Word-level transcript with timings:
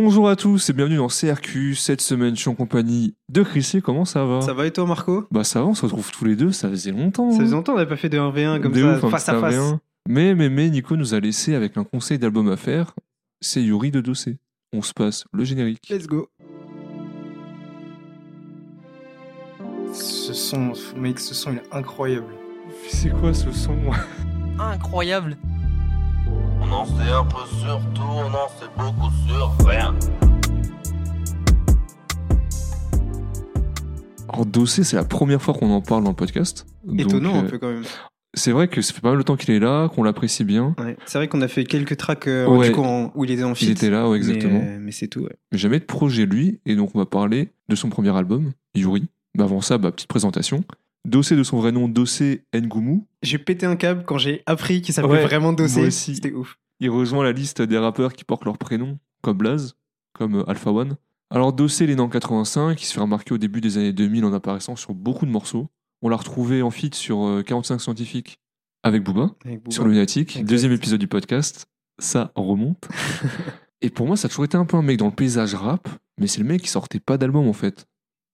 Bonjour 0.00 0.28
à 0.28 0.36
tous 0.36 0.70
et 0.70 0.72
bienvenue 0.72 0.98
dans 0.98 1.08
CRQ. 1.08 1.74
Cette 1.74 2.00
semaine, 2.00 2.36
je 2.36 2.42
suis 2.42 2.48
en 2.48 2.54
compagnie 2.54 3.16
de 3.32 3.42
Chrissy. 3.42 3.82
Comment 3.82 4.04
ça 4.04 4.24
va? 4.24 4.40
Ça 4.42 4.52
va 4.52 4.64
et 4.64 4.70
toi, 4.70 4.86
Marco? 4.86 5.26
Bah 5.32 5.42
ça 5.42 5.60
va, 5.60 5.66
on 5.66 5.74
se 5.74 5.84
retrouve 5.84 6.12
tous 6.12 6.24
les 6.24 6.36
deux. 6.36 6.52
Ça 6.52 6.68
faisait 6.68 6.92
longtemps. 6.92 7.32
Ça 7.32 7.38
hein. 7.38 7.40
faisait 7.40 7.56
longtemps 7.56 7.72
qu'on 7.72 7.78
n'avait 7.78 7.88
pas 7.88 7.96
fait 7.96 8.08
de 8.08 8.16
1v1 8.16 8.60
comme 8.60 8.70
De 8.70 8.80
ça, 8.80 8.96
ouf, 8.96 9.04
un 9.04 9.10
face 9.10 9.24
petit 9.24 9.34
à 9.34 9.40
face. 9.40 9.56
AV1. 9.56 9.78
Mais, 10.08 10.36
mais, 10.36 10.48
mais, 10.48 10.70
Nico 10.70 10.94
nous 10.94 11.14
a 11.14 11.20
laissé 11.20 11.56
avec 11.56 11.76
un 11.76 11.82
conseil 11.82 12.16
d'album 12.16 12.48
à 12.48 12.56
faire. 12.56 12.94
C'est 13.40 13.60
Yuri 13.60 13.90
de 13.90 14.00
Dossé. 14.00 14.38
On 14.72 14.82
se 14.82 14.92
passe 14.94 15.24
le 15.32 15.42
générique. 15.42 15.88
Let's 15.90 16.06
go. 16.06 16.28
Ce 19.92 20.32
son, 20.32 20.74
mec, 20.96 21.18
ce 21.18 21.34
son 21.34 21.50
il 21.50 21.56
est 21.58 21.74
incroyable. 21.74 22.32
C'est 22.88 23.10
quoi 23.10 23.34
ce 23.34 23.50
son? 23.50 23.76
Incroyable. 24.60 25.36
On 26.68 26.72
en 26.72 26.84
sait 26.86 27.10
un 27.10 27.24
peu 27.24 27.46
sur 27.58 27.80
tout, 27.94 28.02
on 28.02 28.26
en 28.26 28.48
sait 28.48 28.66
beaucoup 28.76 29.10
sur 29.26 29.66
rien. 29.66 29.94
Alors 34.30 34.46
Dossé, 34.46 34.84
c'est 34.84 34.96
la 34.96 35.04
première 35.04 35.40
fois 35.40 35.54
qu'on 35.54 35.70
en 35.70 35.80
parle 35.80 36.04
dans 36.04 36.10
le 36.10 36.16
podcast. 36.16 36.66
Donc, 36.84 37.00
Étonnant 37.00 37.34
un 37.36 37.44
euh, 37.44 37.48
peu 37.48 37.58
quand 37.58 37.68
même. 37.70 37.84
C'est 38.34 38.52
vrai 38.52 38.68
que 38.68 38.82
ça 38.82 38.92
fait 38.92 39.00
pas 39.00 39.08
mal 39.10 39.18
de 39.18 39.22
temps 39.22 39.36
qu'il 39.36 39.54
est 39.54 39.58
là, 39.58 39.88
qu'on 39.88 40.02
l'apprécie 40.02 40.44
bien. 40.44 40.74
Ouais. 40.78 40.96
C'est 41.06 41.18
vrai 41.18 41.28
qu'on 41.28 41.40
a 41.40 41.48
fait 41.48 41.64
quelques 41.64 41.96
tracks 41.96 42.26
euh, 42.28 42.46
Ouais. 42.46 42.68
du 42.68 42.74
coup, 42.74 42.82
en- 42.82 43.10
où 43.14 43.24
il 43.24 43.30
était 43.30 43.44
en 43.44 43.50
Il 43.52 43.56
feat. 43.56 43.70
était 43.70 43.90
là, 43.90 44.04
ouais, 44.08 44.18
mais, 44.18 44.26
exactement. 44.28 44.60
euh, 44.62 44.78
Mais, 44.80 44.92
c'est 44.92 45.08
tout, 45.08 45.20
ouais. 45.20 45.36
Mais 45.50 45.58
jamais 45.58 45.78
de 45.80 45.84
projet 45.84 46.26
lui, 46.26 46.60
et 46.66 46.76
donc 46.76 46.90
on 46.94 46.98
va 46.98 47.06
parler 47.06 47.50
de 47.68 47.74
son 47.74 47.88
premier 47.88 48.14
album, 48.14 48.52
Yuri. 48.74 49.08
Mais 49.36 49.44
avant 49.44 49.60
ça, 49.62 49.78
bah, 49.78 49.90
petite 49.90 50.08
présentation. 50.08 50.62
Dossé 51.08 51.36
de 51.36 51.42
son 51.42 51.58
vrai 51.58 51.72
nom, 51.72 51.88
Dossé 51.88 52.44
Ngumu. 52.54 53.02
J'ai 53.22 53.38
pété 53.38 53.66
un 53.66 53.76
câble 53.76 54.04
quand 54.04 54.18
j'ai 54.18 54.42
appris 54.46 54.82
qu'il 54.82 54.94
s'appelait 54.94 55.12
Ouais, 55.12 55.22
vraiment 55.24 55.52
Dossé. 55.52 55.90
C'était 55.90 56.32
ouf. 56.32 56.58
Il 56.80 56.90
rejoint 56.90 57.24
la 57.24 57.32
liste 57.32 57.60
des 57.62 57.78
rappeurs 57.78 58.12
qui 58.12 58.24
portent 58.24 58.44
leur 58.44 58.58
prénom, 58.58 58.98
comme 59.22 59.38
Blaze, 59.38 59.74
comme 60.12 60.36
euh, 60.36 60.48
Alpha 60.50 60.70
One. 60.70 60.96
Alors 61.30 61.52
Dossé, 61.52 61.84
il 61.84 61.90
est 61.90 61.96
né 61.96 62.00
en 62.00 62.08
85, 62.08 62.80
il 62.80 62.84
se 62.84 62.94
fait 62.94 63.00
remarquer 63.00 63.34
au 63.34 63.38
début 63.38 63.60
des 63.60 63.76
années 63.78 63.92
2000 63.92 64.24
en 64.24 64.32
apparaissant 64.32 64.76
sur 64.76 64.94
beaucoup 64.94 65.26
de 65.26 65.30
morceaux. 65.30 65.68
On 66.02 66.08
l'a 66.08 66.16
retrouvé 66.16 66.62
en 66.62 66.70
feat 66.70 66.94
sur 66.94 67.26
euh, 67.26 67.42
45 67.42 67.80
Scientifiques 67.80 68.38
avec 68.84 69.02
Booba, 69.02 69.32
Avec 69.44 69.58
Booba. 69.64 69.74
sur 69.74 69.84
Lunatic, 69.84 70.36
Exact. 70.36 70.48
deuxième 70.48 70.72
épisode 70.72 71.00
du 71.00 71.08
podcast. 71.08 71.66
Ça 71.98 72.30
remonte. 72.36 72.88
Et 73.82 73.90
pour 73.90 74.06
moi, 74.06 74.16
ça 74.16 74.26
a 74.26 74.28
toujours 74.28 74.44
été 74.44 74.56
un 74.56 74.64
peu 74.64 74.76
un 74.76 74.82
mec 74.82 74.98
dans 74.98 75.06
le 75.06 75.12
paysage 75.12 75.54
rap, 75.54 75.88
mais 76.18 76.26
c'est 76.28 76.40
le 76.40 76.46
mec 76.46 76.62
qui 76.62 76.68
sortait 76.68 77.00
pas 77.00 77.18
d'album 77.18 77.46
en 77.48 77.52
fait. 77.52 77.86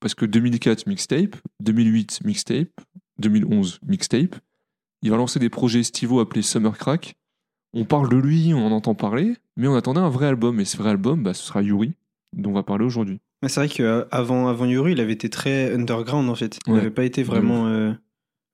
Parce 0.05 0.15
que 0.15 0.27
2004 0.27 0.87
mixtape, 0.87 1.35
2008 1.61 2.21
mixtape, 2.27 2.69
2011 3.21 3.79
mixtape. 3.89 4.37
Il 5.01 5.11
va 5.11 5.17
lancer 5.17 5.39
des 5.39 5.49
projets 5.49 5.81
estivaux 5.81 6.21
appelés 6.21 6.43
Summer 6.43 6.77
Crack. 6.77 7.15
On 7.73 7.87
parle 7.87 8.11
de 8.11 8.17
lui, 8.19 8.53
on 8.53 8.67
en 8.67 8.71
entend 8.73 8.95
parler, 8.95 9.33
mais 9.57 9.67
on 9.67 9.75
attendait 9.75 10.01
un 10.01 10.11
vrai 10.11 10.27
album. 10.27 10.61
Et 10.61 10.67
ce 10.67 10.77
vrai 10.77 10.91
album, 10.91 11.23
bah, 11.23 11.33
ce 11.33 11.43
sera 11.43 11.63
Yuri, 11.63 11.95
dont 12.35 12.51
on 12.51 12.53
va 12.53 12.63
parler 12.63 12.85
aujourd'hui. 12.85 13.19
Mais 13.43 13.49
c'est 13.49 13.61
vrai 13.61 13.69
qu'avant 13.71 14.49
avant 14.49 14.67
Yuri, 14.67 14.93
il 14.93 15.01
avait 15.01 15.15
été 15.15 15.31
très 15.31 15.73
underground 15.75 16.29
en 16.29 16.35
fait. 16.35 16.59
Il 16.67 16.75
Ouais. 16.75 16.81
n'avait 16.81 16.91
pas 16.91 17.05
été 17.05 17.23
vraiment, 17.23 17.69
euh, 17.69 17.95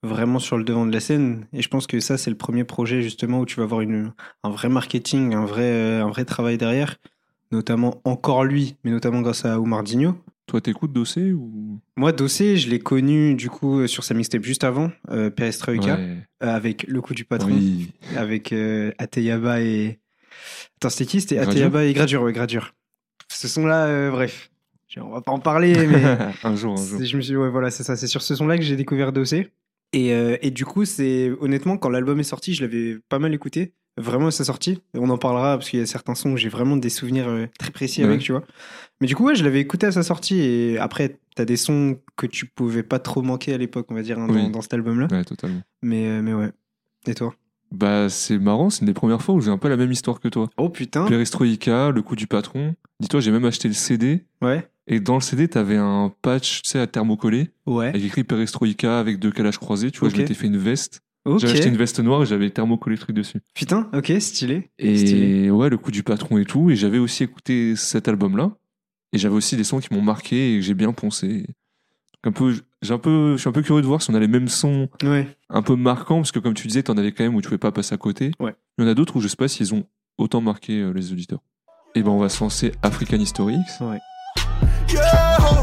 vraiment 0.04 0.38
sur 0.38 0.56
le 0.56 0.62
devant 0.62 0.86
de 0.86 0.92
la 0.92 1.00
scène. 1.00 1.48
Et 1.52 1.62
je 1.62 1.68
pense 1.68 1.88
que 1.88 1.98
ça, 1.98 2.16
c'est 2.16 2.30
le 2.30 2.36
premier 2.36 2.62
projet 2.62 3.02
justement 3.02 3.40
où 3.40 3.44
tu 3.44 3.56
vas 3.56 3.64
avoir 3.64 3.80
une, 3.80 4.12
un 4.44 4.50
vrai 4.50 4.68
marketing, 4.68 5.34
un 5.34 5.46
vrai, 5.46 5.64
euh, 5.64 6.04
un 6.04 6.08
vrai 6.10 6.24
travail 6.24 6.58
derrière. 6.58 6.96
Notamment 7.50 8.00
encore 8.04 8.44
lui, 8.44 8.76
mais 8.84 8.92
notamment 8.92 9.20
grâce 9.20 9.44
à 9.44 9.58
Oumardinho. 9.58 10.14
Toi, 10.50 10.60
t'écoutes 10.60 10.92
Dossé 10.92 11.32
ou? 11.32 11.78
Moi, 11.96 12.10
Dossé, 12.10 12.56
je 12.56 12.68
l'ai 12.68 12.80
connu 12.80 13.36
du 13.36 13.48
coup 13.48 13.78
euh, 13.78 13.86
sur 13.86 14.02
sa 14.02 14.14
mixtape 14.14 14.42
juste 14.42 14.64
avant, 14.64 14.90
euh, 15.10 15.30
Perestroika, 15.30 15.94
Ouais. 15.94 16.16
euh, 16.42 16.48
avec 16.56 16.84
Le 16.88 17.00
coup 17.00 17.14
du 17.14 17.24
patron, 17.24 17.52
Oui. 17.52 17.92
avec 18.16 18.52
euh, 18.52 18.90
Ateyaba 18.98 19.60
et. 19.60 20.00
Attends, 20.78 20.90
c'était 20.90 21.06
qui? 21.06 21.20
C'était 21.20 21.38
Ateyaba 21.38 21.84
et 21.84 21.92
Gradure, 21.92 22.22
ouais, 22.22 22.32
Gradure. 22.32 22.74
Ce 23.28 23.46
son-là, 23.46 24.10
bref. 24.10 24.50
On 24.96 25.10
va 25.10 25.20
pas 25.20 25.30
en 25.30 25.38
parler, 25.38 25.72
mais. 25.86 26.02
un 26.42 26.56
jour, 26.56 26.72
un 26.72 26.84
jour. 26.84 26.98
C'est- 26.98 27.06
Je 27.06 27.16
me 27.16 27.22
suis 27.22 27.30
dit, 27.34 27.36
ouais, 27.36 27.48
voilà, 27.48 27.70
c'est 27.70 27.84
ça. 27.84 27.94
C'est 27.94 28.08
sur 28.08 28.22
ce 28.22 28.34
son-là 28.34 28.58
que 28.58 28.64
j'ai 28.64 28.74
découvert 28.74 29.12
Dossé. 29.12 29.50
Et, 29.92 30.08
et 30.42 30.50
du 30.50 30.64
coup, 30.64 30.84
c'est 30.84 31.30
honnêtement, 31.40 31.76
quand 31.76 31.90
l'album 31.90 32.18
est 32.18 32.24
sorti, 32.24 32.54
je 32.54 32.62
l'avais 32.62 32.96
pas 33.08 33.20
mal 33.20 33.32
écouté. 33.34 33.72
Vraiment 33.96 34.28
à 34.28 34.30
sa 34.30 34.44
sortie. 34.44 34.80
On 34.94 35.10
en 35.10 35.18
parlera 35.18 35.56
parce 35.58 35.68
qu'il 35.68 35.78
y 35.80 35.82
a 35.82 35.86
certains 35.86 36.14
sons 36.14 36.32
où 36.32 36.36
j'ai 36.36 36.48
vraiment 36.48 36.76
des 36.76 36.88
souvenirs 36.88 37.28
euh, 37.28 37.46
très 37.58 37.70
précis 37.70 38.02
Ouais. 38.02 38.08
avec, 38.08 38.20
tu 38.20 38.32
vois. 38.32 38.42
Mais 39.00 39.06
du 39.06 39.14
coup, 39.16 39.24
ouais, 39.24 39.34
je 39.34 39.44
l'avais 39.44 39.60
écouté 39.60 39.86
à 39.86 39.92
sa 39.92 40.02
sortie. 40.02 40.40
Et 40.40 40.78
après, 40.78 41.18
t'as 41.36 41.44
des 41.44 41.56
sons 41.56 41.98
que 42.16 42.26
tu 42.26 42.46
pouvais 42.46 42.82
pas 42.82 42.98
trop 42.98 43.20
manquer 43.22 43.52
à 43.52 43.58
l'époque, 43.58 43.86
on 43.90 43.94
va 43.94 44.02
dire, 44.02 44.18
hein, 44.18 44.26
dans, 44.28 44.34
Oui. 44.34 44.50
dans 44.50 44.62
cet 44.62 44.72
album-là. 44.74 45.08
Ouais, 45.10 45.24
totalement. 45.24 45.60
Mais, 45.82 46.06
euh, 46.06 46.22
mais 46.22 46.32
ouais. 46.32 46.50
Et 47.06 47.14
toi? 47.14 47.34
Bah, 47.72 48.08
c'est 48.08 48.38
marrant, 48.38 48.68
c'est 48.70 48.80
une 48.80 48.86
des 48.86 48.94
premières 48.94 49.22
fois 49.22 49.34
où 49.34 49.40
j'ai 49.40 49.50
un 49.50 49.58
peu 49.58 49.68
la 49.68 49.76
même 49.76 49.92
histoire 49.92 50.18
que 50.20 50.28
toi. 50.28 50.48
Oh 50.56 50.68
putain 50.68 51.06
Perestroïka, 51.06 51.90
le 51.90 52.02
coup 52.02 52.16
du 52.16 52.26
patron. 52.26 52.74
Dis-toi, 53.00 53.20
j'ai 53.20 53.30
même 53.30 53.44
acheté 53.44 53.68
le 53.68 53.74
CD. 53.74 54.24
Ouais. 54.42 54.68
Et 54.88 54.98
dans 54.98 55.14
le 55.14 55.20
CD, 55.20 55.46
t'avais 55.46 55.76
un 55.76 56.12
patch, 56.22 56.62
tu 56.62 56.70
sais, 56.70 56.80
à 56.80 56.86
thermocollé, 56.88 57.50
Ouais. 57.66 57.86
avec 57.88 58.02
écrit 58.04 58.24
Perestroïka 58.24 58.98
avec 58.98 59.18
deux 59.20 59.30
calages 59.30 59.58
croisés. 59.58 59.90
Tu 59.92 60.00
vois, 60.00 60.08
Ok. 60.08 60.16
je 60.16 60.20
m'étais 60.20 60.34
fait 60.34 60.48
une 60.48 60.56
veste. 60.58 61.02
Ok. 61.26 61.40
J'avais 61.40 61.52
acheté 61.54 61.68
une 61.68 61.76
veste 61.76 62.00
noire 62.00 62.22
et 62.22 62.26
j'avais 62.26 62.48
thermocollé 62.50 62.96
le 62.96 63.00
truc 63.00 63.14
dessus. 63.14 63.40
Putain, 63.54 63.88
ok, 63.92 64.12
stylé. 64.20 64.70
Et 64.78 64.96
Stylé. 64.96 65.50
ouais, 65.50 65.68
le 65.68 65.76
coup 65.78 65.90
du 65.90 66.02
patron 66.02 66.38
et 66.38 66.44
tout. 66.44 66.70
Et 66.70 66.76
j'avais 66.76 66.98
aussi 66.98 67.24
écouté 67.24 67.76
cet 67.76 68.08
album-là. 68.08 68.52
Et 69.12 69.18
j'avais 69.18 69.34
aussi 69.34 69.56
des 69.56 69.64
sons 69.64 69.80
qui 69.80 69.92
m'ont 69.92 70.02
marqué 70.02 70.54
et 70.54 70.58
que 70.58 70.64
j'ai 70.64 70.74
bien 70.74 70.92
poncé. 70.92 71.38
Donc 72.22 72.26
un 72.26 72.32
peu, 72.32 72.54
j'ai 72.82 72.94
un 72.94 72.98
peu, 72.98 73.32
je 73.36 73.40
suis 73.40 73.48
un 73.48 73.52
peu 73.52 73.62
curieux 73.62 73.82
de 73.82 73.86
voir 73.86 74.00
si 74.00 74.10
on 74.10 74.14
a 74.14 74.20
les 74.20 74.28
mêmes 74.28 74.48
sons 74.48 74.88
Ouais. 75.02 75.26
un 75.48 75.62
peu 75.62 75.74
marquants, 75.76 76.16
parce 76.18 76.32
que 76.32 76.38
comme 76.38 76.54
tu 76.54 76.66
disais, 76.68 76.82
t'en 76.82 76.96
avais 76.96 77.12
quand 77.12 77.24
même 77.24 77.34
où 77.34 77.40
tu 77.42 77.48
pouvais 77.48 77.58
pas 77.58 77.72
passer 77.72 77.94
à 77.94 77.98
côté. 77.98 78.30
Ouais. 78.40 78.54
Il 78.78 78.84
y 78.84 78.86
en 78.86 78.90
a 78.90 78.94
d'autres 78.94 79.16
où 79.16 79.20
je 79.20 79.28
sais 79.28 79.36
pas 79.36 79.48
s'ils 79.48 79.74
ont 79.74 79.84
autant 80.16 80.40
marqué 80.40 80.80
euh, 80.80 80.92
les 80.92 81.12
auditeurs. 81.12 81.40
Et 81.94 82.02
ben 82.02 82.10
on 82.10 82.18
va 82.18 82.28
se 82.28 82.40
lancer 82.42 82.72
African 82.82 83.16
History 83.18 83.56
X. 83.56 83.80
Yeah. 83.80 83.98
Yeah. 84.92 85.62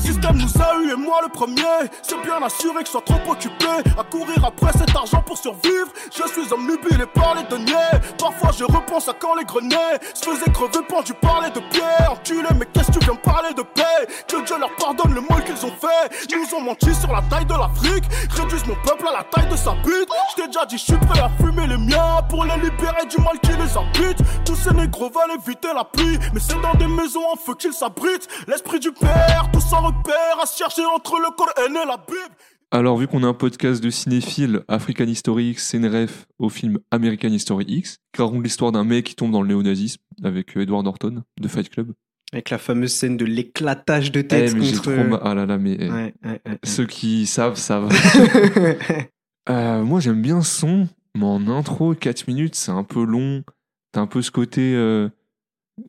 Système 0.00 0.36
nous 0.36 0.62
a 0.62 0.76
eu 0.82 0.92
et 0.92 0.96
moi 0.96 1.20
le 1.22 1.28
premier. 1.28 1.62
C'est 2.02 2.20
bien 2.22 2.42
assuré 2.42 2.80
que 2.80 2.86
je 2.86 2.90
sois 2.90 3.02
trop 3.02 3.32
occupé 3.32 3.66
à 3.98 4.04
courir 4.04 4.44
après 4.44 4.72
cet 4.72 4.94
argent 4.96 5.22
pour 5.22 5.38
survivre. 5.38 5.88
Je 6.10 6.26
suis 6.32 6.52
omnubilé 6.52 7.06
par 7.14 7.34
les 7.34 7.44
deniers. 7.44 7.98
Parfois 8.18 8.50
je 8.56 8.64
repense 8.64 9.08
à 9.08 9.12
quand 9.12 9.34
les 9.34 9.44
grenets 9.44 9.98
se 10.14 10.30
faisaient 10.30 10.50
crever 10.52 10.84
pendu 10.88 11.12
par 11.14 11.42
les 11.42 11.50
deux 11.50 11.66
pieds. 11.70 11.82
Enculé, 12.08 12.48
mais 12.58 12.66
qu'est-ce 12.72 12.88
que 12.88 12.98
tu 12.98 13.04
viens 13.04 13.14
me 13.14 13.22
parler 13.22 13.52
de 13.54 13.62
paix? 13.62 14.06
Que 14.26 14.44
Dieu 14.44 14.58
leur 14.58 14.74
pardonne 14.76 15.14
le 15.14 15.20
mal 15.20 15.44
qu'ils 15.44 15.64
ont 15.66 15.72
fait. 15.80 16.26
Ils 16.30 16.38
nous 16.38 16.58
ont 16.58 16.62
menti 16.62 16.94
sur 16.94 17.12
la 17.12 17.22
taille 17.22 17.46
de 17.46 17.54
l'Afrique. 17.54 18.04
Réduisent 18.30 18.66
mon 18.66 18.76
peuple 18.86 19.06
à 19.08 19.18
la 19.18 19.24
taille 19.24 19.48
de 19.48 19.56
sa 19.56 19.72
bite. 19.74 20.08
Je 20.30 20.42
t'ai 20.42 20.46
déjà 20.46 20.64
dit, 20.66 20.78
je 20.78 20.84
suis 20.84 20.98
prêt 20.98 21.20
à 21.20 21.30
fumer 21.40 21.66
les 21.66 21.76
miens 21.76 22.22
pour 22.28 22.44
les 22.44 22.56
libérer 22.56 23.06
du 23.06 23.18
mal 23.22 23.38
qui 23.40 23.52
les 23.52 23.76
habite. 23.76 24.18
Tous 24.44 24.56
ces 24.56 24.72
négros 24.72 25.10
veulent 25.10 25.36
éviter 25.36 25.68
la 25.74 25.84
pluie, 25.84 26.18
mais 26.32 26.40
c'est 26.40 26.60
dans 26.60 26.74
des 26.74 26.86
maisons 26.86 27.24
en 27.32 27.36
feu 27.36 27.54
qu'ils 27.54 27.72
s'abritent. 27.72 28.28
L'esprit 28.46 28.80
du 28.80 28.92
père, 28.92 29.48
tous 29.52 29.60
sans 29.60 29.89
à 30.42 30.46
se 30.46 30.56
chercher 30.58 30.82
entre 30.94 31.18
le 31.18 31.34
Coran 31.36 31.50
et 31.82 31.86
la 31.86 31.96
Bible. 31.96 32.34
Alors 32.72 32.96
vu 32.96 33.08
qu'on 33.08 33.24
a 33.24 33.26
un 33.26 33.34
podcast 33.34 33.82
de 33.82 33.90
cinéphiles, 33.90 34.62
African 34.68 35.04
History 35.04 35.50
X, 35.50 35.68
c'est 35.68 35.78
une 35.78 35.86
ref 35.88 36.26
au 36.38 36.48
film 36.48 36.78
American 36.92 37.28
History 37.28 37.64
X, 37.66 37.98
qui 38.14 38.22
raconte 38.22 38.44
l'histoire 38.44 38.70
d'un 38.72 38.84
mec 38.84 39.06
qui 39.06 39.16
tombe 39.16 39.32
dans 39.32 39.42
le 39.42 39.48
néonazisme 39.48 40.00
avec 40.22 40.56
Edward 40.56 40.84
Norton 40.84 41.24
de 41.40 41.48
Fight 41.48 41.68
Club. 41.68 41.92
Avec 42.32 42.50
la 42.50 42.58
fameuse 42.58 42.92
scène 42.92 43.16
de 43.16 43.24
l'éclatage 43.24 44.12
de 44.12 44.20
Eh, 44.20 44.26
tête 44.28 44.54
mais 44.54 44.70
contre. 44.70 44.82
trop 44.82 45.04
ma- 45.04 45.20
Ah 45.24 45.34
là 45.34 45.46
là, 45.46 45.58
mais 45.58 45.76
eh, 45.80 45.90
Ouais, 45.90 46.14
ouais, 46.24 46.40
ouais. 46.46 46.58
ceux 46.62 46.86
qui 46.86 47.26
savent, 47.26 47.56
savent. 47.56 47.90
Euh, 49.48 49.82
moi 49.82 49.98
j'aime 50.00 50.20
bien 50.22 50.42
ce 50.42 50.60
son, 50.60 50.86
mais 51.16 51.24
en 51.24 51.48
intro, 51.48 51.94
4 51.94 52.28
minutes, 52.28 52.54
c'est 52.54 52.70
un 52.70 52.84
peu 52.84 53.02
long. 53.02 53.42
T'as 53.90 54.02
un 54.02 54.06
peu 54.06 54.22
ce 54.22 54.30
côté... 54.30 54.74
euh, 54.76 55.08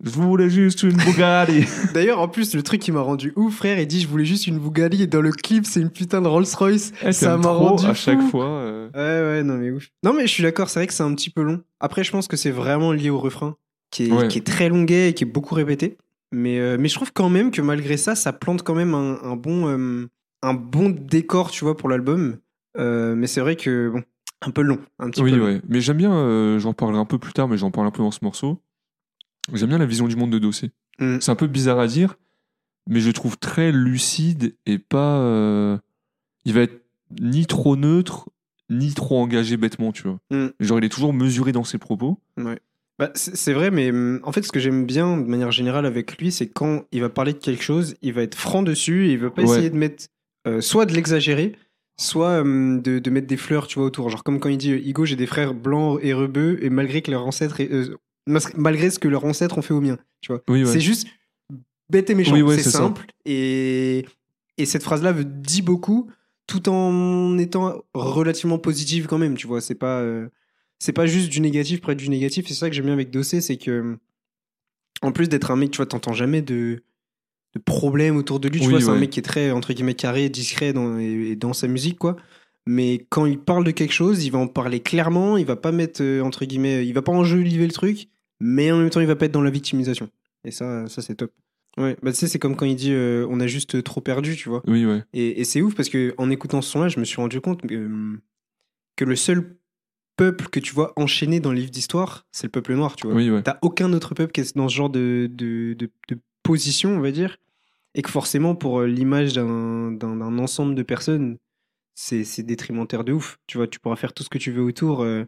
je 0.03 0.09
voulais 0.11 0.49
juste 0.49 0.83
une 0.83 0.95
Bugatti. 0.97 1.65
D'ailleurs, 1.93 2.19
en 2.19 2.27
plus, 2.27 2.53
le 2.55 2.63
truc 2.63 2.81
qui 2.81 2.91
m'a 2.91 3.01
rendu 3.01 3.33
ouf, 3.35 3.55
frère, 3.57 3.79
il 3.79 3.87
dit 3.87 4.01
Je 4.01 4.07
voulais 4.07 4.25
juste 4.25 4.47
une 4.47 4.59
Bugatti 4.59 5.03
et 5.03 5.07
dans 5.07 5.21
le 5.21 5.31
clip, 5.31 5.65
c'est 5.65 5.81
une 5.81 5.89
putain 5.89 6.21
de 6.21 6.27
Rolls 6.27 6.45
Royce. 6.57 6.91
Eh, 7.03 7.11
Ça 7.11 7.37
m'a 7.37 7.49
rendu 7.49 7.85
à 7.85 7.93
chaque 7.93 8.21
fois. 8.29 8.45
euh. 8.45 8.89
Ouais, 8.93 9.37
ouais, 9.39 9.43
non, 9.43 9.55
mais 9.57 9.71
ouf. 9.71 9.89
Non, 10.03 10.13
mais 10.13 10.23
je 10.27 10.31
suis 10.33 10.43
d'accord, 10.43 10.69
c'est 10.69 10.79
vrai 10.79 10.87
que 10.87 10.93
c'est 10.93 11.03
un 11.03 11.13
petit 11.13 11.29
peu 11.29 11.41
long. 11.43 11.61
Après, 11.79 12.03
je 12.03 12.11
pense 12.11 12.27
que 12.27 12.37
c'est 12.37 12.51
vraiment 12.51 12.91
lié 12.91 13.09
au 13.09 13.19
refrain, 13.19 13.55
qui 13.91 14.07
est, 14.07 14.11
Ouais. 14.11 14.27
qui 14.27 14.37
est 14.37 14.45
très 14.47 14.69
longuet 14.69 15.09
et 15.09 15.13
qui 15.13 15.23
est 15.23 15.27
beaucoup 15.27 15.55
répété. 15.55 15.97
Mais, 16.31 16.59
euh, 16.59 16.77
mais 16.79 16.87
je 16.87 16.95
trouve 16.95 17.11
quand 17.13 17.29
même 17.29 17.51
que 17.51 17.61
malgré 17.61 17.97
ça, 17.97 18.15
ça 18.15 18.31
plante 18.33 18.63
quand 18.63 18.75
même 18.75 18.93
un, 18.93 19.17
un 19.23 19.35
bon, 19.35 19.67
euh, 19.67 20.07
un 20.43 20.53
bon 20.53 20.89
décor, 20.89 21.51
tu 21.51 21.65
vois, 21.65 21.75
pour 21.75 21.89
l'album. 21.89 22.37
Mais 22.77 23.27
c'est 23.27 23.41
vrai 23.41 23.55
que, 23.57 23.89
bon, 23.89 24.01
un 24.43 24.51
peu 24.51 24.61
long. 24.61 24.79
Un 24.99 25.09
petit 25.09 25.21
Oui, 25.21 25.31
peu 25.31 25.37
long. 25.37 25.45
ouais. 25.45 25.61
Mais 25.67 25.81
j'aime 25.81 25.97
bien, 25.97 26.57
j'en 26.57 26.73
parlerai 26.73 26.99
un 26.99 27.05
peu 27.05 27.17
plus 27.17 27.33
tard, 27.33 27.47
mais 27.49 27.57
j'en 27.57 27.69
parle 27.69 27.87
un 27.87 27.91
peu 27.91 28.01
dans 28.01 28.11
ce 28.11 28.19
morceau. 28.23 28.59
J'aime 29.53 29.69
bien 29.69 29.77
la 29.77 29.85
vision 29.85 30.07
du 30.07 30.15
monde 30.15 30.31
de 30.31 30.39
Dossé. 30.39 30.71
Mm. 30.99 31.17
C'est 31.19 31.31
un 31.31 31.35
peu 31.35 31.47
bizarre 31.47 31.79
à 31.79 31.87
dire, 31.87 32.15
mais 32.87 32.99
je 32.99 33.07
le 33.07 33.13
trouve 33.13 33.37
très 33.37 33.71
lucide 33.71 34.55
et 34.65 34.77
pas. 34.79 35.19
euh, 35.19 35.77
Il 36.45 36.53
va 36.53 36.61
être 36.61 36.81
ni 37.19 37.45
trop 37.45 37.75
neutre, 37.75 38.29
ni 38.69 38.93
trop 38.93 39.19
engagé 39.19 39.57
bêtement, 39.57 39.91
tu 39.91 40.03
vois. 40.03 40.19
Mm. 40.31 40.47
Genre, 40.59 40.79
il 40.79 40.85
est 40.85 40.89
toujours 40.89 41.13
mesuré 41.13 41.51
dans 41.51 41.63
ses 41.63 41.77
propos. 41.77 42.19
Bah, 42.99 43.09
c'est 43.15 43.35
c'est 43.35 43.53
vrai, 43.53 43.71
mais 43.71 43.89
hum, 43.89 44.19
en 44.23 44.31
fait, 44.31 44.43
ce 44.43 44.51
que 44.51 44.59
j'aime 44.59 44.85
bien 44.85 45.17
de 45.17 45.23
manière 45.27 45.51
générale 45.51 45.85
avec 45.87 46.17
lui, 46.19 46.31
c'est 46.31 46.47
quand 46.49 46.83
il 46.91 47.01
va 47.01 47.09
parler 47.09 47.33
de 47.33 47.39
quelque 47.39 47.63
chose, 47.63 47.95
il 48.03 48.13
va 48.13 48.21
être 48.21 48.35
franc 48.35 48.61
dessus 48.61 49.07
et 49.07 49.13
il 49.13 49.17
va 49.17 49.31
pas 49.31 49.41
Ouais. 49.41 49.49
essayer 49.49 49.69
de 49.71 49.75
mettre 49.75 50.05
euh, 50.47 50.61
soit 50.61 50.85
de 50.85 50.93
l'exagérer, 50.93 51.55
soit 51.97 52.41
hum, 52.41 52.81
de, 52.81 52.99
de 52.99 53.09
mettre 53.09 53.25
des 53.27 53.37
fleurs, 53.37 53.65
tu 53.67 53.79
vois, 53.79 53.87
autour. 53.87 54.09
Genre 54.09 54.23
comme 54.23 54.39
quand 54.39 54.49
il 54.49 54.57
dit 54.57 54.71
euh, 54.73 54.79
Igo, 54.79 55.05
j'ai 55.05 55.15
des 55.15 55.25
frères 55.25 55.55
blancs 55.55 55.99
et 56.03 56.13
rebeux, 56.13 56.63
et 56.63 56.69
malgré 56.69 57.01
que 57.01 57.09
leurs 57.09 57.25
ancêtres. 57.25 57.57
euh, 57.61 57.95
malgré 58.57 58.89
ce 58.89 58.99
que 58.99 59.07
leurs 59.07 59.25
ancêtres 59.25 59.57
ont 59.57 59.61
fait 59.61 59.73
au 59.73 59.81
mien. 59.81 59.97
Tu 60.21 60.31
vois. 60.31 60.41
Oui, 60.47 60.63
ouais. 60.63 60.71
C'est 60.71 60.79
juste 60.81 61.07
bête 61.89 62.09
et 62.09 62.15
méchant. 62.15 62.33
Oui, 62.33 62.41
ouais, 62.41 62.57
c'est 62.57 62.69
ça. 62.69 62.79
simple. 62.79 63.05
Et, 63.25 64.05
et 64.57 64.65
cette 64.65 64.83
phrase-là 64.83 65.11
veut- 65.11 65.25
dit 65.25 65.61
beaucoup 65.61 66.09
tout 66.47 66.67
en 66.69 67.37
étant 67.37 67.83
relativement 67.93 68.57
positive 68.57 69.07
quand 69.07 69.17
même. 69.17 69.35
Tu 69.35 69.47
vois, 69.47 69.61
c'est 69.61 69.75
pas, 69.75 69.99
euh, 69.99 70.27
c'est 70.79 70.93
pas 70.93 71.05
juste 71.05 71.29
du 71.29 71.39
négatif 71.41 71.81
près 71.81 71.95
du 71.95 72.09
négatif. 72.09 72.45
Et 72.45 72.49
c'est 72.49 72.59
ça 72.59 72.69
que 72.69 72.75
j'aime 72.75 72.85
bien 72.85 72.93
avec 72.93 73.11
Dossé, 73.11 73.41
c'est 73.41 73.57
que 73.57 73.97
en 75.01 75.11
plus 75.11 75.29
d'être 75.29 75.51
un 75.51 75.55
mec, 75.55 75.71
tu 75.71 75.77
vois, 75.77 75.85
t'entends 75.85 76.13
jamais 76.13 76.41
de, 76.41 76.83
de 77.55 77.59
problèmes 77.59 78.17
autour 78.17 78.39
de 78.39 78.49
lui. 78.49 78.59
Tu 78.59 78.69
vois, 78.69 78.79
c'est 78.81 78.89
un 78.89 78.97
mec 78.99 79.09
qui 79.09 79.19
est 79.19 79.23
très, 79.23 79.51
entre 79.51 79.73
guillemets, 79.73 79.93
carré, 79.95 80.29
discret 80.29 80.73
dans, 80.73 80.99
et, 80.99 81.31
et 81.31 81.35
dans 81.35 81.53
sa 81.53 81.67
musique, 81.67 81.97
quoi. 81.97 82.15
Mais 82.67 83.07
quand 83.09 83.25
il 83.25 83.39
parle 83.39 83.63
de 83.63 83.71
quelque 83.71 83.93
chose, 83.93 84.23
il 84.23 84.31
va 84.31 84.37
en 84.37 84.47
parler 84.47 84.81
clairement, 84.81 85.37
il 85.37 85.45
va 85.45 85.55
pas 85.55 85.71
mettre, 85.71 86.03
euh, 86.03 86.21
entre 86.21 86.45
guillemets, 86.45 86.85
il 86.85 86.93
va 86.93 87.01
pas 87.01 87.11
enjoliver 87.11 87.65
le 87.65 87.71
truc, 87.73 88.09
mais 88.41 88.71
en 88.71 88.77
même 88.77 88.89
temps, 88.89 88.99
il 88.99 89.07
va 89.07 89.15
pas 89.15 89.25
être 89.27 89.31
dans 89.31 89.41
la 89.43 89.51
victimisation. 89.51 90.09
Et 90.43 90.51
ça, 90.51 90.87
ça 90.87 91.01
c'est 91.01 91.15
top. 91.15 91.31
Ouais, 91.77 91.95
bah 92.03 92.11
tu 92.11 92.17
sais, 92.17 92.27
c'est 92.27 92.39
comme 92.39 92.55
quand 92.57 92.65
il 92.65 92.75
dit 92.75 92.91
euh, 92.91 93.25
on 93.29 93.39
a 93.39 93.47
juste 93.47 93.81
trop 93.83 94.01
perdu, 94.01 94.35
tu 94.35 94.49
vois. 94.49 94.61
Oui, 94.67 94.85
ouais. 94.85 95.03
Et, 95.13 95.39
et 95.39 95.45
c'est 95.45 95.61
ouf 95.61 95.75
parce 95.75 95.87
que 95.87 96.13
en 96.17 96.29
écoutant 96.29 96.61
ce 96.61 96.69
son-là, 96.71 96.89
je 96.89 96.99
me 96.99 97.05
suis 97.05 97.17
rendu 97.17 97.39
compte 97.39 97.61
que, 97.61 97.73
euh, 97.73 98.17
que 98.97 99.05
le 99.05 99.15
seul 99.15 99.55
peuple 100.17 100.49
que 100.49 100.59
tu 100.59 100.73
vois 100.73 100.91
enchaîné 100.97 101.39
dans 101.39 101.51
les 101.53 101.61
livres 101.61 101.71
d'histoire, 101.71 102.25
c'est 102.31 102.47
le 102.47 102.51
peuple 102.51 102.73
noir, 102.75 102.95
tu 102.97 103.07
vois. 103.07 103.15
Oui, 103.15 103.29
ouais. 103.29 103.41
T'as 103.43 103.57
aucun 103.61 103.93
autre 103.93 104.15
peuple 104.15 104.33
qui 104.33 104.41
est 104.41 104.57
dans 104.57 104.67
ce 104.67 104.75
genre 104.75 104.89
de, 104.89 105.29
de, 105.31 105.73
de, 105.77 105.89
de 106.09 106.17
position, 106.43 106.89
on 106.97 106.99
va 106.99 107.11
dire. 107.11 107.37
Et 107.95 108.01
que 108.01 108.09
forcément, 108.09 108.55
pour 108.55 108.81
euh, 108.81 108.87
l'image 108.87 109.33
d'un 109.33 110.37
ensemble 110.39 110.75
de 110.75 110.83
personnes, 110.83 111.37
c'est 111.95 112.23
c'est 112.23 112.43
détrimentaire 112.43 113.03
de 113.03 113.13
ouf. 113.13 113.37
Tu 113.47 113.57
vois, 113.57 113.67
tu 113.67 113.79
pourras 113.79 113.95
faire 113.97 114.13
tout 114.13 114.23
ce 114.23 114.29
que 114.29 114.37
tu 114.37 114.51
veux 114.51 114.61
autour. 114.63 115.03
euh, 115.03 115.25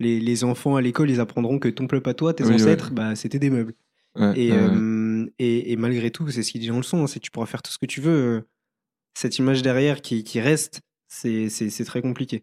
les, 0.00 0.20
les 0.20 0.44
enfants 0.44 0.76
à 0.76 0.80
l'école, 0.82 1.10
ils 1.10 1.20
apprendront 1.20 1.58
que 1.58 1.68
ton 1.68 1.86
peuple 1.86 2.08
à 2.08 2.14
toi, 2.14 2.34
tes 2.34 2.44
Oui, 2.44 2.50
ouais. 2.50 2.54
ancêtres, 2.56 2.90
bah, 2.92 3.16
c'était 3.16 3.38
des 3.38 3.50
meubles. 3.50 3.74
Ouais, 4.14 4.32
Et, 4.38 4.52
euh, 4.52 5.26
et, 5.38 5.72
et 5.72 5.76
malgré 5.76 6.10
tout, 6.10 6.28
c'est 6.30 6.42
ce 6.42 6.50
qu'ils 6.52 6.60
disent 6.60 6.70
dans 6.70 6.76
le 6.76 6.82
son, 6.82 7.06
c'est 7.06 7.20
tu 7.20 7.30
pourras 7.30 7.46
faire 7.46 7.62
tout 7.62 7.70
ce 7.70 7.78
que 7.78 7.86
tu 7.86 8.00
veux. 8.00 8.10
euh, 8.38 8.40
Cette 9.14 9.38
image 9.38 9.62
derrière 9.62 10.00
qui, 10.02 10.24
qui 10.24 10.40
reste, 10.40 10.80
c'est 11.08 11.48
c'est- 11.48 11.70
c'est 11.70 11.84
très 11.84 12.02
compliqué. 12.02 12.42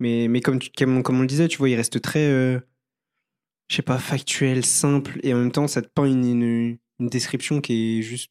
Mais, 0.00 0.26
mais 0.28 0.40
comme, 0.40 0.58
tu- 0.58 0.70
comme, 0.76 1.02
comme 1.02 1.18
on 1.18 1.22
le 1.22 1.26
disait, 1.26 1.48
tu 1.48 1.58
vois, 1.58 1.68
il 1.70 1.76
reste 1.76 2.00
très, 2.00 2.26
euh, 2.28 2.58
je 3.70 3.76
sais 3.76 3.82
pas, 3.82 3.98
factuel, 3.98 4.64
simple, 4.64 5.18
et 5.22 5.32
en 5.34 5.38
même 5.38 5.52
temps, 5.52 5.66
ça 5.68 5.82
te 5.82 5.88
peint 5.88 6.04
une, 6.06 6.24
une, 6.24 6.78
une 7.00 7.08
description 7.08 7.60
qui 7.60 7.98
est 7.98 8.02
juste 8.02 8.30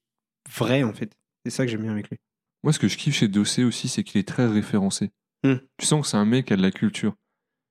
vraie, 0.53 0.83
en 0.83 0.93
fait. 0.93 1.11
C'est 1.45 1.51
ça 1.51 1.65
que 1.65 1.71
j'aime 1.71 1.81
bien 1.83 1.91
avec 1.91 2.09
lui. 2.09 2.17
Moi, 2.63 2.71
ce 2.73 2.79
que 2.79 2.87
je 2.87 2.97
kiffe 2.97 3.15
chez 3.15 3.27
Dossé 3.27 3.63
aussi, 3.63 3.87
c'est 3.89 4.03
qu'il 4.03 4.19
est 4.19 4.27
très 4.27 4.47
référencé. 4.47 5.11
Hmm. 5.43 5.55
Tu 5.77 5.85
sens 5.85 6.01
que 6.03 6.07
c'est 6.07 6.17
un 6.17 6.25
mec 6.25 6.45
qui 6.47 6.53
a 6.53 6.55
de 6.57 6.61
la 6.61 6.71
culture. 6.71 7.15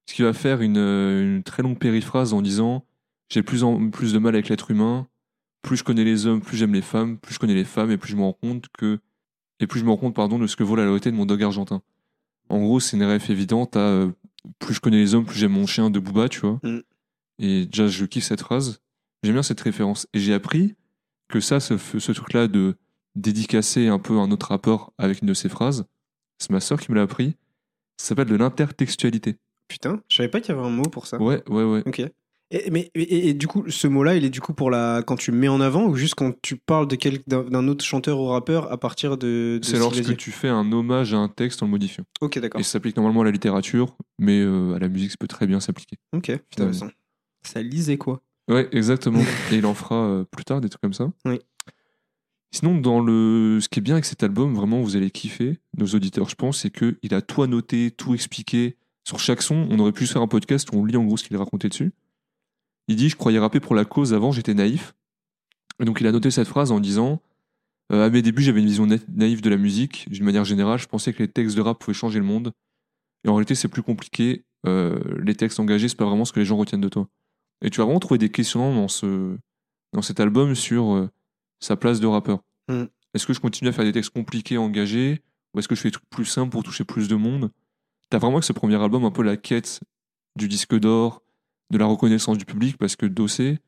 Parce 0.06 0.16
qu'il 0.16 0.25
va 0.25 0.32
faire 0.32 0.60
une, 0.62 0.78
euh, 0.78 1.37
une 1.37 1.43
très 1.43 1.62
longue 1.62 1.78
périphrase 1.78 2.32
en 2.32 2.43
disant 2.43 2.84
J'ai 3.28 3.43
plus, 3.43 3.62
en- 3.64 3.90
plus 3.90 4.12
de 4.12 4.19
mal 4.19 4.34
avec 4.34 4.49
l'être 4.49 4.70
humain, 4.70 5.08
plus 5.62 5.76
je 5.76 5.84
connais 5.84 6.04
les 6.04 6.26
hommes, 6.26 6.40
plus 6.43 6.56
j'aime 6.56 6.75
les 6.75 6.82
femmes, 6.82 7.19
plus 7.19 7.34
je 7.34 7.38
connais 7.38 7.54
les 7.54 7.64
femmes, 7.64 7.90
et 7.90 7.96
plus 7.96 8.10
je 8.12 8.16
me 8.16 8.22
rends 8.22 8.32
compte 8.32 8.66
que. 8.76 8.99
Et 9.60 9.66
plus 9.66 9.78
je 9.81 9.84
me 9.84 9.90
rends 9.90 9.96
compte, 9.96 10.14
pardon, 10.14 10.38
de 10.38 10.46
ce 10.49 10.56
que 10.56 10.64
vaut 10.64 10.75
la 10.76 10.84
loyauté 10.84 11.10
de 11.10 11.16
mon 11.16 11.25
dog 11.26 11.43
argentin. 11.43 11.82
En 12.49 12.58
gros, 12.60 12.81
c'est 12.81 12.96
une 12.96 13.04
ref 13.04 13.31
évidente 13.31 13.76
à 13.76 13.81
euh, 13.81 14.10
plus 14.58 14.75
je 14.75 14.81
connais 14.81 14.96
les 14.99 15.14
hommes, 15.14 15.25
plus 15.25 15.38
j'aime 15.38 15.52
mon 15.52 15.66
chien 15.66 15.88
de 15.88 16.00
Booba, 16.00 16.28
tu 16.28 16.40
vois. 16.40 16.58
Hmm. 16.64 16.81
Et 17.38 17.66
déjà, 17.66 17.87
je 17.87 18.04
kiffe 18.04 18.25
cette 18.25 18.40
phrase. 18.40 18.81
J'aime 19.22 19.34
bien 19.34 19.43
cette 19.44 19.60
référence. 19.60 20.08
Et 20.14 20.19
j'ai 20.19 20.34
appris 20.34 20.75
que 21.28 21.38
ça, 21.40 21.60
ce, 21.60 21.78
ce 21.78 22.12
truc-là 22.12 22.49
de 22.49 22.76
dédicacer 23.14 23.87
un 23.88 23.99
peu 24.00 24.19
un 24.19 24.31
autre 24.32 24.49
rapport 24.49 24.93
avec 24.99 25.22
une 25.22 25.28
de 25.28 25.34
ses 25.34 25.49
phrases, 25.49 25.84
c'est 26.38 26.50
ma 26.50 26.60
soeur 26.60 26.81
qui 26.81 26.90
me 26.90 26.96
l'a 26.96 27.02
appris. 27.02 27.37
Ça 27.99 28.08
s'appelle 28.08 28.28
de 28.28 28.34
l'intertextualité. 28.37 29.37
Putain, 29.69 30.00
je 30.09 30.17
savais 30.17 30.29
pas 30.29 30.41
qu'il 30.41 30.55
y 30.55 30.59
avait 30.59 30.67
un 30.67 30.70
mot 30.70 30.82
pour 30.82 31.06
ça. 31.06 31.20
Ouais, 31.20 31.43
ouais, 31.49 31.64
ouais. 31.64 31.82
Ok. 31.87 32.00
Et, 32.55 32.70
mais, 32.70 32.91
et, 32.94 33.31
et 33.31 33.35
du 33.35 33.47
coup, 33.47 33.64
ce 33.70 33.87
mot-là, 33.87 34.14
il 34.14 34.25
est 34.26 34.31
du 34.31 34.43
coup 34.43 34.53
pour 34.53 34.70
la 34.70 35.03
quand 35.06 35.17
tu 35.17 35.32
mets 35.32 35.49
en 35.49 35.62
avant 35.62 35.87
ou 35.87 35.97
juste 35.97 36.14
quand 36.14 36.35
tu 36.43 36.56
parles 36.56 36.87
de 36.87 36.97
quel- 36.97 37.23
d'un 37.26 37.67
autre 37.67 37.82
chanteur 37.82 38.19
ou 38.20 38.26
rappeur 38.26 38.70
à 38.70 38.76
partir 38.79 39.17
de. 39.17 39.59
de 39.59 39.64
ce 39.64 39.70
C'est 39.73 39.79
lorsque 39.79 40.17
tu 40.19 40.31
fais 40.32 40.50
un 40.50 40.70
hommage 40.70 41.14
à 41.14 41.17
un 41.17 41.29
texte 41.29 41.62
en 41.62 41.67
le 41.67 41.70
modifiant. 41.70 42.05
Ok, 42.20 42.38
d'accord. 42.38 42.61
Et 42.61 42.64
ça 42.64 42.73
s'applique 42.73 42.97
normalement 42.97 43.23
à 43.23 43.25
la 43.25 43.31
littérature, 43.31 43.97
mais 44.19 44.41
euh, 44.41 44.75
à 44.75 44.79
la 44.79 44.88
musique, 44.88 45.12
ça 45.12 45.17
peut 45.19 45.29
très 45.29 45.47
bien 45.47 45.61
s'appliquer. 45.61 45.97
Ok, 46.14 46.29
intéressant. 46.29 46.88
Ça 47.43 47.62
lisait 47.62 47.97
quoi 47.97 48.20
Ouais, 48.49 48.69
exactement. 48.73 49.20
Et 49.50 49.56
il 49.56 49.64
en 49.64 49.73
fera 49.73 50.05
euh, 50.05 50.25
plus 50.25 50.44
tard 50.44 50.61
des 50.61 50.69
trucs 50.69 50.82
comme 50.82 50.93
ça. 50.93 51.11
Oui. 51.25 51.38
Sinon, 52.55 52.76
dans 52.79 53.00
le, 53.00 53.61
ce 53.62 53.69
qui 53.70 53.79
est 53.79 53.82
bien 53.82 53.94
avec 53.94 54.05
cet 54.05 54.23
album, 54.23 54.55
vraiment, 54.55 54.82
vous 54.82 54.94
allez 54.97 55.11
kiffer, 55.11 55.59
nos 55.79 55.87
auditeurs, 55.87 56.29
je 56.29 56.35
pense, 56.35 56.59
c'est 56.61 56.70
qu'il 56.70 57.14
a 57.14 57.23
tout 57.23 57.43
annoté, 57.43 57.91
tout 57.93 58.12
expliqué. 58.12 58.76
Sur 59.04 59.19
chaque 59.19 59.43
son, 59.43 59.66
on 59.70 59.78
aurait 59.78 59.93
pu 59.93 60.06
se 60.06 60.12
faire 60.12 60.22
un 60.22 60.28
podcast 60.28 60.69
où 60.72 60.76
on 60.76 60.84
lit 60.84 60.96
en 60.96 61.04
gros 61.04 61.16
ce 61.16 61.25
qu'il 61.25 61.37
racontait 61.37 61.69
dessus. 61.69 61.93
Il 62.88 62.96
dit 62.96 63.08
Je 63.08 63.16
croyais 63.16 63.38
rapper 63.38 63.60
pour 63.60 63.75
la 63.75 63.84
cause 63.84 64.14
avant, 64.14 64.32
j'étais 64.32 64.54
naïf. 64.54 64.94
Et 65.81 65.84
donc, 65.84 66.00
il 66.00 66.06
a 66.06 66.12
noté 66.12 66.31
cette 66.31 66.49
phrase 66.49 66.70
en 66.70 66.81
disant 66.81 67.20
euh, 67.93 68.06
À 68.06 68.10
mes 68.10 68.22
débuts, 68.22 68.43
j'avais 68.43 68.60
une 68.60 68.66
vision 68.66 68.87
na- 68.87 68.96
naïve 69.08 69.40
de 69.43 69.50
la 69.50 69.56
musique. 69.56 70.08
D'une 70.10 70.25
manière 70.25 70.44
générale, 70.44 70.78
je 70.78 70.87
pensais 70.87 71.12
que 71.12 71.19
les 71.22 71.28
textes 71.28 71.56
de 71.56 71.60
rap 71.62 71.78
pouvaient 71.78 71.94
changer 71.94 72.19
le 72.19 72.25
monde. 72.25 72.52
Et 73.25 73.28
en 73.28 73.34
réalité, 73.34 73.54
c'est 73.54 73.69
plus 73.69 73.82
compliqué. 73.82 74.44
Euh, 74.66 75.00
les 75.22 75.34
textes 75.34 75.58
engagés, 75.58 75.88
c'est 75.88 75.96
pas 75.96 76.04
vraiment 76.06 76.25
ce 76.25 76.32
que 76.32 76.40
les 76.40 76.46
gens 76.46 76.56
retiennent 76.56 76.81
de 76.81 76.88
toi. 76.88 77.08
Et 77.64 77.70
tu 77.70 77.78
vas 77.78 77.84
vraiment 77.84 78.00
trouver 78.00 78.19
des 78.19 78.31
questionnements 78.31 78.75
dans, 78.75 78.88
ce, 78.88 79.37
dans 79.93 80.02
cet 80.02 80.20
album 80.20 80.54
sur 80.54 80.94
euh, 80.94 81.08
sa 81.60 81.76
place 81.76 82.00
de 82.00 82.06
rappeur. 82.06 82.40
Mm. 82.69 82.84
Est-ce 83.14 83.26
que 83.26 83.32
je 83.32 83.40
continue 83.40 83.69
à 83.69 83.72
faire 83.72 83.84
des 83.84 83.93
textes 83.93 84.12
compliqués, 84.12 84.58
engagés, 84.58 85.22
ou 85.54 85.58
est-ce 85.58 85.69
que 85.69 85.75
je 85.75 85.81
fais 85.81 85.88
des 85.88 85.93
trucs 85.93 86.08
plus 86.10 86.25
simples 86.25 86.50
pour 86.50 86.62
toucher 86.62 86.84
plus 86.84 87.08
de 87.08 87.14
monde? 87.14 87.50
T'as 88.12 88.19
vraiment 88.19 88.37
avec 88.37 88.44
ce 88.44 88.53
premier 88.53 88.76
album 88.76 89.06
un 89.06 89.11
peu 89.11 89.23
la 89.23 89.38
quête 89.38 89.81
du 90.37 90.47
disque 90.47 90.79
d'or, 90.79 91.23
de 91.70 91.79
la 91.79 91.87
reconnaissance 91.87 92.37
du 92.37 92.44
public, 92.44 92.76
parce 92.76 92.94
que 92.94 93.06
Dossé, 93.06 93.59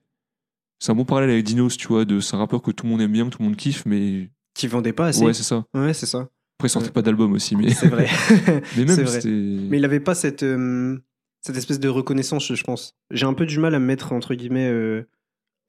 c'est 0.78 0.92
un 0.92 0.94
bon 0.94 1.06
parallèle 1.06 1.30
avec 1.30 1.44
Dinos, 1.46 1.78
tu 1.78 1.88
vois, 1.88 2.04
de 2.04 2.20
c'est 2.20 2.36
un 2.36 2.40
rappeur 2.40 2.60
que 2.60 2.70
tout 2.70 2.84
le 2.84 2.90
monde 2.92 3.00
aime 3.00 3.10
bien, 3.10 3.24
que 3.24 3.30
tout 3.30 3.38
le 3.40 3.46
monde 3.46 3.56
kiffe, 3.56 3.86
mais 3.86 4.28
Qui 4.52 4.66
vendait 4.66 4.92
pas 4.92 5.06
assez. 5.06 5.24
ouais, 5.24 5.32
c'est 5.32 5.44
ça. 5.44 5.64
Ouais, 5.72 5.94
c'est 5.94 6.04
ça. 6.04 6.28
Après, 6.58 6.66
il 6.66 6.68
sortait 6.68 6.88
Ouais. 6.88 6.92
pas 6.92 7.00
d'album 7.00 7.32
aussi, 7.32 7.56
mais, 7.56 7.70
C'est 7.72 7.88
vrai. 7.88 8.06
mais 8.76 8.84
même, 8.84 9.00
vrai. 9.00 9.06
c'était. 9.06 9.30
Mais 9.30 9.78
il 9.78 9.84
avait 9.86 9.98
pas 9.98 10.14
cette, 10.14 10.42
euh, 10.42 10.98
cette 11.40 11.56
espèce 11.56 11.80
de 11.80 11.88
reconnaissance, 11.88 12.52
je 12.52 12.62
pense. 12.64 12.94
J'ai 13.10 13.24
un 13.24 13.32
peu 13.32 13.46
du 13.46 13.58
mal 13.58 13.74
à 13.74 13.78
me 13.78 13.86
mettre, 13.86 14.12
entre 14.12 14.34
guillemets, 14.34 14.68
euh, 14.68 15.08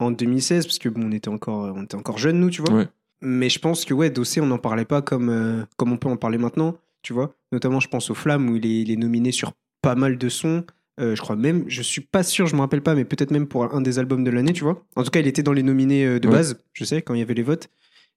en 0.00 0.10
2016, 0.10 0.66
parce 0.66 0.78
que 0.78 0.90
bon, 0.90 1.06
on 1.06 1.12
était 1.12 1.30
encore, 1.30 1.72
on 1.74 1.84
était 1.84 1.96
encore 1.96 2.18
jeunes, 2.18 2.40
nous, 2.40 2.50
tu 2.50 2.60
vois. 2.60 2.74
Ouais. 2.74 2.88
Mais 3.22 3.48
je 3.48 3.58
pense 3.58 3.86
que, 3.86 3.94
ouais, 3.94 4.10
Dossé, 4.10 4.42
on 4.42 4.46
n'en 4.46 4.58
parlait 4.58 4.84
pas 4.84 5.00
comme, 5.00 5.30
euh, 5.30 5.64
comme 5.78 5.92
on 5.92 5.96
peut 5.96 6.10
en 6.10 6.18
parler 6.18 6.36
maintenant, 6.36 6.76
tu 7.06 7.12
vois. 7.12 7.34
Notamment, 7.52 7.78
je 7.78 7.86
pense 7.88 8.10
aux 8.10 8.14
Flammes, 8.14 8.50
où 8.50 8.56
il 8.56 8.66
est, 8.66 8.80
il 8.82 8.90
est 8.90 8.96
nominé 8.96 9.30
sur 9.30 9.52
pas 9.80 9.94
mal 9.94 10.18
de 10.18 10.28
sons. 10.28 10.64
Euh, 10.98 11.14
je 11.14 11.20
crois 11.20 11.36
même, 11.36 11.64
je 11.68 11.82
suis 11.82 12.00
pas 12.00 12.22
sûr, 12.24 12.46
je 12.46 12.56
me 12.56 12.60
rappelle 12.60 12.82
pas, 12.82 12.94
mais 12.96 13.04
peut-être 13.04 13.30
même 13.30 13.46
pour 13.46 13.72
un 13.74 13.80
des 13.80 13.98
albums 13.98 14.24
de 14.24 14.30
l'année, 14.30 14.52
tu 14.52 14.64
vois. 14.64 14.84
En 14.96 15.04
tout 15.04 15.10
cas, 15.10 15.20
il 15.20 15.26
était 15.26 15.42
dans 15.44 15.52
les 15.52 15.62
nominés 15.62 16.04
euh, 16.04 16.18
de 16.18 16.26
Ouais. 16.26 16.34
base, 16.34 16.58
je 16.72 16.84
sais, 16.84 17.02
quand 17.02 17.14
il 17.14 17.20
y 17.20 17.22
avait 17.22 17.34
les 17.34 17.42
votes. 17.44 17.68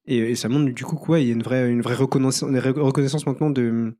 Et, 0.07 0.17
et 0.17 0.35
ça 0.35 0.49
montre 0.49 0.73
du 0.73 0.83
coup 0.85 0.95
quoi, 0.95 1.19
il 1.19 1.27
y 1.27 1.29
a 1.29 1.33
une 1.33 1.43
vraie, 1.43 1.69
une 1.69 1.81
vraie 1.81 1.93
reconnaissance, 1.95 2.49
une 2.49 2.57
reconnaissance 2.57 3.27
maintenant 3.27 3.49
de, 3.51 3.93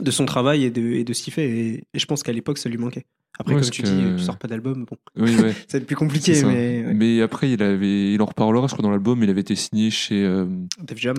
de 0.00 0.10
son 0.10 0.26
travail 0.26 0.64
et 0.64 0.70
de, 0.70 0.82
et 0.82 1.04
de 1.04 1.12
ce 1.12 1.22
qu'il 1.22 1.32
fait. 1.32 1.48
Et, 1.48 1.84
et 1.94 1.98
je 1.98 2.04
pense 2.06 2.22
qu'à 2.22 2.32
l'époque, 2.32 2.58
ça 2.58 2.68
lui 2.68 2.78
manquait. 2.78 3.06
Après, 3.38 3.54
Ouais, 3.54 3.60
comme 3.60 3.70
tu 3.70 3.82
que- 3.82 3.86
dis, 3.88 4.16
tu 4.18 4.24
sors 4.24 4.36
pas 4.38 4.48
d'album, 4.48 4.84
bon, 4.84 4.96
Oui, 5.16 5.36
ouais. 5.36 5.50
être 5.72 5.86
plus 5.86 5.86
c'est 5.88 5.94
compliqué, 5.94 6.42
mais 6.44 6.84
ouais. 6.84 6.94
Mais 6.94 7.20
après, 7.22 7.50
il, 7.50 7.62
avait, 7.62 8.12
il 8.12 8.20
en 8.20 8.26
reparlera, 8.26 8.66
je 8.66 8.72
crois, 8.74 8.82
dans 8.82 8.90
l'album, 8.90 9.22
il 9.22 9.30
avait 9.30 9.40
été 9.42 9.54
signé 9.54 9.90
chez 9.90 10.24
euh, 10.24 10.46
Def 10.82 10.98
Jam, 10.98 11.16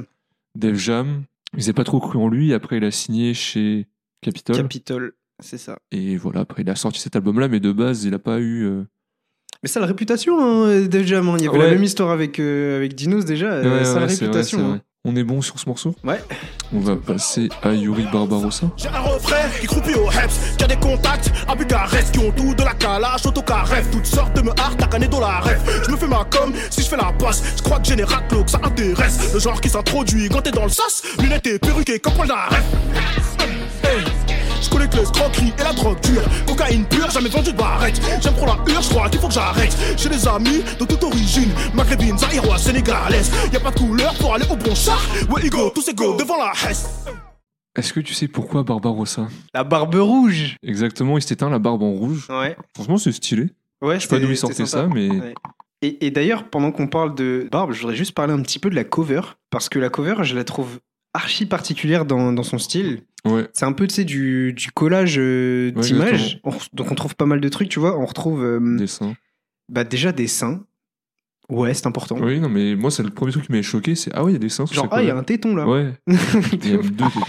Def 0.55 0.75
Jam. 0.77 1.23
Ils 1.55 1.61
n'avaient 1.61 1.73
pas 1.73 1.83
trop 1.83 1.99
cru 1.99 2.17
en 2.19 2.27
lui. 2.29 2.53
Après, 2.53 2.77
il 2.77 2.83
a 2.83 2.91
signé 2.91 3.33
chez 3.33 3.87
Capitol. 4.21 4.55
Capitol, 4.55 5.13
c'est 5.41 5.57
ça. 5.57 5.77
et 5.91 6.15
voilà, 6.17 6.41
après, 6.41 6.61
il 6.63 6.69
a 6.69 6.75
sorti 6.75 6.99
cet 6.99 7.15
album-là, 7.15 7.47
mais 7.47 7.59
de 7.59 7.71
base, 7.71 8.03
il 8.03 8.11
n'a 8.11 8.19
pas 8.19 8.39
eu. 8.39 8.65
euh, 8.65 8.83
Mais 9.63 9.69
ça, 9.69 9.79
la 9.79 9.85
réputation, 9.87 10.39
hein, 10.39 10.87
Jam, 11.03 11.27
hein. 11.29 11.35
il 11.39 11.45
y 11.45 11.47
avait 11.47 11.57
Ouais. 11.57 11.65
la 11.65 11.71
même 11.73 11.83
histoire 11.83 12.11
avec, 12.11 12.39
euh, 12.39 12.77
avec 12.77 12.93
Dinos 12.95 13.25
déjà, 13.25 13.51
euh, 13.53 13.63
ouais, 13.79 13.83
ça, 13.85 13.95
ouais, 13.95 13.99
la 14.01 14.05
vrai, 14.05 14.15
réputation. 14.15 14.73
hein. 14.73 14.81
On 15.11 15.15
est 15.15 15.23
bon 15.23 15.41
sur 15.41 15.57
ce 15.57 15.67
morceau 15.67 15.95
Ouais. 16.03 16.23
On 16.71 16.81
va 16.81 16.95
passer 16.95 17.49
à 17.63 17.71
Yuri 17.73 18.05
Barbarossa. 18.13 18.67
J'ai 18.77 18.89
un 18.89 18.99
refrain 18.99 19.49
qui 19.59 19.65
croupit 19.65 19.95
au 19.95 20.07
Heps, 20.11 20.55
qui 20.55 20.63
a 20.63 20.67
des 20.67 20.75
contacts 20.75 21.31
à 21.47 21.55
Bucarest, 21.55 22.11
qui 22.11 22.19
ont 22.19 22.29
tout 22.31 22.53
de 22.53 22.63
la 22.63 22.73
calage, 22.73 23.25
autocaref, 23.25 23.89
toutes 23.89 24.05
sortes 24.05 24.35
de 24.35 24.43
me 24.43 24.51
hard, 24.51 24.77
t'as 24.77 24.85
qu'un 24.85 24.99
dans 25.07 25.19
la 25.19 25.39
ref. 25.39 25.83
Je 25.83 25.91
me 25.91 25.97
fais 25.97 26.07
ma 26.07 26.27
com, 26.29 26.53
si 26.69 26.83
je 26.83 26.87
fais 26.87 26.97
la 26.97 27.11
passe, 27.17 27.41
je 27.57 27.63
crois 27.63 27.79
que 27.79 27.87
j'ai 27.87 27.95
les 27.95 28.03
raclos, 28.03 28.43
que 28.43 28.51
ça 28.51 28.59
intéresse. 28.61 29.33
Le 29.33 29.39
genre 29.39 29.59
qui 29.59 29.69
s'introduit 29.69 30.29
quand 30.29 30.43
t'es 30.43 30.51
dans 30.51 30.65
le 30.65 30.69
sas, 30.69 31.01
lunettes 31.19 31.47
et 31.47 31.57
perruquées 31.57 31.97
comme 31.97 32.13
Paul 32.13 32.27
Naref. 32.27 32.63
Je 34.69 34.75
connais 34.75 34.87
que 34.87 34.97
l'escroquerie 34.97 35.51
et 35.57 35.63
la 35.63 35.73
drogue 35.73 35.99
dure. 36.01 36.21
Cocaïne 36.45 36.85
pure, 36.85 37.09
jamais 37.09 37.29
vendu 37.29 37.51
de 37.51 37.57
barrette. 37.57 37.99
J'aime 38.21 38.35
trop 38.35 38.45
la 38.45 38.53
hure, 38.71 38.81
je 38.83 38.89
crois 38.89 39.09
qu'il 39.09 39.19
faut 39.19 39.27
que 39.27 39.33
j'arrête. 39.33 39.75
J'ai 39.97 40.09
des 40.09 40.27
amis 40.27 40.61
de 40.79 40.85
toute 40.85 41.03
origine, 41.03 41.49
maghrébine, 41.73 42.15
zaïroise, 42.19 42.61
sénégalaise. 42.61 43.31
Y 43.51 43.55
a 43.57 43.59
pas 43.59 43.71
de 43.71 43.79
couleur 43.79 44.13
pour 44.19 44.35
aller 44.35 44.45
au 44.47 44.55
bon 44.55 44.75
char. 44.75 45.01
Ouais, 45.31 45.43
ego, 45.43 45.71
tous 45.73 45.87
égaux 45.89 46.15
devant 46.17 46.37
la 46.37 46.51
Hesse. 46.51 46.87
Est-ce 47.75 47.93
que 47.93 47.99
tu 47.99 48.13
sais 48.13 48.27
pourquoi 48.27 48.61
Barbarossa? 48.61 49.27
La 49.55 49.63
barbe 49.63 49.95
rouge 49.95 50.55
Exactement, 50.61 51.17
il 51.17 51.23
s'est 51.23 51.33
éteint 51.33 51.49
la 51.49 51.57
barbe 51.59 51.81
en 51.81 51.91
rouge. 51.91 52.27
Ouais. 52.29 52.55
Franchement, 52.75 52.97
c'est 52.97 53.11
stylé. 53.11 53.47
Ouais, 53.81 53.95
Je 53.95 54.01
sais 54.01 54.07
pas 54.07 54.19
d'où 54.19 54.29
il 54.29 54.37
sortait 54.37 54.67
ça, 54.67 54.85
mais. 54.85 55.09
Ouais. 55.09 55.33
Et, 55.81 56.05
et 56.05 56.11
d'ailleurs, 56.11 56.43
pendant 56.49 56.71
qu'on 56.71 56.87
parle 56.87 57.15
de 57.15 57.47
Barbe, 57.51 57.71
je 57.71 57.79
voudrais 57.81 57.95
juste 57.95 58.11
parler 58.13 58.33
un 58.33 58.41
petit 58.43 58.59
peu 58.59 58.69
de 58.69 58.75
la 58.75 58.83
cover. 58.83 59.21
Parce 59.49 59.67
que 59.69 59.79
la 59.79 59.89
cover, 59.89 60.15
je 60.23 60.35
la 60.35 60.43
trouve 60.43 60.79
archi 61.13 61.45
particulière 61.45 62.05
dans, 62.05 62.31
dans 62.33 62.43
son 62.43 62.57
style. 62.57 63.01
Ouais. 63.25 63.47
C'est 63.53 63.65
un 63.65 63.73
peu, 63.73 63.87
tu 63.87 63.95
sais, 63.95 64.05
du, 64.05 64.53
du 64.53 64.71
collage 64.71 65.15
euh, 65.17 65.71
Ouais, 65.75 65.81
d'images. 65.81 66.41
Donc 66.73 66.91
on 66.91 66.95
trouve 66.95 67.15
pas 67.15 67.25
mal 67.25 67.41
de 67.41 67.49
trucs, 67.49 67.69
tu 67.69 67.79
vois. 67.79 67.97
On 67.99 68.05
retrouve 68.05 68.43
euh, 68.43 68.77
Dessin. 68.77 69.15
Bah, 69.69 69.83
déjà, 69.83 70.11
des 70.11 70.27
seins. 70.27 70.63
Ouais, 71.49 71.73
c'est 71.73 71.87
important. 71.87 72.17
Oui, 72.21 72.39
non, 72.39 72.47
mais 72.47 72.75
moi, 72.75 72.91
c'est 72.91 73.01
le 73.01 73.09
premier 73.09 73.31
truc 73.31 73.45
qui 73.45 73.51
m'a 73.51 73.61
choqué, 73.63 73.95
c'est 73.95 74.11
ah 74.13 74.23
ouais, 74.23 74.31
il 74.31 74.33
y 74.33 74.35
a 74.35 74.39
des 74.39 74.49
seins 74.49 74.67
sur 74.67 74.75
Genre, 74.75 74.87
ah, 74.91 75.01
il 75.01 75.07
y 75.07 75.11
a 75.11 75.17
un 75.17 75.23
téton 75.23 75.55
là. 75.55 75.67
Ouais, 75.67 75.93
il 76.07 76.69
y 76.69 76.73
a 76.73 76.77
deux 76.77 76.91
tétons. 76.91 77.25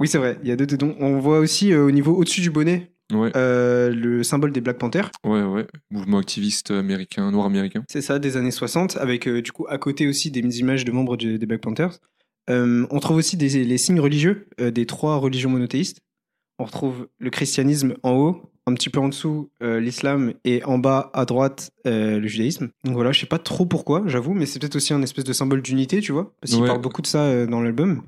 Oui, 0.00 0.08
c'est 0.08 0.16
vrai, 0.18 0.38
il 0.42 0.48
y 0.48 0.52
a 0.52 0.56
deux 0.56 0.66
tétons. 0.66 0.96
On 1.00 1.18
voit 1.18 1.38
aussi 1.38 1.72
euh, 1.72 1.84
au 1.84 1.90
niveau 1.90 2.14
au-dessus 2.16 2.40
du 2.40 2.50
bonnet 2.50 2.92
Ouais, 3.12 3.30
euh, 3.36 3.90
le 3.90 4.22
symbole 4.22 4.52
des 4.52 4.60
Black 4.60 4.78
Panthers. 4.78 5.10
ouais, 5.24 5.42
ouais. 5.42 5.66
Mouvement 5.90 6.18
activiste 6.18 6.70
américain, 6.70 7.30
noir 7.30 7.46
américain. 7.46 7.82
C'est 7.88 8.02
ça, 8.02 8.18
des 8.18 8.36
années 8.36 8.50
60, 8.50 8.96
avec 8.98 9.26
euh, 9.26 9.40
du 9.42 9.50
coup 9.52 9.66
à 9.68 9.78
côté 9.78 10.06
aussi 10.06 10.30
des 10.30 10.60
images 10.60 10.84
de 10.84 10.92
membres 10.92 11.16
des 11.16 11.38
Black 11.38 11.60
Panthers. 11.60 11.98
Euh, 12.48 12.86
on 12.90 13.00
trouve 13.00 13.16
aussi 13.18 13.36
des, 13.36 13.64
les 13.64 13.78
signes 13.78 14.00
religieux 14.00 14.48
euh, 14.60 14.70
des 14.70 14.86
trois 14.86 15.16
religions 15.16 15.50
monothéistes. 15.50 16.00
On 16.58 16.64
retrouve 16.64 17.08
le 17.18 17.30
christianisme 17.30 17.94
en 18.02 18.12
haut, 18.12 18.50
un 18.66 18.74
petit 18.74 18.90
peu 18.90 18.98
en 18.98 19.08
dessous 19.08 19.48
euh, 19.62 19.78
l'islam 19.78 20.32
et 20.44 20.64
en 20.64 20.76
bas 20.78 21.10
à 21.14 21.24
droite 21.24 21.70
le 21.84 22.26
judaïsme. 22.26 22.70
Donc 22.84 22.94
voilà, 22.94 23.12
je 23.12 23.20
sais 23.20 23.26
pas 23.26 23.38
trop 23.38 23.64
pourquoi, 23.64 24.02
j'avoue, 24.06 24.34
mais 24.34 24.44
c'est 24.44 24.58
peut-être 24.58 24.74
aussi 24.76 24.92
un 24.92 25.00
espèce 25.02 25.24
de 25.24 25.32
symbole 25.32 25.62
d'unité, 25.62 26.00
tu 26.00 26.10
vois, 26.12 26.34
parce 26.40 26.52
qu'il 26.52 26.60
Ouais. 26.62 26.68
parle 26.68 26.80
beaucoup 26.80 27.00
de 27.00 27.06
ça 27.06 27.46
dans 27.46 27.60
l'album. 27.60 28.02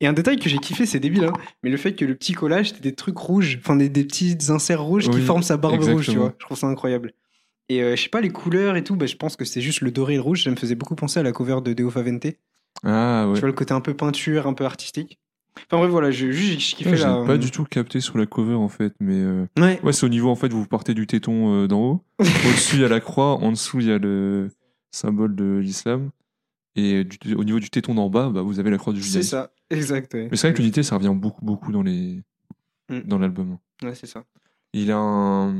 Et 0.00 0.06
un 0.06 0.12
détail 0.12 0.38
que 0.38 0.48
j'ai 0.48 0.58
kiffé, 0.58 0.86
c'est 0.86 1.00
débile, 1.00 1.24
hein, 1.24 1.32
mais 1.62 1.68
le 1.70 1.76
fait 1.76 1.94
que 1.94 2.04
le 2.04 2.14
petit 2.14 2.32
collage, 2.32 2.68
c'était 2.68 2.80
des 2.88 2.94
trucs 2.94 3.18
rouges, 3.18 3.58
enfin 3.60 3.76
des, 3.76 3.88
des 3.88 4.04
petits 4.04 4.36
inserts 4.50 4.82
rouges 4.82 5.10
qui 5.10 5.20
forment 5.20 5.42
sa 5.42 5.56
barbe 5.56 5.82
rouge, 5.82 6.08
tu 6.08 6.16
vois. 6.16 6.34
Je 6.38 6.44
trouve 6.46 6.56
ça 6.56 6.68
incroyable. 6.68 7.12
Et 7.68 7.80
je 7.96 8.00
sais 8.00 8.08
pas, 8.08 8.20
les 8.20 8.30
couleurs 8.30 8.76
et 8.76 8.84
tout, 8.84 8.96
bah, 8.96 9.06
je 9.06 9.16
pense 9.16 9.36
que 9.36 9.44
c'est 9.44 9.60
juste 9.60 9.80
le 9.80 9.90
doré 9.90 10.14
et 10.14 10.16
le 10.16 10.22
rouge. 10.22 10.44
Ça 10.44 10.50
me 10.50 10.56
faisait 10.56 10.74
beaucoup 10.76 10.94
penser 10.96 11.20
à 11.20 11.22
la 11.22 11.32
cover 11.32 11.58
de 11.62 11.72
Deo 11.72 11.90
Favente. 11.90 12.26
Ah 12.84 13.26
ouais. 13.28 13.34
Tu 13.34 13.40
vois, 13.40 13.48
le 13.48 13.54
côté 13.54 13.74
un 13.74 13.80
peu 13.80 13.94
peinture, 13.94 14.46
un 14.46 14.54
peu 14.54 14.64
artistique. 14.64 15.18
Enfin 15.66 15.78
bref, 15.78 15.90
voilà, 15.90 16.10
je- 16.10 16.30
juste 16.30 16.60
j'ai 16.60 16.76
kiffé 16.76 16.90
Ouais, 16.90 16.96
j'ai 16.96 17.04
pas 17.26 17.36
du 17.36 17.50
tout 17.50 17.64
capté 17.64 18.00
sur 18.00 18.16
la 18.16 18.26
cover 18.26 18.54
en 18.54 18.68
fait, 18.68 18.94
mais 19.00 19.18
euh, 19.18 19.46
Ouais, 19.58 19.80
ouais, 19.82 19.92
c'est 19.92 20.06
au 20.06 20.08
niveau 20.08 20.30
en 20.30 20.36
fait, 20.36 20.52
vous 20.52 20.64
partez 20.66 20.94
du 20.94 21.06
téton 21.06 21.52
euh, 21.64 21.66
d'en 21.68 21.80
haut, 21.80 22.04
au-dessus 22.20 22.76
il 22.76 22.82
y 22.82 22.84
a 22.84 22.88
la 22.88 23.00
croix, 23.00 23.34
en 23.34 23.50
dessous 23.50 23.80
il 23.80 23.88
y 23.88 23.92
a 23.92 23.98
le 23.98 24.48
symbole 24.92 25.34
de 25.34 25.58
l'islam, 25.58 26.10
et 26.76 27.04
du- 27.04 27.34
au 27.34 27.44
niveau 27.44 27.58
du 27.58 27.68
téton 27.68 27.94
d'en 27.94 28.08
bas, 28.08 28.30
bah, 28.30 28.42
vous 28.42 28.60
avez 28.60 28.70
la 28.70 28.78
croix 28.78 28.92
du 28.92 29.00
c'est 29.02 29.08
judaïsme. 29.08 29.30
ça, 29.30 29.50
exact. 29.70 30.14
Ouais, 30.14 30.28
Mais 30.30 30.36
c'est 30.36 30.46
vrai 30.48 30.54
que 30.54 30.60
l'unité, 30.62 30.82
ça 30.82 30.96
revient 30.96 31.14
beaucoup, 31.14 31.44
beaucoup 31.44 31.72
dans 31.72 31.82
les 31.82 32.22
Mm. 32.88 33.00
dans 33.06 33.18
l'album. 33.18 33.58
Ouais, 33.82 33.94
c'est 33.94 34.06
ça. 34.06 34.24
Il 34.72 34.90
a 34.92 34.96
un, 34.98 35.54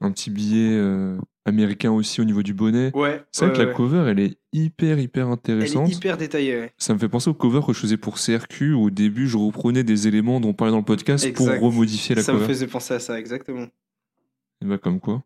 un 0.00 0.10
petit 0.10 0.30
billet 0.30 0.70
euh, 0.72 1.16
américain 1.44 1.90
aussi 1.90 2.20
au 2.20 2.24
niveau 2.24 2.42
du 2.42 2.54
bonnet. 2.54 2.90
Ouais, 2.94 3.22
C'est 3.32 3.44
vrai 3.46 3.52
ouais, 3.52 3.56
que 3.58 3.62
la 3.62 3.68
ouais. 3.68 3.74
cover, 3.74 4.04
elle 4.10 4.20
est 4.20 4.38
hyper, 4.52 4.98
hyper 4.98 5.26
Elle 5.26 5.32
intéressante. 5.32 5.88
est 5.90 5.94
hyper 5.96 6.16
détaillée. 6.16 6.58
ouais. 6.58 6.72
Ça 6.78 6.94
me 6.94 6.98
fait 6.98 7.08
penser 7.08 7.30
au 7.30 7.34
cover 7.34 7.60
que 7.66 7.72
je 7.72 7.78
faisais 7.78 7.96
pour 7.96 8.16
CRQ. 8.16 8.72
Où 8.74 8.84
au 8.84 8.90
début, 8.90 9.28
je 9.28 9.36
reprenais 9.36 9.84
des 9.84 10.08
éléments 10.08 10.40
dont 10.40 10.50
on 10.50 10.54
parlait 10.54 10.72
dans 10.72 10.78
le 10.78 10.84
podcast 10.84 11.24
Exact. 11.24 11.36
pour 11.58 11.60
remodifier 11.70 12.14
la 12.14 12.22
Ça 12.22 12.32
me 12.32 12.38
cover. 12.38 12.52
faisait 12.52 12.66
penser 12.66 12.94
à 12.94 12.98
ça, 13.00 13.18
exactement. 13.18 13.66
Et 14.62 14.66
bah, 14.66 14.78
comme 14.78 15.00
quoi. 15.00 15.22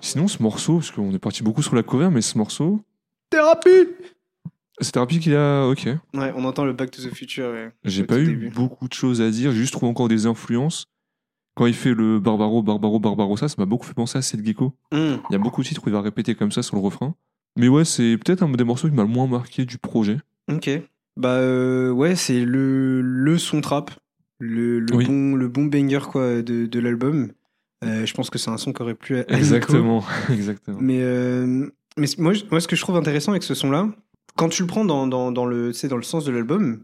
Sinon, 0.00 0.28
ce 0.28 0.42
morceau, 0.42 0.74
parce 0.76 0.90
qu'on 0.90 1.12
est 1.14 1.18
parti 1.18 1.42
beaucoup 1.42 1.62
sur 1.62 1.74
la 1.74 1.82
cover, 1.82 2.10
mais 2.12 2.20
ce 2.20 2.36
morceau, 2.38 2.82
Thérapie 3.30 3.88
c'est 4.78 4.94
rapide 4.98 5.20
qu'il 5.22 5.34
a. 5.34 5.66
Ok. 5.68 5.88
Ouais, 6.12 6.32
on 6.36 6.44
entend 6.44 6.66
le 6.66 6.74
Back 6.74 6.90
to 6.90 7.00
the 7.02 7.08
Future. 7.14 7.50
ouais, 7.50 7.70
J'ai 7.84 8.04
pas 8.04 8.18
eu 8.18 8.26
début. 8.26 8.50
beaucoup 8.50 8.86
de 8.88 8.92
choses 8.92 9.22
à 9.22 9.30
dire. 9.30 9.50
J'ai 9.50 9.56
juste 9.56 9.72
trouvé 9.72 9.88
encore 9.90 10.08
des 10.08 10.26
influences. 10.26 10.84
Quand 11.56 11.66
il 11.66 11.74
fait 11.74 11.94
le 11.94 12.20
Barbaro, 12.20 12.62
Barbaro, 12.62 13.00
Barbarossa, 13.00 13.48
ça 13.48 13.54
m'a 13.58 13.64
beaucoup 13.66 13.86
fait 13.86 13.94
penser 13.94 14.18
à 14.18 14.22
Seth 14.22 14.44
Gecko. 14.44 14.74
Hum, 14.92 15.18
Il 15.30 15.32
y 15.32 15.36
a 15.36 15.38
beaucoup 15.38 15.62
de 15.62 15.66
titres 15.66 15.82
où 15.84 15.88
il 15.88 15.92
va 15.92 16.02
répéter 16.02 16.34
comme 16.34 16.52
ça 16.52 16.62
sur 16.62 16.76
le 16.76 16.82
refrain. 16.82 17.14
Mais 17.58 17.68
ouais, 17.68 17.84
c'est 17.86 18.18
peut-être 18.18 18.42
un 18.42 18.48
des 18.50 18.64
morceaux 18.64 18.88
qui 18.88 18.94
m'a 18.94 19.02
le 19.02 19.08
moins 19.08 19.26
marqué 19.26 19.64
du 19.64 19.78
projet. 19.78 20.18
Ok. 20.52 20.68
Bah 21.16 21.30
euh, 21.30 21.90
ouais, 21.90 22.14
c'est 22.14 22.44
le, 22.44 23.00
le 23.00 23.38
son 23.38 23.62
trap, 23.62 23.90
le, 24.38 24.80
le 24.80 24.94
Oui. 24.94 25.06
bon, 25.06 25.34
le 25.34 25.48
bon 25.48 25.64
banger 25.64 26.00
quoi, 26.10 26.42
de, 26.42 26.66
de 26.66 26.78
l'album. 26.80 27.32
Euh, 27.84 28.04
je 28.04 28.12
pense 28.12 28.28
que 28.28 28.38
c'est 28.38 28.50
un 28.50 28.58
son 28.58 28.74
qui 28.74 28.82
aurait 28.82 28.94
plu 28.94 29.16
à 29.16 29.20
à 29.20 29.22
Nico. 29.22 29.36
Exactement. 29.38 30.04
Exactement. 30.30 30.78
Mais, 30.80 30.98
euh, 31.00 31.70
mais 31.96 32.06
moi, 32.18 32.34
moi, 32.50 32.60
ce 32.60 32.68
que 32.68 32.76
je 32.76 32.82
trouve 32.82 32.96
intéressant 32.96 33.32
avec 33.32 33.42
ce 33.42 33.54
son-là, 33.54 33.88
quand 34.36 34.50
tu 34.50 34.60
le 34.62 34.68
prends 34.68 34.84
dans, 34.84 35.06
dans, 35.06 35.32
dans 35.32 35.46
le, 35.46 35.72
dans 35.88 35.96
le 35.96 36.02
sens 36.02 36.26
de 36.26 36.32
l'album, 36.32 36.82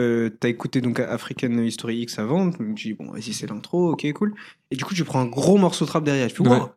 euh, 0.00 0.30
t'as 0.40 0.48
écouté 0.48 0.80
donc 0.80 0.98
African 1.00 1.50
History 1.58 1.98
X 2.00 2.18
avant, 2.18 2.50
tu 2.50 2.62
me 2.62 2.74
dis, 2.74 2.94
bon, 2.94 3.10
vas-y, 3.12 3.32
c'est 3.32 3.46
l'intro, 3.46 3.92
ok, 3.92 4.12
cool. 4.14 4.34
Et 4.70 4.76
du 4.76 4.84
coup, 4.84 4.94
tu 4.94 5.04
prends 5.04 5.20
un 5.20 5.26
gros 5.26 5.56
morceau 5.58 5.84
de 5.84 5.90
trap 5.90 6.04
derrière. 6.04 6.28
Tu 6.28 6.36
fais, 6.36 6.48
Ouais. 6.48 6.58
wow. 6.58 6.70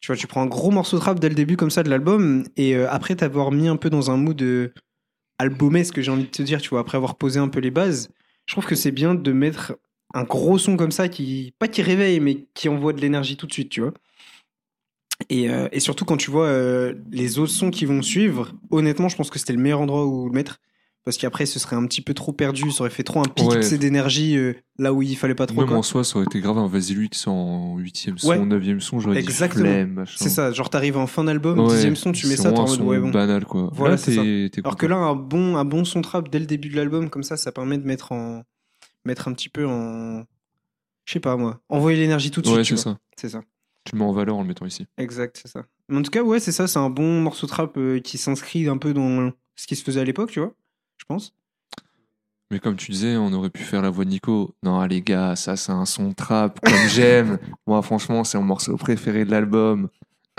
Tu 0.00 0.06
vois, 0.06 0.16
tu 0.16 0.28
prends 0.28 0.42
un 0.42 0.46
gros 0.46 0.70
morceau 0.70 0.96
de 0.96 1.00
trap 1.02 1.18
dès 1.18 1.28
le 1.28 1.34
début 1.34 1.56
comme 1.56 1.70
ça 1.70 1.82
de 1.82 1.90
l'album, 1.90 2.44
et 2.56 2.76
euh, 2.76 2.88
après 2.88 3.16
t'avoir 3.16 3.50
mis 3.50 3.66
un 3.66 3.76
peu 3.76 3.90
dans 3.90 4.12
un 4.12 4.16
mood 4.16 4.40
euh, 4.42 4.72
albumesque, 5.38 6.00
j'ai 6.00 6.10
envie 6.12 6.24
de 6.24 6.28
te 6.28 6.42
dire, 6.42 6.60
tu 6.60 6.68
vois, 6.70 6.80
après 6.80 6.96
avoir 6.96 7.16
posé 7.16 7.40
un 7.40 7.48
peu 7.48 7.58
les 7.58 7.72
bases, 7.72 8.08
je 8.46 8.54
trouve 8.54 8.64
que 8.64 8.76
c'est 8.76 8.92
bien 8.92 9.14
de 9.16 9.32
mettre 9.32 9.76
un 10.14 10.22
gros 10.22 10.56
son 10.56 10.76
comme 10.76 10.92
ça 10.92 11.08
qui, 11.08 11.52
pas 11.58 11.66
qui 11.68 11.82
réveille, 11.82 12.20
mais 12.20 12.46
qui 12.54 12.68
envoie 12.68 12.92
de 12.92 13.00
l'énergie 13.00 13.36
tout 13.36 13.46
de 13.46 13.52
suite, 13.52 13.70
tu 13.70 13.80
vois. 13.80 13.92
Et, 15.28 15.50
euh, 15.50 15.68
et 15.72 15.80
surtout 15.80 16.04
quand 16.04 16.16
tu 16.16 16.30
vois 16.30 16.48
les 17.10 17.38
autres 17.40 17.52
sons 17.52 17.70
qui 17.70 17.84
vont 17.84 18.02
suivre, 18.02 18.52
honnêtement, 18.70 19.08
je 19.08 19.16
pense 19.16 19.30
que 19.30 19.38
c'était 19.38 19.52
le 19.52 19.58
meilleur 19.58 19.80
endroit 19.80 20.06
où 20.06 20.28
le 20.28 20.32
mettre. 20.32 20.60
Parce 21.04 21.16
qu'après, 21.16 21.46
ce 21.46 21.58
serait 21.58 21.76
un 21.76 21.86
petit 21.86 22.02
peu 22.02 22.12
trop 22.12 22.32
perdu, 22.32 22.70
ça 22.70 22.82
aurait 22.82 22.90
fait 22.90 23.02
trop 23.02 23.20
un 23.20 23.24
pic 23.24 23.46
Ouais. 23.48 23.78
d'énergie 23.78 24.36
euh, 24.36 24.52
là 24.78 24.92
où 24.92 25.00
il 25.00 25.16
fallait 25.16 25.34
pas 25.34 25.46
trop. 25.46 25.60
Même 25.60 25.68
quoi. 25.68 25.78
en 25.78 25.82
soi, 25.82 26.04
ça 26.04 26.16
aurait 26.16 26.26
été 26.26 26.40
grave 26.40 26.58
un 26.58 26.66
Vas-y 26.66 26.92
lui 26.92 27.08
qui 27.08 27.18
sort 27.18 27.32
en 27.32 27.78
8ème 27.78 28.18
son, 28.18 28.28
Ouais. 28.28 28.38
9ème 28.38 28.80
son, 28.80 29.00
j'aurais 29.00 29.16
dit 29.16 29.22
Exactement. 29.22 29.64
flemme, 29.64 29.92
machin. 29.94 30.16
C'est 30.18 30.28
ça, 30.28 30.52
genre 30.52 30.68
t'arrives 30.68 30.98
en 30.98 31.06
fin 31.06 31.24
d'album, 31.24 31.60
Ouais, 31.60 31.68
dixième 31.74 31.96
son, 31.96 32.12
tu 32.12 32.26
mets 32.26 32.36
ça, 32.36 32.52
t'es 32.52 32.58
en 32.58 32.66
mode 32.68 32.80
ouais 32.82 32.98
bon. 32.98 33.10
banal 33.10 33.46
quoi. 33.46 33.70
Voilà, 33.72 33.94
Là, 33.96 34.02
t'es 34.02 34.50
t'es 34.52 34.60
Alors 34.62 34.76
que 34.76 34.84
là, 34.86 34.96
un 34.96 35.14
bon, 35.14 35.56
un 35.56 35.64
bon 35.64 35.84
son 35.86 36.02
trap 36.02 36.28
dès 36.30 36.40
le 36.40 36.46
début 36.46 36.68
de 36.68 36.76
l'album, 36.76 37.08
comme 37.08 37.22
ça, 37.22 37.38
ça 37.38 37.52
permet 37.52 37.78
de 37.78 37.86
mettre 37.86 38.12
en, 38.12 38.42
mettre 39.06 39.28
un 39.28 39.32
petit 39.32 39.48
peu 39.48 39.66
en, 39.66 40.24
je 41.06 41.12
sais 41.14 41.20
pas 41.20 41.36
moi, 41.36 41.60
envoyer 41.70 41.96
l'énergie 41.98 42.30
tout 42.30 42.42
de 42.42 42.46
suite. 42.46 42.58
Ouais, 42.58 42.64
c'est 42.64 42.76
ça. 42.76 42.98
C'est 43.16 43.30
ça. 43.30 43.40
Tu 43.84 43.96
mets 43.96 44.04
en 44.04 44.12
valeur 44.12 44.36
en 44.36 44.42
le 44.42 44.48
mettant 44.48 44.66
ici. 44.66 44.86
Exact, 44.98 45.38
c'est 45.42 45.48
ça. 45.50 45.64
Mais 45.88 45.96
en 45.96 46.02
tout 46.02 46.10
cas, 46.10 46.22
ouais, 46.22 46.40
c'est 46.40 46.52
ça, 46.52 46.66
c'est 46.66 46.78
un 46.78 46.90
bon 46.90 47.22
morceau 47.22 47.46
trap 47.46 47.78
euh, 47.78 48.00
qui 48.00 48.18
s'inscrit 48.18 48.68
un 48.68 48.76
peu 48.76 48.92
dans 48.92 49.32
ce 49.56 49.66
qui 49.66 49.76
se 49.76 49.82
faisait 49.82 50.00
à 50.00 50.04
l'époque, 50.04 50.30
tu 50.30 50.40
vois, 50.40 50.52
je 50.98 51.04
pense. 51.06 51.32
Mais 52.50 52.60
comme 52.60 52.76
tu 52.76 52.92
disais, 52.92 53.16
on 53.16 53.32
aurait 53.34 53.50
pu 53.50 53.62
faire 53.62 53.82
la 53.82 53.90
voix 53.90 54.06
de 54.06 54.10
Nico. 54.10 54.54
Non, 54.62 54.82
les 54.84 55.02
gars, 55.02 55.36
ça 55.36 55.56
c'est 55.56 55.72
un 55.72 55.84
son 55.84 56.12
trap 56.14 56.60
comme 56.60 56.72
j'aime. 56.88 57.38
Moi, 57.66 57.82
franchement, 57.82 58.24
c'est 58.24 58.38
mon 58.38 58.44
morceau 58.44 58.76
préféré 58.76 59.24
de 59.24 59.30
l'album. 59.30 59.88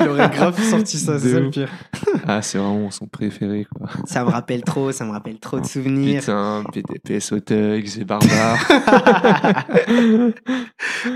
Il 0.00 0.08
aurait 0.08 0.28
grave 0.28 0.60
sorti 0.60 0.98
ça, 0.98 1.18
c'est 1.18 1.30
ça 1.30 1.40
le 1.40 1.50
pire. 1.50 1.70
Ah, 2.26 2.42
c'est 2.42 2.58
vraiment 2.58 2.90
son 2.90 3.06
préféré 3.06 3.64
quoi. 3.64 3.88
Ça 4.04 4.24
me 4.24 4.30
rappelle 4.30 4.62
trop, 4.62 4.90
ça 4.90 5.04
me 5.04 5.12
rappelle 5.12 5.38
trop 5.38 5.60
de 5.60 5.66
souvenirs. 5.66 6.20
Putain, 6.20 6.64
PDPS 6.72 7.32
au 7.32 7.40
thug, 7.40 7.86
c'est 7.86 8.04
barbare. 8.04 8.58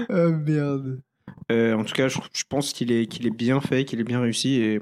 oh 0.09 0.31
merde. 0.31 1.01
Euh, 1.51 1.75
en 1.75 1.83
tout 1.85 1.95
cas, 1.95 2.07
je, 2.07 2.19
je 2.33 2.45
pense 2.49 2.73
qu'il 2.73 2.93
est, 2.93 3.07
qu'il 3.07 3.27
est 3.27 3.37
bien 3.37 3.61
fait, 3.61 3.85
qu'il 3.85 3.99
est 3.99 4.05
bien 4.05 4.21
réussi 4.21 4.61
et 4.61 4.81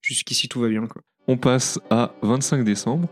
jusqu'ici 0.00 0.48
tout 0.48 0.60
va 0.60 0.68
bien 0.68 0.86
quoi. 0.86 1.02
On 1.28 1.36
passe 1.36 1.78
à 1.90 2.10
25 2.22 2.64
décembre. 2.64 3.06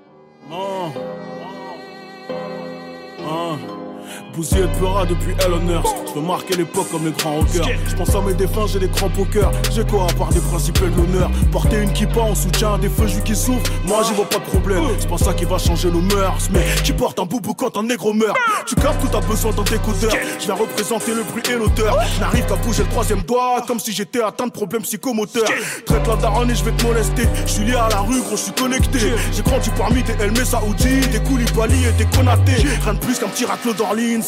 Bousillé 4.36 4.62
de 4.62 4.66
Peura 4.78 5.06
depuis 5.06 5.32
Earth. 5.32 5.86
Je 6.08 6.20
veux 6.20 6.26
marquer 6.26 6.56
l'époque 6.56 6.88
comme 6.90 7.06
les 7.06 7.12
grands 7.12 7.36
rockers. 7.36 7.66
Je 7.88 7.94
pense 7.94 8.14
à 8.14 8.20
mes 8.20 8.34
défunts, 8.34 8.66
j'ai 8.66 8.78
des 8.78 8.88
grands 8.88 9.08
pokers. 9.08 9.50
J'ai 9.72 9.82
quoi 9.84 10.06
à 10.10 10.12
part 10.12 10.28
des 10.28 10.40
principes 10.40 10.78
et 10.82 10.90
de 10.90 10.96
l'honneur? 10.96 11.30
Porter 11.50 11.78
une 11.78 11.92
kippa 11.92 12.20
en 12.20 12.34
soutien 12.34 12.76
des 12.76 12.90
feux 12.90 13.06
qui 13.24 13.34
souffrent. 13.34 13.70
Moi 13.86 14.02
j'y 14.06 14.12
vois 14.12 14.28
pas 14.28 14.38
de 14.38 14.44
problème. 14.44 14.84
C'est 14.98 15.08
pas 15.08 15.16
ça 15.16 15.32
qui 15.32 15.46
va 15.46 15.56
changer 15.56 15.90
nos 15.90 16.02
mœurs. 16.02 16.48
Mais 16.50 16.66
qui 16.84 16.92
porte 16.92 17.18
un 17.18 17.24
boubou 17.24 17.54
quand 17.54 17.78
un 17.78 17.84
négro 17.84 18.12
meurt. 18.12 18.36
Tu 18.66 18.74
captes 18.74 19.02
que 19.02 19.10
t'as 19.10 19.20
besoin 19.20 19.52
d'un 19.52 19.62
décodeur. 19.62 20.12
Je 20.38 20.44
viens 20.44 20.54
représenter 20.54 21.14
le 21.14 21.22
bruit 21.22 21.42
et 21.50 21.54
l'auteur. 21.54 21.98
Je 22.14 22.20
n'arrive 22.20 22.44
qu'à 22.44 22.56
bouger 22.56 22.82
le 22.82 22.90
troisième 22.90 23.22
doigt 23.22 23.64
comme 23.66 23.80
si 23.80 23.92
j'étais 23.92 24.20
atteint 24.20 24.48
de 24.48 24.52
problèmes 24.52 24.82
psychomoteurs. 24.82 25.48
Traite 25.86 26.06
la 26.06 26.16
daronne 26.16 26.50
et 26.50 26.54
je 26.54 26.62
vais 26.62 26.72
te 26.72 26.84
molester. 26.84 27.26
Je 27.46 27.50
suis 27.52 27.64
lié 27.64 27.76
à 27.76 27.88
la 27.88 28.00
rue, 28.00 28.20
gros, 28.20 28.36
je 28.36 28.42
suis 28.42 28.52
connecté. 28.52 28.98
J'ai 29.32 29.42
grandi 29.42 29.70
parmi 29.78 30.02
des 30.02 30.12
Elmé 30.20 30.44
Saoudi, 30.44 31.00
des 31.08 31.20
Koulibaly 31.20 31.86
et 31.86 31.92
des 31.92 32.04
Konaté. 32.14 32.52
Rien 32.82 32.94
de 32.94 32.98
plus 32.98 33.18
qu'un 33.18 33.28
petit 33.28 33.46
raclo 33.46 33.72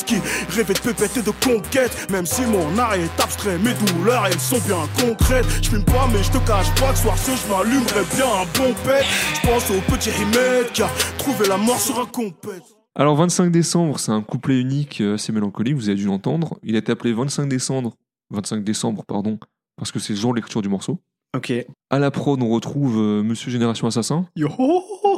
d'Orlinski. 0.04 0.16
Rêvais 0.48 0.74
de 0.74 0.78
pépette 0.78 1.16
et 1.16 1.22
de 1.22 1.30
conquête. 1.30 2.10
Même 2.10 2.26
si 2.26 2.42
mon 2.42 2.76
art 2.78 2.94
est 2.94 3.20
abstrait, 3.20 3.58
mes 3.58 3.74
douleurs 3.74 4.26
elles 4.26 4.40
sont 4.40 4.58
bien 4.66 4.78
concrètes. 4.98 5.46
Je 5.62 5.70
fume 5.70 5.84
pas, 5.84 6.08
mais 6.12 6.22
je 6.22 6.30
te 6.30 6.38
cache 6.46 6.74
pas 6.80 6.92
que 6.92 6.98
soir 6.98 7.18
ce 7.18 7.32
je 7.32 7.52
m'allumerais 7.52 8.04
bien 8.14 8.26
un 8.26 8.44
bon 8.58 8.74
pet. 8.84 9.04
Je 9.34 9.46
pense 9.46 9.70
au 9.70 9.80
petit 9.92 10.10
Rimed 10.10 10.72
qui 10.72 10.82
a 10.82 10.90
trouvé 11.18 11.48
la 11.48 11.56
mort 11.56 11.80
sur 11.80 11.98
un 12.00 12.06
compète. 12.06 12.62
Alors 12.94 13.14
25 13.16 13.50
décembre, 13.52 13.98
c'est 13.98 14.10
un 14.10 14.22
couplet 14.22 14.60
unique 14.60 15.00
euh, 15.00 15.14
assez 15.14 15.32
mélancolique, 15.32 15.76
vous 15.76 15.88
avez 15.88 15.96
dû 15.96 16.06
l'entendre. 16.06 16.58
Il 16.64 16.74
été 16.74 16.90
appelé 16.90 17.12
25 17.12 17.48
décembre, 17.48 17.94
25 18.30 18.64
décembre 18.64 19.04
pardon, 19.06 19.38
parce 19.76 19.92
que 19.92 20.00
c'est 20.00 20.14
le 20.14 20.18
jour 20.18 20.32
de 20.32 20.36
l'écriture 20.36 20.62
du 20.62 20.68
morceau. 20.68 20.98
Ok. 21.38 21.52
À 21.90 21.98
la 21.98 22.10
prod, 22.10 22.42
on 22.42 22.48
retrouve 22.48 22.98
euh, 22.98 23.22
Monsieur 23.22 23.50
Génération 23.50 23.86
Assassin. 23.86 24.26
Yo 24.36 24.48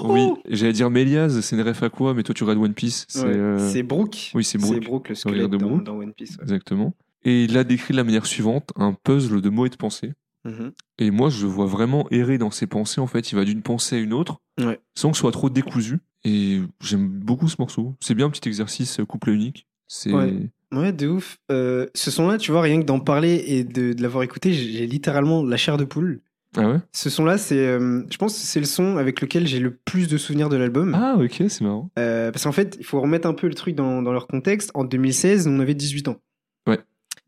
Oui, 0.04 0.28
j'allais 0.48 0.72
dire 0.72 0.88
Méliaz, 0.90 1.40
c'est 1.40 1.56
une 1.56 1.62
ref 1.62 1.82
à 1.82 1.90
quoi, 1.90 2.14
mais 2.14 2.22
toi 2.22 2.34
tu 2.34 2.44
regardes 2.44 2.62
One 2.62 2.74
Piece. 2.74 3.06
C'est 3.08 3.24
Ouais, 3.24 3.34
euh, 3.36 3.70
C'est 3.70 3.82
Brooke. 3.82 4.30
oui, 4.34 4.44
c'est 4.44 4.58
Brooke. 4.58 4.74
C'est 4.74 4.80
Brooke, 4.86 5.08
le 5.08 5.14
squelette 5.14 5.50
de 5.50 5.56
dans, 5.56 5.66
Brooke. 5.68 5.84
dans 5.84 5.96
One 5.98 6.12
Piece. 6.12 6.36
ouais. 6.36 6.42
Exactement. 6.42 6.94
Et 7.24 7.44
il 7.44 7.52
l'a 7.52 7.64
décrit 7.64 7.92
de 7.92 7.96
la 7.98 8.04
manière 8.04 8.24
suivante, 8.26 8.70
un 8.76 8.92
puzzle 8.94 9.40
de 9.42 9.48
mots 9.50 9.66
et 9.66 9.70
de 9.70 9.76
pensées. 9.76 10.12
Mhm. 10.44 10.72
Et 10.98 11.10
moi, 11.10 11.28
je 11.28 11.42
le 11.44 11.52
vois 11.52 11.66
vraiment 11.66 12.06
errer 12.10 12.38
dans 12.38 12.50
ses 12.50 12.66
pensées. 12.66 13.00
En 13.00 13.06
fait, 13.06 13.30
il 13.30 13.34
va 13.34 13.44
d'une 13.44 13.60
pensée 13.62 13.96
à 13.96 13.98
une 13.98 14.14
autre, 14.14 14.40
Ouais. 14.58 14.80
sans 14.94 15.10
que 15.10 15.16
ce 15.16 15.20
soit 15.20 15.32
trop 15.32 15.50
décousu. 15.50 15.98
Et 16.24 16.60
j'aime 16.82 17.08
beaucoup 17.08 17.48
ce 17.48 17.56
morceau. 17.58 17.94
C'est 18.00 18.14
bien 18.14 18.26
un 18.26 18.30
petit 18.30 18.48
exercice 18.48 19.00
euh, 19.00 19.04
couplet 19.04 19.34
unique. 19.34 19.66
C'est 19.86 20.12
Ouais. 20.14 20.50
Ouais, 20.72 20.92
de 20.92 21.08
ouf. 21.08 21.38
Euh, 21.50 21.86
ce 21.94 22.10
son-là, 22.10 22.38
tu 22.38 22.52
vois, 22.52 22.62
rien 22.62 22.80
que 22.80 22.86
d'en 22.86 23.00
parler 23.00 23.42
et 23.46 23.64
de, 23.64 23.92
de 23.92 24.02
l'avoir 24.02 24.22
écouté, 24.22 24.52
j'ai 24.52 24.86
littéralement 24.86 25.42
la 25.42 25.56
chair 25.56 25.76
de 25.76 25.84
poule. 25.84 26.20
Ah 26.56 26.68
ouais? 26.68 26.78
Ce 26.92 27.10
son-là, 27.10 27.38
c'est, 27.38 27.58
euh, 27.58 28.02
je 28.10 28.16
pense 28.16 28.34
que 28.34 28.40
c'est 28.40 28.60
le 28.60 28.66
son 28.66 28.96
avec 28.96 29.20
lequel 29.20 29.46
j'ai 29.46 29.60
le 29.60 29.72
plus 29.72 30.08
de 30.08 30.16
souvenirs 30.16 30.48
de 30.48 30.56
l'album. 30.56 30.94
Ah 30.94 31.16
ok, 31.18 31.44
c'est 31.48 31.60
marrant. 31.62 31.90
Euh, 31.98 32.30
parce 32.32 32.44
qu'en 32.44 32.52
fait, 32.52 32.76
il 32.78 32.84
faut 32.84 33.00
remettre 33.00 33.28
un 33.28 33.34
peu 33.34 33.46
le 33.46 33.54
truc 33.54 33.74
dans, 33.74 34.02
dans 34.02 34.12
leur 34.12 34.26
contexte. 34.26 34.70
En 34.74 34.84
2016, 34.84 35.46
on 35.46 35.60
avait 35.60 35.74
18 35.74 36.08
ans. 36.08 36.16
Ouais. 36.66 36.78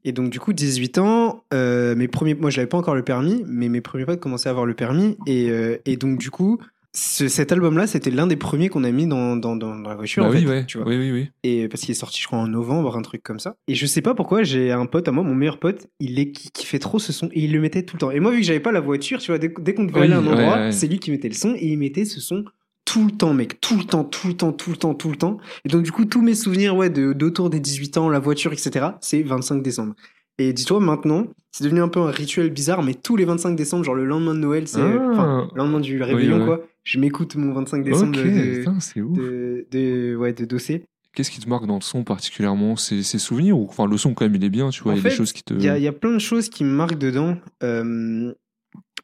Et 0.05 0.13
donc, 0.13 0.31
du 0.31 0.41
coup, 0.41 0.53
18 0.53 0.99
ans, 0.99 1.45
mes 1.53 2.09
premiers, 2.09 2.35
moi, 2.35 2.51
je 2.51 2.57
n'avais 2.59 2.69
pas 2.69 2.79
encore 2.79 2.97
le 2.97 3.05
permis, 3.05 3.45
mais 3.47 3.69
mes 3.69 3.81
premiers 3.81 4.05
potes 4.05 4.21
commençaient 4.21 4.49
à 4.49 4.51
avoir 4.51 4.67
le 4.67 4.75
permis. 4.75 5.17
Et, 5.27 5.53
et 5.85 5.97
donc, 5.97 6.19
du 6.19 6.31
coup, 6.31 6.59
ce- 6.95 7.29
cet 7.29 7.53
album-là, 7.53 7.87
c'était 7.87 8.11
l'un 8.11 8.27
des 8.27 8.37
premiers 8.37 8.69
qu'on 8.69 8.85
a 8.85 8.91
mis 8.91 9.07
dans, 9.07 9.37
dans, 9.37 9.57
dans, 9.57 9.75
la 9.77 9.95
voiture. 9.95 10.25
Bah 10.25 10.29
en 10.29 10.33
oui, 10.33 10.43
fait, 10.43 10.49
ouais. 10.49 10.67
tu 10.67 10.79
vois. 10.79 10.87
oui, 10.87 10.97
oui, 10.99 11.11
oui. 11.11 11.31
Et 11.43 11.69
parce 11.69 11.81
qu'il 11.83 11.91
est 11.93 11.95
sorti, 11.95 12.21
je 12.21 12.27
crois, 12.27 12.39
en 12.39 12.47
novembre, 12.49 12.97
un 12.97 13.03
truc 13.03 13.23
comme 13.23 13.39
ça. 13.39 13.57
Et 13.69 13.75
je 13.75 13.87
sais 13.87 14.03
pas 14.03 14.15
pourquoi, 14.15 14.43
j'ai 14.43 14.71
un 14.73 14.87
pote 14.87 15.09
à 15.09 15.13
moi, 15.13 15.25
mon 15.25 15.35
meilleur 15.35 15.59
pote, 15.59 15.87
il 16.01 16.19
est 16.19 16.33
qui, 16.33 16.51
qui 16.51 16.67
fait 16.67 16.79
trop 16.79 16.99
ce 16.99 17.13
son 17.13 17.29
et 17.33 17.45
il 17.45 17.53
le 17.53 17.61
mettait 17.61 17.83
tout 17.85 17.97
le 17.97 18.01
temps. 18.01 18.11
Et 18.11 18.21
moi, 18.21 18.31
vu 18.31 18.41
que 18.41 18.47
j'avais 18.47 18.61
pas 18.61 18.73
la 18.73 18.81
voiture, 18.81 19.21
tu 19.21 19.31
vois, 19.31 19.39
dès, 19.39 19.53
dès 19.61 19.73
qu'on 19.75 19.85
devait 19.85 20.01
Oui, 20.01 20.05
aller 20.07 20.15
à 20.15 20.19
un 20.19 20.27
ouais, 20.27 20.33
endroit, 20.33 20.57
ouais. 20.57 20.73
c'est 20.73 20.87
lui 20.87 20.99
qui 20.99 21.11
mettait 21.11 21.29
le 21.29 21.35
son 21.35 21.55
et 21.57 21.67
il 21.67 21.79
mettait 21.79 22.05
ce 22.05 22.21
son 22.21 22.45
tout 22.85 23.07
le 23.07 23.13
temps, 23.13 23.33
mec, 23.33 23.61
tout 23.61 23.79
le 23.79 23.85
temps, 23.85 24.05
tout 24.05 24.27
le 24.29 24.35
temps, 24.35 24.53
tout 24.53 24.71
le 24.71 24.77
temps, 24.77 24.95
tout 24.95 25.09
le 25.09 25.17
temps. 25.17 25.39
Et 25.65 25.69
donc, 25.69 25.85
du 25.85 25.93
coup, 25.93 26.05
tous 26.05 26.21
mes 26.21 26.35
souvenirs, 26.35 26.77
ouais, 26.77 26.91
de- 26.91 27.13
d'autour 27.13 27.49
des 27.49 27.61
18 27.61 27.97
ans, 27.97 28.11
la 28.11 28.19
voiture, 28.19 28.53
etc., 28.53 28.87
c'est 29.01 29.23
25 29.23 29.63
décembre. 29.63 29.95
Et 30.39 30.53
dis-toi, 30.53 30.81
maintenant, 30.81 31.27
c'est 31.51 31.65
devenu 31.65 31.81
un 31.83 31.89
peu 31.89 32.01
un 32.01 32.11
rituel 32.11 32.51
bizarre, 32.51 32.83
mais 32.83 32.95
tous 32.95 33.17
les 33.17 33.25
25 33.25 33.55
décembre, 33.55 33.85
genre 33.85 33.95
le 33.95 34.05
lendemain 34.05 34.35
de 34.35 34.41
Noël, 34.41 34.67
c'est, 34.67 34.81
Ah. 34.81 35.09
enfin, 35.12 35.49
le 35.53 35.59
lendemain 35.59 35.81
du 35.81 36.03
réveillon, 36.03 36.39
ouais. 36.41 36.47
quoi, 36.47 36.61
je 36.85 36.99
m'écoute 36.99 37.37
mon 37.37 37.53
25 37.53 37.85
décembre 37.85 38.17
de, 38.17 38.59
putain, 38.59 38.81
c'est 38.81 39.01
ouf. 39.03 39.12
de, 39.17 39.67
de- 39.71 40.17
ouais, 40.17 40.33
de 40.33 40.45
dossier. 40.45 40.85
Qu'est-ce 41.15 41.31
qui 41.31 41.41
te 41.41 41.49
marque 41.49 41.67
dans 41.67 41.75
le 41.77 41.83
son 41.83 42.05
particulièrement? 42.05 42.77
C'est 42.77 43.03
ses 43.03 43.19
souvenirs 43.19 43.59
ou 43.59 43.67
enfin 43.69 43.87
le 43.87 43.99
son 43.99 44.15
quand 44.15 44.25
même 44.25 44.35
il 44.35 44.43
est 44.45 44.49
bien, 44.49 44.71
tu 44.71 44.83
vois, 44.83 44.95
il 44.95 44.97
y 44.97 45.01
a 45.01 45.11
des 45.11 45.15
choses 45.15 45.33
qui 45.35 45.43
te. 45.43 45.53
Il 45.53 45.62
y, 45.62 45.69
a, 45.69 45.77
il 45.77 45.85
y 45.85 45.89
a 45.89 45.93
plein 45.93 46.12
de 46.12 46.19
choses 46.19 46.49
qui 46.49 46.65
me 46.65 46.71
marquent 46.71 46.97
dedans. 46.99 47.37
Euh, 47.62 48.33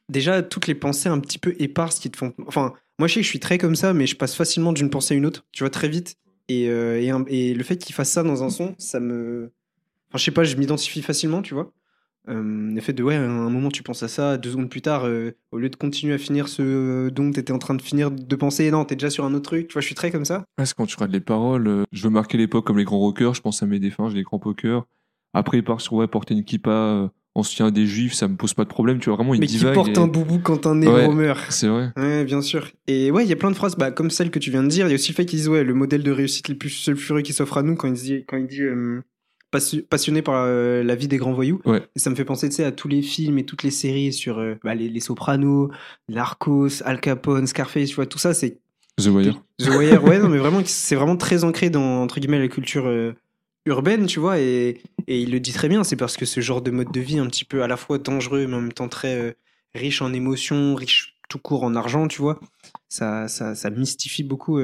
déjà, 0.08 0.42
toutes 0.42 0.66
les 0.66 0.74
pensées 0.74 1.10
un 1.10 1.18
petit 1.20 1.38
peu 1.38 1.54
éparses 1.58 1.98
qui 1.98 2.10
te 2.10 2.16
font. 2.16 2.32
Enfin, 2.46 2.72
moi, 2.98 3.08
je 3.08 3.14
sais 3.14 3.20
que 3.20 3.24
je 3.24 3.28
suis 3.28 3.40
très 3.40 3.58
comme 3.58 3.76
ça, 3.76 3.92
mais 3.92 4.06
je 4.06 4.16
passe 4.16 4.34
facilement 4.34 4.72
d'une 4.72 4.88
pensée 4.88 5.12
à 5.12 5.16
une 5.18 5.26
autre, 5.26 5.44
tu 5.52 5.62
vois, 5.62 5.70
très 5.70 5.88
vite. 5.90 6.16
Et, 6.48 6.70
euh, 6.70 6.98
et, 6.98 7.10
un- 7.10 7.26
et 7.28 7.52
le 7.52 7.62
fait 7.62 7.76
qu'il 7.76 7.94
fasse 7.94 8.10
ça 8.10 8.22
dans 8.22 8.42
un 8.42 8.48
son, 8.48 8.74
ça 8.78 9.00
me. 9.00 9.52
Enfin, 10.10 10.18
je 10.18 10.24
sais 10.24 10.30
pas, 10.30 10.44
je 10.44 10.56
m'identifie 10.56 11.02
facilement, 11.02 11.42
tu 11.42 11.54
vois. 11.54 11.72
Euh, 12.28 12.42
le 12.74 12.80
fait 12.82 12.92
de, 12.92 13.02
ouais, 13.02 13.14
à 13.14 13.22
un 13.22 13.48
moment 13.48 13.70
tu 13.70 13.82
penses 13.82 14.02
à 14.02 14.08
ça, 14.08 14.36
deux 14.36 14.50
secondes 14.50 14.68
plus 14.68 14.82
tard, 14.82 15.04
euh, 15.06 15.32
au 15.50 15.58
lieu 15.58 15.70
de 15.70 15.76
continuer 15.76 16.12
à 16.14 16.18
finir 16.18 16.48
ce 16.48 17.08
dont 17.08 17.30
tu 17.30 17.40
étais 17.40 17.52
en 17.52 17.58
train 17.58 17.74
de 17.74 17.80
finir 17.80 18.10
de 18.10 18.36
penser, 18.36 18.70
non, 18.70 18.84
t'es 18.84 18.96
déjà 18.96 19.08
sur 19.08 19.24
un 19.24 19.32
autre 19.32 19.44
truc, 19.50 19.68
tu 19.68 19.72
vois, 19.74 19.80
je 19.80 19.86
suis 19.86 19.94
très 19.94 20.10
comme 20.10 20.26
ça. 20.26 20.44
Ouais, 20.58 20.66
c'est 20.66 20.74
quand 20.74 20.84
tu 20.84 20.96
regardes 20.96 21.12
les 21.12 21.20
paroles, 21.20 21.66
euh, 21.68 21.84
je 21.92 22.02
veux 22.04 22.10
marquer 22.10 22.36
l'époque 22.36 22.66
comme 22.66 22.76
les 22.76 22.84
grands 22.84 22.98
rockers, 22.98 23.32
je 23.34 23.40
pense 23.40 23.62
à 23.62 23.66
mes 23.66 23.78
défunts, 23.78 24.08
j'ai 24.10 24.16
des 24.16 24.22
grands 24.24 24.38
poker. 24.38 24.84
Après, 25.32 25.58
il 25.58 25.64
part 25.64 25.80
sur 25.80 25.94
ouais, 25.94 26.06
porter 26.06 26.34
une 26.34 26.44
kippa 26.44 26.70
euh, 26.70 27.08
en 27.34 27.42
soutien 27.42 27.70
des 27.70 27.86
juifs, 27.86 28.12
ça 28.14 28.28
me 28.28 28.36
pose 28.36 28.52
pas 28.52 28.64
de 28.64 28.68
problème, 28.68 28.98
tu 28.98 29.08
vois, 29.08 29.16
vraiment, 29.16 29.32
il 29.32 29.40
Mais 29.40 29.46
qui 29.46 29.58
porte 29.64 29.88
et- 29.96 29.98
un 29.98 30.06
boubou 30.06 30.38
quand 30.40 30.66
un 30.66 30.82
héros 30.82 30.94
Ouais. 30.94 31.14
meurt. 31.14 31.50
C'est 31.50 31.68
vrai. 31.68 31.92
Ouais, 31.96 32.24
bien 32.24 32.42
sûr. 32.42 32.70
Et 32.88 33.10
ouais, 33.10 33.24
il 33.24 33.28
y 33.30 33.32
a 33.32 33.36
plein 33.36 33.50
de 33.50 33.56
phrases, 33.56 33.76
bah, 33.76 33.90
comme 33.90 34.10
celle 34.10 34.30
que 34.30 34.38
tu 34.38 34.50
viens 34.50 34.62
de 34.64 34.68
dire. 34.68 34.86
Il 34.86 34.90
y 34.90 34.92
a 34.92 34.96
aussi 34.96 35.12
le 35.12 35.16
fait 35.16 35.24
qu'ils 35.24 35.38
disent, 35.38 35.48
ouais, 35.48 35.64
le 35.64 35.72
modèle 35.74 36.02
de 36.02 36.10
réussite 36.10 36.48
le 36.50 36.56
plus 36.58 36.70
sulfureux 36.70 37.22
qui 37.22 37.32
s'offre 37.32 37.56
à 37.56 37.62
nous 37.62 37.74
quand 37.76 37.88
il 37.88 37.94
dit, 37.94 38.24
quand 38.26 38.36
il 38.36 38.46
dit 38.48 38.62
euh, 38.62 39.00
passionné 39.50 40.22
par 40.22 40.44
euh, 40.46 40.82
la 40.82 40.94
vie 40.94 41.08
des 41.08 41.16
grands 41.16 41.32
voyous. 41.32 41.60
Ouais. 41.64 41.82
Et 41.96 41.98
ça 41.98 42.10
me 42.10 42.14
fait 42.14 42.24
penser, 42.24 42.48
tu 42.48 42.56
sais, 42.56 42.64
à 42.64 42.72
tous 42.72 42.88
les 42.88 43.02
films 43.02 43.38
et 43.38 43.44
toutes 43.44 43.62
les 43.62 43.70
séries 43.70 44.12
sur 44.12 44.38
euh, 44.38 44.54
bah, 44.62 44.74
les, 44.74 44.88
les 44.88 45.00
Sopranos, 45.00 45.70
Narcos, 46.08 46.82
Al 46.84 47.00
Capone, 47.00 47.46
Scarface, 47.46 47.88
tu 47.88 47.94
vois, 47.96 48.06
tout 48.06 48.18
ça, 48.18 48.34
c'est 48.34 48.58
The 48.98 49.06
Wire. 49.06 49.42
The 49.58 49.68
Wire, 49.68 50.04
ouais, 50.04 50.18
non, 50.18 50.28
mais 50.28 50.38
vraiment, 50.38 50.60
c'est 50.64 50.96
vraiment 50.96 51.16
très 51.16 51.44
ancré 51.44 51.70
dans, 51.70 52.02
entre 52.02 52.20
guillemets, 52.20 52.38
la 52.38 52.48
culture 52.48 52.86
euh, 52.86 53.14
urbaine, 53.66 54.06
tu 54.06 54.20
vois, 54.20 54.38
et, 54.38 54.80
et 55.06 55.20
il 55.20 55.30
le 55.30 55.40
dit 55.40 55.52
très 55.52 55.68
bien, 55.68 55.84
c'est 55.84 55.96
parce 55.96 56.16
que 56.16 56.26
ce 56.26 56.40
genre 56.40 56.62
de 56.62 56.70
mode 56.70 56.90
de 56.92 57.00
vie 57.00 57.18
un 57.18 57.26
petit 57.26 57.44
peu 57.44 57.62
à 57.62 57.66
la 57.68 57.76
fois 57.76 57.98
dangereux, 57.98 58.46
mais 58.46 58.54
en 58.56 58.60
même 58.60 58.72
temps 58.72 58.88
très 58.88 59.36
riche 59.74 60.02
en 60.02 60.12
émotions, 60.12 60.74
riche 60.74 61.14
tout 61.28 61.38
court 61.38 61.62
en 61.64 61.74
argent, 61.76 62.08
tu 62.08 62.20
vois, 62.22 62.40
ça, 62.88 63.28
ça, 63.28 63.54
ça 63.54 63.68
mystifie 63.70 64.24
beaucoup, 64.24 64.58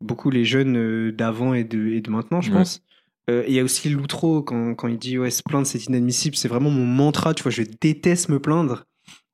beaucoup 0.00 0.30
les 0.30 0.44
jeunes 0.44 1.10
d'avant 1.10 1.54
et 1.54 1.64
de, 1.64 1.88
et 1.88 2.00
de 2.00 2.10
maintenant, 2.10 2.40
je 2.40 2.50
Ouais. 2.50 2.58
pense. 2.58 2.82
Euh, 3.28 3.42
et 3.44 3.48
il 3.48 3.54
y 3.54 3.60
a 3.60 3.64
aussi 3.64 3.88
l'outro, 3.88 4.42
quand, 4.42 4.74
quand 4.74 4.88
il 4.88 4.98
dit, 4.98 5.18
ouais, 5.18 5.30
se 5.30 5.42
plaindre, 5.42 5.66
c'est 5.66 5.84
inadmissible, 5.86 6.36
c'est 6.36 6.48
vraiment 6.48 6.70
mon 6.70 6.84
mantra, 6.86 7.34
tu 7.34 7.42
vois, 7.42 7.52
je 7.52 7.62
déteste 7.80 8.28
me 8.28 8.38
plaindre. 8.38 8.84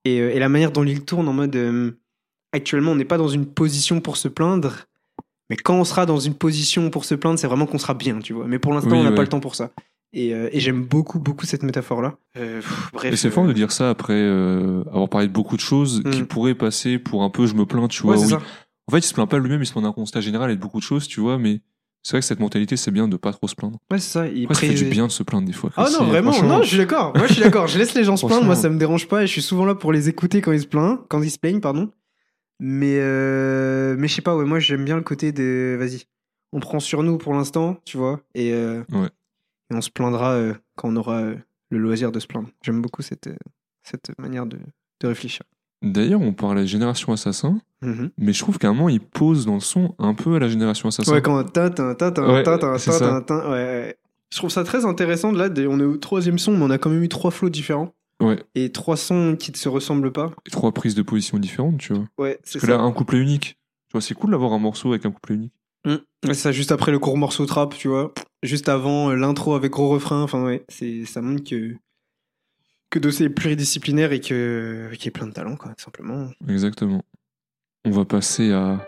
Et, 0.05 0.21
euh, 0.21 0.35
et 0.35 0.39
la 0.39 0.49
manière 0.49 0.73
dont 0.73 0.83
il 0.85 1.05
tourne 1.05 1.29
en 1.29 1.33
mode, 1.33 1.55
euh, 1.57 1.93
actuellement, 2.53 2.93
on 2.93 2.97
n'est 2.97 3.05
pas 3.05 3.19
dans 3.19 3.29
une 3.29 3.47
position 3.47 4.01
pour 4.01 4.17
se 4.17 4.29
plaindre, 4.29 4.87
mais 5.51 5.57
quand 5.57 5.75
on 5.75 5.85
sera 5.85 6.07
dans 6.07 6.19
une 6.19 6.35
position 6.35 6.89
pour 6.91 7.05
se 7.05 7.15
plaindre, 7.15 7.39
c'est 7.39 7.47
vraiment 7.47 7.67
qu'on 7.67 7.79
sera 7.79 7.95
bien, 7.95 8.19
tu 8.21 8.33
vois. 8.33 8.47
Mais 8.47 8.59
pour 8.59 8.73
l'instant, 8.73 8.93
Oui, 8.93 8.99
on 8.99 9.03
n'a 9.05 9.11
ouais. 9.11 9.15
pas 9.17 9.23
le 9.23 9.29
temps 9.29 9.41
pour 9.41 9.55
ça. 9.55 9.71
Et, 10.15 10.35
euh, 10.35 10.49
et 10.53 10.61
j'aime 10.61 10.83
beaucoup, 10.85 11.19
beaucoup 11.19 11.47
cette 11.47 11.63
métaphore-là. 11.63 12.17
Euh, 12.37 12.61
bref. 12.93 13.13
Et 13.13 13.17
c'est 13.17 13.29
euh, 13.29 13.31
fort 13.31 13.47
de 13.47 13.53
dire 13.53 13.73
ça 13.73 13.89
après 13.91 14.13
euh, 14.15 14.83
avoir 14.89 15.09
parlé 15.09 15.27
de 15.27 15.33
beaucoup 15.33 15.57
de 15.57 15.63
choses 15.63 16.03
qui 16.11 16.23
Mm. 16.23 16.27
pourraient 16.27 16.55
passer 16.55 16.99
pour 16.99 17.23
un 17.23 17.31
peu 17.31 17.47
je 17.47 17.55
me 17.55 17.65
plains, 17.65 17.89
tu 17.89 18.03
vois. 18.03 18.13
Ouais, 18.13 18.19
c'est 18.19 18.35
oui. 18.35 18.41
ça. 18.41 18.47
En 18.89 18.93
fait, 18.93 18.99
il 18.99 19.03
se 19.05 19.15
plaint 19.15 19.29
pas 19.29 19.39
lui-même, 19.39 19.63
il 19.63 19.67
se 19.67 19.73
plaint 19.73 19.85
d'un 19.85 19.93
constat 19.93 20.21
général 20.21 20.51
et 20.51 20.57
de 20.57 20.61
beaucoup 20.61 20.79
de 20.79 20.83
choses, 20.85 21.07
tu 21.09 21.21
vois, 21.21 21.39
mais 21.39 21.61
c'est 22.03 22.13
vrai 22.13 22.21
que 22.21 22.27
cette 22.27 22.41
mentalité, 22.41 22.77
c'est 22.77 22.91
bien 22.91 23.07
de 23.09 23.17
pas 23.17 23.33
trop 23.33 23.47
se 23.49 23.55
plaindre. 23.55 23.79
Ouais, 23.91 23.99
c'est 23.99 24.11
ça. 24.11 24.27
Il 24.29 24.45
Après, 24.45 24.55
ça 24.55 24.73
fait 24.73 24.75
du 24.85 24.85
bien 24.91 25.07
de 25.07 25.13
se 25.13 25.23
plaindre 25.23 25.47
des 25.47 25.53
fois. 25.53 25.71
Ah 25.77 25.87
non, 25.93 26.05
vraiment, 26.07 26.33
franchement. 26.33 26.59
non, 26.59 26.63
je 26.63 26.69
suis 26.69 26.77
d'accord. 26.79 27.13
Moi, 27.17 27.27
je 27.29 27.35
suis 27.35 27.43
d'accord. 27.43 27.67
Je 27.69 27.79
laisse 27.79 27.95
les 27.95 28.05
gens 28.05 28.17
se 28.17 28.27
plaindre. 28.27 28.45
Moi, 28.45 28.57
ça 28.57 28.69
me 28.69 28.79
dérange 28.79 29.07
pas. 29.09 29.23
Et 29.23 29.27
je 29.27 29.33
suis 29.33 29.43
souvent 29.43 29.65
là 29.65 29.75
pour 29.75 29.93
les 29.93 30.09
écouter 30.09 30.41
quand 30.41 30.53
ils 30.53 30.61
se 30.63 30.67
plaignent, 30.67 30.99
quand 31.09 31.23
ils 31.23 31.31
se 31.31 31.39
plaignent, 31.39 31.61
pardon. 31.61 31.91
Mais, 32.61 32.99
euh, 33.01 33.97
mais 33.99 34.07
je 34.09 34.15
sais 34.15 34.23
pas, 34.23 34.37
ouais, 34.37 34.45
moi, 34.45 34.59
j'aime 34.61 34.85
bien 34.85 34.97
le 34.97 35.03
côté 35.03 35.33
de, 35.33 35.77
vas-y, 35.79 36.05
on 36.53 36.61
prend 36.61 36.79
sur 36.81 37.03
nous 37.03 37.19
pour 37.19 37.35
l'instant, 37.35 37.77
tu 37.85 37.97
vois, 37.97 38.21
et, 38.35 38.53
euh, 38.53 38.83
Ouais. 38.93 39.09
et 39.71 39.75
on 39.75 39.81
se 39.81 39.91
plaindra 39.91 40.33
euh, 40.35 40.55
quand 40.77 40.89
on 40.91 40.97
aura 40.97 41.23
euh, 41.23 41.35
le 41.71 41.79
loisir 41.79 42.13
de 42.13 42.21
se 42.21 42.27
plaindre. 42.29 42.49
J'aime 42.65 42.81
beaucoup 42.81 43.03
cette, 43.03 43.27
euh, 43.27 43.35
cette 43.83 44.13
manière 44.19 44.47
de, 44.47 44.59
de 45.01 45.07
réfléchir. 45.09 45.43
D'ailleurs, 45.83 46.21
on 46.21 46.33
parle 46.33 46.59
à 46.59 46.61
la 46.61 46.67
génération 46.67 47.13
assassin, 47.13 47.61
Mhm. 47.83 48.11
mais 48.19 48.33
je 48.33 48.39
trouve 48.41 48.59
qu'à 48.59 48.69
un 48.69 48.73
moment, 48.73 48.89
il 48.89 49.01
pose 49.01 49.47
dans 49.47 49.55
le 49.55 49.61
son 49.61 49.95
un 49.99 50.15
peu 50.15 50.37
à 50.37 50.39
la 50.39 50.49
génération 50.49 50.89
assassin. 50.89 51.13
Ouais, 51.13 51.23
quand 51.23 51.37
c'est 52.79 52.91
ouais. 53.51 53.97
Je 54.33 54.37
trouve 54.39 54.51
ça 54.51 54.65
très 54.65 54.85
intéressant. 54.87 55.33
de 55.33 55.39
Là, 55.39 55.49
on 55.69 55.79
est 55.81 55.85
au 55.85 55.97
troisième 55.99 56.39
son, 56.39 56.53
mais 56.57 56.65
on 56.65 56.71
a 56.71 56.79
quand 56.79 56.89
même 56.91 57.03
eu 57.03 57.09
trois 57.09 57.31
flots 57.31 57.51
différents. 57.51 57.93
Ouais, 58.23 58.39
Et 58.55 58.71
trois 58.71 58.97
sons 58.97 59.37
qui 59.39 59.51
ne 59.51 59.57
se 59.57 59.69
ressemblent 59.69 60.13
pas. 60.13 60.31
et 60.47 60.51
trois 60.51 60.71
prises 60.73 60.95
de 60.95 61.03
position 61.03 61.39
différentes, 61.39 61.79
tu 61.79 61.93
vois. 61.93 62.05
Ouais, 62.19 62.39
c'est 62.45 62.61
Parce 62.61 62.67
que 62.67 62.73
ça. 62.73 62.79
là, 62.79 62.83
un 62.83 62.93
couplet 62.93 63.19
unique. 63.19 63.59
Tu 63.89 63.93
vois, 63.95 64.01
c'est 64.01 64.15
cool 64.15 64.31
d'avoir 64.31 64.53
un 64.53 64.59
morceau 64.61 64.91
avec 64.91 65.05
un 65.05 65.11
couplet 65.11 65.35
unique. 65.35 65.53
Mm. 65.85 65.97
Ouais, 66.29 66.35
ça, 66.35 66.53
juste 66.53 66.71
après 66.71 66.93
le 66.93 67.01
court 67.01 67.19
morceau 67.19 67.45
trap, 67.47 67.75
tu 67.77 67.89
vois. 67.89 68.15
Juste 68.45 68.69
avant 68.69 69.11
euh, 69.11 69.17
l'intro 69.17 69.55
avec 69.55 69.73
gros 69.73 69.89
refrain. 69.89 70.23
Enfin, 70.23 70.45
ouais, 70.45 70.65
c'est, 70.69 71.05
ça 71.05 71.21
montre 71.21 71.43
que, 71.43 71.75
que 72.93 72.99
Dossé 72.99 73.25
est 73.25 73.31
pluridisciplinaire 73.31 74.13
et 74.13 74.21
que, 74.21 74.91
qu'il 74.93 75.07
y 75.07 75.09
a 75.09 75.13
plein 75.13 75.27
de 75.27 75.33
talent, 75.33 75.57
quoi, 75.57 75.71
tout 75.71 75.83
simplement. 75.83 76.29
Exactement. 76.49 77.03
On 77.85 77.91
va 77.91 78.05
passer 78.05 78.53
à 78.53 78.87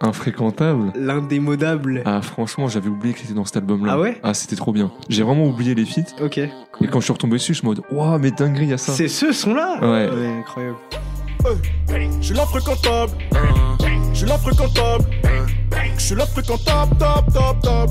Infréquentable. 0.00 0.92
L'indémodable. 0.96 2.02
Ah, 2.04 2.20
franchement, 2.22 2.66
j'avais 2.66 2.88
oublié 2.88 3.14
qu'il 3.14 3.24
était 3.26 3.34
dans 3.34 3.44
cet 3.44 3.56
album-là. 3.58 3.92
Ah 3.94 4.00
ouais? 4.00 4.20
Ah, 4.22 4.34
c'était 4.34 4.56
trop 4.56 4.72
bien. 4.72 4.92
J'ai 5.08 5.22
vraiment 5.22 5.46
oublié 5.46 5.74
les 5.74 5.84
feats. 5.84 6.12
Ok. 6.20 6.38
Et 6.38 6.50
quand 6.90 6.98
je 6.98 7.04
suis 7.04 7.12
retombé 7.12 7.34
dessus, 7.34 7.54
je 7.54 7.58
suis 7.58 7.66
en 7.66 7.70
mode, 7.70 7.82
waouh, 7.90 8.18
mais 8.18 8.32
dinguerie, 8.32 8.64
il 8.64 8.70
y 8.70 8.72
a 8.72 8.78
ça. 8.78 8.92
C'est 8.92 9.08
ce 9.08 9.32
son-là? 9.32 9.78
Ouais. 9.80 10.10
incroyable. 10.40 10.76
Je 12.20 12.26
suis 12.26 12.34
la 12.34 12.46
fréquentable. 12.46 13.12
Je 14.12 14.18
suis 14.18 14.26
la 14.26 14.38
fréquentable. 14.38 15.04
Je 15.96 16.02
suis 16.02 16.14
la 16.16 16.26
fréquentable, 16.26 16.96
top, 16.98 17.32
top, 17.32 17.62
top. 17.62 17.90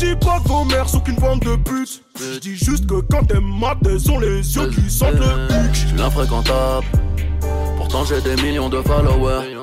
Je 0.00 0.06
dis 0.06 0.16
pas 0.16 0.40
que 0.40 0.48
vos 0.48 0.64
mères 0.64 0.88
sont 0.88 1.00
qu'une 1.00 1.16
bande 1.16 1.40
de 1.40 1.56
putes. 1.56 2.02
Je 2.18 2.38
dis 2.38 2.56
juste 2.56 2.86
que 2.86 3.02
quand 3.10 3.22
t'es 3.24 3.38
mat, 3.38 3.76
elles 3.84 4.10
ont 4.10 4.18
les 4.18 4.36
yeux 4.56 4.70
qui 4.70 4.88
sentent 4.90 5.12
le 5.12 5.48
Je 5.50 5.68
huc. 5.68 5.76
suis 5.76 5.96
l'infréquentable. 5.98 6.86
Pourtant 7.76 8.04
j'ai 8.06 8.22
des 8.22 8.40
millions 8.42 8.70
de 8.70 8.80
followers. 8.80 9.58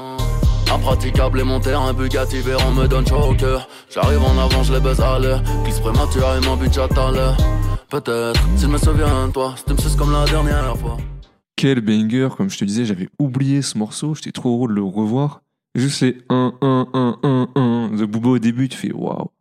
Impraticable 0.72 1.40
et 1.40 1.44
mon 1.44 1.60
terrain 1.60 1.92
Bugatti 1.92 2.40
Veyron 2.42 2.72
me 2.72 2.88
donne 2.88 3.08
chaud 3.08 3.32
au 3.32 3.34
cœur. 3.34 3.68
J'arrive 3.90 4.22
en 4.22 4.38
avant, 4.38 4.62
je 4.62 4.74
les 4.74 4.80
baise 4.80 5.00
à 5.00 5.18
l'heure. 5.18 5.42
Glisse 5.64 5.80
prématurément, 5.80 6.56
but 6.56 6.72
j'attends 6.72 7.10
l'heure. 7.10 7.38
Peut-être, 7.90 8.40
s'il 8.58 8.68
me 8.68 8.78
souvient 8.78 9.28
de 9.28 9.32
toi, 9.32 9.56
c'était 9.58 9.74
me 9.74 9.98
comme 9.98 10.12
la 10.12 10.26
dernière 10.26 10.78
fois. 10.78 10.98
Quel 11.56 11.82
banger, 11.82 12.30
comme 12.38 12.52
je 12.52 12.60
te 12.60 12.66
disais, 12.66 12.86
j'avais 12.86 13.10
oublié 13.18 13.64
ce 13.64 13.76
morceau, 13.76 14.14
j'étais 14.14 14.32
trop 14.32 14.56
heureux 14.56 14.68
de 14.68 14.74
le 14.74 14.84
revoir. 14.84 15.42
Juste 15.74 16.02
les 16.02 16.18
1, 16.30 16.54
1, 16.62 16.88
1, 16.94 17.20
1, 17.24 17.48
1 17.56 17.90
de 17.98 18.06
Booba 18.06 18.30
au 18.30 18.40
début, 18.40 18.70
tu 18.70 18.78
fais 18.78 18.92
waouh. 18.92 19.32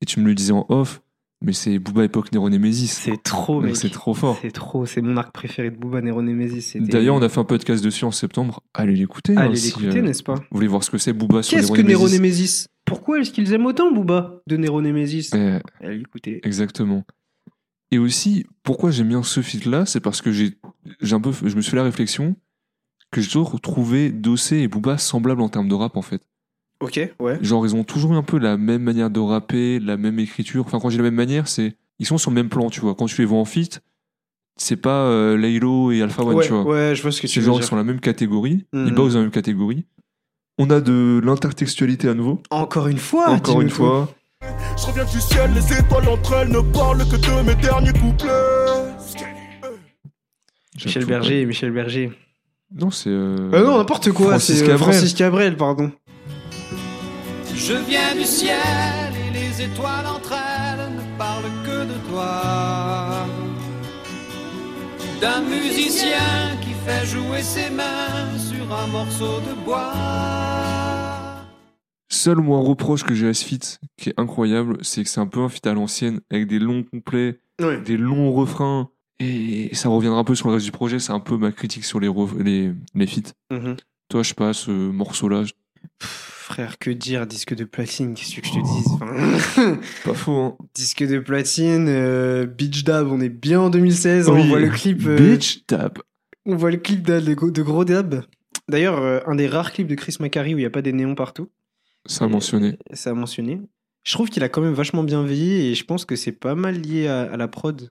Et 0.00 0.06
tu 0.06 0.20
me 0.20 0.26
le 0.26 0.34
disais 0.34 0.52
en 0.52 0.64
off, 0.68 1.02
mais 1.42 1.52
c'est 1.52 1.78
Booba 1.78 2.04
époque 2.04 2.32
Nero 2.32 2.48
Nemesis. 2.50 2.88
C'est 2.88 3.22
trop, 3.22 3.60
mec. 3.60 3.76
c'est 3.76 3.90
trop 3.90 4.14
fort. 4.14 4.38
C'est 4.42 4.50
trop, 4.50 4.86
c'est 4.86 5.02
mon 5.02 5.16
arc 5.16 5.32
préféré 5.32 5.70
de 5.70 5.76
Booba 5.76 6.00
c'était- 6.60 6.80
D'ailleurs, 6.80 7.14
on 7.16 7.22
a 7.22 7.28
fait 7.28 7.40
un 7.40 7.44
podcast 7.44 7.82
dessus 7.82 8.04
en 8.04 8.10
septembre. 8.10 8.62
Allez 8.74 8.94
l'écouter. 8.94 9.34
hein, 9.36 9.42
Allez 9.42 9.56
si, 9.56 9.66
l'écouter, 9.78 9.98
euh, 9.98 10.02
n'est-ce 10.02 10.22
pas 10.22 10.34
Vous 10.34 10.42
voulez 10.52 10.66
voir 10.68 10.82
ce 10.84 10.90
que 10.90 10.98
c'est 10.98 11.12
Booba 11.12 11.42
sur 11.42 11.56
Qu'est-ce 11.58 11.72
que 11.72 11.80
Nemesis 11.82 12.66
Pourquoi 12.84 13.20
est-ce 13.20 13.30
qu'ils 13.32 13.52
aiment 13.52 13.66
autant 13.66 13.92
Booba 13.92 14.40
de 14.46 14.56
Nero 14.56 14.80
Nemesis 14.82 15.30
Eh, 15.34 15.58
Allez 15.84 15.98
l'écouter. 15.98 16.40
Exactement. 16.44 17.04
Et 17.90 17.98
aussi, 17.98 18.44
pourquoi 18.62 18.90
j'aime 18.90 19.08
bien 19.08 19.22
ce 19.22 19.40
feat-là, 19.40 19.86
c'est 19.86 20.00
parce 20.00 20.20
que 20.20 20.30
j'ai, 20.30 20.58
j'ai 21.00 21.14
un 21.14 21.20
peu, 21.20 21.32
je 21.32 21.56
me 21.56 21.60
suis 21.62 21.70
fait 21.70 21.76
la 21.76 21.84
réflexion 21.84 22.36
que 23.10 23.20
j'ai 23.22 23.28
toujours 23.30 23.58
trouvé 23.60 24.10
Dossé 24.10 24.56
et 24.58 24.68
Booba 24.68 24.98
semblables 24.98 25.40
en 25.40 25.48
termes 25.48 25.68
de 25.68 25.74
rap, 25.74 25.96
en 25.96 26.02
fait. 26.02 26.20
Ok, 26.80 27.00
ouais. 27.18 27.38
Genre, 27.42 27.66
ils 27.66 27.74
ont 27.74 27.82
toujours 27.84 28.12
eu 28.14 28.16
un 28.16 28.22
peu 28.22 28.38
la 28.38 28.56
même 28.56 28.82
manière 28.82 29.10
de 29.10 29.18
rapper, 29.20 29.80
la 29.80 29.96
même 29.96 30.18
écriture. 30.20 30.64
Enfin, 30.66 30.78
quand 30.80 30.90
j'ai 30.90 30.98
la 30.98 31.02
même 31.04 31.14
manière, 31.14 31.48
c'est. 31.48 31.74
Ils 31.98 32.06
sont 32.06 32.18
sur 32.18 32.30
le 32.30 32.36
même 32.36 32.48
plan, 32.48 32.70
tu 32.70 32.80
vois. 32.80 32.94
Quand 32.94 33.06
tu 33.06 33.20
les 33.20 33.24
vois 33.26 33.38
en 33.40 33.44
feat, 33.44 33.80
c'est 34.56 34.76
pas 34.76 35.02
euh, 35.06 35.36
Laylo 35.36 35.90
et 35.90 36.00
Alpha 36.02 36.22
One, 36.22 36.36
ouais, 36.36 36.46
tu 36.46 36.52
vois. 36.52 36.62
ouais, 36.62 36.94
je 36.94 37.02
vois 37.02 37.10
ce 37.10 37.20
que 37.20 37.26
tu 37.26 37.32
C'est 37.34 37.40
veux 37.40 37.46
genre, 37.46 37.56
ils 37.56 37.60
dire. 37.60 37.68
sont 37.68 37.74
dans 37.76 37.82
la 37.82 37.86
même 37.86 37.98
catégorie. 38.00 38.64
Mhm. 38.72 38.86
Ils 38.86 38.94
bossent 38.94 39.14
dans 39.14 39.18
la 39.18 39.24
même 39.24 39.32
catégorie. 39.32 39.84
On 40.58 40.70
a 40.70 40.80
de 40.80 41.20
l'intertextualité 41.24 42.08
à 42.08 42.14
nouveau. 42.14 42.40
Encore 42.50 42.86
une 42.86 42.98
fois, 42.98 43.30
Encore 43.30 43.60
une 43.60 43.70
fois. 43.70 44.08
Je 44.80 44.86
reviens 44.86 45.04
du 45.04 45.20
ciel, 45.20 45.50
les 45.52 45.78
étoiles 45.78 46.08
entre 46.08 46.32
elles 46.34 46.48
ne 46.50 46.60
parlent 46.60 46.98
que 47.08 47.16
de 47.16 47.42
mes 47.44 47.54
derniers 47.60 47.92
couplets. 47.92 48.28
Michel 50.84 51.04
Berger, 51.06 51.44
Michel 51.46 51.72
Berger. 51.72 52.12
Non, 52.72 52.90
c'est. 52.90 53.10
euh, 53.10 53.50
Euh, 53.52 53.64
non, 53.64 53.78
n'importe 53.78 54.12
quoi, 54.12 54.28
Francis 54.28 54.58
c'est 54.58 54.62
euh, 54.64 54.66
Cabrel. 54.68 54.92
Francis 54.92 55.14
Cabrel, 55.14 55.56
pardon. 55.56 55.90
Je 57.60 57.74
viens 57.74 58.14
du 58.14 58.24
ciel 58.24 58.56
et 59.26 59.30
les 59.32 59.62
étoiles 59.62 60.06
entre 60.06 60.32
elles 60.32 60.94
ne 60.94 61.18
parlent 61.18 61.42
que 61.64 61.84
de 61.92 62.08
toi. 62.08 63.26
D'un 65.20 65.42
musicien 65.42 66.56
qui 66.62 66.70
fait 66.86 67.04
jouer 67.06 67.42
ses 67.42 67.70
mains 67.70 68.38
sur 68.38 68.72
un 68.72 68.86
morceau 68.86 69.40
de 69.40 69.64
bois. 69.64 69.92
Seul 72.10 72.36
moi 72.38 72.60
reproche 72.60 73.02
que 73.04 73.14
j'ai 73.14 73.28
à 73.28 73.34
ce 73.34 73.44
feat, 73.44 73.80
qui 73.96 74.10
est 74.10 74.14
incroyable, 74.20 74.78
c'est 74.82 75.02
que 75.04 75.08
c'est 75.10 75.20
un 75.20 75.26
peu 75.26 75.40
un 75.42 75.48
feat 75.48 75.66
à 75.66 75.74
l'ancienne, 75.74 76.20
avec 76.30 76.46
des 76.46 76.58
longs 76.58 76.82
couplets, 76.84 77.40
Ouais. 77.60 77.80
des 77.80 77.96
longs 77.96 78.32
refrains, 78.32 78.88
et 79.18 79.74
ça 79.74 79.88
reviendra 79.88 80.20
un 80.20 80.24
peu 80.24 80.34
sur 80.36 80.48
le 80.48 80.54
reste 80.54 80.64
du 80.64 80.72
projet, 80.72 81.00
c'est 81.00 81.12
un 81.12 81.20
peu 81.20 81.36
ma 81.36 81.50
critique 81.52 81.84
sur 81.84 81.98
les, 82.00 82.10
les, 82.38 82.72
les 82.94 83.06
feats. 83.06 83.32
Mhm. 83.50 83.76
Toi, 84.08 84.22
je 84.22 84.28
sais 84.28 84.34
pas, 84.34 84.52
ce 84.54 84.70
morceau-là, 84.70 85.42
je- 85.44 85.52
Frère, 86.48 86.78
que 86.78 86.90
dire, 86.90 87.26
disque 87.26 87.54
de 87.54 87.64
platine, 87.64 88.14
qu'est-ce 88.14 88.40
que 88.40 88.46
je 88.46 88.52
te 88.52 88.58
Enfin, 88.58 89.78
pas 90.04 90.14
faux, 90.14 90.32
hein. 90.40 90.56
Disque 90.74 91.04
de 91.06 91.18
platine, 91.18 91.86
euh, 91.88 92.46
Beach 92.46 92.84
Dab, 92.84 93.08
on 93.12 93.20
est 93.20 93.28
bien 93.28 93.60
en 93.60 93.68
2016, 93.70 94.28
on 94.30 94.42
voit 94.44 94.58
le 94.58 94.70
clip. 94.70 95.06
euh, 95.06 95.16
Bitch 95.16 95.66
tap. 95.66 95.98
On 96.46 96.56
voit 96.56 96.70
le 96.70 96.78
clip 96.78 97.02
de, 97.06 97.20
de, 97.20 97.50
de 97.50 97.62
Gros 97.62 97.84
Dab. 97.84 98.22
D'ailleurs, 98.68 98.98
euh, 99.02 99.20
un 99.26 99.34
des 99.34 99.46
rares 99.46 99.72
clips 99.72 99.86
de 99.88 99.94
Chris 99.94 100.16
Macari 100.20 100.54
où 100.54 100.58
il 100.58 100.62
n'y 100.62 100.66
a 100.66 100.70
pas 100.70 100.80
des 100.82 100.92
néons 100.94 101.14
partout. 101.14 101.48
Ça 102.06 102.24
a 102.24 102.28
mentionné. 102.28 102.78
Ça 102.94 103.10
a 103.10 103.14
mentionné. 103.14 103.60
Je 104.04 104.12
trouve 104.14 104.30
qu'il 104.30 104.42
a 104.42 104.48
quand 104.48 104.62
même 104.62 104.72
vachement 104.72 105.02
bien 105.04 105.22
vieilli 105.24 105.66
et 105.70 105.74
je 105.74 105.84
pense 105.84 106.06
que 106.06 106.16
c'est 106.16 106.32
pas 106.32 106.54
mal 106.54 106.80
lié 106.80 107.08
à, 107.08 107.22
à 107.30 107.36
la 107.36 107.48
prod. 107.48 107.90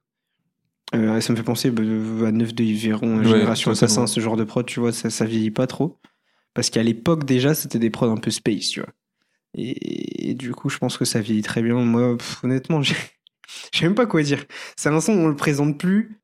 Euh, 0.96 1.22
ça 1.22 1.32
me 1.34 1.38
fait 1.38 1.44
penser 1.44 1.70
bah, 1.70 1.84
à 2.28 2.32
Neuf 2.32 2.56
de 2.56 2.64
Yveron, 2.64 3.20
Ouais, 3.20 3.24
Génération. 3.26 3.70
Assassin, 3.72 4.08
ce 4.08 4.20
genre 4.20 4.36
de 4.38 4.44
prod, 4.46 4.66
tu 4.66 4.80
vois, 4.80 4.92
ça, 4.92 5.12
ça 5.12 5.26
vieillit 5.26 5.52
pas 5.52 5.68
trop. 5.68 5.98
Parce 6.58 6.72
qu'à 6.72 6.82
l'époque, 6.82 7.24
déjà, 7.24 7.54
c'était 7.54 7.78
des 7.78 7.92
prods 7.92 8.10
un 8.10 8.18
peu 8.18 8.32
space, 8.32 8.70
tu 8.70 8.80
vois. 8.80 8.90
Et, 9.54 10.32
et 10.32 10.34
du 10.34 10.54
coup, 10.54 10.70
je 10.70 10.80
pense 10.80 10.98
que 10.98 11.06
ça 11.06 11.22
vieillit 11.22 11.44
très 11.44 11.62
bien. 11.62 11.76
Moi, 11.76 12.18
pff, 12.18 12.44
honnêtement, 12.44 12.82
j'ai- 12.82 12.96
je 13.72 13.78
sais 13.78 13.86
même 13.86 13.94
pas 13.94 14.08
quoi 14.08 14.24
dire. 14.24 14.44
C'est 14.76 14.90
un 14.90 15.00
son, 15.00 15.14
on 15.14 15.28
le 15.28 15.36
présente 15.36 15.78
plus. 15.78 16.20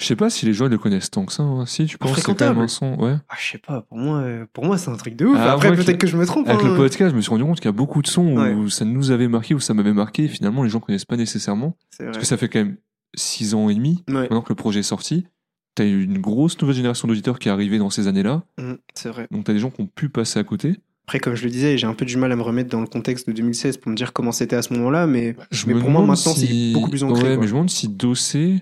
Je 0.00 0.06
sais 0.06 0.16
pas 0.16 0.30
si 0.30 0.46
les 0.46 0.54
gens 0.54 0.68
le 0.68 0.78
connaissent 0.78 1.10
tant 1.10 1.26
que 1.26 1.32
ça. 1.34 1.42
hein. 1.42 1.66
Si, 1.66 1.84
tu 1.84 1.98
penses 1.98 2.12
que 2.14 2.20
c'est 2.22 2.34
quand 2.34 2.48
même 2.48 2.58
un 2.60 2.68
son. 2.68 2.94
Ouais. 2.98 3.14
Ah, 3.28 3.34
je 3.38 3.50
sais 3.52 3.58
pas, 3.58 3.82
pour 3.82 3.98
moi, 3.98 4.18
euh, 4.20 4.46
pour 4.54 4.64
moi 4.64 4.78
c'est 4.78 4.90
un 4.90 4.96
truc 4.96 5.16
de 5.16 5.26
ouf. 5.26 5.36
Ah, 5.38 5.52
Après, 5.52 5.74
peut-être 5.74 5.98
que 5.98 6.06
je 6.06 6.16
me 6.16 6.24
trompe. 6.24 6.48
Avec 6.48 6.62
hein. 6.64 6.68
le 6.68 6.76
podcast, 6.76 7.10
je 7.10 7.16
me 7.16 7.20
suis 7.20 7.30
rendu 7.30 7.44
compte 7.44 7.56
qu'il 7.56 7.66
y 7.66 7.68
a 7.68 7.72
beaucoup 7.72 8.00
de 8.02 8.06
sons 8.06 8.36
Ouais. 8.38 8.52
où 8.54 8.68
ça 8.70 8.84
nous 8.84 9.10
avait 9.10 9.28
marqué, 9.28 9.54
où 9.54 9.60
ça 9.60 9.74
m'avait 9.74 9.92
marqué, 9.92 10.24
et 10.24 10.28
finalement, 10.28 10.62
les 10.62 10.68
gens 10.70 10.80
connaissent 10.80 11.04
pas 11.04 11.16
nécessairement. 11.16 11.76
Parce 11.98 12.18
que 12.18 12.24
ça 12.24 12.36
fait 12.36 12.48
quand 12.48 12.58
même 12.60 12.76
6 13.14 13.54
ans 13.54 13.68
et 13.68 13.74
demi, 13.74 14.02
Ouais. 14.08 14.14
maintenant 14.14 14.42
que 14.42 14.48
le 14.50 14.54
projet 14.56 14.80
est 14.80 14.84
sorti. 14.84 15.26
T'as 15.74 15.84
eu 15.86 16.02
une 16.04 16.18
grosse 16.18 16.60
nouvelle 16.60 16.76
génération 16.76 17.08
d'auditeurs 17.08 17.38
qui 17.38 17.48
est 17.48 17.52
arrivée 17.52 17.78
dans 17.78 17.88
ces 17.90 18.06
années-là. 18.08 18.42
Mm, 18.58 18.72
c'est 18.94 19.08
vrai. 19.08 19.26
Donc 19.30 19.44
t'as 19.44 19.52
des 19.54 19.58
gens 19.58 19.70
qui 19.70 19.80
ont 19.80 19.86
pu 19.86 20.08
passer 20.10 20.38
à 20.38 20.44
côté. 20.44 20.76
Après, 21.06 21.18
comme 21.18 21.34
je 21.34 21.44
le 21.44 21.50
disais, 21.50 21.76
j'ai 21.78 21.86
un 21.86 21.94
peu 21.94 22.04
du 22.04 22.16
mal 22.16 22.30
à 22.30 22.36
me 22.36 22.42
remettre 22.42 22.70
dans 22.70 22.80
le 22.80 22.86
contexte 22.86 23.26
de 23.26 23.32
2016 23.32 23.78
pour 23.78 23.90
me 23.90 23.96
dire 23.96 24.12
comment 24.12 24.32
c'était 24.32 24.56
à 24.56 24.62
ce 24.62 24.72
moment-là, 24.74 25.06
mais 25.06 25.34
Je 25.50 25.66
Mais 25.66 25.74
me 25.74 25.80
pour 25.80 25.90
moi, 25.90 26.00
maintenant, 26.02 26.32
c'est 26.34 26.46
si- 26.46 26.72
beaucoup 26.74 26.90
plus 26.90 27.02
ancré, 27.02 27.14
Ouais, 27.22 27.28
quoi. 27.34 27.36
mais 27.38 27.46
je 27.48 27.52
me 27.52 27.56
demande 27.58 27.70
si 27.70 27.88
Dossé, 27.88 28.60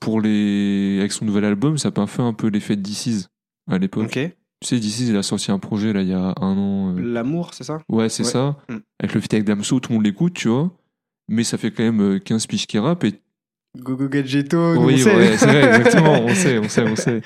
pour 0.00 0.20
les... 0.20 0.96
avec 1.00 1.12
son 1.12 1.24
nouvel 1.24 1.44
album, 1.44 1.78
ça 1.78 1.90
peut 1.90 2.04
faire 2.06 2.24
un 2.24 2.32
peu 2.34 2.48
l'effet 2.48 2.76
de 2.76 2.82
DC's 2.82 3.28
à 3.70 3.78
l'époque. 3.78 4.04
ok. 4.06 4.30
Tu 4.60 4.66
sais, 4.66 4.78
DC's, 4.80 5.08
il 5.08 5.16
a 5.16 5.22
sorti 5.22 5.52
un 5.52 5.58
projet 5.60 5.92
là 5.92 6.02
il 6.02 6.08
y 6.08 6.12
a 6.12 6.34
un 6.40 6.56
an. 6.56 6.96
euh, 6.96 7.00
L'amour, 7.00 7.54
c'est 7.54 7.64
ça? 7.64 7.78
Ouais, 7.88 8.08
c'est 8.08 8.24
Ouais. 8.24 8.30
ça. 8.30 8.56
Mm. 8.68 8.76
Avec 9.00 9.14
le 9.14 9.20
feat 9.20 9.34
avec 9.34 9.44
Damso, 9.46 9.78
tout 9.80 9.90
le 9.92 9.96
monde 9.96 10.04
l'écoute, 10.04 10.34
tu 10.34 10.48
vois. 10.48 10.72
Mais 11.28 11.44
ça 11.44 11.58
fait 11.58 11.70
quand 11.70 11.84
même 11.84 12.00
euh, 12.00 12.18
15 12.18 12.46
piges 12.48 12.66
qui 12.66 12.78
rap 12.78 13.04
et 13.04 13.14
Gogo 13.76 14.08
Gadgetto, 14.08 14.74
nous, 14.74 14.84
oui, 14.84 15.02
on 15.06 15.16
ouais, 15.16 15.36
c'est 15.36 15.46
vrai, 15.46 15.76
exactement, 15.76 16.22
on 16.24 16.34
sait, 16.34 16.58
on 16.58 16.68
sait, 16.68 16.82
on 16.82 16.96
sait. 16.96 17.20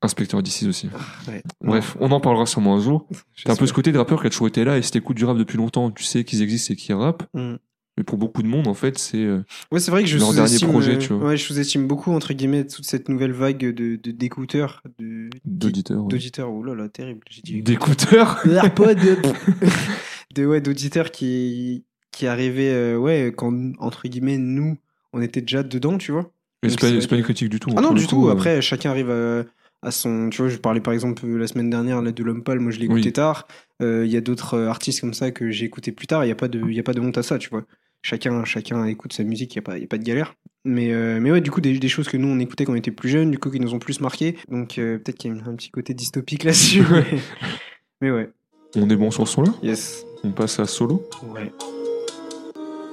Inspecteur 0.00 0.42
d'ici 0.42 0.68
aussi. 0.68 0.88
Ouais. 1.26 1.42
Bref, 1.60 1.96
on 1.98 2.12
en 2.12 2.20
parlera 2.20 2.46
sûrement 2.46 2.76
un 2.76 2.80
jour. 2.80 3.08
T'as 3.44 3.52
un 3.52 3.56
peu 3.56 3.66
ce 3.66 3.72
côté 3.72 3.90
de 3.90 3.98
rappeur 3.98 4.20
qui 4.20 4.28
a 4.28 4.30
toujours 4.30 4.46
été 4.46 4.62
là 4.64 4.78
et 4.78 4.82
si 4.82 4.92
t'écoutes 4.92 5.16
du 5.16 5.24
rap 5.24 5.36
depuis 5.36 5.56
longtemps, 5.58 5.90
tu 5.90 6.04
sais 6.04 6.22
qu'ils 6.22 6.40
existent 6.42 6.72
et 6.72 6.76
qu'ils 6.76 6.94
rappent. 6.94 7.24
Mm. 7.34 7.56
Mais 7.96 8.04
pour 8.04 8.16
beaucoup 8.16 8.44
de 8.44 8.46
monde, 8.46 8.68
en 8.68 8.74
fait, 8.74 8.96
c'est. 8.96 9.16
euh, 9.24 9.42
Ouais, 9.72 9.80
c'est 9.80 9.90
vrai 9.90 10.04
que 10.04 10.08
je 10.08 10.18
Leur 10.18 10.32
dernier 10.32 10.56
projet, 10.60 10.94
euh, 10.94 10.98
tu 10.98 11.12
vois. 11.14 11.30
Ouais, 11.30 11.36
je 11.36 11.42
sous-estime 11.42 11.88
beaucoup, 11.88 12.12
entre 12.12 12.32
guillemets, 12.32 12.64
toute 12.64 12.84
cette 12.86 13.08
nouvelle 13.08 13.32
vague 13.32 13.58
de 13.58 13.96
de- 13.96 14.10
d'écouteurs. 14.12 14.84
De, 15.00 15.30
D'auditeurs. 15.44 16.02
ouais. 16.04 16.08
D'auditeurs, 16.08 16.48
oh 16.52 16.62
là 16.62 16.76
là, 16.76 16.88
terrible. 16.88 17.22
J'ai 17.28 17.42
dit 17.42 17.62
D'écouteurs 17.62 18.46
AirPod. 18.48 18.98
de, 20.36 20.46
ouais, 20.46 20.60
d'auditeurs 20.60 21.10
qui, 21.10 21.84
qui 22.12 22.28
arrivaient, 22.28 22.70
euh, 22.72 22.96
ouais, 22.96 23.32
quand, 23.36 23.72
entre 23.80 24.06
guillemets, 24.06 24.38
nous, 24.38 24.78
on 25.12 25.20
était 25.20 25.40
déjà 25.40 25.62
dedans, 25.62 25.98
tu 25.98 26.12
vois. 26.12 26.30
Mais 26.62 26.70
c'est 26.70 26.76
pas, 26.80 26.88
pas 26.88 27.16
une 27.16 27.22
que- 27.22 27.24
critique 27.24 27.48
du 27.50 27.60
tout. 27.60 27.70
Ah 27.76 27.80
non, 27.80 27.92
du 27.92 28.02
coup, 28.04 28.08
tout. 28.08 28.28
euh, 28.28 28.32
Après, 28.32 28.60
chacun 28.62 28.90
arrive 28.90 29.10
à, 29.10 29.44
à 29.82 29.90
son. 29.90 30.28
Tu 30.30 30.42
vois, 30.42 30.48
je 30.50 30.56
parlais 30.56 30.80
par 30.80 30.92
exemple 30.92 31.24
euh, 31.24 31.36
la 31.38 31.46
semaine 31.46 31.70
dernière 31.70 32.02
là, 32.02 32.10
de 32.12 32.22
L'Homme 32.24 32.42
Pâle, 32.42 32.58
moi 32.60 32.72
je 32.72 32.78
l'ai 32.78 32.86
écouté 32.86 33.06
Oui. 33.08 33.12
tard. 33.12 33.46
Euh, 33.82 34.04
Il 34.04 34.10
y 34.10 34.16
a 34.16 34.20
d'autres 34.20 34.58
artistes 34.58 35.00
comme 35.00 35.14
ça 35.14 35.30
que 35.30 35.50
j'ai 35.50 35.66
écouté 35.66 35.92
plus 35.92 36.06
tard. 36.06 36.24
Il 36.24 36.26
n'y 36.28 36.32
a, 36.32 36.36
pas 36.36 36.48
de- 36.48 36.60
il 36.68 36.74
y 36.74 36.80
a 36.80 36.82
pas 36.82 36.94
de 36.94 37.00
honte 37.00 37.16
à 37.18 37.22
ça, 37.22 37.38
tu 37.38 37.48
vois. 37.48 37.64
Chacun, 38.02 38.44
chacun 38.44 38.84
écoute 38.86 39.12
sa 39.12 39.22
musique, 39.24 39.54
il 39.54 39.58
n'y 39.58 39.60
a, 39.60 39.62
pas- 39.62 39.76
il 39.76 39.80
y 39.82 39.84
a 39.84 39.88
pas 39.88 39.98
de 39.98 40.04
galère. 40.04 40.34
Mais, 40.64 40.92
euh, 40.92 41.20
mais 41.20 41.30
ouais, 41.30 41.40
du 41.40 41.50
coup, 41.50 41.60
des, 41.60 41.78
des 41.78 41.88
choses 41.88 42.08
que 42.08 42.16
nous 42.16 42.28
on 42.28 42.38
écoutait 42.40 42.64
quand 42.64 42.72
on 42.72 42.76
était 42.76 42.90
plus 42.90 43.08
jeunes, 43.08 43.30
du 43.30 43.38
coup, 43.38 43.50
qui 43.50 43.60
nous 43.60 43.74
ont 43.74 43.78
plus 43.78 44.00
marqué. 44.00 44.36
Donc 44.50 44.78
euh, 44.78 44.98
peut-être 44.98 45.16
qu'il 45.18 45.34
y 45.34 45.38
a 45.38 45.42
un 45.48 45.54
petit 45.54 45.70
côté 45.70 45.94
dystopique 45.94 46.42
là-dessus. 46.44 46.82
mais... 46.90 47.04
mais 48.00 48.10
ouais, 48.10 48.30
On 48.76 48.88
est 48.90 48.96
bon 48.96 49.10
sur 49.12 49.26
ce 49.28 49.34
son-là? 49.34 49.52
Yes. 49.62 50.04
On 50.24 50.32
passe 50.32 50.58
à 50.58 50.66
solo? 50.66 51.08
Ouais. 51.34 51.52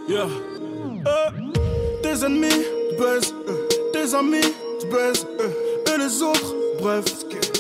Yeah. 0.08 0.28
Tes 2.16 2.26
ennemis, 2.26 2.48
tu 2.48 2.96
baises. 2.96 3.34
euh, 3.50 3.68
tes 3.92 4.16
amis, 4.16 4.54
tu 4.80 4.88
baises. 4.88 5.28
euh, 5.42 5.94
et 5.94 5.98
les 5.98 6.22
autres, 6.22 6.56
bref, 6.80 7.04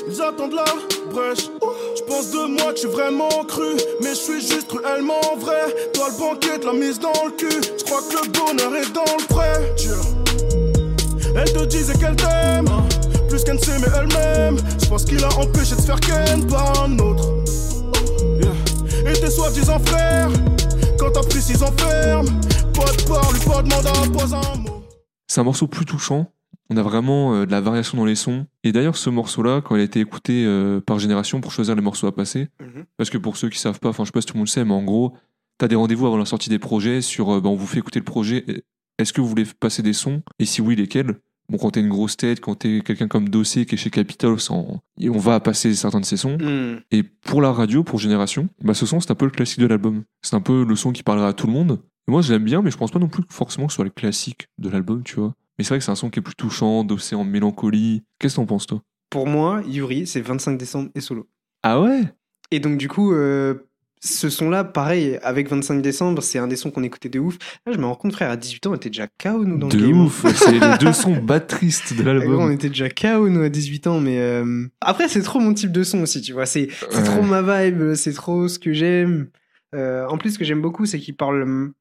ils 0.07 0.21
attendent 0.21 0.53
la 0.53 0.63
brèche. 1.11 1.49
Je 1.97 2.01
pense 2.03 2.31
de 2.31 2.47
moi 2.47 2.71
que 2.71 2.79
je 2.79 2.87
vraiment 2.87 3.43
cru, 3.49 3.73
mais 4.01 4.11
je 4.11 4.15
suis 4.15 4.39
juste 4.39 4.67
cruellement 4.69 5.19
vrai. 5.39 5.75
Toi, 5.93 6.07
le 6.09 6.17
banquier, 6.17 6.57
te 6.57 6.67
la 6.67 6.71
mise 6.71 6.99
dans 6.99 7.11
le 7.25 7.31
cul. 7.31 7.49
Je 7.77 7.83
crois 7.83 7.99
que 8.09 8.13
le 8.15 8.31
bonheur 8.31 8.73
est 8.77 8.93
dans 8.93 9.03
le 9.03 9.27
prêt. 9.27 9.75
Elle 11.35 11.51
te 11.51 11.65
disait 11.65 11.93
qu'elle 11.95 12.15
t'aime, 12.15 12.69
plus 13.27 13.43
qu'elle 13.43 13.55
ne 13.55 13.61
s'aimait 13.61 13.87
elle-même. 13.99 14.57
Je 14.81 14.87
pense 14.87 15.03
qu'il 15.03 15.21
a 15.21 15.27
empêché 15.37 15.75
de 15.75 15.81
se 15.81 15.85
faire 15.85 15.99
ken 15.99 16.47
par 16.47 16.83
un 16.83 16.97
autre. 16.99 17.25
Et 19.05 19.13
tes 19.19 19.29
soi-disant 19.31 19.79
frères, 19.85 20.29
quand 20.97 21.11
t'as 21.11 21.23
pris 21.23 21.41
six 21.41 21.61
enfermes, 21.61 22.27
C'est 25.27 25.41
un 25.41 25.43
morceau 25.43 25.67
plus 25.67 25.85
touchant. 25.85 26.31
On 26.69 26.77
a 26.77 26.83
vraiment 26.83 27.33
euh, 27.35 27.45
de 27.45 27.51
la 27.51 27.61
variation 27.61 27.97
dans 27.97 28.05
les 28.05 28.15
sons. 28.15 28.47
Et 28.63 28.71
d'ailleurs, 28.71 28.97
ce 28.97 29.09
morceau-là, 29.09 29.61
quand 29.61 29.75
il 29.75 29.81
a 29.81 29.83
été 29.83 29.99
écouté 29.99 30.43
euh, 30.45 30.81
par 30.81 30.99
génération 30.99 31.39
pour 31.41 31.51
choisir 31.51 31.75
les 31.75 31.81
morceaux 31.81 32.07
à 32.07 32.15
passer, 32.15 32.47
Mhm. 32.59 32.85
parce 32.97 33.09
que 33.09 33.17
pour 33.17 33.37
ceux 33.37 33.49
qui 33.49 33.59
savent 33.59 33.79
pas, 33.79 33.89
enfin, 33.89 34.03
je 34.03 34.07
sais 34.07 34.11
pas 34.11 34.21
si 34.21 34.27
tout 34.27 34.33
le 34.33 34.39
monde 34.39 34.47
le 34.47 34.51
sait, 34.51 34.65
mais 34.65 34.73
en 34.73 34.83
gros, 34.83 35.13
t'as 35.57 35.67
des 35.67 35.75
rendez-vous 35.75 36.07
avant 36.07 36.17
la 36.17 36.25
sortie 36.25 36.49
des 36.49 36.59
projets 36.59 37.01
sur, 37.01 37.35
euh, 37.35 37.41
bah, 37.41 37.49
on 37.49 37.55
vous 37.55 37.67
fait 37.67 37.79
écouter 37.79 37.99
le 37.99 38.05
projet. 38.05 38.45
Est-ce 38.97 39.13
que 39.13 39.21
vous 39.21 39.27
voulez 39.27 39.45
passer 39.59 39.83
des 39.83 39.93
sons? 39.93 40.21
Et 40.39 40.45
si 40.45 40.61
oui, 40.61 40.75
lesquels? 40.75 41.15
Bon, 41.49 41.57
quand 41.59 41.71
t'es 41.71 41.79
une 41.81 41.89
grosse 41.89 42.17
tête, 42.17 42.41
quand 42.41 42.55
t'es 42.55 42.81
quelqu'un 42.83 43.07
comme 43.07 43.29
Dossé 43.29 43.67
qui 43.67 43.75
est 43.75 43.77
chez 43.77 43.91
Capitol, 43.91 44.37
on 44.49 44.79
et 44.99 45.09
on 45.11 45.17
va 45.19 45.39
passer 45.39 45.75
certains 45.75 45.99
de 45.99 46.05
ces 46.05 46.17
sons. 46.17 46.37
Hmm. 46.39 46.79
Et 46.91 47.03
pour 47.03 47.39
la 47.41 47.51
radio, 47.51 47.83
pour 47.83 47.99
Génération, 47.99 48.49
bah 48.63 48.73
ce 48.73 48.87
son 48.87 48.99
c'est 48.99 49.11
un 49.11 49.15
peu 49.15 49.25
le 49.25 49.31
classique 49.31 49.59
de 49.59 49.67
l'album. 49.67 50.03
C'est 50.23 50.35
un 50.35 50.41
peu 50.41 50.65
le 50.65 50.75
son 50.75 50.91
qui 50.91 51.03
parlera 51.03 51.27
à 51.27 51.33
tout 51.33 51.45
le 51.45 51.53
monde. 51.53 51.79
Et 52.07 52.11
moi 52.11 52.21
je 52.21 52.31
l'aime 52.33 52.43
bien, 52.43 52.61
mais 52.61 52.71
je 52.71 52.77
pense 52.77 52.91
pas 52.91 52.99
non 52.99 53.07
plus 53.07 53.23
forcément 53.29 53.67
que 53.67 53.73
ce 53.73 53.75
soit 53.77 53.85
le 53.85 53.91
classique 53.91 54.47
de 54.57 54.69
l'album, 54.69 55.03
tu 55.03 55.15
vois. 55.15 55.33
Mais 55.57 55.63
c'est 55.63 55.69
vrai 55.69 55.79
que 55.79 55.85
c'est 55.85 55.91
un 55.91 55.95
son 55.95 56.09
qui 56.09 56.19
est 56.19 56.21
plus 56.21 56.35
touchant, 56.35 56.83
d'océan 56.83 57.23
de 57.25 57.29
mélancolie. 57.29 58.03
Qu'est-ce 58.19 58.35
que 58.35 58.41
t'en 58.41 58.45
penses 58.45 58.67
toi? 58.67 58.81
Pour 59.09 59.27
moi, 59.27 59.61
Yuri, 59.67 60.05
c'est 60.05 60.21
25 60.21 60.57
décembre 60.57 60.89
et 60.95 60.99
solo. 61.01 61.27
Ah 61.63 61.79
ouais? 61.81 62.01
Et 62.51 62.59
donc, 62.59 62.77
du 62.77 62.89
coup, 62.89 63.13
euh, 63.13 63.55
ce 64.01 64.29
son-là, 64.29 64.63
pareil, 64.65 65.17
avec 65.23 65.49
25 65.49 65.81
décembre, 65.81 66.21
c'est 66.21 66.37
un 66.37 66.47
des 66.47 66.57
sons 66.57 66.69
qu'on 66.71 66.83
écoutait 66.83 67.07
de 67.09 67.19
ouf. 67.19 67.37
Là, 67.65 67.71
je 67.71 67.77
me 67.79 67.85
rends 67.85 67.95
compte, 67.95 68.11
frère, 68.11 68.29
à 68.29 68.35
18 68.35 68.67
ans, 68.67 68.71
on 68.71 68.75
était 68.75 68.89
déjà 68.89 69.07
KO, 69.07 69.45
nous, 69.45 69.57
dans 69.57 69.69
De 69.69 69.77
le 69.77 69.87
game. 69.87 70.01
ouf 70.01 70.25
C'est 70.35 70.51
les 70.59 70.77
deux 70.79 70.91
sons 70.93 71.15
batteristes 71.15 71.93
de 71.95 72.01
Ah, 72.01 72.13
gros, 72.19 72.33
on 72.33 72.37
l'album. 72.37 72.51
était 72.51 72.67
déjà 72.69 72.89
KO, 72.89 73.29
nous, 73.29 73.41
à 73.41 73.49
18 73.49 73.87
ans, 73.87 73.99
mais... 74.01 74.19
euh, 74.19 74.67
Après, 74.81 75.07
c'est 75.07 75.21
trop 75.21 75.39
mon 75.39 75.53
type 75.53 75.71
de 75.71 75.83
son 75.83 76.01
aussi, 76.01 76.21
tu 76.21 76.33
vois. 76.33 76.45
C'est 76.45 76.67
c'est 76.91 76.97
Ouais. 76.97 77.03
trop 77.03 77.21
ma 77.21 77.41
vibe, 77.41 77.93
c'est 77.95 78.13
trop 78.13 78.47
ce 78.49 78.59
que 78.59 78.73
j'aime. 78.73 79.29
Euh, 79.73 80.05
en 80.07 80.17
plus, 80.17 80.31
ce 80.31 80.39
que 80.39 80.45
j'aime 80.45 80.61
beaucoup, 80.61 80.85
c'est 80.85 80.99
qu'il 80.99 81.15
parle... 81.15 81.71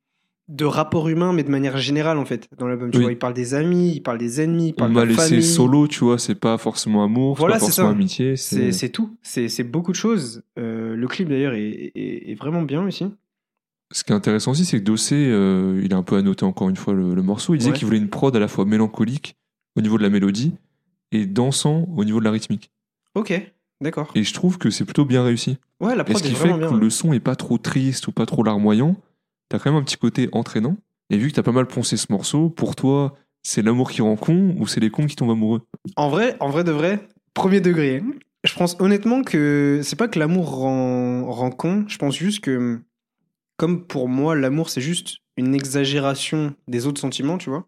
de 0.48 0.64
rapport 0.66 1.08
humain, 1.08 1.32
mais 1.32 1.42
de 1.42 1.50
manière 1.50 1.78
générale, 1.78 2.18
en 2.18 2.24
fait, 2.26 2.48
dans 2.58 2.66
l'album. 2.66 2.90
Tu 2.90 2.98
Oui. 2.98 3.04
vois, 3.04 3.12
il 3.12 3.18
parle 3.18 3.32
des 3.34 3.54
amis, 3.54 3.92
il 3.94 4.00
parle 4.02 4.18
des 4.18 4.42
ennemis, 4.42 4.68
il 4.68 4.72
On 4.72 4.76
parle 4.76 4.90
de 4.90 4.94
m'a 4.94 5.00
la 5.04 5.06
laissé 5.06 5.28
famille. 5.30 5.42
solo, 5.42 5.88
tu 5.88 6.00
vois, 6.04 6.18
c'est 6.18 6.34
pas 6.34 6.58
forcément 6.58 7.02
amour, 7.02 7.36
Voilà, 7.36 7.54
c'est 7.54 7.60
pas 7.60 7.66
forcément 7.66 7.88
ça. 7.88 7.94
amitié. 7.94 8.36
C'est 8.36 8.88
tout. 8.90 9.16
C'est 9.22 9.64
beaucoup 9.64 9.92
de 9.92 9.96
choses. 9.96 10.42
Euh, 10.58 10.94
le 10.96 11.08
clip, 11.08 11.28
d'ailleurs, 11.28 11.54
est, 11.54 11.92
est- 11.94 12.30
est 12.30 12.34
vraiment 12.34 12.62
bien 12.62 12.84
aussi. 12.86 13.06
Ce 13.92 14.02
qui 14.04 14.12
est 14.12 14.14
intéressant 14.14 14.50
aussi, 14.50 14.64
c'est 14.64 14.78
que 14.80 14.84
Dossé, 14.84 15.14
euh, 15.14 15.80
il 15.84 15.94
a 15.94 15.96
un 15.96 16.02
peu 16.02 16.16
annoté 16.16 16.44
encore 16.44 16.68
une 16.68 16.76
fois 16.76 16.94
le, 16.94 17.14
le 17.14 17.22
morceau. 17.22 17.54
Il 17.54 17.58
disait 17.58 17.70
Ouais. 17.70 17.76
qu'il 17.76 17.86
voulait 17.86 17.98
une 17.98 18.08
prod 18.08 18.34
à 18.34 18.38
la 18.40 18.48
fois 18.48 18.64
mélancolique 18.64 19.36
au 19.76 19.80
niveau 19.82 19.98
de 19.98 20.02
la 20.02 20.10
mélodie 20.10 20.52
et 21.12 21.26
dansant 21.26 21.86
au 21.96 22.04
niveau 22.04 22.18
de 22.18 22.24
la 22.24 22.32
rythmique. 22.32 22.70
Ok, 23.14 23.32
d'accord. 23.80 24.10
Et 24.16 24.24
je 24.24 24.34
trouve 24.34 24.58
que 24.58 24.70
c'est 24.70 24.84
plutôt 24.84 25.04
bien 25.04 25.22
réussi. 25.22 25.58
Ouais, 25.80 25.94
la 25.94 26.02
Et 26.02 26.04
prod 26.04 26.16
ce 26.18 26.24
est 26.24 26.28
qui 26.30 26.34
fait 26.34 26.48
que 26.52 26.58
bien. 26.58 26.72
le 26.76 26.90
son 26.90 27.12
est 27.12 27.20
pas 27.20 27.36
trop 27.36 27.56
triste 27.58 28.08
ou 28.08 28.12
pas 28.12 28.26
trop 28.26 28.42
larmoyant, 28.42 28.96
t'as 29.54 29.62
quand 29.62 29.70
même 29.70 29.80
un 29.80 29.84
petit 29.84 29.96
côté 29.96 30.28
entraînant. 30.32 30.76
Et 31.10 31.16
vu 31.18 31.28
que 31.30 31.34
t'as 31.34 31.42
pas 31.42 31.52
mal 31.52 31.66
poncé 31.66 31.96
ce 31.96 32.06
morceau, 32.10 32.50
pour 32.50 32.74
toi, 32.74 33.14
c'est 33.42 33.62
l'amour 33.62 33.90
qui 33.90 34.02
rend 34.02 34.16
con 34.16 34.56
ou 34.58 34.66
c'est 34.66 34.80
les 34.80 34.90
cons 34.90 35.06
qui 35.06 35.14
tombent 35.14 35.30
amoureux? 35.30 35.62
En 35.96 36.08
vrai, 36.08 36.36
en 36.40 36.50
vrai 36.50 36.64
de 36.64 36.72
vrai, 36.72 37.08
premier 37.34 37.60
degré. 37.60 38.02
hein. 38.04 38.12
Je 38.42 38.54
pense 38.54 38.76
honnêtement 38.80 39.22
que 39.22 39.80
c'est 39.84 39.96
pas 39.96 40.08
que 40.08 40.18
l'amour 40.18 40.56
rend, 40.56 41.30
rend 41.30 41.50
con. 41.50 41.84
Je 41.88 41.98
pense 41.98 42.16
juste 42.16 42.40
que, 42.40 42.80
comme 43.56 43.86
pour 43.86 44.08
moi, 44.08 44.34
l'amour 44.34 44.70
c'est 44.70 44.80
juste 44.80 45.18
une 45.36 45.54
exagération 45.54 46.54
des 46.68 46.86
autres 46.86 47.00
sentiments, 47.00 47.38
tu 47.38 47.48
vois. 47.50 47.66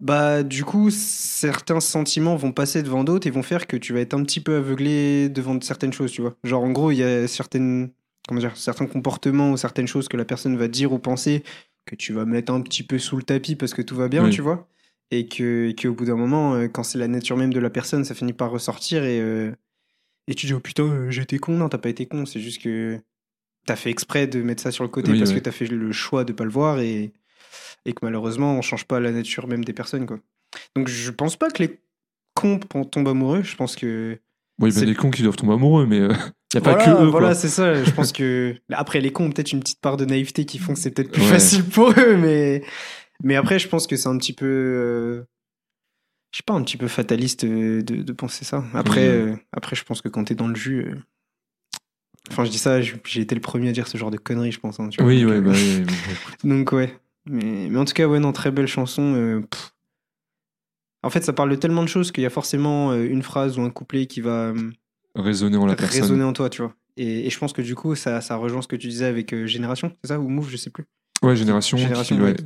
Bah, 0.00 0.44
du 0.44 0.64
coup, 0.64 0.90
certains 0.90 1.80
sentiments 1.80 2.36
vont 2.36 2.52
passer 2.52 2.82
devant 2.84 3.02
d'autres 3.02 3.26
et 3.26 3.30
vont 3.30 3.42
faire 3.42 3.66
que 3.66 3.76
tu 3.76 3.92
vas 3.92 4.00
être 4.00 4.14
un 4.14 4.22
petit 4.22 4.40
peu 4.40 4.56
aveuglé 4.56 5.28
devant 5.28 5.60
certaines 5.60 5.92
choses, 5.92 6.12
tu 6.12 6.22
vois. 6.22 6.36
Genre, 6.44 6.62
en 6.62 6.70
gros, 6.70 6.92
il 6.92 6.98
y 6.98 7.02
a 7.02 7.26
certaines, 7.26 7.90
comment 8.28 8.40
dire, 8.40 8.56
certains 8.56 8.86
comportements 8.86 9.50
ou 9.50 9.56
certaines 9.56 9.88
choses 9.88 10.06
que 10.06 10.16
la 10.16 10.24
personne 10.24 10.56
va 10.56 10.68
dire 10.68 10.92
ou 10.92 10.98
penser 11.00 11.42
que 11.86 11.96
tu 11.96 12.12
vas 12.12 12.24
mettre 12.26 12.52
un 12.52 12.60
petit 12.60 12.82
peu 12.82 12.98
sous 12.98 13.16
le 13.16 13.22
tapis 13.24 13.56
parce 13.56 13.74
que 13.74 13.82
tout 13.82 13.96
va 13.96 14.08
bien, 14.08 14.24
Oui. 14.26 14.30
tu 14.30 14.42
vois. 14.42 14.68
Et 15.10 15.26
que, 15.26 15.70
et 15.70 15.88
bout 15.88 16.04
d'un 16.04 16.16
moment, 16.16 16.54
euh, 16.54 16.68
quand 16.68 16.82
c'est 16.82 16.98
la 16.98 17.08
nature 17.08 17.36
même 17.38 17.52
de 17.52 17.58
la 17.60 17.70
personne, 17.70 18.04
ça 18.04 18.14
finit 18.14 18.34
par 18.34 18.50
ressortir 18.50 19.04
et, 19.04 19.20
euh, 19.20 19.50
et 20.26 20.34
tu 20.34 20.44
dis, 20.44 20.52
oh 20.52 20.60
putain, 20.60 20.82
euh, 20.84 21.10
j'ai 21.10 21.22
été 21.22 21.38
con. 21.38 21.52
Non, 21.56 21.70
t'as 21.70 21.78
pas 21.78 21.88
été 21.88 22.04
con, 22.04 22.26
c'est 22.26 22.40
juste 22.40 22.60
que 22.62 23.00
t'as 23.64 23.76
fait 23.76 23.88
exprès 23.90 24.26
de 24.26 24.42
mettre 24.42 24.62
ça 24.62 24.70
sur 24.70 24.84
le 24.84 24.90
côté 24.90 25.10
Oui, 25.10 25.18
parce 25.18 25.30
ouais. 25.30 25.36
que 25.38 25.40
t'as 25.44 25.50
fait 25.50 25.66
le 25.66 25.90
choix 25.92 26.24
de 26.24 26.34
pas 26.34 26.44
le 26.44 26.50
voir 26.50 26.78
et, 26.80 27.12
et 27.86 27.92
que 27.94 28.00
malheureusement, 28.02 28.52
on 28.58 28.60
change 28.62 28.84
pas 28.84 29.00
la 29.00 29.10
nature 29.10 29.46
même 29.48 29.64
des 29.64 29.72
personnes, 29.72 30.04
quoi. 30.04 30.18
Donc 30.76 30.88
je 30.88 31.10
pense 31.10 31.36
pas 31.36 31.48
que 31.50 31.62
les 31.62 31.78
cons 32.34 32.58
tombent 32.58 33.08
amoureux, 33.08 33.42
je 33.42 33.56
pense 33.56 33.74
que. 33.76 34.18
Bon, 34.58 34.66
il 34.66 34.78
y 34.78 34.82
a 34.82 34.84
des 34.84 34.94
cons 34.94 35.10
qui 35.10 35.22
doivent 35.22 35.36
tomber 35.36 35.54
amoureux, 35.54 35.86
mais 35.86 36.00
il 36.52 36.56
y 36.56 36.58
a 36.58 36.60
pas 36.62 36.74
que 36.76 36.90
eux. 36.90 37.06
voilà 37.06 37.34
c'est 37.34 37.48
ça. 37.48 37.82
Je 37.84 37.90
pense 37.90 38.12
que. 38.12 38.56
Après, 38.72 39.00
les 39.00 39.12
cons 39.12 39.26
ont 39.26 39.30
peut-être 39.30 39.52
une 39.52 39.60
petite 39.60 39.80
part 39.80 39.96
de 39.96 40.04
naïveté 40.04 40.44
qui 40.46 40.58
font 40.58 40.74
que 40.74 40.78
c'est 40.80 40.90
peut-être 40.90 41.12
plus 41.12 41.22
Ouais. 41.22 41.28
facile 41.28 41.64
pour 41.64 41.90
eux, 41.98 42.16
mais. 42.16 42.62
Mais 43.22 43.36
après, 43.36 43.58
je 43.58 43.68
pense 43.68 43.86
que 43.86 43.96
c'est 43.96 44.08
un 44.08 44.16
petit 44.18 44.32
peu. 44.32 44.46
euh, 44.46 45.24
Je 46.32 46.38
sais 46.38 46.42
pas, 46.46 46.54
un 46.54 46.62
petit 46.62 46.76
peu 46.76 46.88
fataliste 46.88 47.44
euh, 47.44 47.82
de, 47.82 47.96
de 48.02 48.12
penser 48.12 48.44
ça. 48.44 48.64
Après, 48.74 49.00
Oui, 49.08 49.14
euh, 49.32 49.36
après, 49.52 49.74
je 49.76 49.84
pense 49.84 50.00
que 50.02 50.08
quand 50.08 50.24
t'es 50.24 50.34
dans 50.34 50.48
le 50.48 50.54
jus. 50.56 50.86
euh, 50.86 50.94
Enfin, 52.30 52.44
je 52.44 52.50
dis 52.50 52.58
ça, 52.58 52.80
j'ai 52.82 53.20
été 53.20 53.34
le 53.34 53.40
premier 53.40 53.70
à 53.70 53.72
dire 53.72 53.88
ce 53.88 53.96
genre 53.96 54.10
de 54.10 54.18
conneries, 54.18 54.52
je 54.52 54.60
pense. 54.60 54.78
hein, 54.80 54.88
tu 54.90 55.00
vois, 55.00 55.08
Oui, 55.10 55.22
donc, 55.22 55.30
ouais, 55.30 55.40
bah, 55.40 55.52
oui, 55.54 55.82
bon, 56.44 56.48
donc 56.56 56.72
ouais. 56.72 56.94
Mais, 57.26 57.68
mais 57.70 57.78
en 57.78 57.84
tout 57.86 57.94
cas, 57.94 58.06
ouais, 58.06 58.20
non, 58.20 58.32
très 58.32 58.50
belle 58.50 58.66
chanson. 58.66 59.42
En 61.02 61.10
fait, 61.10 61.22
ça 61.24 61.32
parle 61.32 61.50
de 61.50 61.54
tellement 61.56 61.82
de 61.82 61.88
choses 61.88 62.10
qu'il 62.12 62.22
y 62.22 62.26
a 62.26 62.30
forcément 62.30 62.92
une 62.94 63.22
phrase 63.22 63.58
ou 63.58 63.62
un 63.62 63.70
couplet 63.70 64.06
qui 64.06 64.20
va 64.20 64.48
euh, 64.48 64.70
résonner 65.22 65.56
en 65.56 65.66
la 65.66 65.76
personne. 65.76 66.02
résonner 66.02 66.24
en 66.24 66.32
toi, 66.32 66.48
tu 66.50 66.62
vois. 66.62 66.74
Et, 66.96 67.26
et 67.26 67.30
je 67.30 67.38
pense 67.38 67.52
que 67.52 67.62
du 67.62 67.74
coup, 67.74 67.94
ça, 67.94 68.20
ça 68.20 68.36
rejoint 68.36 68.62
ce 68.62 68.68
que 68.68 68.76
tu 68.76 68.88
disais 68.88 69.04
avec 69.06 69.32
euh, 69.32 69.46
Génération, 69.46 69.92
c'est 70.02 70.08
ça 70.08 70.18
Ou 70.18 70.28
Move, 70.28 70.48
je 70.50 70.56
sais 70.56 70.70
plus. 70.70 70.84
Ouais, 71.22 71.36
génération. 71.36 71.76
Génération, 71.76 72.16
qui- 72.16 72.22
ouais, 72.22 72.30
ouais. 72.30 72.36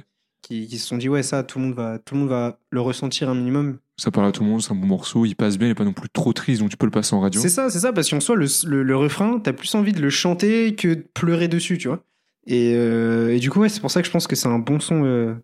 Qui, 0.42 0.66
qui 0.66 0.78
se 0.78 0.88
sont 0.88 0.96
dit, 0.96 1.08
ouais, 1.08 1.22
ça, 1.22 1.44
tout 1.44 1.60
le, 1.60 1.66
monde 1.66 1.74
va, 1.74 2.00
tout 2.00 2.14
le 2.14 2.20
monde 2.20 2.28
va 2.28 2.58
le 2.70 2.80
ressentir 2.80 3.28
un 3.30 3.34
minimum. 3.34 3.78
Ça 3.96 4.10
parle 4.10 4.26
à 4.26 4.32
tout 4.32 4.42
le 4.42 4.48
monde, 4.50 4.60
c'est 4.60 4.72
un 4.72 4.74
bon 4.74 4.88
morceau, 4.88 5.24
il 5.24 5.36
passe 5.36 5.56
bien, 5.56 5.68
il 5.68 5.70
est 5.70 5.74
pas 5.76 5.84
non 5.84 5.92
plus 5.92 6.08
trop 6.08 6.32
triste, 6.32 6.60
donc 6.60 6.70
tu 6.70 6.76
peux 6.76 6.86
le 6.86 6.90
passer 6.90 7.14
en 7.14 7.20
radio. 7.20 7.40
C'est 7.40 7.48
ça, 7.48 7.70
c'est 7.70 7.78
ça, 7.78 7.92
parce 7.92 8.10
qu'en 8.10 8.18
soi, 8.18 8.34
le, 8.34 8.46
le, 8.66 8.82
le 8.82 8.96
refrain, 8.96 9.38
t'as 9.38 9.52
plus 9.52 9.72
envie 9.76 9.92
de 9.92 10.00
le 10.00 10.10
chanter 10.10 10.74
que 10.74 10.88
de 10.88 11.06
pleurer 11.14 11.46
dessus, 11.46 11.78
tu 11.78 11.86
vois. 11.86 12.02
Et, 12.48 12.72
euh, 12.74 13.32
et 13.32 13.38
du 13.38 13.50
coup, 13.50 13.60
ouais, 13.60 13.68
c'est 13.68 13.80
pour 13.80 13.92
ça 13.92 14.00
que 14.00 14.06
je 14.08 14.12
pense 14.12 14.26
que 14.26 14.34
c'est 14.34 14.48
un 14.48 14.58
bon 14.58 14.80
son, 14.80 15.04
euh, 15.04 15.34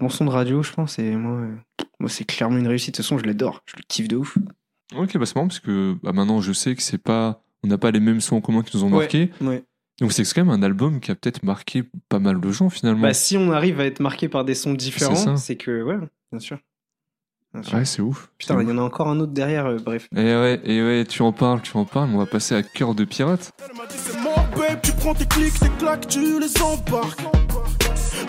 bon 0.00 0.08
son 0.08 0.24
de 0.24 0.30
radio, 0.30 0.62
je 0.62 0.72
pense. 0.72 1.00
Et 1.00 1.16
moi, 1.16 1.40
moi 1.98 2.08
c'est 2.08 2.22
clairement 2.24 2.58
une 2.58 2.68
réussite. 2.68 2.94
De 2.94 2.96
toute 2.98 3.04
façon, 3.04 3.18
je 3.18 3.24
l'adore, 3.24 3.64
je 3.66 3.74
le 3.76 3.82
kiffe 3.88 4.06
de 4.06 4.14
ouf. 4.16 4.38
Ok, 4.96 5.16
bah 5.16 5.26
c'est 5.26 5.34
marrant 5.36 5.48
parce 5.48 5.60
que 5.60 5.96
bah, 6.02 6.12
maintenant 6.12 6.40
je 6.40 6.52
sais 6.52 6.74
que 6.74 6.82
c'est 6.82 6.98
pas. 6.98 7.42
On 7.64 7.68
n'a 7.68 7.78
pas 7.78 7.90
les 7.90 8.00
mêmes 8.00 8.20
sons 8.20 8.36
en 8.36 8.40
commun 8.40 8.62
qui 8.62 8.76
nous 8.76 8.84
ont 8.84 8.90
Ouais. 8.92 8.98
marqué. 9.00 9.30
Ouais. 9.40 9.62
Donc 10.00 10.12
c'est 10.12 10.24
quand 10.24 10.44
même 10.44 10.50
un 10.50 10.62
album 10.64 11.00
qui 11.00 11.10
a 11.10 11.14
peut-être 11.14 11.42
marqué 11.44 11.84
pas 12.08 12.18
mal 12.18 12.40
de 12.40 12.50
gens 12.50 12.70
finalement. 12.70 13.02
Bah, 13.02 13.14
si 13.14 13.36
on 13.36 13.52
arrive 13.52 13.78
à 13.80 13.84
être 13.86 14.00
marqué 14.00 14.28
par 14.28 14.44
des 14.44 14.54
sons 14.54 14.74
différents, 14.74 15.36
c'est 15.36 15.56
que, 15.56 15.82
ouais, 15.82 15.96
bien 16.32 16.40
sûr. 16.40 16.58
Bien 17.54 17.62
sûr. 17.62 17.78
ouais, 17.78 17.84
c'est 17.84 18.00
ouf. 18.02 18.30
Putain, 18.38 18.60
il 18.62 18.68
y 18.68 18.72
en 18.72 18.78
a 18.78 18.82
encore 18.82 19.08
un 19.08 19.20
autre 19.20 19.32
derrière, 19.32 19.66
euh, 19.66 19.76
bref. 19.78 20.08
Et 20.16 20.22
ouais, 20.22 20.60
et 20.64 20.82
ouais, 20.82 21.04
tu 21.04 21.20
en 21.20 21.32
parles, 21.32 21.60
tu 21.60 21.76
en 21.76 21.84
parles, 21.84 22.08
on 22.14 22.16
va 22.18 22.24
passer 22.26 22.54
à 22.54 22.62
Cœur 22.62 22.94
de 22.94 23.04
Pirate. 23.04 23.52
Elle 23.70 23.76
m'a 23.76 23.86
dit 23.86 23.94
c'est 23.96 24.18
mort 24.20 24.46
babe, 24.56 24.80
tu 24.82 24.92
prends 24.92 25.14
tes 25.14 25.26
clics, 25.26 25.58
tes 25.60 25.68
claques, 25.78 26.08
tu 26.08 26.40
les 26.40 26.62
embarques. 26.62 27.20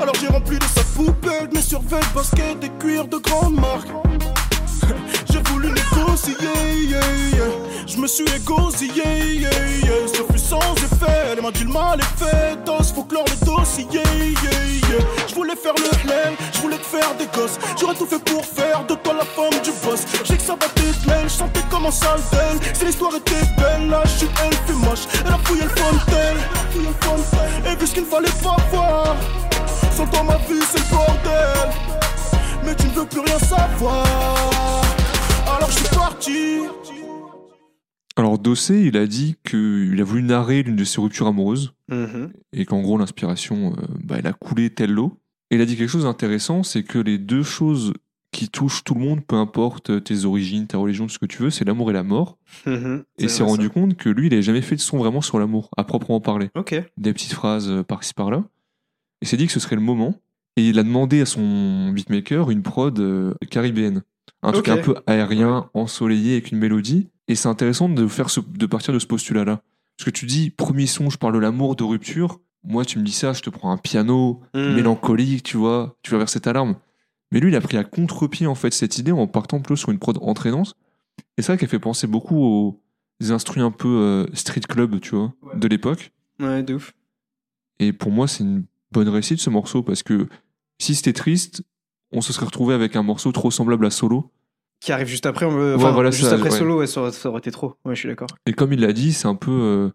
Alors 0.02 0.14
j'ai 0.20 0.28
rempli 0.28 0.58
de 0.60 0.64
sa 0.66 0.84
poubelle 0.84 1.50
mes 1.54 1.62
survêtements, 1.62 2.00
baskets 2.14 2.60
de 2.60 3.18
grande 3.18 3.56
marque. 3.56 3.88
J'ai 5.34 5.42
voulu 5.50 5.70
négocier, 5.70 6.36
yeah, 6.40 7.00
yeah. 7.34 7.50
je 7.88 7.98
me 7.98 8.06
suis 8.06 8.24
égosillé, 8.36 8.94
yeah, 8.94 9.50
yeah. 9.84 10.08
ce 10.08 10.22
fut 10.32 10.38
sans 10.38 10.60
effet. 10.76 11.32
Elle 11.32 11.42
m'a 11.42 11.50
dit 11.50 11.64
le 11.64 11.72
mal 11.72 12.00
est 12.00 12.24
fait, 12.24 12.56
dos, 12.64 12.84
faut 12.94 13.04
clore 13.04 13.26
le 13.26 13.44
dossier. 13.44 13.88
yeah, 13.92 14.04
yeah. 14.14 15.04
Je 15.28 15.34
voulais 15.34 15.56
faire 15.56 15.74
le 15.76 16.08
lait, 16.08 16.38
je 16.54 16.60
voulais 16.60 16.78
te 16.78 16.86
faire 16.86 17.16
des 17.18 17.26
gosses. 17.36 17.58
J'aurais 17.80 17.96
tout 17.96 18.06
fait 18.06 18.24
pour 18.24 18.46
faire 18.46 18.86
de 18.86 18.94
toi 18.94 19.16
la 19.16 19.26
femme 19.26 19.60
du 19.64 19.72
boss. 19.84 20.06
Je 20.22 20.28
sais 20.28 20.38
que 20.38 20.44
ça 20.44 20.54
va 20.54 20.68
t'être 20.70 21.02
je 21.24 21.30
sentais 21.30 21.64
comme 21.72 21.88
un 21.88 21.92
sale. 21.92 22.20
Si 22.72 22.86
l'histoire 22.86 23.16
était 23.16 23.48
belle, 23.58 23.90
la 23.90 24.06
chute 24.06 24.30
elle 24.46 24.54
fut 24.68 24.80
moche. 24.86 25.08
Elle 25.26 25.34
a 25.34 25.40
fouillé 25.46 25.64
le 25.64 25.70
fontaine, 25.70 26.38
et 27.66 27.76
vu 27.76 27.88
ce 27.88 27.92
qu'il 27.92 28.04
ne 28.04 28.08
fallait 28.08 28.38
pas 28.44 28.58
voir. 28.72 29.16
Sans 29.98 30.06
toi, 30.06 30.22
ma 30.22 30.36
vie 30.36 30.62
c'est 30.72 30.78
le 30.78 30.96
bordel. 30.96 31.70
Mais 32.64 32.76
tu 32.76 32.86
ne 32.86 32.92
veux 32.92 33.06
plus 33.08 33.22
rien 33.22 33.40
savoir. 33.40 34.04
Alors 35.64 35.72
je 35.72 35.78
suis 35.78 35.96
parti. 35.96 36.60
Alors 38.18 38.38
Dossé, 38.38 38.82
il 38.82 38.98
a 38.98 39.08
dit 39.08 39.36
qu'il 39.46 39.96
a 39.98 40.04
voulu 40.04 40.22
narrer 40.22 40.62
l'une 40.62 40.76
de 40.76 40.84
ses 40.84 41.00
ruptures 41.00 41.28
amoureuses 41.28 41.74
Mhm. 41.90 42.34
et 42.52 42.66
qu'en 42.66 42.82
gros 42.82 42.98
l'inspiration, 42.98 43.74
euh, 43.78 43.82
bah, 44.04 44.18
elle 44.20 44.28
a 44.28 44.34
coulé 44.34 44.72
telle 44.72 44.92
l'eau. 44.92 45.18
Et 45.52 45.56
il 45.56 45.62
a 45.62 45.66
dit 45.66 45.78
quelque 45.78 45.88
chose 45.90 46.04
d'intéressant, 46.04 46.64
c'est 46.64 46.84
que 46.84 47.00
les 47.00 47.18
deux 47.18 47.44
choses 47.44 47.94
qui 48.34 48.50
touchent 48.50 48.84
tout 48.84 48.94
le 48.94 49.00
monde, 49.00 49.26
peu 49.26 49.38
importe 49.38 50.04
tes 50.04 50.26
origines, 50.26 50.68
ta 50.68 50.78
religion, 50.80 51.08
ce 51.08 51.18
que 51.18 51.26
tu 51.28 51.42
veux, 51.42 51.50
c'est 51.50 51.64
l'amour 51.64 51.92
et 51.92 51.94
la 51.94 52.04
mort. 52.04 52.38
Mhm. 52.66 53.06
Et 53.20 53.30
s'est 53.30 53.44
rendu 53.44 53.68
ça. 53.68 53.72
compte 53.74 53.96
que 53.96 54.10
lui, 54.10 54.28
il 54.28 54.34
avait 54.34 54.42
jamais 54.42 54.62
fait 54.62 54.76
de 54.76 54.82
son 54.82 54.98
vraiment 54.98 55.22
sur 55.22 55.40
l'amour, 55.40 55.70
à 55.78 55.86
proprement 55.86 56.20
parler. 56.20 56.50
Ok. 56.56 56.76
Des 56.98 57.14
petites 57.14 57.32
phrases 57.34 57.70
euh, 57.70 57.84
par-ci 57.84 58.14
par-là. 58.14 58.44
Il 59.22 59.30
s'est 59.30 59.38
dit 59.38 59.46
que 59.48 59.54
ce 59.54 59.62
serait 59.62 59.78
le 59.78 59.82
moment. 59.82 60.16
Et 60.58 60.68
il 60.68 60.78
a 60.78 60.84
demandé 60.84 61.22
à 61.22 61.26
son 61.26 61.90
beatmaker 61.94 62.52
une 62.52 62.62
prod 62.64 63.00
euh, 63.00 63.34
caribéenne. 63.50 64.04
Un 64.42 64.52
truc 64.52 64.68
un 64.70 64.78
peu 64.78 64.96
aérien, 65.08 65.70
ensoleillé, 65.74 66.34
avec 66.34 66.52
une 66.52 66.58
mélodie. 66.60 67.10
Et 67.28 67.36
c'est 67.36 67.48
intéressant 67.48 67.88
de, 67.90 68.08
faire 68.08 68.30
ce- 68.30 68.40
de 68.42 68.66
partir 68.66 68.94
de 68.94 69.00
ce 69.00 69.08
postulat-là. 69.08 69.62
Parce 69.98 70.06
que 70.06 70.12
tu 70.12 70.26
dis, 70.26 70.50
premier 70.50 70.86
son, 70.88 71.10
je 71.10 71.18
parle 71.18 71.34
de 71.34 71.40
l'amour, 71.40 71.76
de 71.76 71.84
rupture. 71.84 72.40
Moi, 72.64 72.84
tu 72.86 73.00
me 73.00 73.04
dis 73.04 73.12
ça, 73.12 73.34
je 73.34 73.42
te 73.42 73.50
prends 73.50 73.72
un 73.72 73.78
piano 73.78 74.42
Mhm. 74.54 74.74
mélancolique, 74.76 75.44
tu 75.44 75.58
vois, 75.58 75.98
tu 76.02 76.12
vas 76.12 76.18
verser 76.18 76.40
ta 76.40 76.52
larme. 76.54 76.76
Mais 77.32 77.40
lui, 77.40 77.50
il 77.52 77.56
a 77.56 77.62
pris 77.62 77.78
à 77.78 77.84
contre-pied, 77.84 78.48
en 78.48 78.56
fait, 78.56 78.74
cette 78.74 78.98
idée 78.98 79.12
en 79.12 79.28
partant 79.28 79.60
plus 79.62 79.78
sur 79.78 79.90
une 79.92 80.00
prod 80.00 80.18
entraînante. 80.22 80.76
Et 81.38 81.42
c'est 81.42 81.48
vrai 81.52 81.58
qu'elle 81.58 81.70
fait 81.70 81.80
penser 81.80 82.08
beaucoup 82.08 82.38
aux 82.38 82.82
instruments 83.32 83.68
un 83.68 83.72
peu 83.72 83.88
euh, 83.88 84.26
street 84.34 84.62
club, 84.68 85.00
tu 85.00 85.16
vois, 85.16 85.34
de 85.56 85.68
l'époque. 85.68 86.12
Ouais, 86.40 86.64
de 86.64 86.76
ouf. 86.76 86.94
Et 87.80 87.94
pour 87.94 88.12
moi, 88.12 88.28
c'est 88.28 88.44
une 88.44 88.66
bonne 88.92 89.10
réussite 89.10 89.40
ce 89.40 89.50
morceau 89.50 89.82
parce 89.84 90.04
que 90.04 90.28
si 90.80 90.96
c'était 90.96 91.14
triste, 91.14 91.64
on 92.14 92.22
se 92.22 92.32
serait 92.34 92.46
retrouvé 92.46 92.74
avec 92.74 92.96
un 92.96 93.04
morceau 93.04 93.32
trop 93.32 93.52
semblable 93.52 93.86
à 93.86 93.90
Solo. 93.90 94.32
Qui 94.80 94.92
arrive 94.92 95.08
juste 95.08 95.26
après, 95.26 95.46
Ouais, 95.46 95.76
voilà, 95.78 96.12
juste 96.12 96.28
ça, 96.30 96.36
après 96.36 96.50
ouais. 96.52 96.58
solo, 96.58 96.80
ouais, 96.80 96.88
ça, 96.88 97.02
aurait, 97.02 97.12
ça 97.14 97.30
aurait 97.30 97.40
été 97.40 97.52
trop. 97.52 97.76
Ouais, 97.86 97.96
je 97.96 98.00
suis 98.02 98.10
d'accord. 98.10 98.28
Et 98.46 98.52
comme 98.54 98.74
il 98.74 98.82
l'a 98.82 98.92
dit, 98.92 99.14
c'est 99.14 99.28
un 99.28 99.36
peu. 99.36 99.52
euh, 99.52 99.90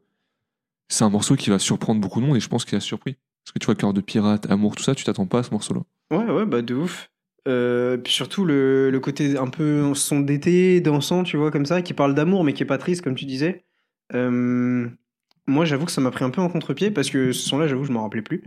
c'est 0.88 1.04
un 1.04 1.10
morceau 1.10 1.36
qui 1.36 1.50
va 1.50 1.58
surprendre 1.58 2.00
beaucoup 2.00 2.20
de 2.22 2.26
monde 2.26 2.36
et 2.36 2.40
je 2.40 2.48
pense 2.48 2.64
qu'il 2.64 2.76
a 2.76 2.80
surpris. 2.80 3.16
Parce 3.44 3.52
que 3.52 3.58
tu 3.58 3.66
vois, 3.66 3.74
Cœur 3.74 3.92
de 3.92 4.00
Pirate, 4.00 4.50
Amour, 4.50 4.74
tout 4.76 4.82
ça, 4.82 4.94
tu 4.94 5.04
t'attends 5.04 5.26
pas 5.26 5.40
à 5.40 5.42
ce 5.42 5.50
morceau-là. 5.50 5.80
Ouais, 6.10 6.30
ouais, 6.32 6.46
bah 6.46 6.62
de 6.62 6.74
ouf. 6.74 7.10
Euh, 7.46 7.96
puis 7.98 8.12
surtout 8.12 8.44
le, 8.46 8.90
le 8.90 9.00
côté 9.00 9.36
un 9.36 9.46
peu 9.48 9.92
son 9.94 10.20
d'été, 10.20 10.80
dansant, 10.80 11.22
tu 11.22 11.36
vois, 11.36 11.50
comme 11.50 11.66
ça, 11.66 11.82
qui 11.82 11.92
parle 11.94 12.14
d'amour, 12.14 12.42
mais 12.44 12.52
qui 12.54 12.62
est 12.62 12.66
pas 12.66 12.78
triste, 12.78 13.02
comme 13.02 13.14
tu 13.14 13.26
disais. 13.26 13.64
Euh, 14.14 14.88
moi, 15.48 15.64
j'avoue 15.64 15.86
que 15.86 15.92
ça 15.92 16.00
m'a 16.00 16.10
pris 16.10 16.24
un 16.24 16.30
peu 16.30 16.40
en 16.40 16.48
contre-pied, 16.48 16.90
parce 16.90 17.10
que 17.10 17.32
ce 17.32 17.48
son-là, 17.48 17.66
j'avoue, 17.66 17.84
je 17.84 17.92
m'en 17.92 18.02
rappelais 18.02 18.22
plus. 18.22 18.44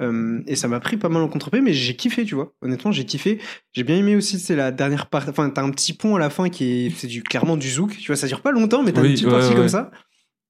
Euh, 0.00 0.40
et 0.46 0.56
ça 0.56 0.66
m'a 0.66 0.80
pris 0.80 0.96
pas 0.96 1.08
mal 1.10 1.22
en 1.22 1.28
contre-pied, 1.28 1.60
mais 1.60 1.72
j'ai 1.74 1.94
kiffé, 1.94 2.24
tu 2.24 2.34
vois. 2.34 2.52
Honnêtement, 2.62 2.90
j'ai 2.90 3.04
kiffé. 3.04 3.38
J'ai 3.72 3.84
bien 3.84 3.96
aimé 3.96 4.16
aussi, 4.16 4.38
c'est 4.38 4.56
la 4.56 4.70
dernière 4.72 5.06
partie. 5.06 5.30
Enfin, 5.30 5.50
t'as 5.50 5.62
un 5.62 5.70
petit 5.70 5.92
pont 5.92 6.16
à 6.16 6.18
la 6.18 6.30
fin 6.30 6.48
qui 6.48 6.86
est. 6.86 6.90
C'est 6.90 7.06
du, 7.06 7.22
clairement 7.22 7.56
du 7.56 7.68
zouk, 7.68 7.96
tu 7.98 8.06
vois, 8.06 8.16
ça 8.16 8.26
dure 8.26 8.40
pas 8.40 8.50
longtemps, 8.52 8.82
mais 8.82 8.92
t'as 8.92 9.02
Oui, 9.02 9.08
une 9.08 9.12
petite 9.14 9.26
ouais, 9.26 9.32
partie 9.32 9.50
ouais. 9.50 9.54
comme 9.56 9.68
ça. 9.68 9.90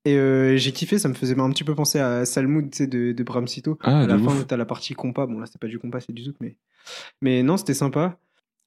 Et 0.07 0.15
euh, 0.17 0.57
j'ai 0.57 0.73
kiffé, 0.73 0.99
ça 0.99 1.09
me 1.09 1.15
faisait 1.15 1.39
un 1.39 1.51
petit 1.51 1.65
peu 1.65 1.75
penser 1.75 1.99
à 1.99 2.25
Salmoud, 2.25 2.71
tu 2.71 2.79
sais, 2.79 2.87
de, 2.87 3.13
de 3.13 3.23
Bram 3.25 3.47
Sito. 3.47 3.77
Ah, 3.83 4.01
à 4.03 4.07
la 4.07 4.17
fin, 4.19 4.33
t'as 4.49 4.57
la 4.57 4.65
partie 4.65 4.95
compas. 4.95 5.27
Bon, 5.27 5.39
là, 5.41 5.47
c'est 5.51 5.61
pas 5.61 5.67
du 5.67 5.79
compas, 5.79 6.01
c'est 6.01 6.13
du 6.13 6.23
zouk, 6.23 6.37
mais. 6.41 6.57
Mais 7.21 7.43
non, 7.43 7.57
c'était 7.57 7.75
sympa. 7.75 8.19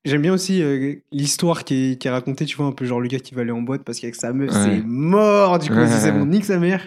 J'aime 0.06 0.22
bien 0.22 0.34
aussi 0.34 0.62
euh, 0.62 0.96
l'histoire 1.14 1.64
qui 1.64 1.92
est, 1.94 2.02
qui 2.02 2.10
est 2.10 2.12
racontée, 2.12 2.44
tu 2.46 2.58
vois, 2.58 2.66
un 2.66 2.72
peu 2.74 2.84
genre 2.86 3.00
le 3.00 3.08
gars 3.08 3.20
qui 3.20 3.34
va 3.34 3.42
aller 3.42 3.52
en 3.52 3.62
boîte 3.62 3.84
parce 3.84 4.00
qu'avec 4.02 4.16
sa 4.16 4.34
meuf, 4.34 4.52
Ouais. 4.52 4.58
c'est 4.76 4.82
mort. 4.86 5.60
Du 5.60 5.70
coup, 5.70 5.76
c'est 5.88 6.12
bon, 6.12 6.26
nique 6.26 6.44
sa 6.46 6.60
mère. 6.60 6.86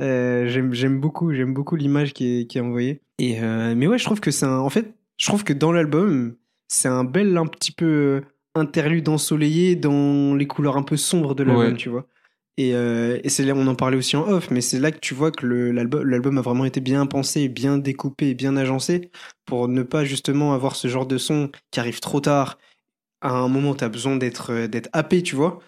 Euh, 0.00 0.48
j'aime 0.72 1.00
beaucoup, 1.00 1.32
j'aime 1.32 1.54
beaucoup 1.54 1.76
l'image 1.76 2.12
qui 2.12 2.40
est, 2.40 2.46
qui 2.46 2.58
est 2.58 2.60
envoyée. 2.60 3.02
Et 3.18 3.40
euh, 3.40 3.74
mais 3.76 3.86
ouais, 3.86 3.98
je 3.98 4.04
trouve 4.04 4.20
que 4.20 4.30
c'est. 4.30 4.46
En 4.46 4.70
fait, 4.70 4.94
je 5.18 5.26
trouve 5.26 5.44
que 5.44 5.52
dans 5.52 5.72
l'album, 5.72 6.36
c'est 6.68 6.88
un 6.88 7.04
bel, 7.04 7.36
un 7.36 7.46
petit 7.46 7.72
peu 7.72 7.84
euh, 7.86 8.20
interlude 8.54 9.08
ensoleillé 9.08 9.76
dans 9.76 10.34
les 10.34 10.46
couleurs 10.46 10.76
un 10.76 10.82
peu 10.82 10.96
sombres 10.96 11.34
de 11.34 11.42
l'album, 11.44 11.66
Ouais. 11.72 11.74
tu 11.76 11.88
vois. 11.88 12.06
Et, 12.58 12.74
euh, 12.74 13.18
et 13.24 13.30
c'est 13.30 13.44
là, 13.44 13.54
on 13.56 13.66
en 13.66 13.74
parlait 13.74 13.96
aussi 13.96 14.14
en 14.16 14.28
off, 14.28 14.50
mais 14.50 14.60
c'est 14.60 14.78
là 14.78 14.90
que 14.90 14.98
tu 14.98 15.14
vois 15.14 15.30
que 15.30 15.46
l'album 15.46 16.36
a 16.36 16.42
vraiment 16.42 16.66
été 16.66 16.80
bien 16.80 17.06
pensé, 17.06 17.48
bien 17.48 17.78
découpé, 17.78 18.34
bien 18.34 18.56
agencé 18.58 19.10
pour 19.46 19.68
ne 19.68 19.82
pas 19.82 20.04
justement 20.04 20.52
avoir 20.52 20.76
ce 20.76 20.86
genre 20.86 21.06
de 21.06 21.16
son 21.16 21.50
qui 21.70 21.80
arrive 21.80 22.00
trop 22.00 22.20
tard 22.20 22.58
à 23.22 23.30
un 23.30 23.48
moment 23.48 23.74
tu 23.74 23.84
as 23.84 23.88
besoin 23.88 24.16
d'être 24.16 24.66
d'être 24.66 24.90
happé, 24.92 25.22
tu 25.22 25.34
vois. 25.34 25.60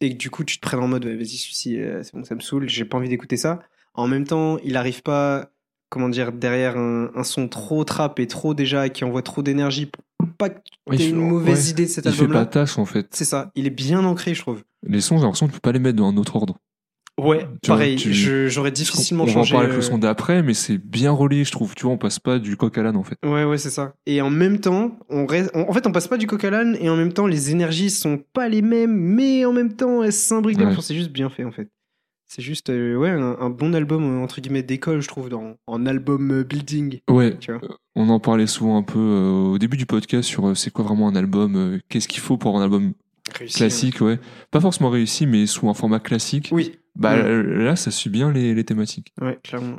Et 0.00 0.10
que 0.10 0.16
du 0.16 0.30
coup, 0.30 0.44
tu 0.44 0.58
te 0.58 0.66
prennes 0.66 0.80
en 0.80 0.88
mode, 0.88 1.06
vas-y, 1.06 1.36
celui-ci, 1.36 1.80
euh, 1.80 2.02
c'est 2.02 2.14
bon, 2.14 2.24
ça 2.24 2.34
me 2.34 2.40
saoule, 2.40 2.68
j'ai 2.68 2.84
pas 2.84 2.98
envie 2.98 3.08
d'écouter 3.08 3.36
ça. 3.36 3.60
En 3.94 4.08
même 4.08 4.26
temps, 4.26 4.58
il 4.64 4.76
arrive 4.76 5.02
pas, 5.02 5.50
comment 5.88 6.08
dire, 6.08 6.32
derrière 6.32 6.76
un, 6.76 7.10
un 7.14 7.24
son 7.24 7.48
trop 7.48 7.84
trap 7.84 8.18
et 8.18 8.26
trop 8.26 8.54
déjà, 8.54 8.88
qui 8.88 9.04
envoie 9.04 9.22
trop 9.22 9.42
d'énergie 9.42 9.86
pour 9.86 10.04
pas 10.38 10.50
que 10.50 10.60
une 10.90 11.16
mauvaise 11.16 11.66
ouais. 11.66 11.70
idée 11.70 11.84
de 11.84 11.90
cet 11.90 12.06
Il 12.06 12.12
fait 12.12 12.28
pas 12.28 12.46
tâche 12.46 12.78
en 12.78 12.84
fait. 12.84 13.06
C'est 13.10 13.24
ça, 13.24 13.50
il 13.54 13.66
est 13.66 13.70
bien 13.70 14.04
ancré, 14.04 14.34
je 14.34 14.40
trouve. 14.40 14.64
Les 14.82 15.00
sons, 15.00 15.16
j'ai 15.16 15.22
l'impression 15.22 15.46
que 15.46 15.52
tu 15.52 15.60
peux 15.60 15.68
pas 15.68 15.72
les 15.72 15.78
mettre 15.78 15.96
dans 15.96 16.08
un 16.08 16.16
autre 16.16 16.36
ordre. 16.36 16.58
Ouais, 17.20 17.46
Tu 17.62 17.68
pareil, 17.68 17.96
j'aurais 18.48 18.72
difficilement 18.72 19.22
on 19.22 19.26
va 19.26 19.30
en 19.32 19.34
changé. 19.34 19.52
parler 19.52 19.66
avec 19.68 19.78
le 19.78 19.84
euh, 19.84 19.88
son 19.88 19.98
d'après, 19.98 20.42
mais 20.42 20.52
c'est 20.52 20.78
bien 20.78 21.12
relié, 21.12 21.44
je 21.44 21.52
trouve. 21.52 21.74
Tu 21.76 21.84
vois, 21.84 21.92
on 21.92 21.98
passe 21.98 22.18
pas 22.18 22.40
du 22.40 22.56
coq 22.56 22.76
à 22.76 22.82
l'âne 22.82 22.96
en 22.96 23.04
fait. 23.04 23.16
Ouais, 23.24 23.44
ouais, 23.44 23.56
c'est 23.58 23.70
ça. 23.70 23.94
Et 24.06 24.20
en 24.20 24.30
même 24.30 24.58
temps, 24.58 24.98
on 25.10 25.24
reste... 25.24 25.54
en 25.54 25.72
fait, 25.72 25.86
on 25.86 25.92
passe 25.92 26.08
pas 26.08 26.16
du 26.16 26.26
coq 26.26 26.42
à 26.44 26.50
l'âne, 26.50 26.76
et 26.80 26.88
en 26.90 26.96
même 26.96 27.12
temps, 27.12 27.26
les 27.28 27.52
énergies 27.52 27.90
sont 27.90 28.20
pas 28.32 28.48
les 28.48 28.62
mêmes, 28.62 28.94
mais 28.96 29.44
en 29.44 29.52
même 29.52 29.74
temps, 29.74 30.02
elles 30.02 30.12
s'imbriquent. 30.12 30.58
Ouais. 30.58 30.74
C'est 30.80 30.94
juste 30.96 31.12
bien 31.12 31.30
fait, 31.30 31.44
en 31.44 31.52
fait. 31.52 31.68
C'est 32.26 32.42
juste, 32.42 32.70
euh, 32.70 32.96
ouais, 32.96 33.10
un, 33.10 33.36
un 33.38 33.50
bon 33.50 33.74
album, 33.76 34.02
euh, 34.02 34.24
entre 34.24 34.40
guillemets, 34.40 34.64
d'école, 34.64 35.00
je 35.00 35.06
trouve, 35.06 35.28
dans, 35.28 35.54
en 35.68 35.86
album 35.86 36.32
euh, 36.32 36.42
building. 36.42 36.98
Ouais, 37.08 37.36
Tu 37.38 37.52
vois. 37.52 37.60
on 37.94 38.08
en 38.08 38.18
parlait 38.18 38.48
souvent 38.48 38.76
un 38.76 38.82
peu 38.82 38.98
euh, 38.98 39.30
au 39.52 39.58
début 39.58 39.76
du 39.76 39.86
podcast 39.86 40.28
sur 40.28 40.48
euh, 40.48 40.54
c'est 40.56 40.72
quoi 40.72 40.84
vraiment 40.84 41.06
un 41.06 41.14
album, 41.14 41.54
euh, 41.54 41.78
qu'est-ce 41.88 42.08
qu'il 42.08 42.20
faut 42.20 42.36
pour 42.36 42.58
un 42.58 42.62
album 42.64 42.94
Réussi, 43.38 43.56
classique, 43.56 44.00
ouais. 44.00 44.18
Pas 44.50 44.60
forcément 44.60 44.90
réussi, 44.90 45.26
mais 45.26 45.46
sous 45.46 45.68
un 45.68 45.74
format 45.74 46.00
classique. 46.00 46.48
Oui, 46.52 46.78
Bah 46.94 47.16
Mm. 47.16 47.42
là, 47.64 47.74
ça 47.76 47.90
suit 47.90 48.10
bien 48.10 48.30
les, 48.30 48.54
les 48.54 48.64
thématiques. 48.64 49.12
ouais, 49.20 49.38
clairement. 49.42 49.78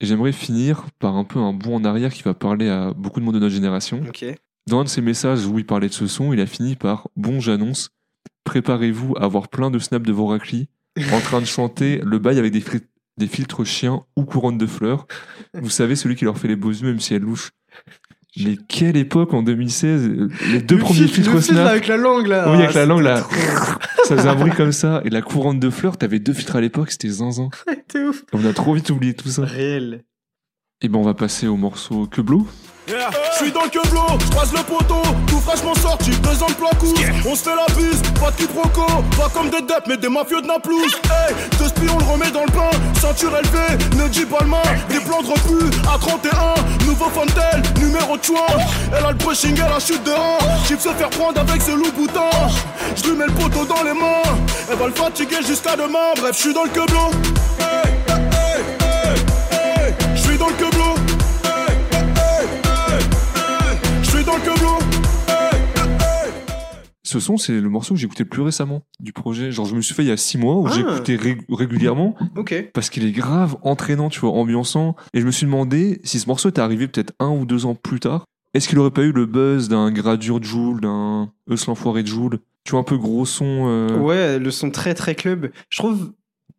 Et 0.00 0.06
j'aimerais 0.06 0.32
finir 0.32 0.86
par 0.98 1.16
un 1.16 1.24
peu 1.24 1.38
un 1.38 1.52
bond 1.52 1.76
en 1.76 1.84
arrière 1.84 2.12
qui 2.12 2.22
va 2.22 2.34
parler 2.34 2.68
à 2.68 2.92
beaucoup 2.92 3.20
de 3.20 3.24
monde 3.24 3.34
de 3.34 3.40
notre 3.40 3.54
génération. 3.54 4.00
Ok. 4.08 4.24
Dans 4.68 4.80
un 4.80 4.84
de 4.84 4.88
ses 4.88 5.00
messages 5.02 5.44
où 5.46 5.58
il 5.58 5.66
parlait 5.66 5.88
de 5.88 5.92
ce 5.92 6.06
son, 6.06 6.32
il 6.32 6.40
a 6.40 6.46
fini 6.46 6.74
par 6.76 7.08
Bon, 7.16 7.38
j'annonce, 7.40 7.90
préparez-vous 8.44 9.14
à 9.16 9.24
avoir 9.24 9.48
plein 9.48 9.70
de 9.70 9.78
snaps 9.78 10.06
de 10.06 10.12
vos 10.12 10.26
raclis 10.26 10.68
en 11.12 11.20
train 11.20 11.40
de 11.40 11.46
chanter 11.46 12.00
le 12.04 12.18
bail 12.18 12.38
avec 12.38 12.52
des, 12.52 12.62
des 13.18 13.26
filtres 13.26 13.64
chiens 13.64 14.04
ou 14.16 14.24
couronne 14.24 14.58
de 14.58 14.66
fleurs. 14.66 15.06
Vous 15.54 15.70
savez, 15.70 15.96
celui 15.96 16.16
qui 16.16 16.24
leur 16.24 16.38
fait 16.38 16.48
les 16.48 16.56
beaux 16.56 16.70
yeux, 16.70 16.86
même 16.86 17.00
si 17.00 17.14
elle 17.14 17.22
louche. 17.22 17.50
Mais 18.42 18.56
quelle 18.68 18.96
époque 18.96 19.32
en 19.32 19.42
2016 19.42 20.08
euh, 20.08 20.28
Les 20.50 20.60
deux 20.60 20.74
Le 20.76 20.80
premiers 20.80 21.00
filtre- 21.00 21.14
filtres 21.14 21.32
le 21.34 21.40
filtre 21.40 21.54
snap. 21.54 21.68
avec 21.68 21.86
la 21.86 21.96
langue, 21.96 22.26
là. 22.26 22.50
Oui, 22.50 22.56
avec 22.56 22.70
Ah, 22.70 22.80
la 22.80 22.86
langue, 22.86 23.02
c'était 23.02 23.14
là. 23.14 23.20
trop- 23.20 23.80
Ça 24.08 24.16
faisait 24.16 24.28
un 24.28 24.34
bruit 24.34 24.52
comme 24.52 24.72
ça. 24.72 25.00
Et 25.04 25.10
la 25.10 25.22
couronne 25.22 25.60
de 25.60 25.70
fleurs, 25.70 25.96
t'avais 25.96 26.18
deux 26.18 26.32
filtres 26.32 26.56
à 26.56 26.60
l'époque, 26.60 26.90
c'était 26.90 27.08
zinzin. 27.08 27.48
C'était 27.68 28.04
ouf. 28.04 28.24
On 28.32 28.44
a 28.44 28.52
trop 28.52 28.74
vite 28.74 28.90
oublié 28.90 29.14
tout 29.14 29.28
ça. 29.28 29.44
Réel. 29.44 30.04
Et 30.82 30.88
ben 30.88 30.98
on 30.98 31.02
va 31.02 31.14
passer 31.14 31.46
au 31.46 31.56
morceau 31.56 32.06
Queblou. 32.06 32.46
Yeah. 32.86 33.08
Je 33.32 33.44
suis 33.44 33.52
dans 33.52 33.62
le 33.62 33.70
queblot, 33.70 34.18
croise 34.30 34.52
le 34.52 34.62
poteau, 34.62 35.00
tout 35.26 35.40
fraîchement 35.40 35.74
sorti, 35.74 36.10
deux 36.10 36.42
ans 36.42 36.48
de 36.48 36.52
placous. 36.52 36.94
On 37.26 37.34
se 37.34 37.42
fait 37.42 37.56
la 37.56 37.64
bise, 37.74 38.02
pas 38.20 38.30
de 38.30 38.36
quiproquo, 38.36 38.84
pas 39.16 39.30
comme 39.32 39.48
des 39.48 39.62
deps, 39.62 39.86
mais 39.86 39.96
des 39.96 40.10
mafieux 40.10 40.42
de 40.42 40.46
Naplouse. 40.46 40.92
Hey, 41.04 41.34
deux 41.58 41.68
spions, 41.68 41.94
on 41.94 41.98
le 41.98 42.04
remet 42.04 42.30
dans 42.30 42.44
le 42.44 42.52
pain, 42.52 42.70
ceinture 43.00 43.34
élevée, 43.38 43.84
ne 43.96 44.06
dis 44.08 44.26
pas 44.26 44.40
le 44.42 44.48
main, 44.48 44.62
des 44.90 45.00
plans 45.00 45.22
de 45.22 45.28
refus 45.28 45.70
à 45.88 45.98
31, 45.98 46.84
nouveau 46.84 47.06
Fontel, 47.06 47.62
numéro 47.78 48.18
de 48.18 48.22
choix. 48.24 48.48
Elle 48.94 49.04
a 49.06 49.12
le 49.12 49.16
brushing, 49.16 49.56
elle 49.56 49.72
a 49.72 49.80
chute 49.80 50.04
de 50.04 50.12
1, 50.12 50.66
Chip 50.68 50.78
se 50.78 50.90
faire 50.90 51.08
prendre 51.08 51.40
avec 51.40 51.62
ce 51.62 51.70
loup 51.70 51.90
boutin. 51.96 52.28
Je 52.96 53.08
lui 53.08 53.16
mets 53.16 53.26
le 53.26 53.32
poteau 53.32 53.64
dans 53.64 53.82
les 53.82 53.94
mains, 53.94 54.30
elle 54.70 54.76
va 54.76 54.86
le 54.88 54.92
fatiguer 54.92 55.40
jusqu'à 55.46 55.74
demain. 55.74 56.12
Bref, 56.16 56.36
je 56.36 56.40
suis 56.42 56.52
dans 56.52 56.64
le 56.64 56.70
queblot. 56.70 57.10
Ce 67.14 67.20
son, 67.20 67.36
c'est 67.36 67.60
le 67.60 67.68
morceau 67.68 67.94
que 67.94 68.00
j'ai 68.00 68.06
écouté 68.06 68.24
le 68.24 68.28
plus 68.28 68.42
récemment 68.42 68.82
du 68.98 69.12
projet. 69.12 69.52
Genre, 69.52 69.66
je 69.66 69.76
me 69.76 69.80
suis 69.80 69.94
fait 69.94 70.02
il 70.02 70.08
y 70.08 70.10
a 70.10 70.16
six 70.16 70.36
mois 70.36 70.56
où 70.56 70.66
Ah. 70.66 70.72
j'ai 70.74 70.80
écouté 70.80 71.14
ré- 71.14 71.38
régulièrement 71.48 72.16
Ok. 72.36 72.70
parce 72.74 72.90
qu'il 72.90 73.06
est 73.06 73.12
grave 73.12 73.56
entraînant, 73.62 74.08
tu 74.08 74.18
vois, 74.18 74.30
ambiançant. 74.32 74.96
Et 75.12 75.20
je 75.20 75.26
me 75.26 75.30
suis 75.30 75.46
demandé 75.46 76.00
si 76.02 76.18
ce 76.18 76.26
morceau 76.26 76.48
était 76.48 76.60
arrivé 76.60 76.88
peut-être 76.88 77.12
un 77.20 77.28
ou 77.28 77.46
deux 77.46 77.66
ans 77.66 77.76
plus 77.76 78.00
tard. 78.00 78.24
Est-ce 78.52 78.68
qu'il 78.68 78.80
aurait 78.80 78.90
pas 78.90 79.02
eu 79.02 79.12
le 79.12 79.26
buzz 79.26 79.68
d'un 79.68 79.92
Gradure 79.92 80.40
de 80.40 80.44
Joule, 80.44 80.80
d'un 80.80 81.30
Eus 81.48 81.66
l'enfoiré 81.68 82.02
de 82.02 82.08
Joule? 82.08 82.40
Tu 82.64 82.72
vois, 82.72 82.80
un 82.80 82.84
peu 82.84 82.96
gros 82.98 83.24
son. 83.26 83.66
euh, 83.68 83.96
Ouais, 84.00 84.40
le 84.40 84.50
son 84.50 84.72
très 84.72 84.94
très 84.94 85.14
club. 85.14 85.52
Je 85.70 85.78
trouve, 85.78 86.12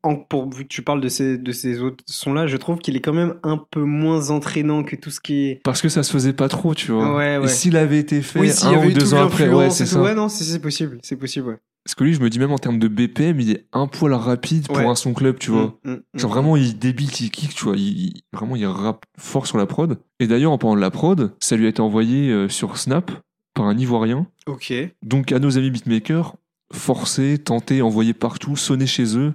en, 0.06 0.16
pour, 0.16 0.50
vu 0.54 0.64
que 0.64 0.70
tu 0.70 0.82
parles 0.82 1.02
de 1.02 1.08
ces, 1.10 1.38
de 1.38 1.52
ces 1.52 1.82
autres 1.82 2.04
sons-là, 2.08 2.48
je 2.48 2.58
trouve 2.58 2.78
qu'il 2.80 2.96
est 2.96 3.02
quand 3.02 3.14
même 3.14 3.36
un 3.44 3.58
peu 3.58 3.84
moins 3.84 4.30
entraînant 4.30 4.84
que 4.84 4.96
tout 4.96 5.10
ce 5.10 5.20
qui 5.20 5.48
est. 5.48 5.62
Parce 5.64 5.82
que 5.82 5.90
ça 5.90 6.04
se 6.04 6.12
faisait 6.12 6.34
pas 6.34 6.48
trop, 6.48 6.74
tu 6.76 6.92
vois. 6.92 7.16
Ouais, 7.16 7.38
ouais. 7.38 7.46
Et 7.46 7.48
s'il 7.48 7.76
avait 7.78 8.00
été 8.00 8.22
fait 8.22 8.40
Oui, 8.40 8.52
un 8.64 8.68
avait 8.70 8.88
ou 8.88 8.90
eu 8.90 8.94
deux 8.94 9.14
ans 9.14 9.26
après, 9.26 9.50
ouais, 9.50 9.70
c'est 9.70 9.86
ça. 9.86 10.02
Ouais, 10.02 10.14
non, 10.16 10.30
c'est 10.30 10.60
possible, 10.60 11.00
c'est 11.04 11.16
possible, 11.18 11.48
ouais. 11.48 11.58
Parce 11.84 11.94
que 11.94 12.04
lui, 12.04 12.16
je 12.16 12.20
me 12.20 12.32
dis 12.32 12.40
même 12.40 12.52
en 12.52 12.58
termes 12.58 12.80
de 12.80 12.88
BPM, 12.88 13.40
il 13.40 13.52
est 13.52 13.68
un 13.72 13.86
poil 13.86 14.14
rapide 14.14 14.66
pour 14.68 14.78
Ouais. 14.78 14.86
un 14.88 14.96
son 14.96 15.14
club, 15.14 15.38
tu 15.38 15.52
vois. 15.52 15.78
Mm, 15.84 15.92
mm, 15.92 16.02
Genre 16.16 16.32
mm. 16.32 16.34
vraiment, 16.34 16.56
il 16.58 16.80
débite, 16.80 17.20
il 17.22 17.30
kick, 17.30 17.54
tu 17.54 17.66
vois. 17.66 17.76
Il, 17.78 18.06
il- 18.08 18.22
vraiment, 18.34 18.56
il 18.56 18.66
rappe 18.66 19.06
fort 19.20 19.46
sur 19.46 19.58
la 19.60 19.68
prod. 19.68 20.00
Et 20.20 20.26
d'ailleurs, 20.26 20.52
en 20.52 20.58
parlant 20.58 20.76
de 20.76 20.82
la 20.82 20.90
prod, 20.90 21.34
ça 21.40 21.56
lui 21.56 21.68
a 21.68 21.70
été 21.70 21.82
envoyé 21.82 22.32
euh, 22.32 22.50
sur 22.50 22.78
Snap 22.80 23.12
par 23.54 23.66
un 23.68 23.78
Ivoirien. 23.78 24.26
Ok. 24.48 24.74
Donc 25.04 25.32
à 25.32 25.38
nos 25.38 25.60
amis 25.60 25.70
beatmakers, 25.70 26.36
forcez, 26.74 27.38
tentez, 27.38 27.82
envoyez 27.84 28.14
partout, 28.14 28.56
sonnez 28.56 28.88
chez 28.88 29.18
eux, 29.18 29.34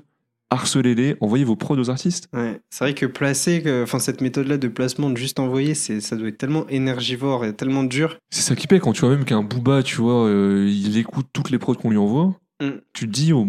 harcelez-les, 0.50 1.16
envoyez 1.20 1.44
vos 1.44 1.56
prods 1.56 1.78
aux 1.78 1.90
artistes. 1.90 2.28
Ouais, 2.32 2.60
c'est 2.70 2.84
vrai 2.84 2.94
que 2.94 3.06
placer, 3.06 3.62
enfin 3.82 3.98
cette 3.98 4.20
méthode-là 4.20 4.58
de 4.58 4.68
placement, 4.68 5.10
de 5.10 5.16
juste 5.16 5.38
envoyer, 5.38 5.74
c'est, 5.74 6.00
ça 6.00 6.16
doit 6.16 6.28
être 6.28 6.38
tellement 6.38 6.66
énergivore 6.68 7.44
et 7.44 7.54
tellement 7.54 7.84
dur. 7.84 8.18
C'est 8.30 8.42
ça 8.42 8.56
qui 8.56 8.66
paie 8.66 8.80
quand 8.80 8.92
tu 8.92 9.00
vois 9.00 9.10
même 9.10 9.24
qu'un 9.24 9.42
Booba, 9.42 9.82
tu 9.82 9.96
vois, 9.96 10.26
euh, 10.26 10.68
il 10.68 10.98
écoute 10.98 11.26
toutes 11.32 11.50
les 11.50 11.58
prods 11.58 11.74
qu'on 11.74 11.90
lui 11.90 11.98
envoie. 11.98 12.34
Mm. 12.60 12.80
Tu 12.92 13.06
te 13.06 13.12
dis, 13.12 13.32
oh, 13.32 13.46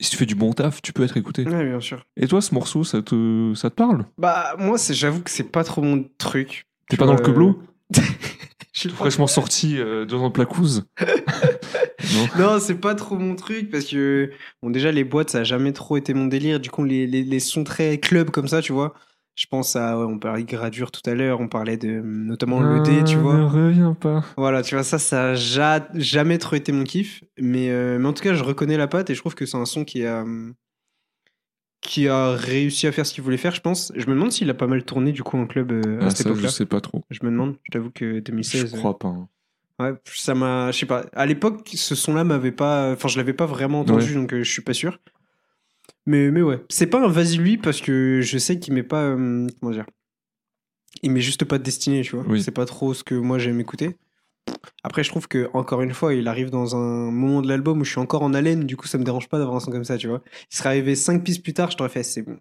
si 0.00 0.10
tu 0.10 0.16
fais 0.16 0.26
du 0.26 0.34
bon 0.34 0.52
taf, 0.52 0.82
tu 0.82 0.92
peux 0.92 1.04
être 1.04 1.16
écouté. 1.16 1.46
Ouais, 1.46 1.64
bien 1.64 1.80
sûr. 1.80 2.04
Et 2.16 2.26
toi, 2.26 2.40
ce 2.40 2.54
morceau, 2.54 2.84
ça 2.84 3.02
te, 3.02 3.52
ça 3.54 3.70
te 3.70 3.74
parle? 3.74 4.04
Bah 4.18 4.54
moi, 4.58 4.78
c'est, 4.78 4.94
j'avoue 4.94 5.20
que 5.20 5.30
c'est 5.30 5.50
pas 5.50 5.64
trop 5.64 5.82
mon 5.82 6.04
truc. 6.18 6.66
T'es 6.88 6.96
pas 6.96 7.06
dans 7.06 7.14
le 7.14 7.20
queblot 7.20 7.62
Pas- 8.90 8.96
Fraîchement 8.96 9.26
sorti 9.26 9.78
euh, 9.78 10.04
deux 10.04 10.16
ans 10.16 10.28
de 10.28 10.32
placouze 10.32 10.84
Non 12.14 12.28
Non, 12.38 12.58
c'est 12.60 12.74
pas 12.80 12.94
trop 12.94 13.16
mon 13.16 13.36
truc 13.36 13.70
parce 13.70 13.84
que 13.86 14.30
bon 14.62 14.70
déjà 14.70 14.90
les 14.92 15.04
boîtes 15.04 15.30
ça 15.30 15.38
a 15.40 15.44
jamais 15.44 15.72
trop 15.72 15.96
été 15.96 16.14
mon 16.14 16.26
délire. 16.26 16.60
Du 16.60 16.70
coup 16.70 16.84
les, 16.84 17.06
les, 17.06 17.22
les 17.22 17.40
sons 17.40 17.64
très 17.64 17.98
club 17.98 18.30
comme 18.30 18.48
ça, 18.48 18.60
tu 18.60 18.72
vois. 18.72 18.94
Je 19.34 19.46
pense 19.46 19.76
à 19.76 19.98
ouais, 19.98 20.04
on 20.04 20.18
parlait 20.18 20.42
de 20.42 20.48
gradure 20.50 20.90
tout 20.90 21.00
à 21.08 21.14
l'heure, 21.14 21.40
on 21.40 21.48
parlait 21.48 21.78
de 21.78 21.88
notamment 22.04 22.60
le 22.60 22.80
D, 22.80 23.02
tu 23.04 23.16
Ah, 23.16 23.20
vois. 23.22 23.38
Ne 23.38 23.44
reviens 23.44 23.94
pas. 23.94 24.22
Voilà, 24.36 24.62
tu 24.62 24.74
vois 24.74 24.84
ça 24.84 24.98
ça 24.98 25.30
a 25.30 25.34
ja- 25.34 25.88
jamais 25.94 26.36
trop 26.38 26.56
été 26.56 26.70
mon 26.72 26.84
kiff, 26.84 27.24
mais 27.38 27.70
euh, 27.70 27.98
mais 27.98 28.08
en 28.08 28.12
tout 28.12 28.22
cas, 28.22 28.34
je 28.34 28.42
reconnais 28.44 28.76
la 28.76 28.88
patte 28.88 29.08
et 29.08 29.14
je 29.14 29.20
trouve 29.20 29.34
que 29.34 29.46
c'est 29.46 29.56
un 29.56 29.64
son 29.64 29.84
qui 29.84 30.04
a 30.04 30.22
hum, 30.22 30.52
qui 31.82 32.08
a 32.08 32.30
réussi 32.32 32.86
à 32.86 32.92
faire 32.92 33.04
ce 33.04 33.12
qu'il 33.12 33.22
voulait 33.22 33.36
faire, 33.36 33.54
je 33.54 33.60
pense. 33.60 33.92
Je 33.96 34.06
me 34.06 34.14
demande 34.14 34.32
s'il 34.32 34.48
a 34.48 34.54
pas 34.54 34.66
mal 34.68 34.84
tourné 34.84 35.12
du 35.12 35.22
coup 35.22 35.36
en 35.36 35.46
club 35.46 35.72
euh, 35.72 36.00
à 36.00 36.06
Ah, 36.06 36.10
cette 36.10 36.18
ça, 36.18 36.24
je 36.24 36.28
époque-là. 36.30 36.48
sais 36.48 36.64
pas 36.66 36.80
trop. 36.80 37.04
Je 37.10 37.18
me 37.24 37.30
demande, 37.30 37.56
je 37.64 37.70
t'avoue 37.72 37.90
que 37.90 38.20
2016 38.20 38.70
Je 38.72 38.76
crois 38.76 38.98
pas. 38.98 39.08
hein. 39.08 39.28
Ouais, 39.80 39.92
ça 40.06 40.34
m'a, 40.34 40.70
je 40.70 40.78
sais 40.78 40.86
pas. 40.86 41.06
À 41.12 41.26
l'époque, 41.26 41.68
ce 41.74 41.94
son-là 41.94 42.22
m'avait 42.24 42.52
pas, 42.52 42.92
enfin, 42.92 43.08
je 43.08 43.18
l'avais 43.18 43.32
pas 43.32 43.46
vraiment 43.46 43.80
entendu, 43.80 44.14
donc 44.14 44.32
euh, 44.32 44.42
je 44.44 44.50
suis 44.50 44.62
pas 44.62 44.74
sûr. 44.74 45.00
Mais, 46.06 46.30
mais 46.30 46.42
ouais, 46.42 46.60
c'est 46.68 46.86
pas 46.86 47.04
un 47.04 47.08
vas-y 47.08 47.36
lui 47.36 47.56
parce 47.58 47.80
que 47.80 48.20
je 48.22 48.38
sais 48.38 48.58
qu'il 48.58 48.74
met 48.74 48.82
pas, 48.82 49.02
euh, 49.02 49.46
comment 49.60 49.72
dire, 49.72 49.86
il 51.02 51.10
met 51.10 51.20
juste 51.20 51.44
pas 51.44 51.58
de 51.58 51.64
destinée, 51.64 52.02
tu 52.02 52.14
vois. 52.16 52.24
Oui. 52.28 52.42
C'est 52.42 52.50
pas 52.52 52.66
trop 52.66 52.94
ce 52.94 53.02
que 53.02 53.14
moi 53.14 53.38
j'aime 53.38 53.58
écouter. 53.60 53.96
Après, 54.84 55.04
je 55.04 55.10
trouve 55.10 55.28
que 55.28 55.48
encore 55.54 55.82
une 55.82 55.92
fois, 55.94 56.14
il 56.14 56.26
arrive 56.28 56.50
dans 56.50 56.74
un 56.76 57.10
moment 57.10 57.40
de 57.42 57.48
l'album 57.48 57.80
où 57.80 57.84
je 57.84 57.90
suis 57.90 58.00
encore 58.00 58.22
en 58.22 58.34
haleine, 58.34 58.64
du 58.64 58.76
coup, 58.76 58.86
ça 58.86 58.98
me 58.98 59.04
dérange 59.04 59.28
pas 59.28 59.38
d'avoir 59.38 59.56
un 59.56 59.60
son 59.60 59.70
comme 59.70 59.84
ça, 59.84 59.96
tu 59.96 60.08
vois. 60.08 60.22
Il 60.50 60.56
serait 60.56 60.70
arrivé 60.70 60.94
5 60.94 61.22
pistes 61.22 61.42
plus 61.42 61.54
tard, 61.54 61.70
je 61.70 61.76
t'aurais 61.76 61.90
fait, 61.90 62.02
c'est 62.02 62.22
bon. 62.22 62.36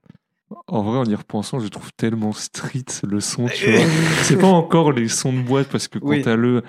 En 0.68 0.82
vrai, 0.84 0.98
en 0.98 1.06
y 1.06 1.16
repensant, 1.16 1.60
je 1.60 1.68
trouve 1.68 1.92
tellement 1.96 2.34
street 2.34 2.84
le 3.08 3.20
son, 3.22 3.48
tu 3.48 3.72
vois. 3.76 3.86
C'est 4.24 4.38
pas 4.38 4.48
encore 4.48 4.92
les 4.92 5.08
sons 5.08 5.32
de 5.34 5.42
boîte 5.42 5.68
parce 5.70 5.88
que 5.88 6.00
quand 6.00 6.08
Oui. 6.10 6.22
t'as 6.24 6.36
le 6.36 6.64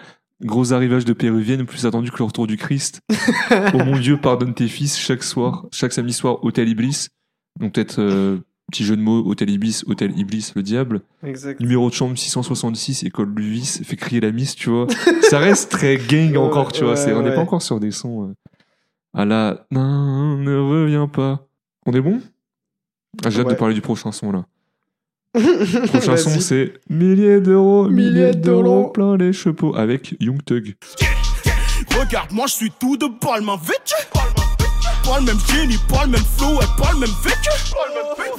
gros 0.45 0.73
arrivage 0.73 1.05
de 1.05 1.13
Péruvienne, 1.13 1.65
plus 1.67 1.87
attendu 1.87 2.11
que 2.11 2.19
le 2.19 2.25
retour 2.25 2.47
du 2.47 2.57
Christ. 2.57 3.01
oh 3.75 3.79
mon 3.79 3.99
Dieu, 3.99 4.21
pardonne 4.21 4.55
tes 4.55 4.69
fils 4.69 4.99
chaque 4.99 5.23
soir, 5.23 5.67
chaque 5.73 5.93
samedi 5.93 6.13
soir, 6.13 6.45
Hôtel 6.45 6.69
Iblis. 6.69 7.09
Donc 7.61 7.73
peut-être 7.75 7.99
euh, 8.01 8.39
petit 8.73 8.85
jeu 8.85 8.97
de 8.97 9.03
mots, 9.03 9.23
Hôtel 9.25 9.51
Ibis, 9.51 9.85
Hôtel 9.87 10.19
Iblis, 10.19 10.53
le 10.57 10.63
diable. 10.65 11.03
Exact. 11.25 11.61
Numéro 11.61 11.89
de 11.89 11.95
chambre 11.95 12.17
666, 12.19 13.05
école 13.05 13.33
du 13.35 13.43
vice, 13.51 13.81
fait 13.85 13.95
crier 13.97 14.21
la 14.21 14.33
miss, 14.33 14.57
tu 14.57 14.71
vois. 14.71 14.87
ça 15.31 15.39
reste 15.39 15.71
très 15.71 15.97
gang 15.97 16.33
Ouais, 16.33 16.37
encore, 16.39 16.73
tu 16.73 16.83
vois. 16.83 16.95
ouais, 16.95 16.97
c'est- 16.97 17.13
on 17.13 17.23
n'est 17.23 17.29
ouais. 17.29 17.35
pas 17.37 17.43
encore 17.43 17.63
sur 17.63 17.79
des 17.79 17.91
sons. 17.93 18.29
euh, 18.31 18.35
à 19.15 19.25
la 19.25 19.67
non, 19.71 20.39
ne 20.39 20.57
reviens 20.57 21.07
pas. 21.07 21.47
On 21.87 21.93
est 21.93 22.01
bon? 22.01 22.21
Ah, 23.25 23.31
J'ai 23.31 23.41
hâte 23.43 23.51
de 23.51 23.55
parler 23.55 23.75
du 23.75 23.83
prochain 23.83 24.11
son 24.11 24.33
là. 24.33 24.47
Le 25.35 25.87
prochain 25.89 26.17
son, 26.17 26.41
c'est 26.41 26.75
Milliers 26.91 27.41
d'euros, 27.41 27.89
milliers 27.89 28.33
d'euros, 28.35 28.89
plein 28.89 29.17
les 29.19 29.33
chapeaux 29.35 29.77
avec 29.77 30.15
Young 30.21 30.43
Thug. 30.45 30.75
Regarde, 31.99 32.33
moi 32.33 32.47
je 32.47 32.55
suis 32.55 32.71
tout 32.81 32.97
de 32.97 33.07
pas 33.21 33.39
le 33.39 33.45
même 33.45 33.57
vêtu. 33.63 33.95
Pas 35.05 35.19
le 35.19 35.25
même 35.25 35.41
génie, 35.49 35.79
pas 35.89 36.05
le 36.05 36.11
même 36.13 36.25
flow 36.39 36.61
et 36.61 36.83
pas 36.83 36.93
le 36.93 37.01
même 37.01 37.15
vécu. 37.23 37.51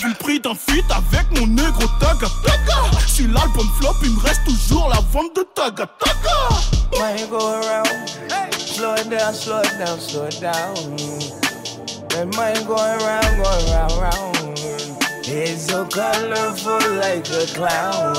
Le 0.06 0.14
prix 0.16 0.40
d'un 0.40 0.56
feat 0.56 0.86
avec 0.90 1.40
mon 1.40 1.48
négro 1.48 1.84
taga 2.00 2.28
taga. 2.44 2.98
Si 3.08 3.28
l'album 3.28 3.70
flop, 3.80 3.96
il 4.04 4.12
me 4.12 4.20
reste 4.22 4.44
toujours 4.46 4.90
la 4.90 5.00
vente 5.12 5.36
de 5.36 5.46
taga 5.56 5.86
taga. 6.00 6.38
Money 7.00 7.28
go 7.30 7.38
around. 7.38 7.88
Slow 8.58 8.96
it 8.96 9.10
down, 9.10 9.34
slow 9.34 9.62
it 9.62 9.78
down, 9.78 10.00
slow 10.00 10.26
it 10.26 10.40
down. 10.42 10.74
That 12.10 12.36
money 12.36 12.64
going 12.66 13.00
round, 13.06 13.44
going 13.44 13.66
round, 13.72 13.94
round. 14.02 14.34
It's 15.26 15.68
so 15.68 15.86
colorful 15.86 16.80
like 16.98 17.28
a 17.30 17.46
clown. 17.54 18.14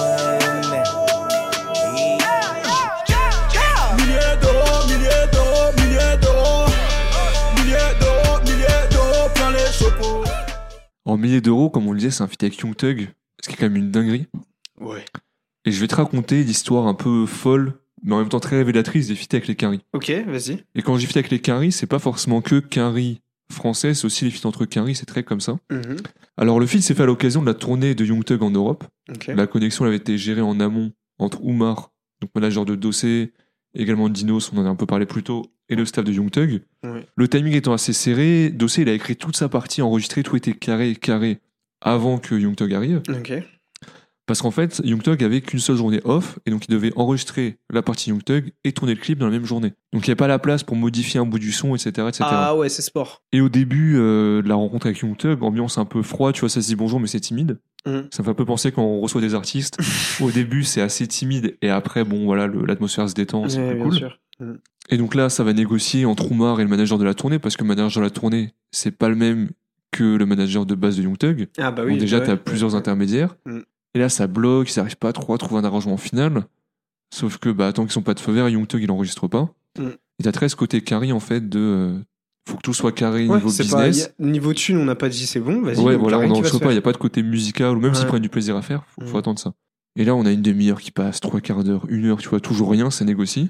Milliers 3.97 4.37
d'euros, 4.41 4.87
milliers 4.89 5.27
d'euros, 5.33 5.73
milliers 5.77 6.17
d'euros. 6.21 6.67
Plein 9.33 9.53
les 9.53 9.73
chapeaux. 9.73 10.25
En 11.05 11.17
milliers 11.17 11.41
d'euros, 11.41 11.71
comme 11.71 11.87
on 11.87 11.93
le 11.93 11.99
disait, 11.99 12.11
c'est 12.11 12.23
un 12.23 12.29
feat 12.29 12.43
avec 12.43 12.59
Young 12.59 12.75
Thug, 12.75 13.09
ce 13.43 13.49
qui 13.49 13.55
est 13.55 13.57
quand 13.57 13.67
même 13.67 13.77
une 13.77 13.91
dinguerie. 13.91 14.27
Ouais. 14.81 15.05
Et 15.65 15.73
je 15.73 15.81
vais 15.81 15.89
te 15.89 15.95
raconter 15.95 16.43
l'histoire 16.43 16.87
un 16.87 16.95
peu 16.95 17.27
folle, 17.27 17.75
mais 18.03 18.15
en 18.15 18.19
même 18.19 18.29
temps 18.29 18.41
très 18.41 18.57
révélatrice 18.57 19.09
des 19.09 19.15
feats 19.15 19.29
avec 19.33 19.47
les 19.47 19.55
Quinry. 19.55 19.81
Ok, 19.93 20.11
vas-y. 20.27 20.65
Et 20.75 20.83
quand 20.83 20.97
dis 20.97 21.07
feat 21.07 21.17
avec 21.17 21.31
les 21.31 21.41
Quinry, 21.41 21.73
c'est 21.73 21.87
pas 21.87 21.99
forcément 21.99 22.43
que 22.43 22.59
Quinry 22.61 23.21
français, 23.53 23.95
c'est 23.95 24.05
aussi 24.07 24.25
les 24.25 24.31
feats 24.31 24.49
entre 24.49 24.65
Quinry, 24.65 24.95
c'est 24.95 25.07
très 25.07 25.23
comme 25.23 25.41
ça. 25.41 25.59
Mhm. 25.71 25.97
Alors 26.37 26.59
le 26.59 26.67
feat 26.67 26.83
s'est 26.83 26.95
fait 26.95 27.05
à 27.05 27.07
l'occasion 27.07 27.41
de 27.41 27.47
la 27.47 27.55
tournée 27.55 27.95
de 27.95 28.05
Young 28.05 28.25
Thug 28.25 28.43
en 28.43 28.51
Europe. 28.51 28.85
La 29.29 29.47
connexion 29.47 29.85
elle 29.85 29.91
avait 29.91 29.99
été 29.99 30.19
gérée 30.19 30.41
en 30.41 30.61
amont 30.61 30.93
entre 31.19 31.43
Oumar, 31.45 31.93
donc 32.21 32.31
manager 32.35 32.65
de 32.65 32.75
Dossé, 32.75 33.33
également 33.75 34.09
Dinos, 34.09 34.51
on 34.53 34.59
en 34.59 34.67
a 34.67 34.69
un 34.69 34.77
peu 34.77 34.87
parlé 34.87 35.07
plus 35.07 35.23
tôt, 35.23 35.54
et 35.69 35.77
le 35.77 35.85
staff 35.85 36.05
de 36.05 36.13
Young 36.13 36.31
Thug. 36.31 36.63
Ouais. 36.83 37.07
Le 37.17 37.29
timing 37.29 37.55
étant 37.55 37.73
assez 37.73 37.93
serré, 37.93 38.51
Dossé 38.51 38.83
il 38.83 38.89
a 38.89 38.93
écrit 38.93 39.17
toute 39.17 39.37
sa 39.37 39.49
partie, 39.49 39.83
enregistré, 39.83 40.23
tout 40.23 40.37
était 40.37 40.53
carré, 40.55 40.95
carré 40.95 41.39
avant 41.81 42.19
que 42.19 42.35
Young 42.35 42.55
Thug 42.57 42.73
arrive. 42.75 43.03
Ok. 43.09 43.33
Parce 44.27 44.41
qu'en 44.41 44.51
fait, 44.51 44.81
Young 44.85 45.03
Thug 45.03 45.23
avait 45.23 45.43
qu'une 45.43 45.59
seule 45.59 45.77
journée 45.77 46.01
off, 46.05 46.39
et 46.47 46.51
donc 46.51 46.65
il 46.67 46.71
devait 46.71 46.93
enregistrer 46.97 47.59
la 47.71 47.83
partie 47.83 48.09
Young 48.09 48.25
Thug 48.25 48.53
et 48.65 48.73
tourner 48.73 48.95
le 48.95 49.01
clip 49.01 49.19
dans 49.19 49.27
la 49.27 49.33
même 49.33 49.45
journée. 49.45 49.75
Donc 49.93 50.07
il 50.07 50.09
n'y 50.09 50.13
avait 50.13 50.17
pas 50.17 50.29
la 50.29 50.39
place 50.39 50.63
pour 50.63 50.77
modifier 50.77 51.21
un 51.21 51.27
bout 51.27 51.39
du 51.39 51.53
son, 51.53 51.75
etc. 51.75 51.91
etc. 52.09 52.21
Ah 52.23 52.57
ouais, 52.57 52.71
c'est 52.71 52.81
sport. 52.81 53.23
Et 53.33 53.43
au 53.43 53.51
début 53.51 53.97
euh, 53.99 54.41
de 54.41 54.49
la 54.49 54.55
rencontre 54.55 54.87
avec 54.87 54.99
Young 55.01 55.15
Thug, 55.15 55.43
ambiance 55.43 55.77
un 55.77 55.85
peu 55.85 56.01
froide, 56.01 56.35
tu 56.35 56.41
vois, 56.41 56.49
ça 56.49 56.63
se 56.63 56.67
dit 56.69 56.75
bonjour, 56.75 57.01
mais 57.01 57.07
c'est 57.07 57.21
timide. 57.21 57.59
Mhm. 57.87 58.09
Ça 58.11 58.23
me 58.23 58.25
fait 58.25 58.31
un 58.31 58.35
peu 58.35 58.47
penser 58.47 58.73
quand 58.73 58.83
on 58.83 59.01
reçoit 59.03 59.21
des 59.21 59.35
artistes. 59.35 59.77
au 60.23 60.31
début, 60.31 60.65
c'est 60.65 60.81
assez 60.81 61.07
timide, 61.07 61.59
et 61.61 61.69
après, 61.69 62.03
bon, 62.05 62.25
voilà, 62.25 62.47
l'atmosphère 62.47 63.07
se 63.11 63.15
détend, 63.15 63.47
c'est 63.51 63.59
Ouais, 63.59 63.75
plus 63.75 63.83
cool. 63.83 63.95
sûr. 63.95 64.19
Et 64.91 64.97
donc 64.99 65.15
là, 65.15 65.29
ça 65.31 65.45
va 65.45 65.53
négocier 65.53 66.05
entre 66.05 66.31
Oumar 66.31 66.61
et 66.61 66.63
le 66.65 66.69
manager 66.69 66.99
de 66.99 67.05
la 67.05 67.15
tournée, 67.15 67.39
parce 67.39 67.57
que 67.57 67.63
le 67.63 67.69
manager 67.69 68.01
de 68.03 68.07
la 68.07 68.11
tournée, 68.11 68.53
c'est 68.71 68.91
pas 68.91 69.09
le 69.09 69.15
même 69.17 69.51
que 69.93 70.05
le 70.17 70.27
manager 70.27 70.67
de 70.67 70.75
base 70.75 70.97
de 70.97 71.03
Young 71.03 71.17
Thug. 71.17 71.49
Ah 71.59 71.71
bah 71.71 71.85
oui. 71.87 71.97
déjà, 71.99 72.19
ouais, 72.19 72.37
plusieurs 72.37 72.75
intermédiaires. 72.75 73.37
Mm. 73.47 73.61
Et 73.95 73.99
là, 73.99 74.09
ça 74.09 74.27
bloque, 74.27 74.75
ils 74.75 74.79
n'arrivent 74.79 74.97
pas 74.97 75.13
trop 75.13 75.35
à 75.35 75.39
trouver 75.39 75.61
un 75.61 75.65
arrangement 75.65 75.97
final. 75.97 76.45
Sauf 77.15 77.39
que, 77.39 77.49
bah, 77.51 77.73
tant 77.73 77.85
qu'ils 77.85 77.93
sont 77.93 78.03
pas 78.03 78.15
de 78.15 78.21
feu 78.21 78.33
vert, 78.33 78.49
Young 78.49 78.67
Thug, 78.67 78.83
il 78.83 78.91
enregistre 78.91 79.29
pas. 79.29 79.55
Mm. 79.79 79.89
Et 80.19 80.23
t'as 80.25 80.33
très 80.33 80.49
ce 80.49 80.57
côté 80.57 80.81
carré, 80.81 81.13
en 81.13 81.21
fait, 81.21 81.49
de. 81.49 81.59
euh, 81.61 81.99
faut 82.49 82.57
que 82.57 82.63
tout 82.63 82.75
soit 82.75 82.93
carré 82.93 83.27
Ouais, 83.27 83.37
niveau 83.37 83.51
pas, 83.51 83.63
business. 83.63 84.13
a- 84.19 84.23
niveau 84.23 84.53
thune, 84.53 84.77
on 84.79 84.85
n'a 84.85 84.95
pas 84.97 85.09
dit 85.09 85.25
c'est 85.27 85.41
bon, 85.41 85.63
vas-y. 85.63 85.79
Ouais, 85.79 85.97
voilà, 85.97 86.19
on 86.19 86.23
qui 86.23 86.29
n'en 86.29 86.35
va 86.35 86.41
se 86.41 86.45
reçoit 86.53 86.61
pas, 86.61 86.71
il 86.73 86.75
n'y 86.75 86.79
a 86.79 86.83
pas 86.83 86.93
de 86.93 86.99
côté 86.99 87.23
musical, 87.23 87.77
ou 87.77 87.81
même 87.81 87.95
s'ils 87.95 88.07
prennent 88.07 88.21
du 88.21 88.29
plaisir 88.29 88.55
à 88.57 88.61
faire, 88.63 88.85
faut, 88.89 89.07
faut 89.07 89.17
Mm. 89.17 89.21
attendre 89.21 89.39
ça. 89.39 89.55
Et 89.97 90.05
là, 90.05 90.15
on 90.15 90.27
a 90.27 90.31
une 90.33 90.43
demi-heure 90.43 90.81
qui 90.81 90.91
passe, 90.91 91.21
trois 91.21 91.41
quarts 91.41 91.65
d'heure, 91.65 91.87
une 91.89 92.05
heure, 92.07 92.19
tu 92.19 92.29
vois, 92.29 92.41
toujours 92.41 92.71
rien, 92.71 92.91
ça 92.91 93.05
négocie. 93.05 93.49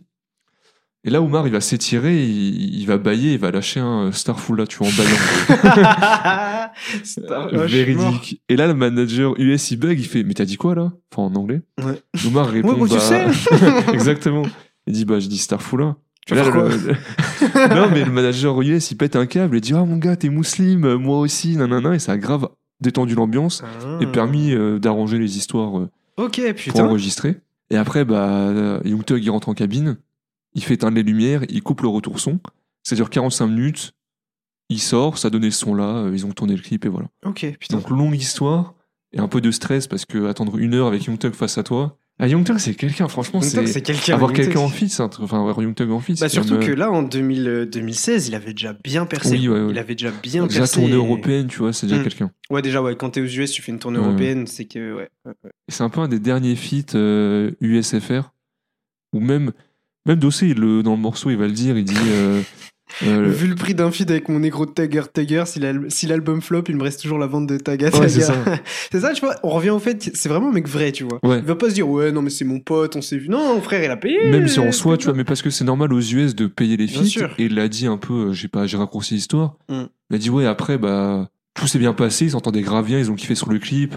Et 1.07 1.11
là, 1.11 1.20
Oumar, 1.20 1.46
il 1.46 1.52
va 1.52 1.61
s'étirer, 1.61 2.24
il, 2.24 2.80
il 2.80 2.86
va 2.86 2.96
bailler, 2.96 3.34
il 3.34 3.38
va 3.38 3.50
lâcher 3.50 3.78
un 3.80 4.11
Starful 4.11 4.57
là, 4.59 4.66
tu 4.66 4.78
vois, 4.78 4.88
en 4.88 4.90
baillant. 4.90 6.70
C'est 7.05 7.30
Euh. 7.30 7.66
Véridique. 7.66 8.40
Et 8.48 8.57
là, 8.57 8.66
le 8.66 8.74
manager 8.74 9.34
US, 9.38 9.70
il 9.70 9.76
bug, 9.78 9.98
il 9.98 10.07
fait 10.07 10.22
Mais 10.24 10.34
t'as 10.34 10.44
dit 10.44 10.57
quoi 10.57 10.74
là? 10.74 10.92
Enfin, 11.12 11.28
en 11.30 11.34
anglais. 11.36 11.62
Ouais. 11.82 12.00
Oumar 12.26 12.48
répond 12.48 12.70
Ouais, 12.72 12.76
moi, 12.78 12.88
tu 12.88 12.94
bah... 12.94 13.00
sais. 13.00 13.26
Exactement. 13.92 14.42
Il 14.86 14.92
dit 14.94 15.05
Bah, 15.05 15.20
je 15.20 15.28
dis 15.28 15.38
Starfula. 15.38 15.96
Tu 16.26 16.32
Et 16.32 16.36
vas 16.36 16.44
là, 16.44 16.52
faire 16.52 16.64
le- 17.68 17.74
non, 17.74 17.88
mais 17.92 18.05
le 18.05 18.11
manager 18.11 18.61
US, 18.62 18.90
il 18.90 18.96
pète 18.96 19.14
un 19.16 19.26
câble 19.26 19.57
et 19.57 19.61
dit 19.61 19.74
Ah, 19.74 19.84
mon 19.84 19.98
gars, 19.98 20.16
t'es 20.16 20.30
musulman, 20.30 20.98
moi 20.98 21.18
aussi, 21.18 21.57
nanana. 21.57 21.94
Et 21.94 21.98
ça 21.98 22.12
a 22.12 22.16
grave 22.16 22.48
détendu 22.80 23.14
l'ambiance 23.14 23.62
Ah. 23.84 23.98
et 24.00 24.07
permis 24.07 24.52
euh, 24.52 24.78
d'arranger 24.78 25.18
les 25.18 25.36
histoires 25.36 25.78
euh, 25.78 25.90
Ok, 26.16 26.40
pour 26.68 26.80
enregistrer. 26.80 27.36
Et 27.70 27.76
après, 27.76 28.05
bah, 28.05 28.28
euh, 28.28 28.80
Young 28.84 29.05
Thug, 29.05 29.22
il 29.24 29.30
rentre 29.30 29.48
en 29.48 29.55
cabine, 29.55 29.96
il 30.55 30.62
fait 30.62 30.74
éteindre 30.74 30.96
les 30.96 31.02
lumières, 31.02 31.44
il 31.48 31.62
coupe 31.62 31.80
le 31.82 31.88
retour 31.88 32.20
son. 32.20 32.38
Ça 32.82 32.94
dure 32.96 33.11
45 33.11 33.46
minutes. 33.46 33.92
Il 34.70 34.80
sort, 34.80 35.18
ça 35.18 35.28
donnait 35.30 35.50
ce 35.50 35.59
son 35.61 35.74
là, 35.74 36.05
euh, 36.05 36.11
ils 36.14 36.24
ont 36.26 36.32
tourné 36.32 36.57
le 36.57 36.62
clip 36.62 36.84
et 36.84 36.88
voilà. 36.88 37.09
Ok, 37.24 37.46
putain. 37.61 37.76
Donc 37.76 37.90
longue 37.90 38.14
histoire 38.16 38.74
et 39.12 39.18
un 39.20 39.28
peu 39.28 39.40
de 39.40 39.50
stress 39.50 39.86
parce 39.86 40.05
que 40.07 40.26
attendre 40.26 40.57
une 40.59 40.74
heure 40.74 40.86
avec 40.86 41.05
Young 41.05 41.18
Thug 41.18 41.34
face 41.34 41.59
à 41.59 41.62
toi. 41.62 41.98
Ah, 42.18 42.28
Young 42.28 42.44
Thug, 42.44 42.59
c'est 42.59 42.74
quelqu'un, 42.74 43.09
franchement, 43.09 43.40
c'est 43.40 43.66
c'est. 43.66 43.82
quelqu'un. 43.82 44.14
Avoir 44.14 44.32
quelqu'un 44.32 44.61
en 44.61 44.68
fit, 44.68 44.88
c'est 44.88 45.02
un 45.02 45.09
truc- 45.09 45.24
enfin 45.24 45.40
avoir 45.40 45.61
Young 45.61 45.74
Thug 45.74 45.90
en 45.90 45.98
fit. 46.00 46.14
Bah 46.20 46.28
surtout 46.28 46.55
même, 46.59 46.66
que 46.66 46.72
là, 46.72 46.90
en 46.90 47.02
2000, 47.02 47.48
euh, 47.48 47.66
2016, 47.66 48.28
il 48.28 48.34
avait 48.36 48.52
déjà 48.55 48.72
bien 48.72 49.05
percé. 49.05 49.32
Oui, 49.36 49.48
ouais, 49.48 49.61
ouais. 49.62 49.70
Il 49.72 49.78
avait 49.78 49.96
déjà 49.96 50.12
bien 50.22 50.46
Déjà 50.46 50.61
percé. 50.61 50.76
tournée 50.80 50.92
et- 50.94 50.96
européenne, 50.96 51.48
tu 51.48 51.59
vois, 51.59 51.72
c'est 51.72 51.86
déjà 51.86 52.00
Mm. 52.00 52.05
quelqu'un. 52.05 52.30
Ouais, 52.50 52.62
déjà, 52.62 52.80
ouais, 52.82 52.96
quand 52.96 53.11
t'es 53.11 53.20
aux 53.20 53.24
US, 53.26 53.50
tu 53.50 53.62
fais 53.62 53.72
une 53.72 53.80
tournée 53.80 53.98
Ouais. 53.98 54.05
européenne, 54.07 54.46
c'est 54.46 54.64
que. 54.64 54.94
Ouais. 54.96 55.11
C'est 55.68 55.82
un 55.82 55.90
peu 55.90 56.00
un 56.00 56.09
des 56.09 56.20
derniers 56.20 56.55
feats 56.57 56.94
euh, 56.94 57.50
USFR 57.61 58.30
ou 59.12 59.18
même 59.20 59.52
même 60.07 60.18
Dossé, 60.18 60.55
le- 60.55 60.82
dans 60.82 60.92
le 60.94 61.00
morceau, 61.00 61.30
il 61.30 61.36
va 61.36 61.46
le 61.46 61.52
dire, 61.52 61.76
il 61.78 61.84
dit. 61.84 61.94
euh, 62.09 62.40
euh, 63.02 63.28
Vu 63.28 63.46
le 63.48 63.55
prix 63.55 63.74
d'un 63.74 63.90
feed 63.90 64.11
avec 64.11 64.28
mon 64.28 64.38
négro 64.40 64.66
de 64.66 64.70
Tagger 64.70 65.02
Tagger, 65.12 65.44
si 65.46 65.59
l'al- 65.59 65.86
si 65.88 66.07
l'album 66.07 66.40
flop, 66.42 66.64
il 66.68 66.76
me 66.76 66.82
reste 66.82 67.00
toujours 67.02 67.18
la 67.18 67.26
vente 67.26 67.46
de 67.46 67.57
Taga 67.57 67.86
Ouais, 67.86 67.92
Taga. 67.92 68.09
c'est 68.92 69.00
ça. 69.00 69.12
tu 69.14 69.20
vois, 69.20 69.34
on 69.42 69.48
revient 69.50 69.70
au 69.70 69.78
fait 69.78 70.11
c'est 70.14 70.28
vraiment 70.28 70.50
un 70.50 70.52
mec 70.52 70.68
vrai, 70.68 70.92
tu 70.92 71.05
vois. 71.05 71.18
Ouais. 71.22 71.38
Il 71.38 71.44
va 71.44 71.57
pas 71.57 71.70
se 71.70 71.74
dire, 71.74 71.88
ouais, 71.88 72.12
non, 72.12 72.22
mais 72.22 72.30
c'est 72.30 72.44
mon 72.44 72.61
pote, 72.61 72.94
on 72.96 73.02
s'est 73.02 73.16
vu. 73.16 73.28
Non, 73.28 73.61
frère, 73.62 73.82
il 73.82 73.90
a 73.90 73.96
payé. 73.96 74.30
Même 74.30 74.46
si 74.46 74.61
en 74.61 74.70
soi, 74.70 74.96
tu 74.96 75.07
vois, 75.07 75.14
mais 75.14 75.24
parce 75.24 75.42
que 75.42 75.50
c'est 75.50 75.64
normal 75.64 75.92
aux 75.92 76.00
US 76.00 76.34
de 76.34 76.46
payer 76.46 76.76
les 76.76 76.86
sûr. 76.86 77.34
Et 77.38 77.44
il 77.46 77.55
l'a 77.55 77.68
dit 77.68 77.86
un 77.86 77.96
peu, 77.98 78.28
euh, 78.28 78.32
j'ai 78.32 78.48
pas, 78.48 78.66
j'ai 78.66 78.76
raccourci 78.76 79.14
l'histoire. 79.14 79.57
Mm. 79.68 79.84
Il 80.11 80.16
a 80.16 80.18
dit 80.18 80.30
ouais, 80.30 80.46
après, 80.46 80.78
bah, 80.78 81.28
tout 81.55 81.66
s'est 81.66 81.78
bien 81.78 81.94
passé, 81.94 82.26
ils 82.26 82.30
s'entendaient 82.32 82.62
grave 82.62 82.86
bien, 82.86 82.98
ils 82.98 83.11
ont 83.11 83.14
kiffé 83.14 83.34
sur 83.34 83.48
le 83.50 83.59
clip. 83.59 83.94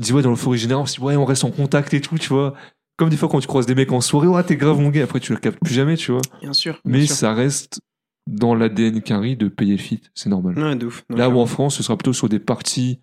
Il 0.00 0.04
dit 0.04 0.12
ouais, 0.12 0.22
dans 0.22 0.30
l'euphorie 0.30 0.58
générale, 0.58 0.82
on 0.82 0.86
se 0.86 0.96
dit 0.96 1.00
ouais, 1.02 1.14
on 1.14 1.24
reste 1.24 1.44
en 1.44 1.50
contact 1.50 1.94
et 1.94 2.00
tout, 2.00 2.18
tu 2.18 2.30
vois. 2.30 2.54
Comme 2.96 3.08
des 3.08 3.16
fois 3.16 3.28
quand 3.28 3.40
tu 3.40 3.46
croises 3.48 3.66
des 3.66 3.74
mecs 3.74 3.90
en 3.92 4.00
soirée, 4.00 4.28
ouais, 4.28 4.42
t'es 4.44 4.56
grave 4.56 4.78
mon 4.80 4.90
gars, 4.90 5.04
après 5.04 5.20
tu 5.20 5.32
le 5.32 5.38
captes 5.38 5.58
plus 5.64 5.74
jamais, 5.74 5.96
tu 5.96 6.12
vois. 6.12 6.20
Bien 6.40 6.52
sûr. 6.52 6.80
bien 6.84 7.00
Mais 7.00 7.06
sûr. 7.06 7.16
ça 7.16 7.34
reste 7.34 7.80
dans 8.26 8.54
l'ADN 8.54 9.02
Quinry 9.02 9.36
de 9.36 9.48
payer 9.48 9.72
le 9.72 9.82
feat, 9.82 10.10
c'est 10.14 10.30
normal. 10.30 10.58
Ouais, 10.58 10.76
de 10.76 10.86
ouf. 10.86 11.04
Là 11.10 11.28
où 11.28 11.38
en 11.38 11.46
France, 11.46 11.76
ce 11.76 11.82
sera 11.82 11.96
plutôt 11.96 12.12
sur 12.12 12.28
des 12.28 12.38
parties 12.38 13.00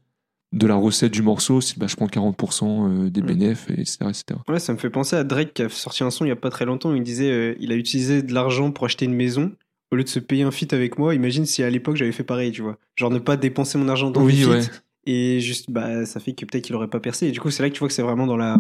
de 0.54 0.66
la 0.68 0.76
recette 0.76 1.12
du 1.14 1.22
morceau, 1.22 1.62
si 1.62 1.78
bah, 1.80 1.88
je 1.88 1.96
prends 1.96 2.08
40% 2.08 3.06
euh, 3.06 3.10
des 3.10 3.22
Mm. 3.22 3.26
bénéfices, 3.26 3.70
et 3.70 3.82
etc., 3.82 3.98
etc. 4.10 4.24
Ouais, 4.50 4.60
ça 4.60 4.74
me 4.74 4.78
fait 4.78 4.90
penser 4.90 5.16
à 5.16 5.24
Drake 5.24 5.54
qui 5.54 5.62
a 5.64 5.70
sorti 5.70 6.04
un 6.04 6.10
son 6.10 6.26
il 6.26 6.30
y 6.30 6.32
a 6.32 6.36
pas 6.36 6.50
très 6.50 6.66
longtemps 6.66 6.92
où 6.92 6.96
il 6.96 7.04
disait 7.04 7.30
euh, 7.32 7.56
il 7.60 7.72
a 7.72 7.76
utilisé 7.76 8.22
de 8.22 8.34
l'argent 8.34 8.72
pour 8.72 8.86
acheter 8.86 9.06
une 9.06 9.14
maison 9.14 9.52
au 9.92 9.96
lieu 9.98 10.04
de 10.04 10.10
se 10.10 10.20
payer 10.20 10.44
un 10.44 10.52
feat 10.52 10.74
avec 10.74 10.98
moi. 10.98 11.14
Imagine 11.16 11.46
si 11.46 11.64
à 11.64 11.70
l'époque 11.70 11.96
j'avais 11.98 12.12
fait 12.12 12.24
pareil, 12.24 12.52
tu 12.52 12.62
vois. 12.62 12.78
Genre 12.98 13.12
ne 13.12 13.20
pas 13.20 13.38
dépenser 13.38 13.78
mon 13.78 13.88
argent 13.90 14.10
dans 14.12 14.24
Oui, 14.24 14.38
des 14.38 14.44
feats 14.44 14.50
ouais. 14.52 14.62
et 15.06 15.40
juste 15.40 15.70
bah 15.72 16.06
ça 16.06 16.20
fait 16.20 16.34
que 16.34 16.46
peut-être 16.46 16.64
qu'il 16.66 16.76
aurait 16.76 16.90
pas 16.90 17.00
percé. 17.00 17.28
Et 17.28 17.32
du 17.32 17.40
coup, 17.40 17.50
c'est 17.52 17.62
là 17.64 17.70
que 17.70 17.74
tu 17.76 17.80
vois 17.80 17.88
que 17.88 17.94
c'est 17.94 18.02
vraiment 18.02 18.28
dans 18.28 18.38
la 18.38 18.58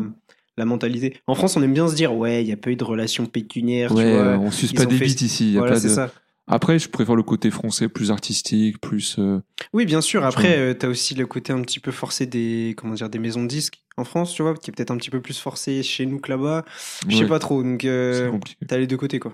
la 0.57 0.65
mentalité. 0.65 1.17
En 1.27 1.35
France, 1.35 1.55
on 1.57 1.63
aime 1.63 1.73
bien 1.73 1.87
se 1.87 1.95
dire 1.95 2.13
ouais, 2.15 2.43
il 2.43 2.47
y 2.49 2.51
a 2.51 2.57
pas 2.57 2.69
eu 2.71 2.75
de 2.75 2.83
relation 2.83 3.25
pécuniaire, 3.25 3.89
tu 3.89 3.95
Ouais, 3.97 4.11
vois. 4.11 4.21
euh, 4.21 4.37
on 4.37 4.51
suce 4.51 4.73
pas 4.73 4.85
des 4.85 4.97
fait- 4.97 5.05
beats 5.05 5.25
ici. 5.25 5.51
y 5.53 5.57
a 5.57 5.59
Voilà, 5.59 5.75
pas 5.75 5.79
c'est 5.79 5.89
de... 5.89 5.93
ça. 5.95 6.11
Après, 6.47 6.79
je 6.79 6.89
préfère 6.89 7.15
le 7.15 7.23
côté 7.23 7.49
français, 7.49 7.87
plus 7.87 8.11
artistique, 8.11 8.81
plus. 8.81 9.17
euh, 9.19 9.39
Oui, 9.73 9.85
bien 9.85 10.01
sûr. 10.01 10.25
Après, 10.25 10.57
euh, 10.57 10.73
t'as 10.73 10.87
aussi 10.89 11.15
le 11.15 11.25
côté 11.25 11.53
un 11.53 11.61
petit 11.61 11.79
peu 11.79 11.91
forcé 11.91 12.25
des 12.25 12.73
comment 12.77 12.93
dire 12.93 13.09
des 13.09 13.19
maisons 13.19 13.43
de 13.43 13.47
disques 13.47 13.83
en 13.95 14.03
France, 14.03 14.33
tu 14.33 14.41
vois, 14.41 14.53
qui 14.55 14.69
est 14.69 14.73
peut-être 14.73 14.91
un 14.91 14.97
petit 14.97 15.11
peu 15.11 15.21
plus 15.21 15.39
forcé 15.39 15.81
chez 15.83 16.05
nous 16.05 16.19
que 16.19 16.29
là-bas. 16.31 16.65
Je 17.07 17.15
sais 17.15 17.21
ouais, 17.23 17.29
pas 17.29 17.39
trop. 17.39 17.63
Donc 17.63 17.85
euh, 17.85 18.25
C'est 18.25 18.31
compliqué. 18.31 18.65
t'as 18.67 18.77
les 18.77 18.87
deux 18.87 18.97
côtés 18.97 19.19
quoi. 19.19 19.33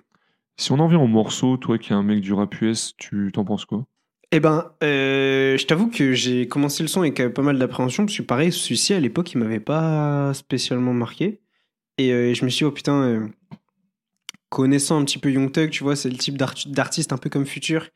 Si 0.58 0.72
on 0.72 0.80
en 0.80 0.88
vient 0.88 1.00
au 1.00 1.08
morceau, 1.08 1.58
toi 1.58 1.78
qui 1.80 1.92
es 1.94 1.96
un 1.96 2.04
mec 2.04 2.20
du 2.22 2.34
rap 2.34 2.60
US, 2.62 2.94
tu 2.98 3.32
t'en 3.34 3.46
penses 3.46 3.66
quoi? 3.66 3.86
Eh 4.34 4.42
ben, 4.42 4.74
euh, 4.84 5.58
je 5.58 5.66
t'avoue 5.66 5.90
que 5.90 6.14
j'ai 6.14 6.48
commencé 6.50 6.84
le 6.84 6.90
son 6.90 7.02
avec 7.02 7.20
euh, 7.22 7.30
pas 7.30 7.42
mal 7.42 7.58
d'appréhension, 7.58 8.06
parce 8.06 8.18
que 8.18 8.24
pareil, 8.24 8.52
celui-ci 8.52 8.94
à 8.94 9.00
l'époque, 9.00 9.32
il 9.32 9.38
m'avait 9.38 9.62
pas 9.62 10.34
spécialement 10.34 10.94
marqué. 10.94 11.40
Et 11.98 12.12
euh, 12.12 12.34
je 12.34 12.44
me 12.44 12.50
suis 12.50 12.60
dit, 12.60 12.64
oh 12.66 12.72
putain, 12.72 13.02
euh, 13.04 13.28
connaissant 14.50 15.00
un 15.00 15.06
petit 15.06 15.18
peu 15.18 15.32
Young 15.32 15.52
Thug, 15.52 15.70
tu 15.70 15.84
vois, 15.84 15.96
c'est 15.96 16.10
le 16.10 16.18
type 16.18 16.38
d'art- 16.38 16.56
d'artiste 16.68 17.14
un 17.14 17.18
peu 17.18 17.30
comme 17.30 17.46
Future, 17.46 17.88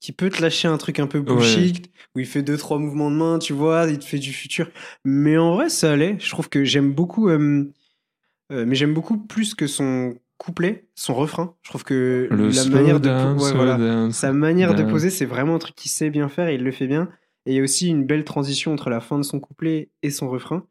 qui 0.00 0.12
peut 0.12 0.30
te 0.30 0.40
lâcher 0.40 0.68
un 0.68 0.78
truc 0.78 0.98
un 1.00 1.06
peu 1.06 1.20
bullshit, 1.20 1.90
où 2.14 2.20
il 2.20 2.26
fait 2.26 2.42
deux, 2.42 2.56
trois 2.56 2.78
mouvements 2.78 3.10
de 3.10 3.16
main, 3.16 3.38
tu 3.38 3.52
vois, 3.52 3.86
il 3.90 3.98
te 3.98 4.04
fait 4.06 4.18
du 4.18 4.32
futur. 4.32 4.70
Mais 5.04 5.36
en 5.36 5.54
vrai, 5.54 5.68
ça 5.68 5.92
allait. 5.92 6.16
Je 6.18 6.30
trouve 6.30 6.48
que 6.48 6.64
j'aime 6.64 6.92
beaucoup, 6.94 7.28
mais 7.28 8.74
j'aime 8.74 8.94
beaucoup 8.94 9.18
plus 9.18 9.54
que 9.54 9.66
son 9.66 10.16
couplet, 10.38 10.86
son 10.94 11.14
refrain. 11.14 11.54
Je 11.62 11.68
trouve 11.70 11.84
que 11.84 12.28
Le 12.30 12.48
la 12.48 12.64
manière 12.66 13.00
de, 13.00 13.08
down, 13.08 13.34
ouais, 13.38 13.48
slow 13.48 13.56
voilà. 13.56 13.76
down, 13.76 14.12
sa 14.12 14.32
manière 14.32 14.74
de 14.74 14.82
poser, 14.82 15.10
c'est 15.10 15.24
vraiment 15.26 15.54
un 15.54 15.58
truc 15.58 15.74
qu'il 15.74 15.90
sait 15.90 16.10
bien 16.10 16.28
faire 16.28 16.48
et 16.48 16.54
il 16.56 16.62
le 16.64 16.72
fait 16.72 16.86
bien. 16.86 17.08
Et 17.46 17.52
il 17.52 17.56
y 17.56 17.60
a 17.60 17.62
aussi 17.62 17.88
une 17.88 18.04
belle 18.04 18.24
transition 18.24 18.72
entre 18.72 18.88
la 18.90 19.00
fin 19.00 19.18
de 19.18 19.22
son 19.22 19.38
couplet 19.40 19.90
et 20.02 20.10
son 20.10 20.28
refrain. 20.28 20.64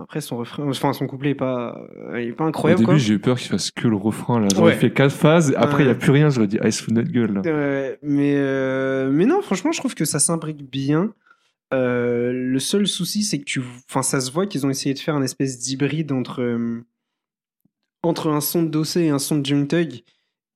Après, 0.00 0.20
son 0.20 0.36
refrain, 0.36 0.64
enfin, 0.68 0.92
son 0.92 1.08
couplet 1.08 1.30
est 1.30 1.34
pas, 1.34 1.76
euh, 2.12 2.22
il 2.22 2.28
est 2.28 2.32
pas 2.32 2.44
Au 2.44 2.48
incroyable, 2.48 2.78
début, 2.78 2.86
quoi. 2.86 2.96
j'ai 2.98 3.14
eu 3.14 3.18
peur 3.18 3.36
qu'il 3.36 3.48
fasse 3.48 3.72
que 3.72 3.88
le 3.88 3.96
refrain. 3.96 4.38
Là, 4.40 4.46
Ouais. 4.60 4.72
il 4.74 4.78
fait 4.78 4.92
quatre 4.92 5.12
phases. 5.14 5.52
Après, 5.56 5.82
il 5.82 5.86
n'y 5.86 5.92
a 5.92 5.96
plus 5.96 6.12
rien. 6.12 6.30
J'aurais 6.30 6.46
dit, 6.46 6.56
ah, 6.62 6.66
il 6.68 6.72
se 6.72 6.82
fout 6.84 6.94
de 6.94 7.00
notre 7.00 7.10
gueule. 7.12 7.32
Là. 7.34 7.42
Euh, 7.46 7.96
mais, 8.02 8.34
euh, 8.36 9.10
mais 9.10 9.26
non, 9.26 9.42
franchement, 9.42 9.72
je 9.72 9.78
trouve 9.80 9.96
que 9.96 10.04
ça 10.04 10.20
s'imbrique 10.20 10.70
bien. 10.70 11.12
Euh, 11.74 12.30
le 12.32 12.58
seul 12.60 12.86
souci, 12.86 13.24
c'est 13.24 13.40
que 13.40 13.44
tu, 13.44 13.60
enfin, 13.90 14.02
ça 14.02 14.20
se 14.20 14.30
voit 14.30 14.46
qu'ils 14.46 14.64
ont 14.64 14.70
essayé 14.70 14.94
de 14.94 15.00
faire 15.00 15.16
un 15.16 15.22
espèce 15.22 15.58
d'hybride 15.58 16.12
entre, 16.12 16.42
entre 18.02 18.28
un 18.28 18.40
son 18.40 18.62
de 18.62 18.68
Dossé 18.68 19.02
et 19.02 19.10
un 19.10 19.18
son 19.18 19.38
de 19.38 19.64
Thug. 19.64 20.02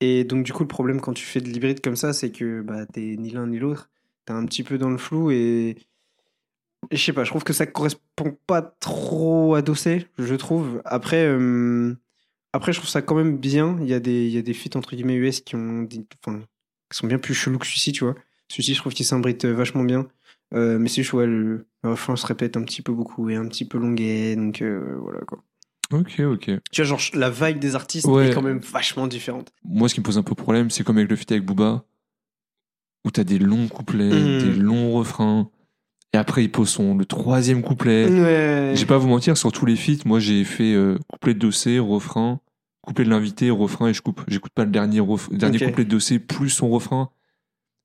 Et 0.00 0.24
donc, 0.24 0.44
du 0.44 0.52
coup, 0.52 0.62
le 0.62 0.68
problème 0.68 1.00
quand 1.00 1.12
tu 1.12 1.24
fais 1.24 1.40
de 1.40 1.48
l'hybride 1.48 1.80
comme 1.80 1.96
ça, 1.96 2.12
c'est 2.12 2.32
que 2.32 2.62
bah, 2.62 2.86
t'es 2.86 3.16
ni 3.18 3.30
l'un 3.30 3.46
ni 3.46 3.58
l'autre. 3.58 3.90
T'es 4.24 4.32
un 4.32 4.44
petit 4.46 4.62
peu 4.64 4.78
dans 4.78 4.90
le 4.90 4.98
flou 4.98 5.30
et. 5.30 5.76
je 6.90 6.96
sais 6.96 7.12
pas, 7.12 7.24
je 7.24 7.30
trouve 7.30 7.44
que 7.44 7.52
ça 7.52 7.66
correspond 7.66 8.36
pas 8.46 8.62
trop 8.62 9.54
à 9.54 9.62
Dossé, 9.62 10.06
je 10.18 10.34
trouve. 10.34 10.82
Après, 10.84 11.24
euh, 11.26 11.94
après, 12.52 12.72
je 12.72 12.78
trouve 12.78 12.90
ça 12.90 13.02
quand 13.02 13.14
même 13.14 13.38
bien. 13.38 13.78
Il 13.80 13.88
y 13.88 13.94
a 13.94 14.00
des, 14.00 14.28
il 14.28 14.42
des 14.42 14.54
feats 14.54 14.76
entre 14.76 14.94
guillemets 14.96 15.14
US 15.16 15.40
qui 15.40 15.56
ont, 15.56 15.86
qui 15.86 16.00
sont 16.92 17.06
bien 17.06 17.18
plus 17.18 17.34
chelous 17.34 17.58
que 17.58 17.66
celui-ci, 17.66 17.92
tu 17.92 18.04
vois. 18.04 18.14
Celui-ci, 18.48 18.74
je 18.74 18.80
trouve 18.80 18.92
qu'il 18.94 19.06
s'imbrite 19.06 19.44
vachement 19.46 19.84
bien. 19.84 20.08
Euh, 20.54 20.78
mais 20.78 20.88
c'est 20.88 21.02
juste, 21.02 21.14
ouais, 21.14 21.26
le, 21.26 21.66
le 21.82 21.90
refrain 21.90 22.16
se 22.16 22.26
répète 22.26 22.56
un 22.56 22.62
petit 22.64 22.82
peu 22.82 22.92
beaucoup 22.92 23.30
et 23.30 23.36
un 23.36 23.46
petit 23.48 23.64
peu 23.66 23.78
longuet, 23.78 24.36
donc 24.36 24.62
euh, 24.62 24.96
voilà 25.00 25.20
quoi. 25.20 25.42
Ok, 25.92 26.20
ok. 26.20 26.50
Tu 26.70 26.82
vois, 26.82 26.84
genre, 26.84 27.00
la 27.14 27.30
vibe 27.30 27.58
des 27.58 27.74
artistes 27.74 28.06
Ouais. 28.06 28.28
est 28.28 28.34
quand 28.34 28.42
même 28.42 28.58
vachement 28.60 29.06
différente. 29.06 29.52
Moi, 29.64 29.88
ce 29.88 29.94
qui 29.94 30.00
me 30.00 30.04
pose 30.04 30.18
un 30.18 30.22
peu 30.22 30.34
problème, 30.34 30.70
c'est 30.70 30.84
comme 30.84 30.96
avec 30.98 31.10
le 31.10 31.16
feat 31.16 31.30
avec 31.32 31.44
Booba, 31.44 31.84
où 33.04 33.10
t'as 33.10 33.24
des 33.24 33.38
longs 33.38 33.68
couplets, 33.68 34.08
Mhm. 34.10 34.38
des 34.38 34.54
longs 34.60 34.92
refrains, 34.92 35.50
et 36.12 36.18
après, 36.18 36.44
il 36.44 36.50
pose 36.52 36.68
son, 36.68 36.96
le 36.96 37.04
troisième 37.04 37.62
couplet. 37.62 38.06
Ouais. 38.08 38.72
J'ai 38.76 38.86
pas 38.86 38.94
à 38.94 38.98
vous 38.98 39.08
mentir, 39.08 39.36
sur 39.36 39.50
tous 39.52 39.66
les 39.66 39.76
feats, 39.76 40.02
moi, 40.04 40.20
j'ai 40.20 40.44
fait 40.44 40.74
euh, 40.74 40.98
couplet 41.08 41.34
de 41.34 41.38
dossier, 41.38 41.78
refrain, 41.78 42.40
couplet 42.82 43.04
de 43.04 43.10
l'invité, 43.10 43.50
refrain, 43.50 43.88
et 43.88 43.94
je 43.94 44.02
coupe. 44.02 44.22
J'écoute 44.28 44.52
pas 44.54 44.64
le 44.64 44.70
dernier, 44.70 45.00
ref- 45.00 45.32
dernier 45.34 45.58
couplet 45.58 45.84
de 45.84 45.90
dossier 45.90 46.18
plus 46.18 46.50
son 46.50 46.68
refrain. 46.70 47.10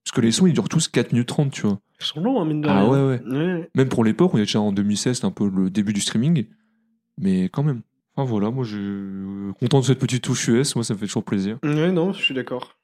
Parce 0.03 0.15
que 0.15 0.21
les 0.21 0.31
sons, 0.31 0.47
ils 0.47 0.53
durent 0.53 0.69
tous 0.69 0.87
4 0.87 1.11
minutes 1.11 1.27
30, 1.27 1.51
tu 1.51 1.63
vois. 1.63 1.79
Ils 1.99 2.05
sont 2.05 2.21
longs, 2.21 2.39
hein, 2.41 2.45
mine 2.45 2.61
de 2.61 2.67
Ah 2.69 2.85
ouais. 2.87 3.19
ouais. 3.25 3.69
Même 3.75 3.89
pour 3.89 4.03
l'époque, 4.05 4.33
on 4.33 4.37
est 4.37 4.41
déjà 4.41 4.61
en 4.61 4.71
2016, 4.71 5.19
c'est 5.19 5.25
un 5.25 5.31
peu 5.31 5.49
le 5.49 5.69
début 5.69 5.91
du 5.93 5.99
streaming. 5.99 6.45
Mais 7.19 7.45
quand 7.49 7.63
même. 7.63 7.81
Enfin 8.17 8.27
voilà, 8.27 8.49
moi 8.49 8.63
je 8.63 8.77
suis 8.77 9.53
content 9.59 9.79
de 9.79 9.85
cette 9.85 9.99
petite 9.99 10.23
touche 10.23 10.47
US, 10.47 10.75
moi 10.75 10.83
ça 10.83 10.95
me 10.95 10.99
fait 10.99 11.05
toujours 11.05 11.23
plaisir. 11.23 11.59
Ouais, 11.63 11.91
non, 11.91 12.13
je 12.13 12.21
suis 12.23 12.33
d'accord. 12.33 12.75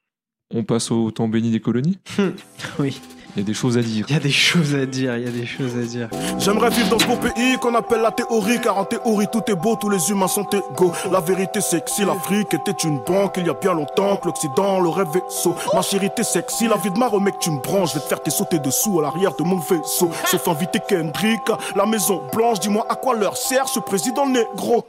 On 0.53 0.63
passe 0.63 0.91
au 0.91 1.09
temps 1.09 1.27
béni 1.27 1.49
des 1.49 1.59
colonies? 1.59 1.97
Oui. 2.79 3.01
Il 3.35 3.39
y 3.39 3.41
a 3.41 3.45
des 3.45 3.53
choses 3.55 3.79
à 3.79 3.81
dire. 3.81 4.05
Il 4.09 4.13
y 4.13 4.17
a 4.17 4.19
des 4.19 4.31
choses 4.31 4.75
à 4.75 4.85
dire, 4.85 5.17
il 5.17 5.23
y 5.23 5.27
a 5.27 5.31
des 5.31 5.47
choses 5.47 5.75
à 5.75 5.81
dire. 5.81 6.07
J'aimerais 6.37 6.69
vivre 6.69 6.89
dans 6.89 6.99
ce 6.99 7.05
beau 7.05 7.15
pays 7.15 7.57
qu'on 7.59 7.73
appelle 7.73 8.01
la 8.01 8.11
théorie, 8.11 8.61
car 8.61 8.77
en 8.77 8.85
théorie 8.85 9.25
tout 9.31 9.41
est 9.47 9.55
beau, 9.55 9.75
tous 9.75 9.89
les 9.89 10.11
humains 10.11 10.27
sont 10.27 10.45
égaux. 10.51 10.91
La 11.11 11.19
vérité 11.19 11.59
c'est 11.59 11.83
que 11.83 11.89
si 11.89 12.05
l'Afrique 12.05 12.53
était 12.53 12.71
une 12.83 12.99
banque, 12.99 13.33
il 13.37 13.47
y 13.47 13.49
a 13.49 13.55
bien 13.55 13.73
longtemps 13.73 14.17
que 14.17 14.27
l'Occident 14.27 14.79
l'aurait 14.79 15.05
vaisseau. 15.05 15.55
Ma 15.73 15.81
chérie 15.81 16.11
t'es 16.15 16.23
sexy, 16.23 16.67
la 16.67 16.77
vie 16.77 16.91
de 16.91 16.99
ma 16.99 17.07
remède 17.07 17.33
tu 17.39 17.49
me 17.49 17.59
branches, 17.59 17.89
je 17.89 17.95
vais 17.95 18.01
te 18.01 18.07
faire 18.07 18.21
tes 18.21 18.29
sauter 18.29 18.59
dessous 18.59 18.99
à 18.99 19.01
l'arrière 19.01 19.35
de 19.35 19.43
mon 19.43 19.57
vaisseau. 19.57 20.11
Sauf 20.25 20.47
inviter 20.47 20.79
Kendrick 20.87 21.49
à 21.49 21.57
la 21.75 21.87
Maison 21.87 22.21
Blanche, 22.33 22.59
dis-moi 22.59 22.85
à 22.87 22.93
quoi 22.95 23.15
leur 23.15 23.35
sert 23.35 23.67
ce 23.67 23.79
président 23.79 24.27
négro. 24.27 24.85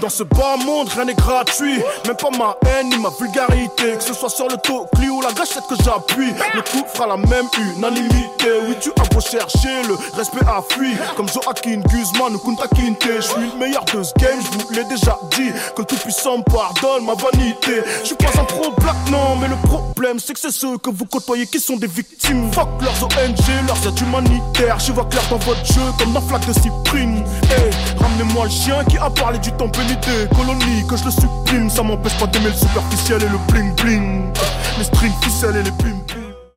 Dans 0.00 0.08
ce 0.08 0.22
bas 0.22 0.56
monde, 0.64 0.88
rien 0.90 1.06
n'est 1.06 1.14
gratuit, 1.14 1.80
même 2.06 2.16
pas 2.16 2.30
ma 2.30 2.56
haine 2.70 2.88
ni 2.90 2.98
ma 2.98 3.10
vulgarité, 3.18 3.96
que 3.96 4.02
ce 4.02 4.14
soit 4.14 4.30
sur 4.30 4.46
le 4.46 4.56
tocli 4.58 5.08
ou 5.08 5.20
la 5.20 5.32
gâchette 5.32 5.64
que 5.68 5.74
j'appuie. 5.82 6.32
Le 6.54 6.62
coup 6.62 6.86
fera 6.86 7.08
la 7.08 7.16
même 7.16 7.48
unanimité. 7.80 8.48
Oui, 8.68 8.76
tu 8.80 8.90
as 9.00 9.14
beau 9.14 9.20
chercher, 9.20 9.82
le 9.88 9.94
respect 10.16 10.44
a 10.46 10.62
fui. 10.68 10.94
Comme 11.16 11.28
Joaquin 11.28 11.80
Guzman 11.88 12.34
ou 12.34 12.38
Kunta 12.38 12.68
Kinte. 12.68 13.08
Je 13.16 13.20
suis 13.20 13.50
le 13.52 13.58
meilleur 13.58 13.84
de 13.84 14.02
ce 14.02 14.12
game, 14.18 14.38
je 14.40 14.58
vous 14.58 14.70
l'ai 14.72 14.84
déjà 14.84 15.18
dit. 15.36 15.50
Que 15.74 15.82
le 15.82 15.84
tout-puissant 15.86 16.38
me 16.38 16.42
pardonne 16.42 17.06
ma 17.06 17.14
vanité. 17.14 17.82
Je 18.02 18.08
suis 18.08 18.16
pas 18.16 18.30
un 18.38 18.44
pro 18.44 18.70
black, 18.78 18.96
non, 19.10 19.36
mais 19.40 19.48
le 19.48 19.56
problème 19.56 20.18
c'est 20.18 20.34
que 20.34 20.40
c'est 20.40 20.50
ceux 20.50 20.76
que 20.78 20.90
vous 20.90 21.06
côtoyez 21.06 21.46
qui 21.46 21.60
sont 21.60 21.76
des 21.76 21.86
victimes. 21.86 22.52
Fuck 22.52 22.68
leurs 22.82 23.02
ONG, 23.02 23.66
leurs 23.66 23.86
aides 23.86 24.00
humanitaires. 24.00 24.78
Je 24.78 24.92
vois 24.92 25.06
clair 25.06 25.22
dans 25.30 25.38
votre 25.38 25.64
jeu 25.64 25.82
comme 25.98 26.12
dans 26.12 26.20
flaque 26.20 26.46
de 26.46 26.52
cyprine. 26.52 27.24
Hey, 27.50 27.70
ramenez-moi 27.98 28.44
le 28.44 28.50
chien 28.50 28.84
qui 28.84 28.98
a 28.98 29.08
parlé 29.10 29.38
du 29.38 29.52
temps 29.52 29.68
béni 29.68 29.96
des 29.96 30.28
colonies. 30.36 30.86
Que 30.88 30.96
je 30.96 31.04
le 31.04 31.10
supprime, 31.10 31.70
ça 31.70 31.82
m'empêche 31.82 32.18
pas 32.18 32.26
d'aimer 32.26 32.50
le 32.50 32.56
superficiel 32.56 33.22
et 33.22 33.28
le 33.28 33.38
bling 33.48 33.74
bling. 33.76 34.32
Les 34.78 34.84
strings 34.84 35.12
ficelles 35.22 35.56
et 35.56 35.62
les 35.62 35.70
bling. 35.70 35.99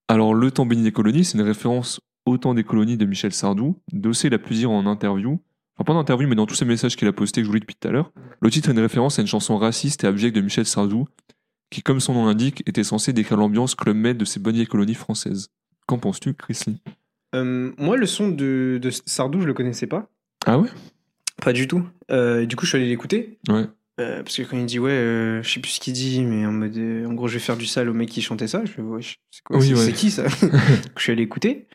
Alors, 0.07 0.33
Le 0.33 0.51
temps 0.51 0.65
béni 0.65 0.83
des 0.83 0.91
colonies, 0.91 1.23
c'est 1.25 1.37
une 1.37 1.43
référence 1.43 2.01
au 2.25 2.37
temps 2.37 2.53
des 2.53 2.63
colonies 2.63 2.97
de 2.97 3.05
Michel 3.05 3.33
Sardou. 3.33 3.77
Dossé 3.91 4.29
l'a 4.29 4.37
dire 4.37 4.71
en 4.71 4.85
interview. 4.85 5.39
Enfin, 5.75 5.85
pas 5.85 5.93
en 5.93 5.99
interview, 5.99 6.27
mais 6.27 6.35
dans 6.35 6.45
tous 6.45 6.55
ses 6.55 6.65
messages 6.65 6.95
qu'il 6.95 7.07
a 7.07 7.13
postés 7.13 7.41
que 7.41 7.45
je 7.45 7.49
vous 7.49 7.55
lis 7.55 7.61
depuis 7.61 7.75
tout 7.75 7.87
à 7.87 7.91
l'heure. 7.91 8.11
Le 8.41 8.49
titre 8.51 8.69
est 8.69 8.73
une 8.73 8.79
référence 8.79 9.17
à 9.17 9.21
une 9.21 9.27
chanson 9.27 9.57
raciste 9.57 10.03
et 10.03 10.07
abjecte 10.07 10.35
de 10.35 10.41
Michel 10.41 10.65
Sardou, 10.65 11.07
qui, 11.69 11.81
comme 11.81 11.99
son 11.99 12.13
nom 12.13 12.25
l'indique, 12.25 12.63
était 12.67 12.83
censé 12.83 13.11
décrire 13.13 13.37
l'ambiance 13.37 13.73
Club 13.75 13.97
Med 13.97 14.17
de 14.17 14.25
ces 14.25 14.39
bonnes 14.39 14.55
vieilles 14.55 14.67
colonies 14.67 14.93
françaises. 14.93 15.49
Qu'en 15.87 15.97
penses-tu, 15.97 16.33
Chris 16.33 16.59
Lee? 16.67 16.77
Euh, 17.35 17.71
moi, 17.77 17.97
le 17.97 18.05
son 18.05 18.29
de, 18.29 18.79
de 18.81 18.89
Sardou, 18.91 19.41
je 19.41 19.47
le 19.47 19.53
connaissais 19.53 19.87
pas. 19.87 20.09
Ah 20.45 20.59
ouais? 20.59 20.69
Pas 21.41 21.53
du 21.53 21.67
tout. 21.67 21.83
Euh, 22.11 22.45
du 22.45 22.55
coup, 22.55 22.65
je 22.65 22.69
suis 22.69 22.77
allé 22.77 22.87
l'écouter. 22.87 23.39
Ouais. 23.49 23.65
Euh, 23.99 24.23
parce 24.23 24.37
que 24.37 24.43
quand 24.43 24.57
il 24.57 24.65
dit 24.65 24.79
ouais, 24.79 24.91
euh, 24.91 25.43
je 25.43 25.51
sais 25.51 25.59
plus 25.59 25.71
ce 25.71 25.79
qu'il 25.79 25.93
dit, 25.93 26.23
mais 26.23 26.45
en 26.45 26.51
mode, 26.51 26.75
euh, 26.77 27.05
en 27.05 27.13
gros, 27.13 27.27
je 27.27 27.35
vais 27.35 27.39
faire 27.39 27.57
du 27.57 27.67
sale 27.67 27.89
au 27.89 27.93
mec 27.93 28.09
qui 28.09 28.21
chantait 28.21 28.47
ça. 28.47 28.65
Je 28.65 28.71
fais 28.71 28.81
ouais, 28.81 29.01
c'est 29.01 29.43
quoi 29.43 29.57
Oui, 29.57 29.67
c'est, 29.67 29.85
ouais. 29.85 29.93
qui 29.93 30.09
ça 30.09 30.25
Je 30.97 31.01
suis 31.01 31.11
allé 31.11 31.23
écouter. 31.23 31.67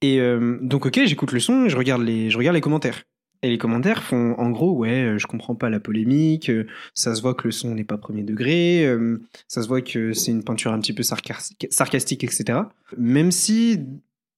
Et 0.00 0.20
euh, 0.20 0.58
donc 0.62 0.86
ok, 0.86 1.00
j'écoute 1.04 1.32
le 1.32 1.40
son, 1.40 1.64
et 1.64 1.68
je 1.68 1.76
regarde 1.76 2.02
les, 2.02 2.30
je 2.30 2.38
regarde 2.38 2.54
les 2.54 2.60
commentaires. 2.60 3.02
Et 3.42 3.48
les 3.48 3.58
commentaires 3.58 4.02
font 4.02 4.34
en 4.38 4.50
gros 4.50 4.72
ouais, 4.72 5.14
je 5.16 5.26
comprends 5.26 5.54
pas 5.54 5.70
la 5.70 5.80
polémique, 5.80 6.52
ça 6.94 7.14
se 7.14 7.22
voit 7.22 7.32
que 7.32 7.48
le 7.48 7.52
son 7.52 7.74
n'est 7.74 7.84
pas 7.84 7.96
premier 7.96 8.22
degré, 8.22 8.86
ça 9.48 9.62
se 9.62 9.68
voit 9.68 9.80
que 9.80 10.12
c'est 10.12 10.30
une 10.30 10.44
peinture 10.44 10.74
un 10.74 10.78
petit 10.78 10.92
peu 10.92 11.02
sarcastique, 11.02 11.66
sarcastique 11.70 12.22
etc. 12.22 12.58
Même 12.98 13.30
si 13.30 13.80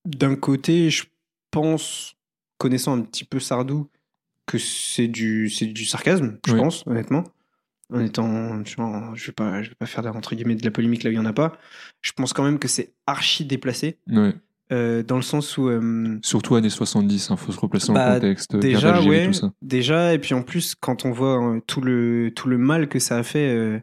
d'un 0.05 0.37
côté, 0.37 0.91
je 0.91 1.05
pense, 1.51 2.15
connaissant 2.59 2.97
un 2.97 3.03
petit 3.03 3.25
peu 3.25 3.41
Sardou, 3.41 3.89
que 4.47 4.59
c'est 4.59 5.09
du, 5.09 5.49
c'est 5.51 5.67
du 5.67 5.85
sarcasme, 5.85 6.39
je 6.47 6.53
Oui. 6.53 6.59
pense, 6.61 6.85
honnêtement. 6.87 7.25
En 7.93 8.01
étant, 8.01 8.65
je 8.65 9.27
vais 9.27 9.33
pas, 9.33 9.63
je 9.63 9.69
vais 9.69 9.75
pas 9.75 9.87
faire 9.87 10.07
entre 10.17 10.35
guillemets 10.35 10.55
de 10.55 10.65
la 10.65 10.71
polémique 10.71 11.03
là 11.03 11.11
où 11.11 11.13
il 11.13 11.17
y 11.17 11.19
en 11.19 11.27
a 11.27 11.33
pas. 11.35 11.59
Je 12.01 12.13
pense 12.13 12.33
quand 12.33 12.43
même 12.43 12.59
que 12.59 12.67
c'est 12.69 12.95
archi 13.07 13.45
déplacé, 13.45 13.99
Ouais. 14.09 14.35
euh, 14.73 15.03
dans 15.03 15.17
le 15.17 15.23
sens 15.23 15.59
où 15.59 15.69
euh, 15.69 16.19
Surtout 16.23 16.55
années 16.55 16.71
70, 16.71 17.29
il 17.31 17.37
faut 17.37 17.53
se 17.53 17.61
replacer 17.61 17.89
dans 17.89 17.95
Bah, 17.95 18.15
le 18.15 18.21
contexte. 18.21 18.57
déjà, 18.57 19.03
ouais, 19.03 19.27
tout 19.27 19.33
ça. 19.35 19.53
déjà, 19.61 20.15
et 20.15 20.19
puis 20.19 20.33
en 20.33 20.43
plus, 20.43 20.75
quand 20.75 21.05
on 21.05 21.11
voit 21.11 21.57
euh, 21.57 21.61
tout 21.67 21.83
le 21.83 22.33
tout 22.35 22.49
le 22.49 22.57
mal 22.57 22.89
que 22.89 22.99
ça 22.99 23.19
a 23.19 23.23
fait, 23.23 23.51
euh, 23.51 23.79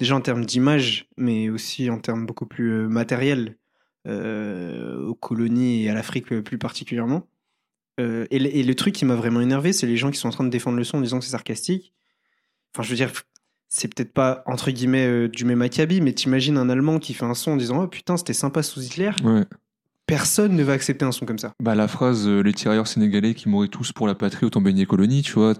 déjà 0.00 0.16
en 0.16 0.20
termes 0.20 0.44
d'image, 0.44 1.06
mais 1.16 1.48
aussi 1.48 1.90
en 1.90 1.98
termes 2.00 2.26
beaucoup 2.26 2.46
plus 2.46 2.72
euh, 2.72 2.88
matériels 2.88 3.56
euh, 4.08 4.98
aux 5.06 5.14
colonies 5.14 5.84
et 5.84 5.90
à 5.90 5.94
l'Afrique 5.94 6.26
plus 6.42 6.58
particulièrement. 6.58 7.26
Euh, 8.00 8.26
et, 8.30 8.38
le- 8.38 8.54
et 8.54 8.62
le 8.62 8.74
truc 8.74 8.94
qui 8.94 9.04
m'a 9.04 9.14
vraiment 9.14 9.40
énervé, 9.40 9.72
c'est 9.72 9.86
les 9.86 9.96
gens 9.96 10.10
qui 10.10 10.18
sont 10.18 10.28
en 10.28 10.32
train 10.32 10.44
de 10.44 10.50
défendre 10.50 10.76
le 10.78 10.84
son 10.84 10.98
en 10.98 11.00
disant 11.00 11.18
que 11.18 11.24
c'est 11.24 11.30
sarcastique. 11.30 11.92
Enfin, 12.74 12.82
je 12.82 12.90
veux 12.90 12.96
dire, 12.96 13.12
c'est 13.68 13.92
peut-être 13.94 14.12
pas 14.12 14.42
entre 14.46 14.70
guillemets 14.70 15.06
euh, 15.06 15.28
du 15.28 15.44
même 15.44 15.62
acabit, 15.62 16.00
mais 16.00 16.12
t'imagines 16.12 16.56
un 16.58 16.68
Allemand 16.68 16.98
qui 16.98 17.14
fait 17.14 17.24
un 17.24 17.34
son 17.34 17.52
en 17.52 17.56
disant 17.56 17.82
oh 17.82 17.86
putain 17.86 18.16
c'était 18.16 18.32
sympa 18.32 18.62
sous 18.62 18.80
Hitler. 18.82 19.10
Ouais. 19.22 19.44
Personne 20.06 20.54
ne 20.54 20.62
va 20.64 20.72
accepter 20.74 21.04
un 21.04 21.12
son 21.12 21.24
comme 21.24 21.38
ça. 21.38 21.54
Bah, 21.62 21.74
la 21.74 21.88
phrase 21.88 22.26
euh, 22.26 22.40
les 22.42 22.52
tirailleurs 22.52 22.86
sénégalais 22.88 23.34
qui 23.34 23.48
mouraient 23.48 23.68
tous 23.68 23.92
pour 23.92 24.06
la 24.06 24.14
patrie 24.14 24.44
autant 24.44 24.60
baigné 24.60 24.86
colonie, 24.86 25.22
tu 25.22 25.32
vois. 25.32 25.54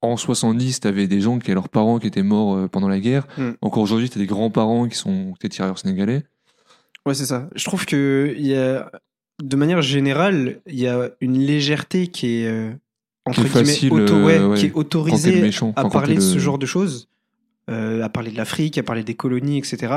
En 0.00 0.16
70, 0.16 0.78
t'avais 0.80 1.08
des 1.08 1.20
gens 1.20 1.38
qui 1.40 1.46
avaient 1.50 1.54
leurs 1.54 1.68
parents 1.68 1.98
qui 1.98 2.06
étaient 2.06 2.22
morts 2.22 2.68
pendant 2.70 2.88
la 2.88 3.00
guerre. 3.00 3.26
Mm. 3.36 3.50
Encore 3.62 3.82
aujourd'hui, 3.82 4.08
t'as 4.08 4.20
des 4.20 4.26
grands-parents 4.26 4.86
qui 4.88 4.96
sont 4.96 5.34
des 5.40 5.48
tirailleurs 5.48 5.78
sénégalais. 5.80 6.22
Ouais, 7.04 7.14
c'est 7.14 7.26
ça. 7.26 7.48
Je 7.56 7.64
trouve 7.64 7.84
que 7.84 8.32
y 8.38 8.54
a, 8.54 8.92
de 9.42 9.56
manière 9.56 9.82
générale, 9.82 10.60
il 10.66 10.78
y 10.80 10.86
a 10.88 11.10
une 11.20 11.38
légèreté 11.38 12.08
qui 12.08 12.40
est 12.42 12.46
euh, 12.48 12.72
entre 13.24 13.42
Qui 13.42 13.46
est 13.46 13.50
guillemets 13.50 13.64
facile, 13.66 13.92
auto- 13.92 14.14
euh, 14.14 14.24
ouais, 14.24 14.44
ouais, 14.44 14.58
qui 14.58 14.66
est 14.66 14.68
Quand 14.70 14.74
t'es 14.74 14.78
autorisée 14.78 15.40
méchant. 15.40 15.72
à 15.76 15.88
parler 15.88 16.14
de 16.14 16.20
le- 16.20 16.26
ce 16.26 16.38
genre 16.38 16.58
de 16.58 16.66
choses, 16.66 17.08
euh, 17.70 18.02
à 18.02 18.08
parler 18.08 18.30
de 18.30 18.36
l'Afrique, 18.36 18.78
à 18.78 18.82
parler 18.82 19.04
des 19.04 19.14
colonies, 19.14 19.58
etc., 19.58 19.92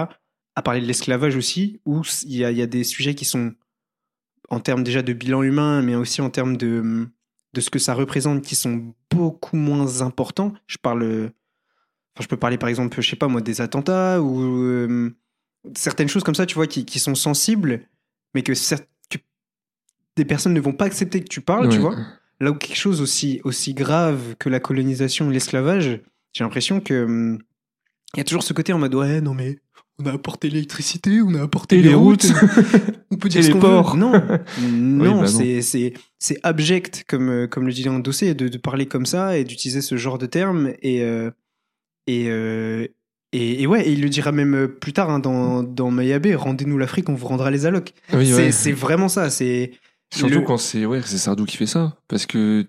à 0.56 0.62
parler 0.62 0.82
de 0.82 0.86
l'esclavage 0.86 1.36
aussi, 1.36 1.80
où 1.86 2.02
il 2.26 2.36
y 2.36 2.44
a, 2.46 2.52
il 2.52 2.58
y 2.58 2.62
a 2.62 2.68
des 2.68 2.84
sujets 2.84 3.16
qui 3.16 3.26
sont 3.26 3.54
en 4.50 4.60
termes 4.60 4.84
déjà 4.84 5.02
de 5.02 5.14
bilan 5.14 5.44
humain, 5.44 5.82
mais 5.82 5.96
aussi 5.96 6.22
en 6.22 6.30
termes 6.30 6.58
de, 6.58 7.08
de 7.54 7.62
ce 7.62 7.70
que 7.70 7.80
ça 7.80 7.94
représente, 7.94 8.42
qui 8.44 8.56
sont 8.56 8.94
beaucoup 9.10 9.56
moins 9.56 10.02
importants. 10.02 10.54
Je 10.68 10.78
parle, 10.78 11.04
enfin, 12.16 12.22
je 12.24 12.28
peux 12.28 12.36
parler 12.38 12.58
par 12.58 12.68
exemple, 12.68 13.02
je 13.02 13.10
sais 13.10 13.16
pas 13.16 13.30
moi, 13.30 13.40
des 13.42 13.62
attentats 13.62 14.22
ou 14.22 15.10
certaines 15.76 16.10
choses 16.10 16.24
comme 16.24 16.36
ça, 16.36 16.46
tu 16.46 16.56
vois, 16.56 16.68
qui, 16.68 16.84
qui 16.86 17.00
sont 17.00 17.16
sensibles, 17.16 17.82
mais 18.34 18.42
que, 18.44 18.52
cer- 18.54 18.80
que 18.80 18.84
des 20.18 20.26
personnes 20.26 20.54
ne 20.54 20.60
vont 20.60 20.74
pas 20.74 20.86
accepter 20.86 21.22
que 21.22 21.28
tu 21.30 21.42
parles, 21.42 21.70
tu 21.70 21.78
vois. 21.80 21.96
Là 22.40 22.52
où 22.52 22.56
quelque 22.56 22.76
chose 22.78 23.02
aussi, 23.02 23.40
aussi 23.44 23.74
grave 23.74 24.36
que 24.40 24.50
la 24.50 24.60
colonisation 24.60 25.30
et 25.30 25.34
l'esclavage, 25.34 26.02
j'ai 26.34 26.44
l'impression 26.44 26.80
que 26.82 27.06
hum, 27.06 27.40
il 28.16 28.18
y 28.18 28.22
a 28.22 28.24
toujours 28.24 28.44
ce 28.44 28.54
côté 28.54 28.74
en 28.74 28.80
mode 28.80 28.96
ouais, 28.96 29.22
non 29.22 29.34
mais 29.34 29.60
on 30.00 30.06
a 30.08 30.14
apporté 30.14 30.50
l'électricité, 30.50 31.22
on 31.22 31.34
a 31.36 31.44
apporté 31.44 31.78
Et 31.78 31.82
les 31.82 31.94
routes. 31.94 32.26
on 33.12 33.18
peut 33.18 33.30
dire 33.30 33.42
Et 33.42 33.44
ce 33.44 33.52
les 33.54 33.60
ports. 33.60 33.94
veut. 33.94 34.00
Non, 34.00 34.12
non, 34.72 35.22
bah 35.22 35.28
non. 35.32 35.62
c'est 35.62 36.40
abject 36.44 37.04
comme 37.08 37.30
euh, 37.30 37.48
comme 37.48 37.68
le 37.68 37.74
le 37.74 38.02
dossier 38.02 38.34
de, 38.34 38.48
de 38.48 38.58
parler 38.58 38.88
comme 38.88 39.06
ça 39.06 39.38
et 39.38 39.44
d'utiliser 39.44 39.82
ce 39.82 39.96
genre 39.98 40.18
de 40.18 40.26
termes 40.26 40.74
et 40.82 41.04
euh, 41.04 41.30
et, 42.08 42.26
euh, 42.30 42.88
et 43.32 43.62
et 43.62 43.68
ouais, 43.68 43.88
et 43.88 43.92
il 43.92 44.02
le 44.02 44.10
dira 44.10 44.32
même 44.32 44.68
plus 44.68 44.94
tard 44.94 45.10
hein, 45.10 45.20
dans 45.20 45.62
dans 45.64 45.92
Mayabé, 45.92 46.36
rendez-nous 46.36 46.78
l'Afrique, 46.78 47.10
on 47.10 47.14
vous 47.14 47.28
rendra 47.28 47.52
les 47.52 47.66
allocs. 47.66 47.94
Oui, 48.14 48.28
c'est 48.28 48.34
ouais. 48.36 48.52
c'est 48.52 48.72
vraiment 48.72 49.08
ça, 49.08 49.30
c'est 49.30 49.72
Surtout 50.14 50.36
le- 50.36 50.42
quand 50.42 50.58
c'est 50.58 50.86
ouais, 50.86 51.02
c'est 51.04 51.18
Sardou 51.18 51.46
qui 51.46 51.58
fait 51.58 51.66
ça. 51.66 51.96
Parce 52.08 52.26
que 52.26 52.68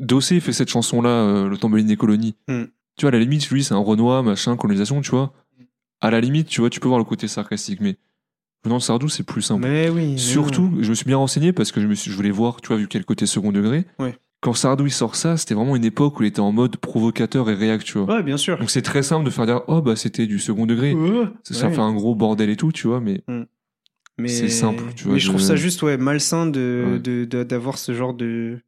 Dossé 0.00 0.40
fait 0.40 0.52
cette 0.52 0.70
chanson-là, 0.70 1.08
euh, 1.10 1.48
Le 1.48 1.56
Tambourine 1.56 1.86
des 1.86 1.96
colonies. 1.96 2.34
Mm. 2.48 2.64
Tu 2.96 3.02
vois, 3.02 3.08
à 3.08 3.12
la 3.12 3.18
limite, 3.18 3.48
lui, 3.50 3.64
c'est 3.64 3.74
un 3.74 3.78
Renoir, 3.78 4.22
machin, 4.22 4.56
colonisation, 4.56 5.00
tu 5.00 5.10
vois. 5.10 5.32
À 6.00 6.10
la 6.10 6.20
limite, 6.20 6.48
tu 6.48 6.60
vois, 6.60 6.70
tu 6.70 6.80
peux 6.80 6.88
voir 6.88 6.98
le 6.98 7.04
côté 7.04 7.28
sarcastique, 7.28 7.80
mais 7.80 7.96
de 8.64 8.78
Sardou, 8.78 9.08
c'est 9.08 9.22
plus 9.24 9.42
simple. 9.42 9.62
mais 9.66 9.88
oui, 9.88 10.12
mais 10.12 10.18
Surtout, 10.18 10.68
non. 10.68 10.82
je 10.82 10.90
me 10.90 10.94
suis 10.94 11.04
bien 11.04 11.16
renseigné 11.16 11.52
parce 11.52 11.72
que 11.72 11.80
je, 11.80 11.86
me 11.86 11.94
suis, 11.94 12.10
je 12.10 12.16
voulais 12.16 12.30
voir, 12.30 12.60
tu 12.60 12.68
vois, 12.68 12.76
vu 12.76 12.86
quel 12.88 13.04
côté 13.04 13.26
second 13.26 13.50
degré. 13.52 13.86
Ouais. 13.98 14.16
Quand 14.40 14.54
Sardou 14.54 14.86
il 14.86 14.90
sort 14.92 15.14
ça, 15.14 15.36
c'était 15.36 15.54
vraiment 15.54 15.76
une 15.76 15.84
époque 15.84 16.18
où 16.18 16.24
il 16.24 16.26
était 16.26 16.40
en 16.40 16.52
mode 16.52 16.76
provocateur 16.76 17.48
et 17.50 17.54
réac, 17.54 17.84
tu 17.84 17.98
vois. 17.98 18.16
Ouais, 18.16 18.22
bien 18.22 18.36
sûr. 18.36 18.58
Donc 18.58 18.70
c'est 18.70 18.82
très 18.82 19.02
simple 19.04 19.24
de 19.24 19.30
faire 19.30 19.46
dire, 19.46 19.62
oh 19.68 19.80
bah 19.82 19.94
c'était 19.94 20.26
du 20.26 20.38
second 20.40 20.66
degré. 20.66 20.94
Ouais. 20.94 21.26
Ça, 21.44 21.70
fait 21.70 21.78
un 21.78 21.92
gros 21.94 22.14
bordel 22.16 22.50
et 22.50 22.56
tout, 22.56 22.72
tu 22.72 22.88
vois, 22.88 23.00
mais 23.00 23.22
mais 24.18 24.28
c'est 24.28 24.48
simple, 24.48 24.84
tu 24.94 25.04
vois, 25.04 25.14
Mais 25.14 25.18
je 25.20 25.28
trouve 25.28 25.40
ça 25.40 25.56
juste 25.56 25.82
ouais 25.82 25.96
malsain 25.96 26.46
de 26.46 26.84
Ouais. 26.94 26.98
de- 26.98 27.42
d'avoir 27.44 27.78
ce 27.78 27.92
genre 27.94 28.14
de. 28.14 28.58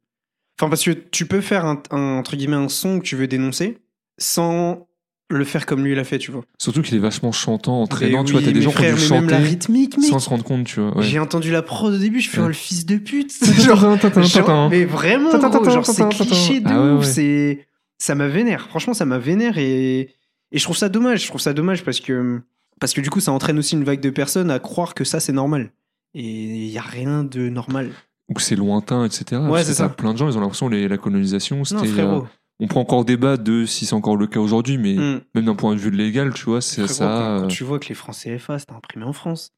Enfin 0.59 0.69
parce 0.69 0.83
que 0.83 0.91
tu 0.91 1.25
peux 1.25 1.41
faire 1.41 1.65
un, 1.65 1.81
un- 1.91 2.17
entre 2.17 2.35
guillemets 2.35 2.55
un 2.55 2.69
son 2.69 2.99
que 2.99 3.03
tu 3.05 3.15
veux 3.15 3.27
dénoncer 3.27 3.77
sans 4.17 4.87
le 5.29 5.43
faire 5.43 5.65
comme 5.65 5.83
lui 5.83 5.93
il 5.93 5.99
a 5.99 6.03
fait, 6.03 6.19
tu 6.19 6.31
vois. 6.31 6.43
surtout 6.59 6.81
qu'il 6.83 6.95
est 6.95 6.99
vachement 6.99 7.31
chantant, 7.31 7.81
entraînant, 7.81 8.19
Mais 8.19 8.25
tu 8.25 8.31
vois, 8.33 8.41
oui, 8.41 8.45
t'as 8.45 8.51
des 8.53 8.61
gens 8.61 8.69
qui 8.71 8.77
ont 8.77 8.81
dû 8.81 9.09
même 9.11 9.27
la 9.27 9.37
chanter 9.37 9.43
rythmique, 9.49 9.97
mec. 9.97 10.07
sans 10.07 10.19
se 10.19 10.29
rendre 10.29 10.43
compte, 10.43 10.65
tu 10.65 10.79
vois. 10.79 10.95
ouais. 10.97 11.03
J'ai 11.03 11.17
entendu 11.19 11.51
la 11.51 11.63
prod 11.63 11.93
au 11.93 11.97
début, 11.97 12.19
je 12.21 12.29
fais 12.29 12.37
Ouais. 12.37 12.43
oh, 12.45 12.47
le 12.49 12.53
fils 12.53 12.85
de 12.85 12.97
pute. 12.97 13.33
Genre, 13.65 13.75
genre, 13.79 13.97
genre, 14.23 14.69
mais 14.69 14.85
vraiment, 14.85 15.31
gros, 15.31 15.69
genre 15.69 15.85
c'est 15.85 16.07
cliché 16.09 16.59
de 16.59 16.67
Ah 16.69 16.79
ouais, 16.79 16.91
ouf. 16.91 16.99
ouais. 17.05 17.11
C'est 17.11 17.67
ça 17.97 18.13
m'a 18.13 18.27
vénère. 18.27 18.67
Franchement, 18.69 18.93
ça 18.93 19.05
m'a 19.05 19.17
vénère 19.17 19.57
et 19.57 20.11
et 20.51 20.57
je 20.59 20.63
trouve 20.63 20.77
ça 20.77 20.89
dommage. 20.89 21.23
Je 21.23 21.27
trouve 21.27 21.41
ça 21.41 21.53
dommage 21.53 21.83
parce 21.83 21.99
que 21.99 22.39
parce 22.79 22.93
que 22.93 23.01
du 23.01 23.09
coup, 23.09 23.19
ça 23.19 23.31
entraîne 23.31 23.57
aussi 23.57 23.75
une 23.75 23.83
vague 23.83 24.01
de 24.01 24.09
personnes 24.09 24.51
à 24.51 24.59
croire 24.59 24.93
que 24.93 25.03
ça 25.03 25.19
c'est 25.19 25.33
normal. 25.33 25.71
Et 26.13 26.23
il 26.23 26.69
y 26.71 26.77
a 26.77 26.81
rien 26.81 27.23
de 27.23 27.49
normal. 27.49 27.91
Ou 28.29 28.33
que 28.33 28.41
c'est 28.41 28.55
lointain, 28.55 29.05
etc. 29.05 29.41
Ouais, 29.49 29.63
c'est 29.63 29.73
ça. 29.73 29.89
Plein 29.89 30.13
de 30.13 30.17
gens, 30.17 30.27
ils 30.29 30.37
ont 30.37 30.41
l'impression 30.41 30.69
que 30.69 30.75
la 30.75 30.97
colonisation, 30.97 31.57
Non, 31.57 31.63
c'était. 31.65 31.87
frérot. 31.87 32.21
euh, 32.23 32.27
on 32.61 32.67
prend 32.67 32.79
encore 32.79 33.03
débat 33.03 33.35
de 33.37 33.65
si 33.65 33.85
c'est 33.85 33.93
encore 33.95 34.15
le 34.15 34.27
cas 34.27 34.39
aujourd'hui, 34.39 34.77
mais 34.77 34.93
Mm. 34.95 35.21
même 35.35 35.45
d'un 35.45 35.55
point 35.55 35.75
de 35.75 35.79
vue 35.79 35.91
légal, 35.91 36.33
tu 36.33 36.45
vois, 36.45 36.61
c'est 36.61 36.87
ça. 36.87 37.05
quand, 37.05 37.11
quand 37.39 37.43
euh, 37.43 37.47
tu 37.47 37.63
vois 37.65 37.79
que 37.79 37.89
les 37.89 37.95
francs 37.95 38.15
CFA 38.15 38.57
c'est 38.59 38.71
imprimé 38.71 39.03
en 39.05 39.13
France. 39.13 39.51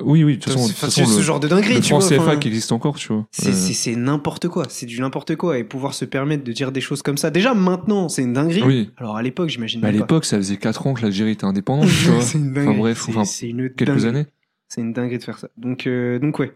Oui, 0.00 0.24
oui, 0.24 0.36
de 0.38 0.42
toute 0.42 0.52
façon, 0.54 0.66
C'est 0.68 0.72
façon, 0.74 1.04
ce 1.04 1.16
le, 1.18 1.22
genre 1.22 1.38
de 1.38 1.48
dinguerie, 1.48 1.74
le 1.74 1.80
tu 1.80 1.88
franc 1.90 1.98
vois. 1.98 2.08
CFA 2.08 2.22
enfin, 2.22 2.36
qui 2.36 2.48
existe 2.48 2.72
encore, 2.72 2.96
tu 2.96 3.08
vois. 3.12 3.26
C'est 3.30 3.52
c'est- 3.52 3.74
c'est 3.74 3.94
n'importe 3.94 4.48
quoi, 4.48 4.64
c'est 4.70 4.86
du 4.86 4.98
n'importe 5.00 5.36
quoi. 5.36 5.58
Et 5.58 5.64
pouvoir 5.64 5.92
se 5.92 6.06
permettre 6.06 6.44
de 6.44 6.52
dire 6.52 6.72
des 6.72 6.80
choses 6.80 7.02
comme 7.02 7.18
ça. 7.18 7.30
Déjà 7.30 7.52
maintenant, 7.52 8.08
c'est 8.08 8.22
une 8.22 8.32
dinguerie. 8.32 8.62
Oui. 8.64 8.90
Alors 8.96 9.16
à 9.16 9.22
l'époque, 9.22 9.50
j'imagine 9.50 9.80
Mais 9.82 9.88
à 9.88 9.92
l'époque, 9.92 10.24
ça 10.24 10.38
faisait 10.38 10.56
4 10.56 10.86
ans 10.86 10.94
que 10.94 11.02
l'Algérie 11.02 11.32
était 11.32 11.44
indépendante, 11.44 11.88
tu 11.88 11.92
vois. 12.08 12.22
c'est 12.22 12.38
une 12.38 12.52
dinguerie. 12.54 12.68
Enfin 12.70 12.78
bref, 12.78 13.06
enfin, 13.10 13.24
une 13.42 13.68
quelques 13.70 13.84
dinguerie. 13.90 14.06
années. 14.08 14.26
C'est 14.68 14.80
une 14.80 14.94
dinguerie 14.94 15.18
de 15.18 15.24
faire 15.24 15.38
ça. 15.38 15.48
Donc, 15.58 15.86
euh, 15.86 16.18
donc 16.18 16.38
ouais, 16.38 16.52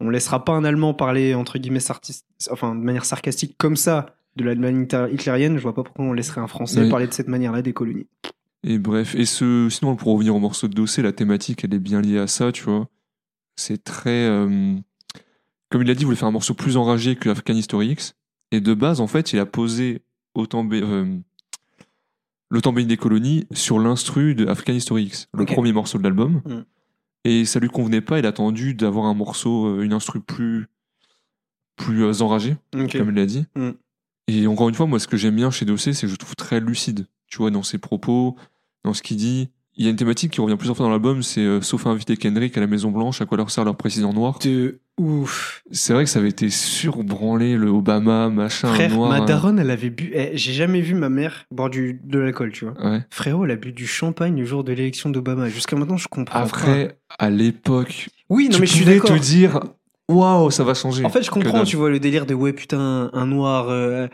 on 0.00 0.10
laissera 0.10 0.44
pas 0.44 0.52
un 0.54 0.64
Allemand 0.64 0.92
parler 0.92 1.34
entre 1.36 1.58
guillemets 1.58 1.78
sartis- 1.78 2.24
enfin 2.50 2.74
de 2.74 2.80
manière 2.80 3.04
sarcastique 3.04 3.54
comme 3.56 3.76
ça 3.76 4.16
de 4.34 4.42
l'Allemagne 4.42 4.86
hitlérienne. 5.12 5.56
Je 5.58 5.62
vois 5.62 5.74
pas 5.74 5.84
pourquoi 5.84 6.06
on 6.06 6.12
laisserait 6.12 6.40
un 6.40 6.48
Français 6.48 6.80
Oui. 6.80 6.90
parler 6.90 7.06
de 7.06 7.12
cette 7.12 7.28
manière-là 7.28 7.62
des 7.62 7.72
colonies. 7.72 8.08
Et 8.62 8.78
bref, 8.78 9.14
et 9.14 9.24
ce, 9.24 9.68
sinon, 9.70 9.96
pour 9.96 10.12
revenir 10.12 10.36
au 10.36 10.38
morceau 10.38 10.68
de 10.68 10.74
dossier, 10.74 11.02
la 11.02 11.12
thématique, 11.12 11.64
elle 11.64 11.74
est 11.74 11.78
bien 11.78 12.00
liée 12.00 12.18
à 12.18 12.26
ça, 12.26 12.52
tu 12.52 12.64
vois. 12.64 12.88
C'est 13.56 13.82
très. 13.82 14.26
euh, 14.28 14.76
comme 15.70 15.82
il 15.82 15.90
a 15.90 15.94
dit, 15.94 16.02
il 16.02 16.04
voulait 16.04 16.16
faire 16.16 16.28
un 16.28 16.32
morceau 16.32 16.54
plus 16.54 16.76
enragé 16.76 17.16
que 17.16 17.28
African 17.28 17.54
History 17.54 17.88
X. 17.88 18.14
Et 18.52 18.60
de 18.60 18.74
base, 18.74 19.00
en 19.00 19.06
fait, 19.06 19.32
il 19.32 19.38
a 19.38 19.46
posé 19.46 20.02
autant. 20.34 20.68
Euh, 20.72 21.18
le 22.50 22.60
Tambéni 22.60 22.88
des 22.88 22.96
colonies 22.96 23.46
sur 23.52 23.78
l'instru 23.78 24.34
de 24.34 24.46
African 24.46 24.72
History 24.72 25.04
X, 25.04 25.28
le 25.32 25.46
premier 25.46 25.72
morceau 25.72 25.98
de 25.98 26.02
l'album. 26.02 26.42
Mm. 26.44 26.64
Et 27.24 27.44
ça 27.44 27.60
lui 27.60 27.68
convenait 27.68 28.00
pas, 28.00 28.18
il 28.18 28.26
a 28.26 28.30
attendu 28.30 28.74
d'avoir 28.74 29.06
un 29.06 29.14
morceau, 29.14 29.66
euh, 29.66 29.82
une 29.82 29.92
instru 29.92 30.20
plus, 30.20 30.66
plus 31.76 32.02
euh, 32.02 32.22
enragée, 32.22 32.56
comme 32.72 33.10
il 33.10 33.14
l'a 33.14 33.26
dit. 33.26 33.46
Mm. 33.54 33.70
Et 34.26 34.46
encore 34.46 34.68
une 34.68 34.74
fois, 34.74 34.86
moi, 34.86 34.98
ce 34.98 35.06
que 35.06 35.16
j'aime 35.16 35.36
bien 35.36 35.50
chez 35.50 35.64
Dossé, 35.64 35.92
c'est 35.92 36.02
que 36.02 36.06
je 36.08 36.14
le 36.14 36.18
trouve 36.18 36.36
très 36.36 36.60
lucide. 36.60 37.06
Tu 37.26 37.38
vois, 37.38 37.50
dans 37.50 37.62
ses 37.62 37.78
propos, 37.78 38.36
dans 38.84 38.94
ce 38.94 39.02
qu'il 39.02 39.16
dit. 39.16 39.50
Il 39.76 39.84
y 39.84 39.86
a 39.86 39.90
une 39.90 39.96
thématique 39.96 40.32
qui 40.32 40.40
revient 40.40 40.56
plusieurs 40.56 40.76
fois 40.76 40.84
dans 40.84 40.90
l'album, 40.90 41.22
c'est 41.22 41.40
euh, 41.40 41.60
sauf 41.62 41.86
à 41.86 41.90
inviter 41.90 42.16
Kendrick 42.16 42.54
à 42.56 42.60
la 42.60 42.66
Maison 42.66 42.90
Blanche, 42.90 43.22
à 43.22 43.26
quoi 43.26 43.38
leur 43.38 43.50
sert 43.50 43.64
leur 43.64 43.76
président 43.76 44.12
noir. 44.12 44.38
De 44.44 44.80
ouf. 44.98 45.62
C'est 45.70 45.94
vrai 45.94 46.04
que 46.04 46.10
ça 46.10 46.18
avait 46.18 46.28
été 46.28 46.50
surbranlé, 46.50 47.56
le 47.56 47.68
Obama, 47.68 48.28
machin, 48.28 48.68
Frère, 48.74 48.90
noir. 48.90 49.08
ma 49.08 49.16
hein. 49.18 49.24
daronne, 49.24 49.58
elle 49.58 49.70
avait 49.70 49.88
bu. 49.88 50.10
eh, 50.12 50.32
J'ai 50.34 50.52
jamais 50.52 50.80
vu 50.82 50.94
ma 50.94 51.08
mère 51.08 51.46
boire 51.50 51.70
du, 51.70 52.00
de 52.04 52.18
l'alcool, 52.18 52.52
tu 52.52 52.66
vois. 52.66 52.74
Ouais. 52.90 53.00
Frérot, 53.10 53.44
elle 53.44 53.52
a 53.52 53.56
bu 53.56 53.72
du 53.72 53.86
champagne 53.86 54.36
le 54.38 54.44
jour 54.44 54.64
de 54.64 54.72
l'élection 54.72 55.08
d'Obama. 55.08 55.48
Jusqu'à 55.48 55.76
maintenant, 55.76 55.96
je 55.96 56.08
comprends. 56.08 56.40
pas. 56.40 56.44
Après, 56.44 56.98
à 57.18 57.30
l'époque, 57.30 58.08
oui, 58.28 58.46
non 58.50 58.56
tu 58.56 58.60
mais 58.60 58.66
je 58.66 58.72
suis 58.74 58.82
pouvais 58.84 58.96
d'accord. 58.96 59.16
te 59.16 59.22
dire, 59.22 59.60
waouh, 60.10 60.50
ça 60.50 60.64
va 60.64 60.74
changer. 60.74 61.04
En 61.04 61.10
fait, 61.10 61.22
je 61.22 61.30
comprends, 61.30 61.58
dalle. 61.58 61.66
tu 61.66 61.76
vois, 61.76 61.88
le 61.90 62.00
délire 62.00 62.26
de 62.26 62.34
ouais, 62.34 62.52
putain, 62.52 63.08
un 63.14 63.26
noir, 63.26 63.68
euh, 63.70 64.08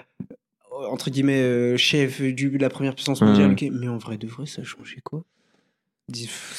entre 0.91 1.11
guillemets, 1.11 1.41
euh, 1.43 1.77
chef 1.77 2.21
du, 2.23 2.51
de 2.51 2.59
la 2.59 2.69
première 2.71 2.95
puissance 2.95 3.21
mondiale. 3.23 3.49
ouais. 3.49 3.69
ok, 3.69 3.73
Mais 3.81 3.89
en 3.89 3.99
vrai, 3.99 4.17
de 4.19 4.27
vrai, 4.27 4.47
ça 4.47 4.63
a 4.63 4.65
changé 4.65 5.01
quoi? 5.05 5.23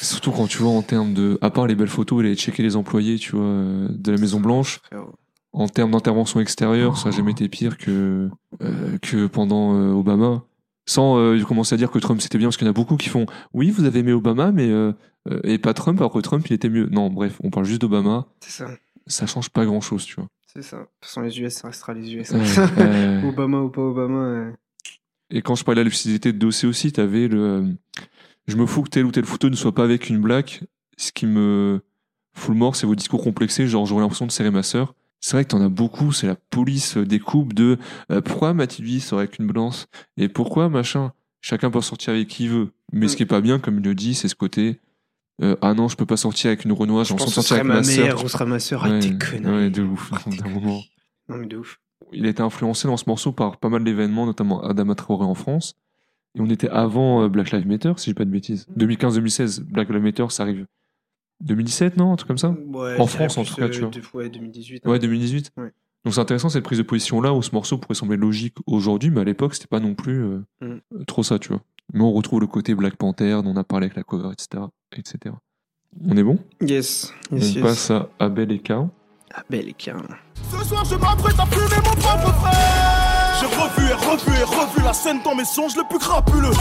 Surtout 0.02 0.30
quand 0.30 0.46
tu 0.46 0.58
vois 0.58 0.72
en 0.72 0.82
termes 0.82 1.14
de. 1.14 1.38
À 1.40 1.50
part 1.50 1.66
les 1.66 1.74
belles 1.74 1.88
photos, 1.88 2.20
allait 2.20 2.34
checker 2.34 2.62
les 2.62 2.76
employés, 2.76 3.18
tu 3.18 3.32
vois, 3.36 3.44
euh, 3.46 3.88
de 3.90 4.12
la 4.12 4.18
Maison 4.18 4.40
Blanche. 4.40 4.80
Frérot. 4.84 5.14
En 5.54 5.66
termes 5.68 5.92
d'intervention 5.92 6.40
extérieure, 6.40 6.98
ça 6.98 7.08
n'a 7.08 7.16
jamais 7.16 7.30
été 7.32 7.48
pire 7.48 7.78
que, 7.78 8.28
euh, 8.62 8.98
que 9.00 9.26
pendant 9.26 9.74
euh, 9.74 9.92
Obama. 9.92 10.42
Sans 10.86 11.18
euh, 11.18 11.42
commencer 11.42 11.74
à 11.74 11.78
dire 11.78 11.90
que 11.90 11.98
Trump 11.98 12.20
c'était 12.20 12.36
bien, 12.38 12.48
parce 12.48 12.58
qu'il 12.58 12.66
y 12.66 12.68
en 12.68 12.72
a 12.72 12.74
beaucoup 12.74 12.96
qui 12.96 13.08
font 13.08 13.24
Oui, 13.54 13.70
vous 13.70 13.84
avez 13.84 14.00
aimé 14.00 14.12
Obama, 14.12 14.52
mais. 14.52 14.68
euh, 14.68 14.92
euh, 15.30 15.40
et 15.44 15.58
pas 15.58 15.72
Trump, 15.74 15.98
alors 16.00 16.12
que 16.12 16.18
Trump 16.20 16.46
il 16.48 16.52
était 16.52 16.68
mieux. 16.68 16.86
Non, 16.90 17.08
bref, 17.10 17.38
on 17.42 17.50
parle 17.50 17.64
juste 17.66 17.80
d'Obama. 17.80 18.26
C'est 18.40 18.50
ça, 18.64 18.66
Ça 19.06 19.26
change 19.26 19.48
pas 19.50 19.64
grand 19.64 19.80
chose, 19.80 20.04
tu 20.04 20.14
vois. 20.16 20.26
C'est 20.52 20.62
ça. 20.62 20.76
De 20.78 20.82
toute 20.82 20.90
façon, 21.02 21.20
les 21.22 21.40
US, 21.40 21.52
ça 21.54 21.68
restera 21.68 21.94
les 21.94 22.14
US. 22.14 22.30
Ouais, 22.32 23.22
Obama 23.24 23.60
ou 23.60 23.68
pas 23.70 23.82
Obama. 23.82 24.52
Et 25.30 25.42
quand 25.42 25.54
je 25.54 25.64
parlais 25.64 25.80
de 25.80 25.84
la 25.84 25.88
lucidité 25.90 26.32
de 26.32 26.38
dossier 26.38 26.68
aussi, 26.68 26.90
t'avais 26.92 27.28
le. 27.28 27.40
euh, 27.42 27.62
je 28.46 28.56
me 28.56 28.64
fous 28.66 28.82
que 28.82 28.88
telle 28.88 29.04
ou 29.04 29.10
telle 29.12 29.26
photo 29.26 29.50
ne 29.50 29.56
soit 29.56 29.74
pas 29.74 29.84
avec 29.84 30.08
une 30.08 30.20
blague. 30.20 30.60
Ce 30.96 31.12
qui 31.12 31.26
me 31.26 31.80
fout 32.34 32.54
le 32.54 32.58
mort, 32.58 32.76
c'est 32.76 32.86
vos 32.86 32.94
discours 32.94 33.22
complexés. 33.22 33.66
Genre, 33.68 33.84
j'aurais 33.86 34.00
l'impression 34.02 34.26
de 34.26 34.30
serrer 34.32 34.50
ma 34.50 34.62
sœur. 34.62 34.94
C'est 35.20 35.36
vrai 35.36 35.44
que 35.44 35.50
t'en 35.50 35.60
as 35.60 35.68
beaucoup, 35.68 36.12
c'est 36.12 36.28
la 36.28 36.36
police 36.36 36.96
euh, 36.96 37.04
des 37.04 37.18
coupes 37.18 37.52
de 37.52 37.76
euh, 38.10 38.20
pourquoi 38.20 38.54
Mathilde 38.54 39.00
serait 39.02 39.22
avec 39.22 39.38
une 39.38 39.48
blanche? 39.48 39.84
Et 40.16 40.28
pourquoi 40.28 40.68
machin? 40.68 41.12
Chacun 41.40 41.70
peut 41.70 41.80
sortir 41.80 42.14
avec 42.14 42.28
qui 42.28 42.44
il 42.44 42.50
veut. 42.50 42.68
Mais 42.92 43.06
Mm. 43.06 43.08
ce 43.08 43.16
qui 43.16 43.22
est 43.24 43.26
pas 43.26 43.40
bien, 43.40 43.58
comme 43.58 43.78
il 43.78 43.84
le 43.84 43.94
dit, 43.94 44.14
c'est 44.14 44.28
ce 44.28 44.34
côté 44.36 44.78
euh, 45.42 45.56
ah 45.62 45.74
non, 45.74 45.88
je 45.88 45.96
peux 45.96 46.06
pas 46.06 46.16
sortir 46.16 46.48
avec 46.48 46.64
une 46.64 46.72
renoise, 46.72 47.08
j'ai 47.08 47.14
Je 47.14 47.18
pense 47.18 47.32
sortir 47.34 47.56
avec 47.56 47.66
ma 47.66 47.74
ma 47.74 47.80
mère 47.80 47.86
sœur. 48.12 48.24
ou 48.24 48.28
sera 48.28 48.44
ma 48.46 48.58
sœur. 48.58 48.82
Ouais, 48.82 48.88
Arrête 48.90 49.18
tes 49.18 49.46
ouais, 49.46 49.70
de 49.70 49.82
ouf, 49.82 50.10
d'un 50.42 50.48
moment. 50.48 50.80
Non, 51.28 51.36
mais 51.36 51.46
de 51.46 51.56
ouf. 51.58 51.80
Il 52.12 52.26
a 52.26 52.28
été 52.30 52.42
influencé 52.42 52.88
dans 52.88 52.96
ce 52.96 53.04
morceau 53.06 53.32
par 53.32 53.58
pas 53.58 53.68
mal 53.68 53.84
d'événements, 53.84 54.24
notamment 54.26 54.62
Adama 54.62 54.94
Traoré 54.94 55.24
en 55.24 55.34
France. 55.34 55.74
Et 56.34 56.40
on 56.40 56.46
était 56.50 56.68
avant 56.68 57.22
euh, 57.22 57.28
Black 57.28 57.50
Lives 57.52 57.66
Matter, 57.66 57.92
si 57.96 58.06
je 58.06 58.10
dis 58.10 58.14
pas 58.14 58.24
de 58.24 58.30
bêtises. 58.30 58.66
2015-2016, 58.78 59.62
Black 59.62 59.88
Lives 59.90 60.02
Matter, 60.02 60.26
ça 60.30 60.42
arrive. 60.44 60.66
2017, 61.40 61.96
non 61.96 62.12
Un 62.12 62.16
truc 62.16 62.28
comme 62.28 62.38
ça? 62.38 62.50
Ouais, 62.50 62.98
En 62.98 63.06
France, 63.06 63.38
en 63.38 63.44
tout 63.44 63.54
cas, 63.54 63.64
euh, 63.64 63.68
tu 63.68 63.80
vois. 63.80 63.90
de- 63.90 64.00
ouais, 64.14 64.28
2018. 64.28 64.82
hein. 64.86 64.90
Ouais, 64.90 64.98
2018. 64.98 65.52
Ouais. 65.56 65.72
Donc 66.04 66.14
c'est 66.14 66.20
intéressant 66.20 66.48
cette 66.48 66.64
prise 66.64 66.78
de 66.78 66.82
position 66.84 67.20
là 67.20 67.32
où 67.34 67.42
ce 67.42 67.50
morceau 67.52 67.76
pourrait 67.78 67.94
sembler 67.94 68.16
logique 68.16 68.54
aujourd'hui, 68.66 69.10
mais 69.10 69.20
à 69.20 69.24
l'époque 69.24 69.54
c'était 69.54 69.66
pas 69.66 69.80
non 69.80 69.94
plus 69.94 70.22
euh, 70.24 70.38
Mm. 70.60 71.04
trop 71.06 71.22
ça, 71.22 71.38
tu 71.38 71.48
vois. 71.48 71.60
Mais 71.92 72.02
on 72.02 72.12
retrouve 72.12 72.40
le 72.40 72.46
côté 72.46 72.74
Black 72.74 72.96
Panther 72.96 73.40
dont 73.42 73.52
on 73.54 73.56
a 73.56 73.64
parlé 73.64 73.86
avec 73.86 73.96
la 73.96 74.02
cover, 74.02 74.30
etc. 74.32 74.64
etc. 74.96 75.34
On 76.06 76.16
est 76.16 76.22
bon? 76.22 76.38
Yes, 76.60 77.12
On 77.32 77.36
yes, 77.36 77.54
yes. 77.54 77.62
passe 77.62 77.90
à 77.90 78.08
Abel 78.18 78.52
et 78.52 78.58
K. 78.58 78.72
Ah, 79.34 79.42
belle 79.48 79.72
carrément. 79.74 80.04
Ce 80.50 80.64
soir 80.64 80.84
je 80.84 80.94
m'apprête 80.96 81.38
à 81.38 81.46
fumer 81.46 81.76
mon 81.76 81.94
propre 81.96 82.32
frère 82.34 83.40
J'ai 83.40 83.46
revu 83.46 83.90
et 83.90 83.94
revu 83.94 84.40
et 84.40 84.44
revu 84.44 84.82
la 84.84 84.92
scène 84.92 85.18
dans 85.24 85.34
mes 85.34 85.44
songes 85.44 85.76
les 85.76 85.84
plus 85.88 85.98
crapuleux 85.98 86.52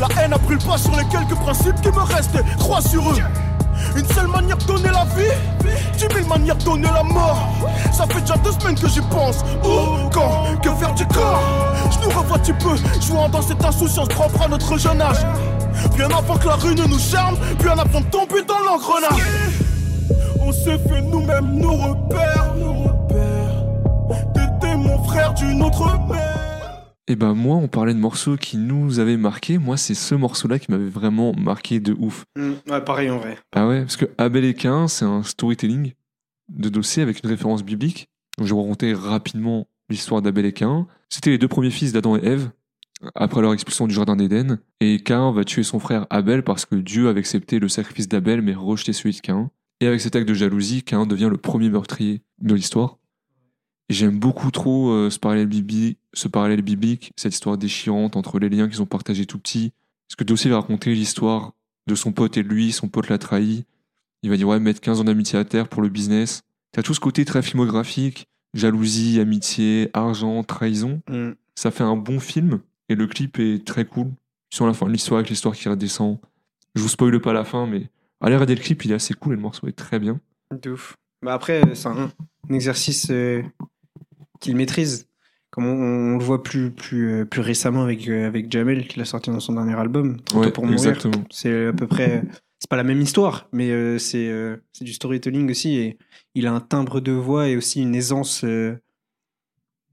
La 0.00 0.08
haine 0.20 0.32
a 0.32 0.38
pris 0.38 0.54
le 0.54 0.60
pas 0.66 0.78
sur 0.78 0.90
les 0.96 1.04
quelques 1.04 1.38
principes 1.40 1.80
qui 1.82 1.88
me 1.88 2.00
restaient 2.02 2.42
Crois 2.58 2.80
sur 2.80 3.02
eux 3.12 3.16
Une 3.96 4.06
seule 4.06 4.28
manière 4.28 4.56
de 4.56 4.64
donner 4.64 4.90
la 4.90 5.04
vie 5.16 5.76
Dix 5.96 6.08
mille 6.14 6.28
manières 6.28 6.56
de 6.56 6.64
donner 6.64 6.88
la 6.92 7.02
mort 7.02 7.48
Ça 7.92 8.06
fait 8.06 8.20
déjà 8.20 8.36
deux 8.36 8.52
semaines 8.52 8.78
que 8.78 8.88
j'y 8.88 9.00
pense 9.02 9.44
Où, 9.64 10.08
quand, 10.12 10.60
que 10.62 10.70
faire 10.70 10.94
du 10.94 11.06
corps? 11.06 11.42
Je 11.90 12.06
nous 12.06 12.18
revois 12.18 12.38
tu 12.38 12.52
peu 12.54 12.76
Jouant 13.00 13.28
dans 13.28 13.42
cette 13.42 13.64
insouciance 13.64 14.08
propre 14.08 14.42
à 14.42 14.48
notre 14.48 14.78
jeune 14.78 15.00
âge 15.00 15.24
Bien 15.96 16.08
avant 16.08 16.36
que 16.36 16.46
la 16.46 16.54
rue 16.54 16.74
ne 16.74 16.84
nous 16.84 16.98
charme, 16.98 17.36
bien 17.58 17.72
avant 17.72 18.00
de 18.00 18.06
tomber 18.06 18.42
dans 18.46 18.58
l'engrenage. 18.60 19.22
On 20.40 20.52
s'est 20.52 20.78
fait 20.78 21.02
nous-mêmes 21.02 21.58
nos 21.58 21.74
repères, 21.74 22.54
nos 22.56 22.74
repères. 22.84 23.64
T'étais 24.34 24.76
mon 24.76 25.02
frère 25.04 25.34
d'une 25.34 25.62
autre 25.62 25.86
mère. 26.08 26.55
Et 27.08 27.14
ben 27.14 27.34
moi, 27.34 27.56
on 27.56 27.68
parlait 27.68 27.94
de 27.94 28.00
morceaux 28.00 28.36
qui 28.36 28.56
nous 28.56 28.98
avaient 28.98 29.16
marqué. 29.16 29.58
Moi, 29.58 29.76
c'est 29.76 29.94
ce 29.94 30.14
morceau-là 30.16 30.58
qui 30.58 30.72
m'avait 30.72 30.88
vraiment 30.88 31.32
marqué 31.34 31.78
de 31.78 31.94
ouf. 31.98 32.24
Mm, 32.36 32.52
ouais, 32.68 32.80
pareil 32.84 33.10
en 33.10 33.18
vrai. 33.18 33.38
Ah 33.54 33.68
ouais, 33.68 33.82
parce 33.82 33.96
que 33.96 34.06
Abel 34.18 34.44
et 34.44 34.54
Cain, 34.54 34.88
c'est 34.88 35.04
un 35.04 35.22
storytelling 35.22 35.92
de 36.48 36.68
dossier 36.68 37.02
avec 37.02 37.22
une 37.22 37.30
référence 37.30 37.62
biblique. 37.62 38.08
Donc, 38.38 38.48
je 38.48 38.52
vais 38.52 38.56
vous 38.56 38.62
raconter 38.62 38.92
rapidement 38.92 39.68
l'histoire 39.88 40.20
d'Abel 40.20 40.46
et 40.46 40.52
Cain. 40.52 40.88
C'était 41.08 41.30
les 41.30 41.38
deux 41.38 41.48
premiers 41.48 41.70
fils 41.70 41.92
d'Adam 41.92 42.16
et 42.16 42.24
Ève, 42.24 42.50
après 43.14 43.40
leur 43.40 43.52
expulsion 43.52 43.86
du 43.86 43.94
jardin 43.94 44.16
d'Éden. 44.16 44.58
Et 44.80 44.98
Cain 44.98 45.30
va 45.30 45.44
tuer 45.44 45.62
son 45.62 45.78
frère 45.78 46.06
Abel 46.10 46.42
parce 46.42 46.64
que 46.64 46.74
Dieu 46.74 47.08
avait 47.08 47.20
accepté 47.20 47.60
le 47.60 47.68
sacrifice 47.68 48.08
d'Abel 48.08 48.42
mais 48.42 48.54
rejeté 48.54 48.92
celui 48.92 49.14
de 49.14 49.20
Cain. 49.20 49.50
Et 49.80 49.86
avec 49.86 50.00
cet 50.00 50.16
acte 50.16 50.28
de 50.28 50.34
jalousie, 50.34 50.82
Cain 50.82 51.06
devient 51.06 51.28
le 51.30 51.36
premier 51.36 51.70
meurtrier 51.70 52.22
de 52.40 52.54
l'histoire. 52.54 52.98
Et 53.88 53.94
j'aime 53.94 54.18
beaucoup 54.18 54.50
trop 54.50 54.90
euh, 54.90 55.10
ce, 55.10 55.18
parallèle 55.18 55.46
biblique, 55.46 55.98
ce 56.12 56.28
parallèle 56.28 56.62
biblique, 56.62 57.12
cette 57.16 57.34
histoire 57.34 57.56
déchirante 57.56 58.16
entre 58.16 58.38
les 58.38 58.48
liens 58.48 58.68
qu'ils 58.68 58.82
ont 58.82 58.86
partagés 58.86 59.26
tout 59.26 59.38
petits. 59.38 59.72
Parce 60.08 60.16
que 60.16 60.24
Dossier 60.24 60.50
va 60.50 60.60
raconter 60.60 60.92
l'histoire 60.94 61.52
de 61.86 61.94
son 61.94 62.12
pote 62.12 62.36
et 62.36 62.42
de 62.42 62.48
lui, 62.48 62.72
son 62.72 62.88
pote 62.88 63.08
l'a 63.08 63.18
trahi. 63.18 63.64
Il 64.22 64.30
va 64.30 64.36
dire 64.36 64.48
ouais, 64.48 64.58
mettre 64.58 64.80
15 64.80 65.00
ans 65.00 65.04
d'amitié 65.04 65.38
à 65.38 65.44
terre 65.44 65.68
pour 65.68 65.82
le 65.82 65.88
business. 65.88 66.42
T'as 66.72 66.82
tout 66.82 66.94
ce 66.94 67.00
côté 67.00 67.24
très 67.24 67.42
filmographique, 67.42 68.26
jalousie, 68.54 69.20
amitié, 69.20 69.90
argent, 69.92 70.42
trahison. 70.42 71.00
Mm. 71.08 71.32
Ça 71.54 71.70
fait 71.70 71.84
un 71.84 71.96
bon 71.96 72.18
film 72.18 72.60
et 72.88 72.94
le 72.94 73.06
clip 73.06 73.38
est 73.38 73.64
très 73.64 73.84
cool. 73.84 74.08
Sur 74.50 74.66
la 74.66 74.74
fin 74.74 74.86
de 74.86 74.92
l'histoire 74.92 75.18
avec 75.18 75.30
l'histoire 75.30 75.54
qui 75.54 75.68
redescend. 75.68 76.18
Je 76.74 76.82
vous 76.82 76.88
spoile 76.88 77.20
pas 77.20 77.32
la 77.32 77.44
fin, 77.44 77.66
mais 77.66 77.88
allez 78.20 78.34
regarder 78.34 78.54
le 78.54 78.60
clip, 78.60 78.84
il 78.84 78.92
est 78.92 78.94
assez 78.94 79.14
cool 79.14 79.32
et 79.32 79.36
le 79.36 79.42
morceau 79.42 79.66
est 79.66 79.72
très 79.72 79.98
bien. 79.98 80.20
De 80.50 80.70
ouf. 80.70 80.96
Bah 81.22 81.34
après, 81.34 81.64
euh, 81.64 81.74
c'est 81.74 81.88
un, 81.88 82.12
un 82.48 82.54
exercice 82.54 83.08
euh, 83.10 83.42
qu'il 84.40 84.56
maîtrise. 84.56 85.08
Comme 85.50 85.66
on, 85.66 86.14
on 86.14 86.18
le 86.18 86.24
voit 86.24 86.42
plus, 86.42 86.70
plus, 86.70 87.10
euh, 87.10 87.24
plus 87.24 87.40
récemment 87.40 87.82
avec, 87.82 88.08
euh, 88.08 88.26
avec 88.26 88.50
Jamel, 88.52 88.86
qu'il 88.88 89.00
a 89.00 89.04
sorti 89.04 89.30
dans 89.30 89.40
son 89.40 89.54
dernier 89.54 89.74
album, 89.74 90.20
Trop 90.22 90.44
tôt 90.44 90.50
pour 90.50 90.64
mourir. 90.64 90.78
exactement. 90.78 91.24
C'est 91.30 91.66
à 91.68 91.72
peu 91.72 91.86
près. 91.86 92.22
C'est 92.58 92.68
pas 92.70 92.76
la 92.76 92.84
même 92.84 93.00
histoire, 93.00 93.48
mais 93.52 93.70
euh, 93.70 93.98
c'est 93.98 94.28
euh, 94.28 94.56
c'est 94.72 94.84
du 94.84 94.92
storytelling 94.92 95.50
aussi. 95.50 95.76
Et 95.76 95.98
il 96.34 96.46
a 96.46 96.52
un 96.52 96.60
timbre 96.60 97.00
de 97.00 97.12
voix 97.12 97.48
et 97.48 97.56
aussi 97.56 97.80
une 97.82 97.94
aisance 97.94 98.44
euh, 98.44 98.76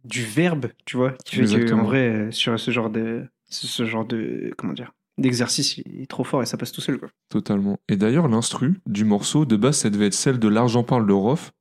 du 0.04 0.24
verbe, 0.24 0.68
tu 0.86 0.98
vois, 0.98 1.14
qui 1.26 1.36
fait 1.38 1.66
que, 1.66 1.74
en 1.74 1.84
vrai, 1.84 2.10
euh, 2.10 2.32
sur 2.32 2.60
ce 2.60 2.72
genre 2.72 2.90
de. 2.90 3.26
Ce 3.50 3.68
ce 3.68 3.86
genre 3.86 4.06
de. 4.06 4.52
Comment 4.58 4.74
dire 4.74 4.92
D'exercice, 5.20 5.78
il 5.78 6.02
est 6.02 6.10
trop 6.10 6.24
fort 6.24 6.42
et 6.42 6.46
ça 6.48 6.58
passe 6.58 6.72
tout 6.72 6.82
seul, 6.82 6.98
quoi. 6.98 7.10
Totalement. 7.30 7.78
Et 7.88 7.98
d'ailleurs, 7.98 8.28
l'instru 8.28 8.80
du 8.88 9.06
morceau, 9.06 9.46
de 9.46 9.56
base, 9.56 9.78
ça 9.78 9.90
devait 9.92 10.08
être 10.08 10.14
celle 10.16 10.40
de 10.40 10.48
L'argent 10.48 10.84
parle 10.84 11.06
de 11.06 11.14
Rof. 11.14 11.52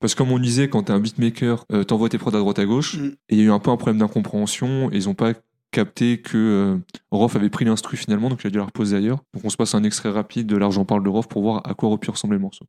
Parce 0.00 0.14
que 0.14 0.18
comme 0.18 0.30
on 0.30 0.38
disait, 0.38 0.68
quand 0.68 0.84
t'es 0.84 0.92
un 0.92 1.00
beatmaker, 1.00 1.64
euh, 1.72 1.84
t'envoies 1.84 2.08
tes 2.08 2.18
prods 2.18 2.34
à 2.34 2.38
droite 2.38 2.58
à 2.58 2.64
gauche. 2.64 2.98
Mm. 2.98 3.06
Et 3.28 3.34
il 3.34 3.38
y 3.38 3.40
a 3.42 3.44
eu 3.44 3.50
un 3.50 3.58
peu 3.58 3.70
un 3.70 3.76
problème 3.76 3.98
d'incompréhension. 3.98 4.90
Et 4.92 4.96
ils 4.96 5.08
ont 5.08 5.14
pas 5.14 5.32
capté 5.70 6.20
que 6.20 6.36
euh, 6.36 6.78
Rof 7.10 7.36
avait 7.36 7.50
pris 7.50 7.64
l'instru 7.64 7.96
finalement, 7.96 8.28
donc 8.28 8.42
il 8.42 8.46
a 8.46 8.50
dû 8.50 8.58
la 8.58 8.64
reposer 8.64 8.96
ailleurs. 8.96 9.18
Donc 9.34 9.44
on 9.44 9.50
se 9.50 9.56
passe 9.56 9.74
un 9.74 9.82
extrait 9.82 10.10
rapide 10.10 10.46
de 10.46 10.56
L'argent 10.56 10.84
parle 10.84 11.02
de 11.02 11.08
Rof 11.08 11.28
pour 11.28 11.42
voir 11.42 11.62
à 11.68 11.74
quoi 11.74 11.88
aurait 11.88 11.98
pu 11.98 12.10
ressembler 12.10 12.36
le 12.36 12.42
morceau. 12.42 12.64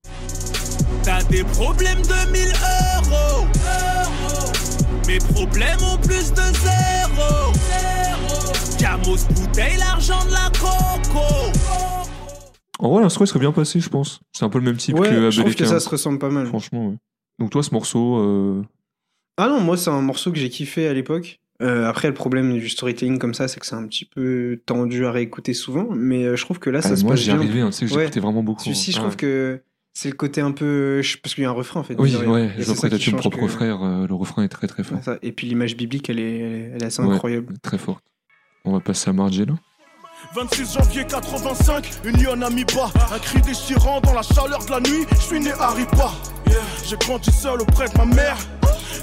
T'as 1.04 1.24
des 1.24 1.44
problèmes 1.44 2.02
de 2.02 2.32
1000 2.32 2.42
euros. 3.08 3.48
Mes 5.08 5.18
problèmes 5.20 5.80
ont 5.82 5.98
plus 5.98 6.32
de 6.32 6.42
zéro. 6.42 7.54
Camos 8.78 9.26
bouteille, 9.34 9.78
l'argent 9.78 10.24
de 10.26 10.32
la 10.32 10.52
coco. 10.60 11.52
En 12.80 12.90
vrai, 12.92 13.02
l'instru 13.02 13.26
il 13.26 13.28
serait 13.28 13.40
bien 13.40 13.52
passé, 13.52 13.80
je 13.80 13.90
pense. 13.90 14.22
C'est 14.32 14.46
un 14.46 14.50
peu 14.50 14.60
le 14.60 14.66
même 14.66 14.78
type 14.78 14.98
Ouais, 14.98 15.10
que 15.10 15.32
je 15.32 15.42
trouve 15.42 15.56
que 15.56 15.66
ça 15.66 15.80
se 15.80 15.90
ressemble 15.90 16.20
pas 16.20 16.30
mal. 16.30 16.48
Franchement, 16.48 16.88
ouais. 16.90 16.96
Donc 17.40 17.50
toi, 17.52 17.64
ce 17.64 17.74
morceau, 17.74 18.18
euh, 18.18 18.64
Ah 19.38 19.48
non, 19.48 19.60
moi 19.62 19.78
c'est 19.78 19.90
un 19.90 20.02
morceau 20.02 20.32
que 20.32 20.38
j'ai 20.38 20.50
kiffé 20.50 20.88
à 20.88 20.94
l'époque. 20.94 21.40
Euh, 21.62 21.86
après, 21.88 22.08
le 22.08 22.14
problème 22.14 22.54
du 22.58 22.70
storytelling 22.70 23.18
comme 23.20 23.34
ça, 23.34 23.48
c'est 23.50 23.60
que 23.60 23.66
c'est 23.66 23.76
un 23.76 23.86
petit 23.86 24.06
peu 24.06 24.62
tendu 24.66 25.06
à 25.06 25.12
réécouter 25.12 25.54
souvent, 25.54 25.88
mais 25.92 26.24
euh, 26.24 26.36
je 26.38 26.46
trouve 26.46 26.58
que 26.60 26.70
là, 26.70 26.82
ça 26.82 26.92
ah, 26.94 26.96
se 26.96 27.02
moi 27.04 27.12
passe 27.12 27.20
j'y 27.22 27.26
bien. 27.32 27.38
arrivais, 27.38 27.60
hein, 27.62 27.70
tu 27.70 27.74
sais 27.74 27.86
que 27.86 27.94
Ouais. 27.94 28.02
j'écoutais 28.04 28.20
vraiment 28.22 28.44
beaucoup. 28.44 28.64
Celui-ci, 28.64 28.92
je 28.94 28.98
Ah, 28.98 29.02
trouve 29.02 29.18
que 29.18 29.62
c'est 29.94 30.10
le 30.10 30.16
côté 30.16 30.40
un 30.40 30.52
peu. 30.52 31.02
Parce 31.22 31.36
qu'il 31.36 31.44
y 31.44 31.46
a 31.46 31.50
un 31.50 31.54
refrain 31.54 31.82
en 31.82 31.84
fait. 31.84 31.96
Oui, 32.00 32.16
ouais, 32.16 32.52
Et 32.58 32.62
je 32.62 32.98
tué 32.98 33.12
mon 33.12 33.18
change 33.18 33.20
propre 33.20 33.40
que- 33.40 33.48
frère, 33.48 33.84
euh, 33.84 34.08
le 34.08 34.14
refrain 34.14 34.44
est 34.44 34.48
très 34.50 34.68
très 34.68 34.84
fort. 34.84 34.98
Ouais, 35.00 35.04
ça. 35.04 35.18
Et 35.22 35.34
puis 35.34 35.48
l'image 35.48 35.76
biblique, 35.76 36.10
elle 36.10 36.20
est, 36.20 36.40
elle 36.76 36.82
est- 36.82 36.86
assez 36.86 37.02
Ouais. 37.02 37.14
incroyable. 37.14 37.54
Très 37.62 37.78
forte. 37.78 38.06
On 38.64 38.72
va 38.72 38.80
passer 38.80 39.10
à 39.10 39.14
Margiela. 39.14 39.54
26 40.36 40.74
janvier 40.76 41.06
85, 41.06 41.90
une 42.06 42.44
à 42.44 42.50
mi-bas. 42.50 42.92
Un 43.14 43.20
cri 43.20 43.42
déchirant 43.42 44.00
dans 44.02 44.14
la 44.14 44.22
chaleur 44.22 44.64
de 44.66 44.72
la 44.72 44.80
nuit. 44.80 45.06
Je 45.12 45.16
suis 45.16 45.40
né 45.40 45.52
à 45.52 45.70
Ripa. 45.72 46.12
J'ai 46.86 46.98
grandi 46.98 47.32
seul 47.32 47.62
auprès 47.62 47.88
de 47.90 47.98
ma 47.98 48.06
mère. 48.06 48.38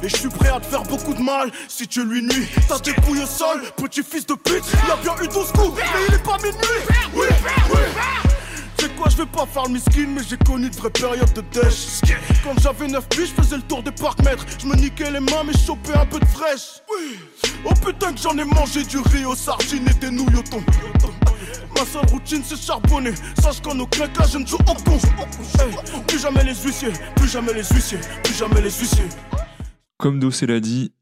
Et 0.03 0.09
je 0.09 0.16
suis 0.16 0.28
prêt 0.28 0.51
à 0.51 0.61
te 0.61 0.66
faire 0.66 0.82
beaucoup 0.82 1.14
de 1.14 1.22
mal 1.22 1.51
si 1.68 1.88
tu 1.88 2.05
lui 2.05 2.22
nuis. 2.22 2.49
T'as 2.68 2.78
des 2.78 2.92
couilles 2.92 3.22
au 3.22 3.26
sol, 3.26 3.62
petit 3.76 4.03
fils 4.03 4.26
de 4.26 4.34
pute. 4.34 4.64
Il 4.84 4.90
a 4.90 4.97
bien 4.97 5.24
eu 5.24 5.28
12 5.28 5.53
coups, 5.53 5.72
mais 5.76 5.82
il 6.09 6.14
est 6.14 6.22
pas 6.22 6.36
minuit. 6.38 6.57
Oui, 7.14 7.26
oui. 7.70 7.80
C'est 8.78 8.94
quoi, 8.94 9.09
je 9.09 9.16
vais 9.16 9.26
pas 9.26 9.47
faire 9.47 9.64
le 9.64 9.70
miskin, 9.70 10.07
mais 10.09 10.20
j'ai 10.28 10.36
connu 10.36 10.68
de 10.68 10.76
vraies 10.76 10.90
périodes 10.90 11.32
de 11.32 11.40
dèche. 11.40 12.03
Quand 12.44 12.53
j'avais 12.61 12.88
9 12.88 13.09
piges, 13.09 13.30
je 13.36 13.42
faisais 13.42 13.57
le 13.57 13.62
tour 13.62 13.82
des 13.82 13.90
parcs 13.90 14.22
mètres. 14.22 14.44
Je 14.61 14.66
me 14.66 14.76
niquais 14.76 15.11
les 15.11 15.20
mains, 15.20 15.44
mais 15.47 15.55
je 15.55 15.66
chopais 15.66 15.97
un 15.97 16.05
peu 16.05 16.20
de 16.20 16.26
fraîche. 16.26 16.82
Oui. 16.92 17.18
Oh 17.64 17.72
putain, 17.84 18.12
que 18.12 18.20
j'en 18.20 18.36
ai 18.36 18.44
mangé 18.44 18.84
du 18.84 18.99
riz 18.99 19.24
aux 19.24 19.34
sardines 19.34 19.88
et 19.88 19.94
des 19.94 20.11
nouilles 20.11 20.36
au 20.36 20.42
thon. 20.42 20.62
Ma 21.77 21.85
seule 21.85 22.07
routine, 22.07 22.43
c'est 22.43 22.57
charbonner. 22.57 23.12
Sache 23.41 23.61
qu'en 23.61 23.72
je 23.72 24.39
ne 24.39 24.47
joue. 24.47 24.57
Hey, 25.61 26.03
plus 26.07 26.18
jamais 26.18 26.45
les 26.45 26.55
huissiers, 26.55 26.93
plus 27.16 27.29
jamais 27.29 27.53
les 27.53 27.64
huissiers, 27.64 27.99
plus 28.22 28.35
jamais 28.35 28.61
les 28.61 28.70
huissiers. 28.70 29.09
Comme 29.99 30.18
Dossé 30.18 30.47
l'a 30.47 30.61
dit, 30.61 30.93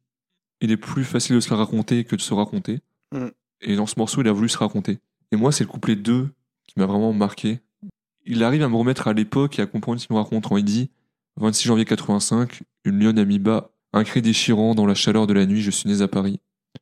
il 0.61 0.71
est 0.73 0.77
plus 0.77 1.05
facile 1.05 1.37
de 1.37 1.41
se 1.41 1.51
la 1.51 1.57
raconter 1.57 2.05
que 2.05 2.17
de 2.17 2.21
se 2.21 2.35
raconter. 2.35 2.81
Mm. 3.13 3.29
Et 3.61 3.77
dans 3.77 3.87
ce 3.87 3.95
morceau, 3.99 4.21
il 4.21 4.29
a 4.29 4.33
voulu 4.33 4.49
se 4.49 4.59
raconter. 4.59 4.99
Et 5.33 5.37
moi, 5.37 5.53
c'est 5.53 5.65
le 5.65 5.69
couplet 5.69 5.97
2 5.97 6.29
qui 6.67 6.75
m'a 6.79 6.87
vraiment 6.87 7.13
marqué. 7.13 7.61
Il 8.27 8.43
arrive 8.43 8.63
à 8.63 8.69
me 8.69 8.77
remettre 8.77 9.07
à 9.09 9.13
l'époque 9.13 9.59
et 9.59 9.63
à 9.63 9.67
comprendre 9.67 10.01
ce 10.01 10.07
qu'il 10.07 10.17
me 10.17 10.21
raconte 10.21 10.49
quand 10.49 10.57
il 10.57 10.65
dit 10.65 10.91
26 11.37 11.69
janvier 11.69 11.85
85, 11.85 12.63
une 12.85 13.03
lionne 13.03 13.19
a 13.19 13.25
mis 13.25 13.39
bas, 13.39 13.71
un 13.93 14.05
cri 14.05 14.23
déchirant 14.23 14.75
dans 14.75 14.87
la 14.87 14.95
chaleur 14.95 15.27
de 15.27 15.33
la 15.33 15.47
nuit, 15.47 15.63
je 15.63 15.71
suis 15.71 15.89
né 15.89 16.01
à 16.01 16.09
Paris. 16.09 16.41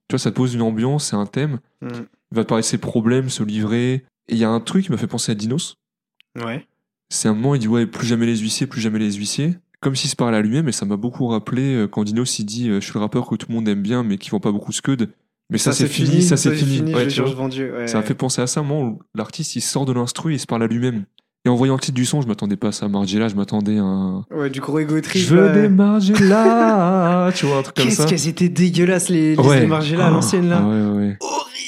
Tu 0.08 0.14
vois, 0.14 0.18
ça 0.18 0.30
te 0.30 0.36
pose 0.36 0.54
une 0.54 0.62
ambiance, 0.62 1.08
c'est 1.08 1.16
un 1.16 1.26
thème. 1.26 1.58
Mm. 1.80 1.88
Il 2.32 2.36
va 2.36 2.44
te 2.44 2.48
parler 2.48 2.62
de 2.62 2.66
ses 2.66 2.78
problèmes, 2.78 3.28
se 3.28 3.42
livrer. 3.42 3.92
Et 4.28 4.32
il 4.32 4.38
y 4.38 4.44
a 4.44 4.48
un 4.48 4.60
truc 4.60 4.86
qui 4.86 4.90
m'a 4.90 4.96
fait 4.96 5.06
penser 5.06 5.32
à 5.32 5.34
Dinos. 5.34 5.76
Ouais. 6.42 6.66
C'est 7.10 7.28
un 7.28 7.34
moment, 7.34 7.54
il 7.54 7.58
dit 7.58 7.68
ouais, 7.68 7.86
plus 7.86 8.06
jamais 8.06 8.24
les 8.24 8.38
huissiers, 8.38 8.66
plus 8.66 8.80
jamais 8.80 8.98
les 8.98 9.12
huissiers. 9.12 9.54
Comme 9.80 9.94
s'il 9.94 10.08
se 10.08 10.16
parlait 10.16 10.38
à 10.38 10.40
lui-même, 10.40 10.68
et 10.68 10.72
ça 10.72 10.86
m'a 10.86 10.96
beaucoup 10.96 11.26
rappelé 11.26 11.74
euh, 11.74 11.88
quand 11.88 12.04
Dinos 12.04 12.38
il 12.38 12.44
dit 12.44 12.70
euh, 12.70 12.80
je 12.80 12.84
suis 12.86 12.94
le 12.94 13.00
rappeur 13.00 13.26
que 13.28 13.34
tout 13.34 13.46
le 13.50 13.54
monde 13.54 13.68
aime 13.68 13.82
bien, 13.82 14.02
mais 14.02 14.16
qui 14.16 14.30
vend 14.30 14.40
pas 14.40 14.52
beaucoup 14.52 14.72
scud. 14.72 15.10
Mais 15.50 15.58
ça, 15.58 15.72
c'est 15.72 15.88
fini, 15.88 16.22
ça 16.22 16.38
c'est 16.38 16.54
fini. 16.54 16.94
Ouais, 16.94 17.10
je 17.10 17.22
ouais. 17.22 17.86
Ça 17.86 17.98
m'a 17.98 18.02
fait 18.02 18.14
penser 18.14 18.40
à 18.40 18.46
ça, 18.46 18.60
un 18.60 18.62
moment 18.62 18.88
où 18.88 18.98
l'artiste 19.14 19.54
il 19.56 19.60
sort 19.60 19.84
de 19.84 19.92
l'instru 19.92 20.32
et 20.32 20.36
il 20.36 20.40
se 20.40 20.46
parle 20.46 20.62
à 20.62 20.66
lui-même. 20.66 21.04
Et 21.44 21.48
en 21.48 21.56
voyant 21.56 21.74
le 21.74 21.80
titre 21.80 21.96
du 21.96 22.06
son, 22.06 22.22
je 22.22 22.28
m'attendais 22.28 22.56
pas 22.56 22.68
à 22.68 22.72
ça. 22.72 22.88
Margiela, 22.88 23.26
je 23.28 23.34
m'attendais 23.34 23.76
à 23.76 23.82
un. 23.82 24.24
Ouais, 24.30 24.48
du 24.48 24.60
gros 24.60 24.78
ego 24.78 25.00
trip. 25.00 25.20
Je 25.20 25.34
veux 25.34 25.46
là. 25.46 25.52
des 25.52 25.68
Margiela 25.68 27.30
Tu 27.34 27.46
vois, 27.46 27.58
un 27.58 27.62
truc 27.62 27.76
comme 27.76 27.90
ça. 27.90 28.04
Qu'est-ce 28.04 28.24
qu'elles 28.24 28.30
étaient 28.30 28.48
dégueulasses, 28.48 29.08
les, 29.08 29.34
les 29.34 29.42
Ouais. 29.42 29.66
Margiela 29.66 30.06
à 30.06 30.10
l'ancienne, 30.10 30.48
là. 30.48 30.62
Ah 30.62 30.68
ouais, 30.68 30.80
ouais, 30.80 30.96
ouais. 30.96 31.18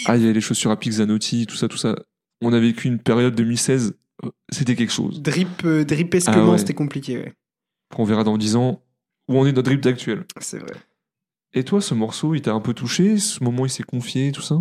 Ah, 0.07 0.17
il 0.17 0.23
y 0.23 0.25
avait 0.25 0.33
les 0.35 0.41
chaussures 0.41 0.71
à 0.71 0.79
Pixanotti, 0.79 1.47
tout 1.47 1.57
ça, 1.57 1.69
tout 1.69 1.77
ça. 1.77 1.97
On 2.43 2.53
a 2.53 2.61
vécu 2.61 2.89
une 2.89 2.99
période 2.99 3.35
2016, 3.35 3.97
euh, 4.25 4.31
c'était 4.51 4.75
quelque 4.77 4.93
chose. 4.93 5.23
Drip, 5.23 5.65
euh, 5.65 5.85
dripesquement, 5.85 6.49
Ah 6.49 6.51
ouais. 6.53 6.59
c'était 6.59 6.75
compliqué, 6.75 7.19
ouais. 7.19 7.33
On 7.97 8.05
verra 8.05 8.25
dans 8.25 8.37
10 8.37 8.57
ans 8.57 8.83
où 9.29 9.39
on 9.39 9.47
est 9.47 9.53
notre 9.53 9.71
drip 9.71 9.85
actuel. 9.87 10.25
C'est 10.41 10.59
vrai. 10.59 10.75
Et 11.53 11.63
toi, 11.65 11.81
ce 11.81 11.95
morceau, 11.95 12.35
il 12.35 12.43
t'a 12.43 12.53
un 12.53 12.61
peu 12.61 12.75
touché 12.75 13.17
Ce 13.19 13.43
moment, 13.43 13.65
il 13.65 13.71
s'est 13.71 13.85
confié, 13.85 14.33
tout 14.33 14.43
ça? 14.43 14.57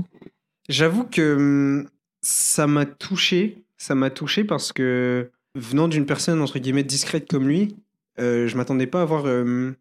J'avoue 0.69 1.03
que 1.05 1.35
hum, 1.35 1.89
ça 2.21 2.67
m'a 2.67 2.85
touché. 2.85 3.63
Ça 3.77 3.95
m'a 3.95 4.09
touché 4.11 4.43
parce 4.43 4.71
que 4.71 5.29
venant 5.55 5.87
d'une 5.87 6.05
personne 6.05 6.39
entre 6.41 6.59
guillemets 6.59 6.83
discrète 6.83 7.27
comme 7.29 7.47
lui, 7.47 7.75
euh, 8.19 8.47
je 8.47 8.55
m'attendais 8.55 8.87
pas 8.87 8.99
à 8.99 9.01
avoir 9.01 9.25
hum, 9.25 9.75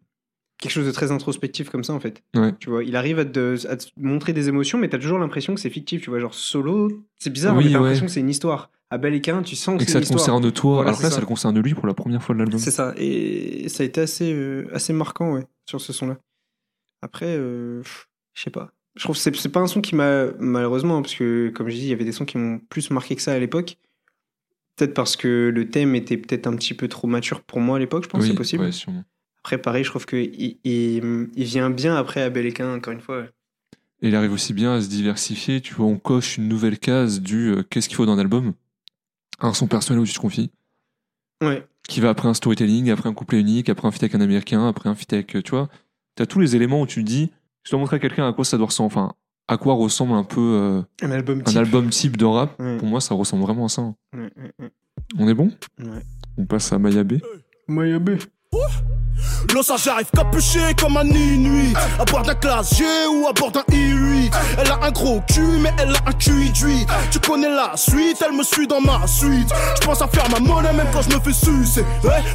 quelque 0.63 0.71
chose 0.71 0.85
de 0.87 0.91
très 0.91 1.11
introspectif 1.11 1.69
comme 1.69 1.83
ça 1.83 1.93
en 1.93 1.99
fait. 1.99 2.23
Ouais. 2.35 2.53
Tu 2.59 2.69
vois, 2.69 2.83
il 2.83 2.95
arrive 2.95 3.19
à 3.19 3.25
te, 3.25 3.67
à 3.67 3.77
te 3.77 3.85
montrer 3.97 4.33
des 4.33 4.47
émotions, 4.49 4.77
mais 4.79 4.89
t'as 4.89 4.97
toujours 4.97 5.19
l'impression 5.19 5.53
que 5.53 5.61
c'est 5.61 5.69
fictif. 5.69 6.01
Tu 6.01 6.09
vois, 6.09 6.19
genre 6.19 6.33
solo, 6.33 7.03
c'est 7.19 7.29
bizarre, 7.31 7.55
Oui, 7.55 7.65
mais 7.65 7.71
t'as 7.71 7.77
ouais. 7.77 7.83
l'impression 7.83 8.05
que 8.07 8.11
c'est 8.11 8.19
une 8.21 8.29
histoire. 8.29 8.71
Abel 8.89 9.13
et 9.15 9.21
Cain, 9.21 9.41
tu 9.41 9.55
sens 9.55 9.77
que 9.77 9.83
Et 9.83 9.85
que 9.85 9.91
ça 9.91 9.97
une 9.99 10.05
te 10.05 10.09
histoire. 10.13 10.35
concerne 10.37 10.51
toi, 10.51 10.73
Voilà, 10.75 10.89
alors 10.91 11.01
là, 11.01 11.09
ça. 11.09 11.15
ça 11.15 11.21
le 11.21 11.25
concerne 11.25 11.59
lui 11.59 11.73
pour 11.73 11.87
la 11.87 11.93
première 11.95 12.21
fois 12.21 12.35
de 12.35 12.39
l'album. 12.39 12.59
C'est 12.59 12.69
ça. 12.71 12.93
Et 12.97 13.67
ça 13.69 13.81
a 13.83 13.85
été 13.85 14.01
assez, 14.01 14.31
euh, 14.33 14.67
assez 14.73 14.93
marquant, 14.93 15.33
ouais, 15.33 15.45
sur 15.67 15.81
ce 15.81 15.91
son-là. 15.93 16.17
Après, 17.01 17.25
euh, 17.37 17.81
je 18.33 18.41
sais 18.43 18.51
pas. 18.51 18.71
Je 18.95 19.03
trouve 19.03 19.15
que 19.15 19.21
c'est 19.21 19.35
c'est 19.35 19.49
pas 19.49 19.59
un 19.61 19.67
son 19.67 19.81
qui 19.81 19.95
m'a, 19.95 20.27
malheureusement, 20.39 20.97
hein, 20.97 21.01
parce 21.01 21.15
que, 21.15 21.49
comme 21.55 21.67
je 21.69 21.75
dis, 21.75 21.81
il 21.83 21.87
y 21.89 21.93
avait 21.93 22.05
des 22.05 22.11
sons 22.11 22.25
qui 22.25 22.37
m'ont 22.37 22.59
plus 22.69 22.91
marqué 22.91 23.15
que 23.15 23.21
ça 23.23 23.33
à 23.33 23.39
l'époque. 23.39 23.77
Peut-être 24.75 24.93
parce 24.93 25.15
que 25.15 25.51
le 25.53 25.69
thème 25.69 25.95
était 25.95 26.17
peut-être 26.17 26.47
un 26.47 26.55
petit 26.55 26.73
peu 26.75 26.87
trop 26.87 27.07
mature 27.07 27.41
pour 27.41 27.59
moi 27.59 27.77
à 27.77 27.79
l'époque, 27.79 28.03
je 28.03 28.09
pense, 28.09 28.21
Oui, 28.21 28.27
c'est 28.29 28.35
possible. 28.35 28.63
ouais, 28.63 28.71
sûrement. 28.71 29.03
Après, 29.43 29.57
pareil, 29.57 29.83
je 29.83 29.89
trouve 29.89 30.05
qu'il 30.05 30.57
il, 30.63 31.27
il 31.35 31.43
vient 31.43 31.69
bien 31.69 31.95
après 31.95 32.21
Abel 32.21 32.45
et 32.45 32.53
Cain, 32.53 32.75
encore 32.75 32.93
une 32.93 33.01
fois. 33.01 33.21
ouais. 33.21 33.29
Et 34.01 34.07
il 34.09 34.15
arrive 34.15 34.33
aussi 34.33 34.53
bien 34.53 34.73
à 34.75 34.81
se 34.81 34.87
diversifier. 34.89 35.61
Tu 35.61 35.73
vois, 35.73 35.85
on 35.85 35.97
coche 35.97 36.37
une 36.37 36.47
nouvelle 36.47 36.77
case 36.79 37.21
du 37.21 37.51
euh, 37.51 37.63
qu'est-ce 37.69 37.87
qu'il 37.87 37.95
faut 37.95 38.05
dans 38.05 38.13
un 38.13 38.19
album? 38.19 38.53
Un 39.39 39.53
son 39.53 39.67
personnel 39.67 40.01
où 40.01 40.05
tu 40.05 40.13
te 40.13 40.19
confies. 40.19 40.51
Ouais. 41.41 41.65
Qui 41.87 41.99
va 42.01 42.09
après 42.09 42.27
un 42.29 42.33
storytelling, 42.33 42.89
après 42.89 43.09
un 43.09 43.13
couplet 43.13 43.39
unique, 43.39 43.69
après 43.69 43.87
un 43.87 43.91
feat 43.91 44.03
avec 44.03 44.15
un 44.15 44.21
américain, 44.21 44.67
après 44.67 44.89
un 44.89 44.95
feat 44.95 45.11
avec. 45.13 45.35
euh, 45.35 45.41
Tu 45.41 45.51
vois, 45.51 45.69
t'as 46.15 46.25
tous 46.25 46.39
les 46.39 46.55
éléments 46.55 46.81
où 46.81 46.87
tu 46.87 47.01
te 47.03 47.07
dis, 47.07 47.31
je 47.63 47.71
dois 47.71 47.79
montrer 47.79 47.97
à 47.97 47.99
quelqu'un 47.99 48.27
à 48.27 48.33
quoi 48.33 48.45
ça 48.45 48.57
doit 48.57 48.67
ressembler. 48.67 48.93
Enfin, 48.93 49.13
à 49.49 49.57
quoi 49.57 49.73
ressemble 49.73 50.13
un 50.13 50.23
peu 50.23 50.39
euh, 50.41 50.81
Un 51.01 51.11
album 51.11 51.39
un 51.39 51.43
type. 51.43 51.57
album 51.57 51.89
type 51.89 52.15
de 52.17 52.25
rap. 52.25 52.57
Ouais. 52.59 52.77
Pour 52.77 52.87
moi, 52.87 53.01
ça 53.01 53.13
ressemble 53.15 53.43
vraiment 53.43 53.65
à 53.65 53.69
ça. 53.69 53.81
hein. 53.81 53.95
Ouais, 54.13 54.31
ouais, 54.37 54.51
ouais. 54.59 54.71
On 55.17 55.27
est 55.27 55.33
bon? 55.33 55.51
Ouais. 55.79 56.01
On 56.37 56.45
passe 56.45 56.71
à 56.73 56.79
Mayabé. 56.79 57.21
Mayabé. 57.67 58.17
L'os 59.53 59.71
j'arrive 59.83 60.07
capuché 60.15 60.73
comme 60.79 60.97
un 60.97 61.05
inuit. 61.05 61.73
À 61.99 62.05
bord 62.05 62.23
d'un 62.23 62.35
classe 62.35 62.75
G 62.75 62.83
ou 63.11 63.27
à 63.27 63.33
bord 63.33 63.51
d'un 63.51 63.63
I8 63.71 64.31
Elle 64.57 64.71
a 64.71 64.79
un 64.83 64.91
gros 64.91 65.21
cul 65.31 65.59
mais 65.59 65.71
elle 65.77 65.95
a 65.95 65.99
un 66.07 66.13
d'huile 66.13 66.85
Tu 67.11 67.19
connais 67.19 67.49
la 67.49 67.75
suite, 67.75 68.23
elle 68.25 68.35
me 68.35 68.43
suit 68.43 68.67
dans 68.67 68.81
ma 68.81 69.05
suite. 69.05 69.53
Je 69.79 69.85
pense 69.85 70.01
à 70.01 70.07
faire 70.07 70.29
ma 70.29 70.39
monnaie 70.39 70.73
même 70.73 70.87
quand 70.91 71.01
je 71.01 71.15
me 71.15 71.21
fais 71.21 71.33
sucer. 71.33 71.85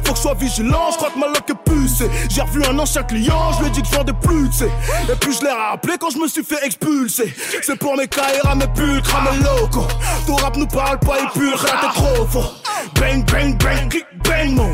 Faut 0.03 0.13
que 0.13 0.17
je 0.17 0.21
sois 0.21 0.33
vigilant, 0.35 0.91
je 0.91 0.97
crois 0.97 1.09
que 1.09 1.19
ma 1.19 1.27
loque 1.27 1.49
est 1.49 1.71
pucée. 1.71 2.09
J'ai 2.29 2.41
revu 2.41 2.63
un 2.65 2.77
ancien 2.79 3.03
client, 3.03 3.51
je 3.53 3.63
lui 3.63 3.67
ai 3.67 3.71
dit 3.71 3.81
que 3.81 3.87
je 3.87 3.95
vendais 3.95 4.13
plus 4.13 4.49
tu 4.49 4.57
sais 4.59 4.71
Et 5.11 5.15
puis 5.19 5.33
je 5.33 5.43
l'ai 5.43 5.51
rappelé 5.51 5.95
quand 5.99 6.09
je 6.09 6.19
me 6.19 6.27
suis 6.27 6.43
fait 6.43 6.63
expulser. 6.65 7.33
C'est 7.61 7.77
pour 7.77 7.97
mes 7.97 8.07
Kaira, 8.07 8.55
mes 8.55 8.67
pulcres, 8.67 9.15
mes 9.31 9.37
locaux. 9.43 9.87
Ton 10.25 10.35
rap 10.35 10.55
nous 10.55 10.67
parle 10.67 10.99
pas 10.99 11.19
et 11.19 11.39
pur, 11.39 11.59
t'es 11.59 11.99
trop 11.99 12.25
faux. 12.25 12.53
Bang, 12.95 13.25
bang, 13.31 13.57
bang, 13.61 13.89
click, 13.89 14.05
bang, 14.23 14.51
mon 14.55 14.71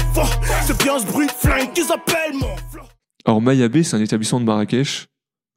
C'est 0.66 0.82
bien 0.84 1.00
ce 1.00 1.06
bruit 1.06 1.28
de 1.28 1.32
flingue 1.32 1.72
qu'ils 1.74 1.92
appellent 1.92 2.34
mon 2.34 2.56
flow 2.72 2.84
Alors 3.26 3.42
Mayabé, 3.42 3.84
c'est 3.84 3.96
un 3.96 4.02
établissement 4.02 4.40
de 4.40 4.46
Marrakech, 4.46 5.08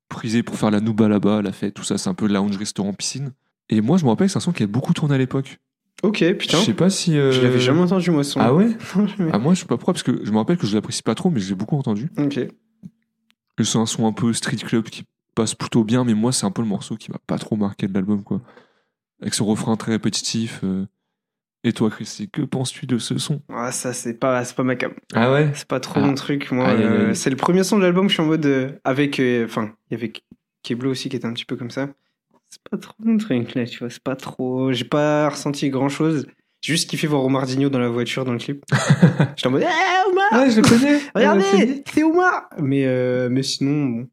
prisé 0.08 0.42
pour 0.42 0.56
faire 0.56 0.70
la 0.70 0.80
nouba 0.80 1.08
là-bas, 1.08 1.42
la 1.42 1.52
fête, 1.52 1.74
tout 1.74 1.84
ça, 1.84 1.98
c'est 1.98 2.08
un 2.08 2.14
peu 2.14 2.26
lounge, 2.26 2.56
restaurant, 2.56 2.92
piscine. 2.92 3.32
Et 3.68 3.80
moi, 3.80 3.98
je 3.98 4.04
me 4.04 4.10
rappelle 4.10 4.26
que 4.28 4.32
c'est 4.32 4.38
un 4.38 4.40
son 4.40 4.52
qui 4.52 4.62
a 4.62 4.66
beaucoup 4.66 4.92
tourné 4.94 5.14
à 5.14 5.18
l'époque. 5.18 5.58
Ok, 6.02 6.18
Je 6.20 6.32
putain. 6.32 6.58
sais 6.58 6.74
pas 6.74 6.90
si. 6.90 7.18
euh, 7.18 7.32
Je 7.32 7.40
l'avais 7.42 7.58
jamais 7.60 7.80
entendu, 7.80 8.10
moi, 8.10 8.22
ce 8.24 8.32
son. 8.32 8.40
Ah 8.40 8.54
ouais. 8.54 8.68
Ah 9.32 9.38
moi, 9.38 9.52
je 9.54 9.58
suis 9.58 9.66
pas 9.66 9.76
pro 9.76 9.92
parce 9.92 10.02
que 10.04 10.24
je 10.24 10.30
me 10.30 10.36
rappelle 10.38 10.56
que 10.56 10.66
je 10.66 10.74
l'apprécie 10.74 11.02
pas 11.02 11.14
trop, 11.14 11.28
mais 11.30 11.40
je 11.40 11.48
l'ai 11.48 11.54
beaucoup 11.56 11.76
entendu. 11.76 12.08
Ok. 12.18 12.38
C'est 13.60 13.76
un 13.78 13.86
son 13.86 14.06
un 14.06 14.12
peu 14.12 14.32
street 14.32 14.56
club 14.58 14.84
qui 14.84 15.02
passe 15.34 15.54
plutôt 15.56 15.82
bien, 15.82 16.04
mais 16.04 16.14
moi, 16.14 16.30
c'est 16.32 16.46
un 16.46 16.52
peu 16.52 16.62
le 16.62 16.68
morceau 16.68 16.96
qui 16.96 17.10
m'a 17.10 17.18
pas 17.26 17.38
trop 17.38 17.56
marqué 17.56 17.88
de 17.88 17.94
l'album, 17.94 18.22
quoi. 18.22 18.40
Avec 19.20 19.34
ce 19.34 19.42
refrain 19.42 19.76
très 19.76 19.90
répétitif. 19.92 20.60
euh. 20.62 20.86
Et 21.68 21.72
toi, 21.74 21.90
Christy, 21.90 22.30
que 22.30 22.40
penses-tu 22.40 22.86
de 22.86 22.96
ce 22.96 23.18
son? 23.18 23.42
Ah, 23.52 23.72
ça, 23.72 23.92
c'est 23.92 24.14
pas, 24.14 24.42
pas 24.42 24.62
ma 24.62 24.74
cam. 24.74 24.92
Ah 25.12 25.30
ouais? 25.30 25.50
C'est 25.54 25.68
pas 25.68 25.80
trop 25.80 26.00
Ah. 26.02 26.06
mon 26.06 26.14
truc. 26.14 26.50
Moi, 26.50 26.66
euh, 26.66 27.12
c'est 27.12 27.28
le 27.28 27.36
premier 27.36 27.62
son 27.62 27.76
de 27.76 27.82
l'album. 27.82 28.08
Je 28.08 28.14
suis 28.14 28.22
en 28.22 28.26
mode 28.26 28.46
euh, 28.46 28.70
avec, 28.84 29.20
euh, 29.20 29.44
enfin, 29.44 29.72
il 29.90 29.94
y 29.94 30.00
avait 30.00 30.10
Keblo 30.62 30.90
aussi 30.90 31.10
qui 31.10 31.16
était 31.16 31.26
un 31.26 31.34
petit 31.34 31.44
peu 31.44 31.56
comme 31.56 31.70
ça. 31.70 31.90
C'est 32.48 32.62
pas 32.70 32.78
trop 32.78 32.94
mon 33.00 33.18
truc 33.18 33.54
là, 33.54 33.66
tu 33.66 33.80
vois. 33.80 33.90
C'est 33.90 34.02
pas 34.02 34.16
trop. 34.16 34.72
J'ai 34.72 34.86
pas 34.86 35.28
ressenti 35.28 35.68
grand 35.68 35.90
chose. 35.90 36.26
J'ai 36.62 36.72
juste 36.72 36.88
kiffé 36.88 37.06
voir 37.06 37.22
Omardinho 37.22 37.68
dans 37.68 37.78
la 37.78 37.90
voiture 37.90 38.24
dans 38.24 38.32
le 38.32 38.38
clip. 38.38 38.64
J'étais 39.36 39.48
en 39.48 39.50
mode, 39.50 39.64
eh 39.64 40.10
Omar, 40.10 40.24
Ah, 40.30 40.48
je 40.48 40.56
le 40.60 40.62
connais 40.66 40.98
regardez, 41.14 41.82
c'est 41.92 42.02
Omar. 42.02 42.48
Mais 42.58 42.86
euh, 42.86 43.28
mais 43.30 43.42
sinon, 43.42 43.84
bon, 43.84 44.08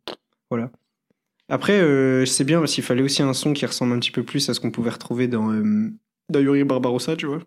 voilà. 0.49 0.69
Après, 1.47 1.79
euh, 1.79 2.21
je 2.21 2.25
sais 2.25 2.43
bien 2.43 2.65
s'il 2.65 2.83
fallait 2.83 3.01
aussi 3.01 3.23
un 3.23 3.31
son 3.33 3.53
qui 3.53 3.65
ressemble 3.65 3.93
un 3.93 3.99
petit 3.99 4.11
peu 4.11 4.23
plus 4.23 4.49
à 4.49 4.53
ce 4.53 4.59
qu'on 4.59 4.71
pouvait 4.71 4.89
retrouver 4.89 5.29
dans 5.29 5.49
euh, 6.29 6.33
dans 6.33 6.39
Yuri 6.39 6.63
Barbarossa, 6.63 7.15
tu 7.15 7.25
vois. 7.25 7.39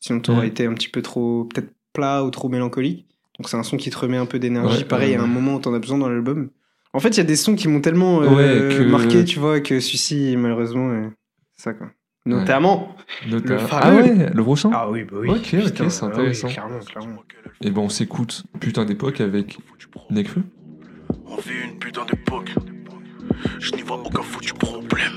Sinon, 0.00 0.20
t'aurais 0.20 0.40
Ouais. 0.40 0.48
été 0.48 0.66
un 0.66 0.74
petit 0.74 0.88
peu 0.88 1.02
trop, 1.02 1.44
peut-être 1.44 1.72
plat 1.92 2.24
ou 2.24 2.30
trop 2.30 2.48
mélancolique. 2.48 3.06
Donc, 3.38 3.48
c'est 3.48 3.56
un 3.56 3.62
son 3.62 3.76
qui 3.76 3.90
te 3.90 3.98
remet 3.98 4.16
un 4.16 4.26
peu 4.26 4.38
d'énergie. 4.38 4.78
Ouais, 4.78 4.84
Pareil, 4.84 5.10
il 5.10 5.12
y 5.12 5.16
a 5.16 5.22
un 5.22 5.26
moment 5.26 5.54
où 5.56 5.58
t'en 5.60 5.74
as 5.74 5.78
besoin 5.78 5.98
dans 5.98 6.08
l'album. 6.08 6.50
En 6.92 7.00
fait, 7.00 7.10
il 7.10 7.16
y 7.18 7.20
a 7.20 7.24
des 7.24 7.36
sons 7.36 7.54
qui 7.54 7.68
m'ont 7.68 7.80
tellement 7.80 8.22
euh, 8.22 8.68
Ouais, 8.70 8.76
que- 8.76 8.82
marqué, 8.90 9.24
tu 9.24 9.38
vois, 9.38 9.60
que 9.60 9.80
celui-ci, 9.80 10.34
malheureusement, 10.38 10.88
euh, 10.90 11.08
c'est 11.56 11.64
ça, 11.64 11.74
quoi. 11.74 11.88
Notamment. 12.24 12.96
Le 13.30 13.40
Ah 13.70 13.94
ouais, 13.94 14.30
le 14.34 14.42
prochain? 14.42 14.70
Ah 14.72 14.90
oui, 14.90 15.04
bah 15.04 15.18
oui. 15.20 15.30
Ok, 15.30 15.38
ok, 15.38 15.44
c'est 15.44 15.62
ah 15.62 16.06
oui, 16.06 16.06
intéressant. 16.06 16.48
clairement, 16.48 16.78
clairement. 16.80 17.22
Et 17.62 17.70
ben 17.70 17.82
on 17.82 17.88
s'écoute 17.88 18.42
Putain 18.58 18.84
d'époque 18.84 19.20
avec 19.20 19.58
Nekfeu. 20.10 20.42
On 21.24 21.36
vit 21.36 21.52
une 21.70 21.78
putain 21.78 22.04
d'époque. 22.04 22.52
Je 23.60 23.70
n'y 23.72 23.82
vois 23.82 23.98
aucun 24.04 24.22
foutu 24.22 24.54
problème. 24.54 25.12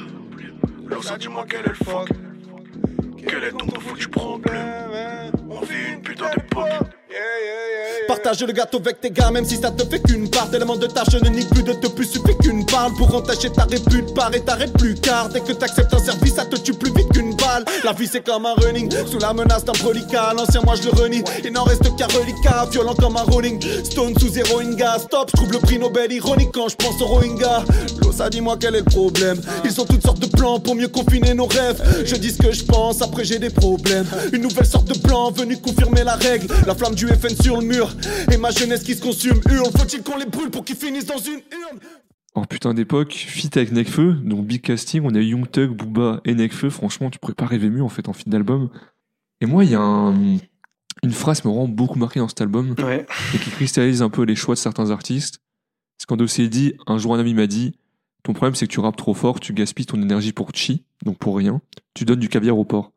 Losa, 0.87 1.17
dis-moi 1.17 1.45
quel 1.49 1.61
est 1.61 1.69
le 1.69 1.73
fuck. 1.73 2.09
Quel 3.27 3.43
est 3.43 3.51
ton 3.51 3.79
foutu 3.79 4.07
problème? 4.07 5.31
On 5.49 5.61
vit 5.61 5.93
une 5.93 6.01
putain 6.01 6.29
d'époque. 6.35 6.88
Partage 8.07 8.41
le 8.41 8.53
gâteau 8.53 8.79
avec 8.79 9.01
tes 9.01 9.11
gars, 9.11 9.29
même 9.31 9.45
si 9.45 9.55
ça 9.55 9.69
te 9.71 9.83
fait 9.83 9.99
qu'une 9.99 10.29
part. 10.29 10.49
Tellement 10.49 10.75
de 10.75 10.87
tâches, 10.87 11.09
je 11.11 11.17
ne 11.17 11.29
nique 11.29 11.49
plus 11.49 11.63
de 11.63 11.73
te 11.73 11.87
plus, 11.87 12.05
suffit 12.05 12.35
qu'une 12.41 12.65
parle. 12.65 12.93
Pour 12.93 13.13
entacher 13.15 13.51
ta 13.51 13.63
répute, 13.65 14.13
part 14.15 14.33
et 14.33 14.41
t'arrêtes 14.41 14.73
plus. 14.73 14.95
Car 14.95 15.29
dès 15.29 15.41
que 15.41 15.53
t'acceptes 15.53 15.93
un 15.93 15.99
service, 15.99 16.33
ça 16.35 16.45
te 16.45 16.55
tue 16.55 16.73
plus 16.73 16.91
vite 16.93 17.09
qu'une 17.09 17.35
balle. 17.35 17.65
La 17.83 17.93
vie 17.93 18.07
c'est 18.07 18.25
comme 18.25 18.45
un 18.45 18.53
running, 18.55 18.91
sous 19.05 19.19
la 19.19 19.33
menace 19.33 19.63
d'un 19.63 19.73
prolicat. 19.73 20.33
L'ancien 20.35 20.61
moi 20.61 20.75
je 20.75 20.83
le 20.83 20.91
renie, 20.91 21.23
il 21.43 21.51
n'en 21.51 21.63
reste 21.63 21.95
qu'un 21.95 22.07
reliquat. 22.07 22.67
Violent 22.71 22.95
comme 22.95 23.17
un 23.17 23.23
rolling, 23.23 23.61
stone 23.83 24.13
sous 24.19 24.37
héroïne 24.37 24.75
gas. 24.75 24.99
Stop, 24.99 25.29
je 25.31 25.37
trouve 25.37 25.51
le 25.51 25.59
prix 25.59 25.77
Nobel 25.77 26.11
ironique 26.11 26.49
quand 26.53 26.67
je 26.67 26.75
pense 26.75 26.99
au 27.01 27.05
Rohingya. 27.05 27.63
Losa, 28.01 28.29
dis-moi 28.29 28.57
quel 28.59 28.75
est 28.75 28.79
le 28.79 28.85
problème. 28.85 29.39
Ils 29.65 29.79
ont 29.79 29.85
toutes 29.85 30.03
sortes 30.03 30.19
de 30.19 30.27
plans 30.27 30.59
pour 30.59 30.75
mieux 30.75 30.87
confiner 30.87 31.33
nos 31.33 31.45
rêves. 31.45 31.81
Je 32.05 32.15
dis 32.15 32.31
ce 32.31 32.37
que 32.37 32.51
je 32.51 32.63
pense, 32.63 33.01
après 33.01 33.23
j'ai 33.23 33.39
des 33.39 33.49
problèmes. 33.49 34.05
Une 34.33 34.41
nouvelle 34.41 34.65
sorte 34.65 34.85
de 34.85 34.97
plan 34.97 35.31
venu 35.31 35.57
confirmer 35.57 36.03
la 36.03 36.15
règle. 36.15 36.47
La 36.65 36.73
flamme 36.73 36.95
du 36.99 37.07
FN 37.07 37.35
sur 37.41 37.59
le 37.61 37.65
mur 37.65 37.95
et 38.31 38.35
ma 38.37 38.51
jeunesse 38.51 38.83
qui 38.83 38.93
se 38.93 39.01
consume. 39.01 39.39
Hurle, 39.49 39.71
faut-il 39.77 40.03
qu'on 40.03 40.17
les 40.17 40.25
brûle 40.25 40.49
pour 40.49 40.65
qu'ils 40.65 40.75
finissent 40.75 41.05
dans 41.05 41.17
une 41.17 41.35
urne? 41.51 41.79
Alors 42.35 42.47
putain 42.47 42.73
d'époque, 42.73 43.13
fit 43.13 43.49
avec 43.55 43.71
Nekfeu, 43.71 44.13
donc 44.13 44.45
big 44.45 44.61
casting, 44.61 45.01
on 45.05 45.15
a 45.15 45.19
Young 45.21 45.49
Thug, 45.49 45.71
Booba 45.71 46.19
et 46.25 46.35
Nekfeu, 46.35 46.69
franchement 46.69 47.09
tu 47.09 47.17
pourrais 47.17 47.33
pas 47.33 47.45
rêver 47.45 47.69
mieux 47.69 47.83
en 47.83 47.89
fait 47.89 48.09
en 48.09 48.13
fit 48.13 48.29
d'album. 48.29 48.69
Et 49.41 49.45
moi 49.45 49.63
il 49.63 49.71
y 49.71 49.75
a 49.75 49.81
un- 49.81 50.37
une 51.03 51.11
phrase 51.11 51.39
qui 51.41 51.47
me 51.47 51.53
rend 51.53 51.67
beaucoup 51.69 51.97
marqué 51.97 52.19
dans 52.19 52.27
cet 52.27 52.41
album 52.41 52.75
Ouais. 52.79 53.05
et 53.33 53.37
qui 53.37 53.49
cristallise 53.49 54.01
un 54.01 54.09
peu 54.09 54.23
les 54.23 54.35
choix 54.35 54.55
de 54.55 54.59
certains 54.59 54.91
artistes. 54.91 55.39
C'est 55.97 56.05
quand 56.05 56.17
Dossé 56.17 56.49
dit, 56.49 56.73
un 56.85 56.97
jour 56.97 57.15
un 57.15 57.19
ami 57.19 57.33
m'a 57.33 57.47
dit, 57.47 57.75
ton 58.23 58.33
problème 58.33 58.55
c'est 58.55 58.67
que 58.67 58.71
tu 58.73 58.81
rappes 58.81 58.97
trop 58.97 59.13
fort, 59.13 59.39
tu 59.39 59.53
gaspilles 59.53 59.85
ton 59.85 60.01
énergie 60.01 60.33
pour 60.33 60.49
chi, 60.53 60.83
donc 61.05 61.17
pour 61.17 61.37
rien, 61.37 61.61
tu 61.93 62.03
donnes 62.03 62.19
du 62.19 62.27
caviar 62.29 62.57
au 62.57 62.65
porc. 62.65 62.91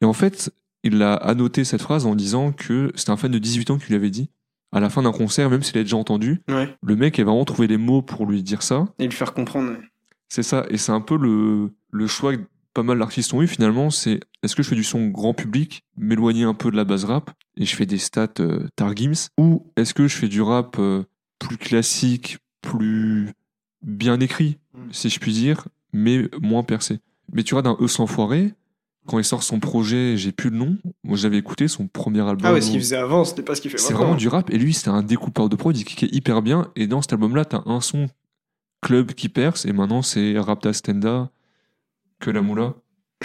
Et 0.00 0.04
en 0.04 0.12
fait, 0.12 0.52
il 0.84 1.02
a 1.02 1.14
annoté 1.14 1.64
cette 1.64 1.82
phrase 1.82 2.06
en 2.06 2.14
disant 2.14 2.52
que 2.52 2.92
c'était 2.94 3.10
un 3.10 3.16
fan 3.16 3.30
de 3.30 3.38
18 3.38 3.70
ans 3.70 3.78
qui 3.78 3.86
lui 3.88 3.94
avait 3.94 4.10
dit, 4.10 4.30
à 4.72 4.80
la 4.80 4.90
fin 4.90 5.02
d'un 5.02 5.12
concert, 5.12 5.48
même 5.50 5.62
s'il 5.62 5.74
l'avait 5.74 5.84
déjà 5.84 5.96
entendu, 5.96 6.42
Ouais. 6.48 6.74
le 6.82 6.96
mec 6.96 7.18
a 7.18 7.24
vraiment 7.24 7.44
trouvé 7.44 7.66
les 7.66 7.78
mots 7.78 8.02
pour 8.02 8.26
lui 8.26 8.42
dire 8.42 8.62
ça. 8.62 8.84
Et 8.98 9.04
le 9.06 9.10
faire 9.12 9.32
comprendre. 9.34 9.70
ouais. 9.72 9.80
C'est 10.28 10.42
ça, 10.42 10.66
et 10.70 10.76
c'est 10.76 10.92
un 10.92 11.00
peu 11.00 11.16
le, 11.16 11.72
le 11.90 12.06
choix 12.06 12.36
que 12.36 12.42
pas 12.74 12.82
mal 12.82 12.98
d'artistes 12.98 13.32
ont 13.32 13.40
eu 13.42 13.46
finalement, 13.46 13.90
c'est 13.90 14.20
est-ce 14.42 14.54
que 14.54 14.62
je 14.62 14.68
fais 14.68 14.76
du 14.76 14.84
son 14.84 15.08
grand 15.08 15.32
public, 15.34 15.82
m'éloigner 15.96 16.44
un 16.44 16.54
peu 16.54 16.70
de 16.70 16.76
la 16.76 16.84
base 16.84 17.04
rap, 17.06 17.30
et 17.56 17.64
je 17.64 17.74
fais 17.74 17.86
des 17.86 17.98
stats 17.98 18.28
euh, 18.40 18.68
Targims, 18.76 19.28
ou 19.38 19.66
est-ce 19.76 19.94
que 19.94 20.06
je 20.06 20.14
fais 20.16 20.28
du 20.28 20.42
rap 20.42 20.76
euh, 20.78 21.02
plus 21.38 21.56
classique, 21.56 22.38
plus 22.62 23.32
bien 23.82 24.20
écrit, 24.20 24.58
Mm. 24.74 24.92
si 24.92 25.08
je 25.08 25.18
puis 25.18 25.32
dire, 25.32 25.66
mais 25.92 26.28
moins 26.40 26.62
percé? 26.62 27.00
Mais 27.32 27.42
tu 27.42 27.54
vois, 27.54 27.62
d'un 27.62 27.76
E 27.80 27.88
sans 27.88 28.06
foirer, 28.06 28.52
quand 29.08 29.18
il 29.18 29.24
sort 29.24 29.42
son 29.42 29.58
projet, 29.58 30.16
j'ai 30.16 30.32
plus 30.32 30.50
le 30.50 30.56
nom, 30.56 30.76
moi 31.02 31.16
j'avais 31.16 31.38
écouté 31.38 31.66
son 31.66 31.88
premier 31.88 32.20
album. 32.20 32.42
Ah 32.44 32.52
ouais, 32.52 32.60
ce 32.60 32.70
qu'il 32.70 32.78
faisait 32.80 32.96
avant, 32.96 33.24
c'était 33.24 33.42
pas 33.42 33.54
ce 33.54 33.62
qu'il 33.62 33.70
fait 33.70 33.78
c'est 33.78 33.94
maintenant. 33.94 34.06
vraiment 34.08 34.18
du 34.18 34.28
rap. 34.28 34.50
Et 34.50 34.58
lui, 34.58 34.74
c'était 34.74 34.90
un 34.90 35.02
découpeur 35.02 35.48
de 35.48 35.56
prod, 35.56 35.76
il 35.76 35.84
kickait 35.84 36.08
hyper 36.12 36.42
bien. 36.42 36.70
Et 36.76 36.86
dans 36.86 37.00
cet 37.00 37.14
album-là, 37.14 37.46
t'as 37.46 37.62
un 37.64 37.80
son 37.80 38.08
club 38.82 39.12
qui 39.12 39.30
perce. 39.30 39.64
Et 39.64 39.72
maintenant, 39.72 40.02
c'est 40.02 40.38
Rapta 40.38 40.74
Stenda, 40.74 41.30
que 42.20 42.30
la 42.30 42.42
moula. 42.42 42.74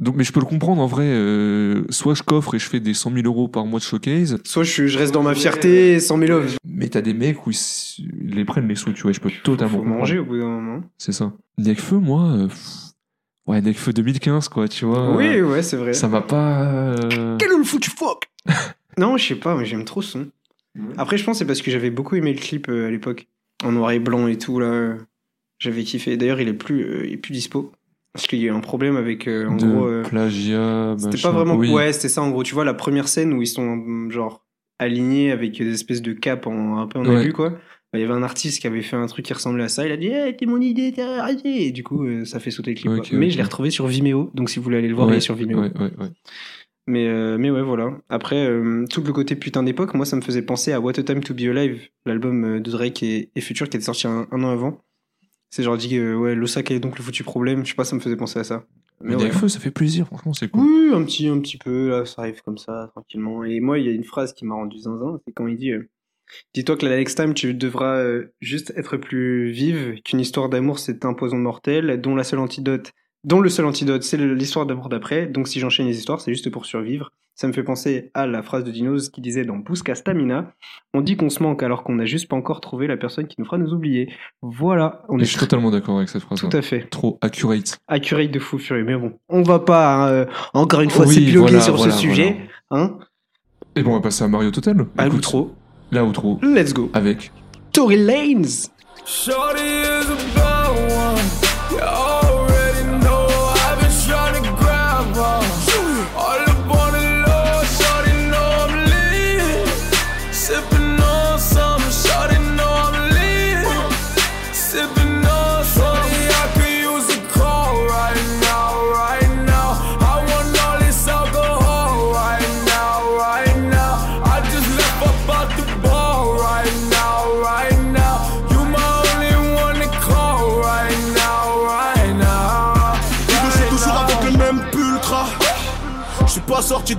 Donc, 0.00 0.16
mais 0.16 0.24
je 0.24 0.32
peux 0.32 0.40
le 0.40 0.46
comprendre 0.46 0.82
en 0.82 0.86
vrai. 0.86 1.06
euh, 1.06 1.84
soit 1.90 2.14
je 2.14 2.24
coffre 2.24 2.56
et 2.56 2.58
je 2.58 2.68
fais 2.68 2.80
des 2.80 2.92
100 2.92 3.12
000 3.12 3.24
euros 3.24 3.46
par 3.46 3.64
mois 3.66 3.78
de 3.78 3.84
showcase. 3.84 4.36
Soit 4.42 4.64
je, 4.64 4.98
reste 4.98 5.14
dans 5.14 5.22
ma 5.22 5.36
fierté, 5.36 6.00
100 6.00 6.18
000 6.18 6.32
offres. 6.32 6.56
Mais 6.66 6.88
t'as 6.88 7.02
des 7.02 7.14
mecs 7.14 7.46
où 7.46 7.52
ils, 7.52 8.34
les 8.34 8.44
prennent 8.44 8.66
les 8.66 8.74
sous, 8.74 8.92
tu 8.92 9.02
vois. 9.02 9.12
Je 9.12 9.20
peux 9.20 9.30
totalement 9.44 9.78
Faut 9.78 9.84
manger 9.84 10.18
au 10.18 10.24
bout 10.24 10.38
d'un 10.38 10.48
moment. 10.48 10.80
C'est 10.98 11.12
ça. 11.12 11.32
Nekfeu, 11.56 11.98
moi. 11.98 12.32
euh, 12.32 12.48
pff, 12.48 12.91
ouais, 13.46 13.60
Nekfeu 13.60 13.92
2015, 13.92 14.48
quoi, 14.48 14.68
tu 14.68 14.84
vois. 14.84 15.14
Oui, 15.16 15.40
ouais, 15.40 15.62
c'est 15.62 15.76
vrai. 15.76 15.92
Ça 15.94 16.08
m'a 16.08 16.20
pas. 16.22 16.62
euh, 16.62 17.36
Quel 17.38 17.50
le 17.56 17.64
foutu 17.64 17.90
fuck? 17.90 18.24
Non, 18.98 19.16
je 19.16 19.26
sais 19.28 19.34
pas, 19.36 19.56
mais 19.56 19.64
j'aime 19.64 19.84
trop 19.86 20.02
ce 20.02 20.10
son. 20.12 20.26
Après, 20.98 21.16
je 21.16 21.24
pense 21.24 21.36
que 21.36 21.38
c'est 21.38 21.46
parce 21.46 21.62
que 21.62 21.70
j'avais 21.70 21.90
beaucoup 21.90 22.14
aimé 22.16 22.32
le 22.34 22.38
clip 22.38 22.68
euh, 22.68 22.88
à 22.88 22.90
l'époque. 22.90 23.26
En 23.64 23.72
noir 23.72 23.90
et 23.92 23.98
blanc 24.00 24.26
et 24.26 24.36
tout, 24.36 24.58
là. 24.60 24.96
J'avais 25.58 25.82
kiffé. 25.84 26.16
D'ailleurs, 26.18 26.40
il 26.40 26.48
est 26.48 26.52
plus, 26.52 26.82
euh, 26.84 27.06
il 27.06 27.12
est 27.14 27.16
plus 27.16 27.32
dispo. 27.32 27.72
Parce 28.12 28.26
qu'il 28.26 28.40
y 28.40 28.44
a 28.44 28.48
eu 28.48 28.50
un 28.50 28.60
problème 28.60 28.96
avec, 28.96 29.26
euh, 29.28 29.48
en 29.48 29.56
de 29.56 29.66
gros... 29.66 29.86
euh, 29.86 30.02
plagiat. 30.02 30.94
C'était 30.98 31.10
machin. 31.12 31.28
pas 31.30 31.34
vraiment. 31.34 31.54
Oui. 31.54 31.70
Ouais, 31.72 31.92
c'était 31.94 32.10
ça 32.10 32.20
en 32.20 32.28
gros. 32.30 32.42
Tu 32.42 32.52
vois, 32.54 32.64
la 32.66 32.74
première 32.74 33.08
scène 33.08 33.32
où 33.32 33.40
ils 33.40 33.46
sont 33.46 34.10
genre 34.10 34.44
alignés 34.78 35.30
avec 35.30 35.56
des 35.56 35.72
espèces 35.72 36.02
de 36.02 36.12
capes 36.12 36.46
en, 36.46 36.78
un 36.78 36.86
peu 36.86 36.98
en 36.98 37.06
Ouais. 37.06 37.22
aigu, 37.22 37.32
quoi. 37.32 37.52
Bah, 37.92 37.98
Il 37.98 38.02
y 38.02 38.04
avait 38.04 38.14
un 38.14 38.22
artiste 38.22 38.60
qui 38.60 38.66
avait 38.66 38.82
fait 38.82 38.96
un 38.96 39.06
truc 39.06 39.24
qui 39.24 39.32
ressemblait 39.32 39.64
à 39.64 39.68
ça. 39.68 39.86
Il 39.86 39.92
a 39.92 39.96
dit 39.96 40.08
hey, 40.08 40.36
T'es 40.36 40.46
mon 40.46 40.60
idée, 40.60 40.92
t'as 40.94 41.18
arrêté. 41.22 41.66
Et 41.66 41.72
du 41.72 41.82
coup, 41.84 42.04
euh, 42.04 42.24
ça 42.24 42.40
fait 42.40 42.50
sauter 42.50 42.74
le 42.74 42.76
clip. 43.00 43.12
Mais 43.12 43.30
je 43.30 43.36
l'ai 43.36 43.42
retrouvé 43.42 43.70
sur 43.70 43.86
Vimeo. 43.86 44.30
Donc 44.34 44.50
si 44.50 44.58
vous 44.58 44.62
voulez 44.64 44.78
aller 44.78 44.88
le 44.88 44.94
voir, 44.94 45.06
Ouais, 45.08 45.14
il 45.14 45.16
est 45.18 45.20
sur 45.20 45.34
Vimeo. 45.34 45.60
ouais, 45.60 45.72
ouais, 45.78 45.90
ouais. 45.98 46.10
Mais, 46.88 47.06
euh, 47.06 47.38
mais 47.38 47.50
ouais, 47.50 47.62
voilà. 47.62 47.96
Après, 48.08 48.44
euh, 48.44 48.84
tout 48.90 49.02
le 49.02 49.12
côté 49.12 49.36
putain 49.36 49.62
d'époque, 49.62 49.94
moi, 49.94 50.04
ça 50.04 50.16
me 50.16 50.20
faisait 50.20 50.42
penser 50.42 50.72
à 50.72 50.80
What 50.80 50.98
a 50.98 51.02
Time 51.04 51.22
to 51.22 51.32
Be 51.32 51.42
Alive, 51.42 51.80
l'album 52.06 52.60
de 52.60 52.70
Drake 52.70 53.02
et, 53.04 53.30
et 53.36 53.40
Future 53.40 53.68
qui 53.68 53.76
était 53.76 53.84
sorti 53.86 54.08
un, 54.08 54.26
un 54.32 54.42
an 54.42 54.48
avant. 54.50 54.80
C'est 55.50 55.62
genre 55.62 55.76
dit, 55.76 55.96
euh, 55.96 56.16
ouais, 56.16 56.34
l'Osaka 56.34 56.74
est 56.74 56.80
donc 56.80 56.98
le 56.98 57.04
foutu 57.04 57.22
problème. 57.22 57.64
Je 57.64 57.70
sais 57.70 57.76
pas, 57.76 57.84
ça 57.84 57.94
me 57.94 58.00
faisait 58.00 58.16
penser 58.16 58.38
à 58.40 58.44
ça. 58.44 58.64
Mais 59.00 59.14
ouais. 59.14 59.22
avec 59.22 59.32
feu, 59.34 59.48
ça 59.48 59.60
fait 59.60 59.70
plaisir, 59.70 60.06
franchement, 60.06 60.32
c'est 60.32 60.48
cool. 60.48 60.62
Oui, 60.62 60.90
un 60.94 61.04
petit, 61.04 61.28
un 61.28 61.38
petit 61.40 61.58
peu, 61.58 61.90
là, 61.90 62.04
ça 62.04 62.22
arrive 62.22 62.40
comme 62.44 62.56
ça, 62.58 62.88
tranquillement. 62.92 63.44
Et 63.44 63.60
moi, 63.60 63.78
il 63.78 63.86
y 63.86 63.88
a 63.88 63.92
une 63.92 64.04
phrase 64.04 64.32
qui 64.32 64.44
m'a 64.44 64.54
rendu 64.54 64.78
zinzin, 64.78 65.20
c'est 65.26 65.32
quand 65.32 65.46
il 65.46 65.56
dit 65.58 65.70
euh, 65.72 65.88
Dis-toi 66.54 66.76
que 66.76 66.86
la 66.86 66.96
next 66.96 67.16
time, 67.16 67.34
tu 67.34 67.54
devras 67.54 67.96
euh, 67.96 68.32
juste 68.40 68.72
être 68.76 68.96
plus 68.96 69.50
vive, 69.50 70.00
qu'une 70.04 70.20
histoire 70.20 70.48
d'amour, 70.48 70.78
c'est 70.78 71.04
un 71.04 71.14
poison 71.14 71.36
mortel, 71.38 72.00
dont 72.00 72.14
la 72.14 72.24
seule 72.24 72.38
antidote, 72.40 72.92
dont 73.24 73.40
le 73.40 73.48
seul 73.48 73.64
antidote, 73.66 74.02
c'est 74.02 74.16
l'histoire 74.16 74.66
d'amour 74.66 74.88
d'après. 74.88 75.26
Donc, 75.26 75.48
si 75.48 75.60
j'enchaîne 75.60 75.86
les 75.86 75.98
histoires, 75.98 76.20
c'est 76.20 76.32
juste 76.32 76.50
pour 76.50 76.66
survivre. 76.66 77.10
Ça 77.34 77.48
me 77.48 77.54
fait 77.54 77.62
penser 77.62 78.10
à 78.12 78.26
la 78.26 78.42
phrase 78.42 78.62
de 78.62 78.70
Dinos 78.70 79.08
qui 79.08 79.22
disait 79.22 79.44
dans 79.46 79.56
Busca 79.56 79.94
Stamina 79.94 80.52
On 80.92 81.00
dit 81.00 81.16
qu'on 81.16 81.30
se 81.30 81.42
manque 81.42 81.62
alors 81.62 81.82
qu'on 81.82 81.94
n'a 81.94 82.04
juste 82.04 82.28
pas 82.28 82.36
encore 82.36 82.60
trouvé 82.60 82.86
la 82.86 82.98
personne 82.98 83.26
qui 83.26 83.36
nous 83.38 83.46
fera 83.46 83.56
nous 83.56 83.72
oublier. 83.72 84.12
Voilà, 84.42 85.02
on 85.08 85.18
Et 85.18 85.22
est 85.22 85.24
je 85.24 85.30
suis 85.30 85.38
totalement 85.38 85.70
d'accord 85.70 85.96
avec 85.96 86.10
cette 86.10 86.20
phrase. 86.22 86.38
tout 86.40 86.54
à 86.54 86.60
fait 86.60 86.90
Trop 86.90 87.18
accurate. 87.22 87.78
accurate 87.88 88.30
de 88.30 88.38
fou 88.38 88.58
furieux. 88.58 88.84
Mais 88.84 88.96
bon, 88.96 89.14
on 89.30 89.40
va 89.42 89.60
pas 89.60 90.10
euh, 90.10 90.26
encore 90.52 90.82
une 90.82 90.90
fois 90.90 91.06
Oui, 91.06 91.14
s'épiloguer 91.14 91.38
voilà, 91.52 91.60
sur 91.62 91.74
voilà, 91.76 91.92
ce 91.92 91.98
sujet. 91.98 92.36
Hein 92.70 92.98
Et 93.76 93.82
bon, 93.82 93.92
on 93.92 93.94
va 93.94 94.00
passer 94.02 94.24
à 94.24 94.28
Mario 94.28 94.50
Total. 94.50 94.76
À 94.98 95.06
Écoute, 95.06 95.14
l'outro. 95.16 95.54
Là, 95.92 96.04
outro. 96.04 96.38
Let's 96.42 96.72
go. 96.72 96.90
Avec. 96.94 97.30
Tory 97.70 97.96
Lanes. 97.98 98.70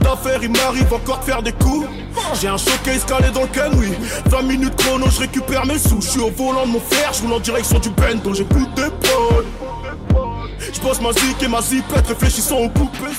D'affaires, 0.04 0.40
il 0.44 0.52
m'arrive 0.52 0.94
encore 0.94 1.20
de 1.20 1.24
faire 1.24 1.42
des 1.42 1.54
coups. 1.54 1.88
J'ai 2.40 2.48
un 2.48 2.58
showcase 2.58 3.06
calé 3.06 3.32
dans 3.32 3.42
le 3.42 3.48
can, 3.48 3.72
oui. 3.78 3.90
20 4.28 4.42
minutes 4.44 4.76
chrono, 4.76 5.08
je 5.10 5.20
récupère 5.22 5.66
mes 5.66 5.80
sous. 5.80 6.02
Je 6.02 6.10
suis 6.10 6.20
au 6.20 6.30
volant 6.30 6.66
de 6.68 6.72
mon 6.72 6.80
fer, 6.80 7.12
je 7.14 7.24
roule 7.24 7.34
en 7.34 7.40
direction 7.40 7.80
du 7.80 7.90
bendo, 7.90 8.34
j'ai 8.34 8.44
plus 8.44 8.66
d'épaule. 8.76 9.46
Je 10.60 10.80
bosse 10.82 11.02
ma 11.02 11.12
zik 11.12 11.42
et 11.42 11.48
ma 11.48 11.62
zipette, 11.62 12.08
réfléchissant 12.08 12.60
aux 12.60 12.70
poupées. 12.70 13.16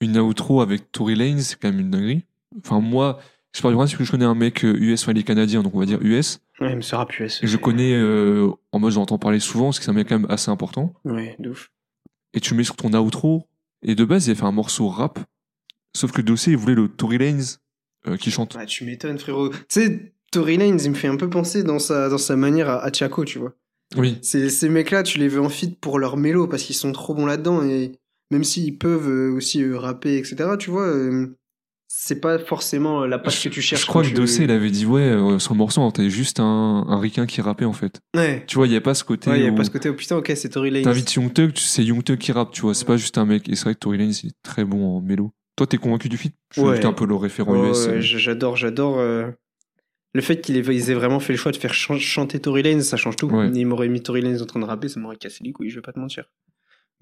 Une 0.00 0.18
outro 0.18 0.60
avec 0.60 0.90
Tory 0.92 1.14
Lanez, 1.14 1.42
c'est 1.42 1.56
quand 1.60 1.70
même 1.70 1.80
une 1.80 1.90
dinguerie. 1.90 2.24
Enfin, 2.58 2.80
moi, 2.80 3.18
je 3.54 3.62
parle 3.62 3.74
du 3.74 3.78
principe 3.78 3.98
que 3.98 4.04
je 4.04 4.10
connais 4.10 4.24
un 4.24 4.34
mec 4.34 4.64
euh, 4.64 4.76
US, 4.78 5.02
enfin, 5.02 5.12
il 5.12 5.18
est 5.18 5.22
canadien, 5.22 5.62
donc 5.62 5.74
on 5.74 5.78
va 5.78 5.86
dire 5.86 5.98
US. 6.02 6.40
Ouais, 6.60 6.74
mais 6.74 6.82
c'est 6.82 6.96
rap 6.96 7.18
US. 7.18 7.42
Et 7.42 7.46
je 7.46 7.56
connais, 7.56 7.94
euh, 7.94 8.50
en 8.72 8.78
mode, 8.78 8.92
j'entends 8.92 9.18
parler 9.18 9.40
souvent, 9.40 9.66
parce 9.66 9.78
que 9.78 9.84
c'est 9.84 9.90
un 9.90 9.94
mec 9.94 10.08
quand 10.08 10.18
même 10.18 10.30
assez 10.30 10.50
important. 10.50 10.92
Ouais, 11.04 11.36
de 11.38 11.50
ouf. 11.50 11.70
Et 12.34 12.40
tu 12.40 12.54
mets 12.54 12.64
sur 12.64 12.76
ton 12.76 12.92
outro. 12.92 13.46
Et 13.82 13.94
de 13.94 14.04
base, 14.04 14.26
il 14.26 14.30
avait 14.30 14.40
fait 14.40 14.46
un 14.46 14.52
morceau 14.52 14.88
rap. 14.88 15.18
Sauf 15.96 16.12
que 16.12 16.20
dossier, 16.22 16.52
il 16.52 16.58
voulait 16.58 16.74
le 16.74 16.88
Tory 16.88 17.18
Lanez 17.18 17.42
euh, 18.06 18.16
qui 18.16 18.30
chante. 18.30 18.56
Ah, 18.58 18.66
tu 18.66 18.84
m'étonnes, 18.84 19.18
frérot. 19.18 19.48
Tu 19.50 19.56
sais, 19.68 20.12
Tory 20.30 20.56
Lanez, 20.58 20.82
il 20.84 20.90
me 20.90 20.94
fait 20.94 21.08
un 21.08 21.16
peu 21.16 21.30
penser 21.30 21.62
dans 21.64 21.78
sa, 21.78 22.08
dans 22.08 22.18
sa 22.18 22.36
manière 22.36 22.68
à, 22.68 22.84
à 22.84 22.92
Chaco, 22.92 23.24
tu 23.24 23.38
vois. 23.38 23.54
Oui. 23.96 24.18
Ces, 24.22 24.68
mecs-là, 24.68 25.02
tu 25.02 25.18
les 25.18 25.28
veux 25.28 25.40
en 25.40 25.48
feat 25.48 25.78
pour 25.80 25.98
leur 25.98 26.16
mélo 26.16 26.46
parce 26.48 26.62
qu'ils 26.64 26.74
sont 26.76 26.92
trop 26.92 27.14
bons 27.14 27.24
là-dedans 27.26 27.62
et 27.62 27.92
même 28.30 28.44
s'ils 28.44 28.76
peuvent 28.76 29.08
euh, 29.08 29.30
aussi 29.32 29.62
euh, 29.62 29.78
rapper, 29.78 30.16
etc., 30.18 30.36
tu 30.58 30.70
vois, 30.70 30.92
c'est 31.88 32.20
pas 32.20 32.38
forcément 32.40 33.06
la 33.06 33.18
patte 33.18 33.40
que 33.40 33.48
tu 33.48 33.62
cherches. 33.62 33.82
Je 33.82 33.86
crois 33.86 34.02
que 34.02 34.08
tu- 34.08 34.14
Dossé, 34.14 34.42
il 34.44 34.50
avait 34.50 34.70
dit, 34.70 34.84
ouais, 34.86 35.10
le 35.10 35.54
morceau, 35.54 35.80
on 35.80 35.84
entendait 35.84 36.10
juste 36.10 36.40
un, 36.40 36.84
un 36.88 36.98
ricain 36.98 37.26
qui 37.26 37.40
rappait, 37.40 37.64
en 37.64 37.72
fait. 37.72 38.00
Ouais. 38.16 38.44
Tu 38.48 38.56
vois, 38.56 38.66
il 38.66 38.70
n'y 38.70 38.76
a 38.76 38.80
pas 38.80 38.94
ce 38.94 39.04
côté. 39.04 39.30
Ouais, 39.30 39.38
il 39.38 39.44
y 39.44 39.48
a 39.48 39.52
pas 39.52 39.62
ce 39.64 39.70
côté, 39.70 39.88
oh 39.88 39.94
putain, 39.94 40.16
ok, 40.16 40.32
c'est 40.34 40.48
Tory 40.48 40.70
Lanez. 40.70 40.82
T'invites 40.84 41.14
Young 41.14 41.32
Thug, 41.32 41.52
tu- 41.52 41.62
c'est 41.62 41.84
Young 41.84 42.02
Thug 42.02 42.18
qui 42.18 42.32
rappe, 42.32 42.50
tu 42.52 42.62
vois, 42.62 42.74
c'est 42.74 42.84
pas 42.84 42.96
juste 42.96 43.16
un 43.18 43.24
mec. 43.24 43.48
Et 43.48 43.54
c'est 43.54 43.64
vrai 43.64 43.74
que 43.74 43.78
Tory 43.78 43.98
Lanez, 43.98 44.12
il 44.24 44.30
est 44.30 44.34
très 44.42 44.64
bon 44.64 44.96
en 44.96 45.00
mélo. 45.00 45.32
Toi, 45.56 45.66
t'es 45.66 45.78
convaincu 45.78 46.08
du 46.08 46.16
feat? 46.18 46.34
Je 46.54 46.60
Ouais. 46.60 46.84
un 46.84 46.92
peu 46.92 47.06
le 47.06 47.14
référent 47.16 47.54
US. 47.70 47.86
ouais, 47.86 47.94
euh. 47.94 48.00
j'adore, 48.00 48.56
j'adore. 48.56 48.98
euh, 48.98 49.26
Le 50.14 50.22
fait 50.22 50.40
qu'ils 50.40 50.56
aient, 50.56 50.94
vraiment 50.94 51.20
fait 51.20 51.34
le 51.34 51.38
choix 51.38 51.52
de 51.52 51.56
faire 51.58 51.74
chan- 51.74 51.98
chanter 51.98 52.38
Tory 52.40 52.62
Lanez, 52.62 52.80
ça 52.82 52.96
change 52.96 53.16
tout. 53.16 53.28
Ouais. 53.28 53.50
Ils 53.54 53.66
m'auraient 53.66 53.88
mis 53.88 54.02
Tory 54.02 54.22
Lanez 54.22 54.40
en 54.40 54.46
train 54.46 54.60
de 54.60 54.64
rapper, 54.64 54.88
ça 54.88 54.98
m'aurait 54.98 55.16
cassé 55.16 55.44
les 55.44 55.52
couilles, 55.52 55.68
je 55.68 55.74
vais 55.76 55.82
pas 55.82 55.92
te 55.92 55.98
mentir. 55.98 56.24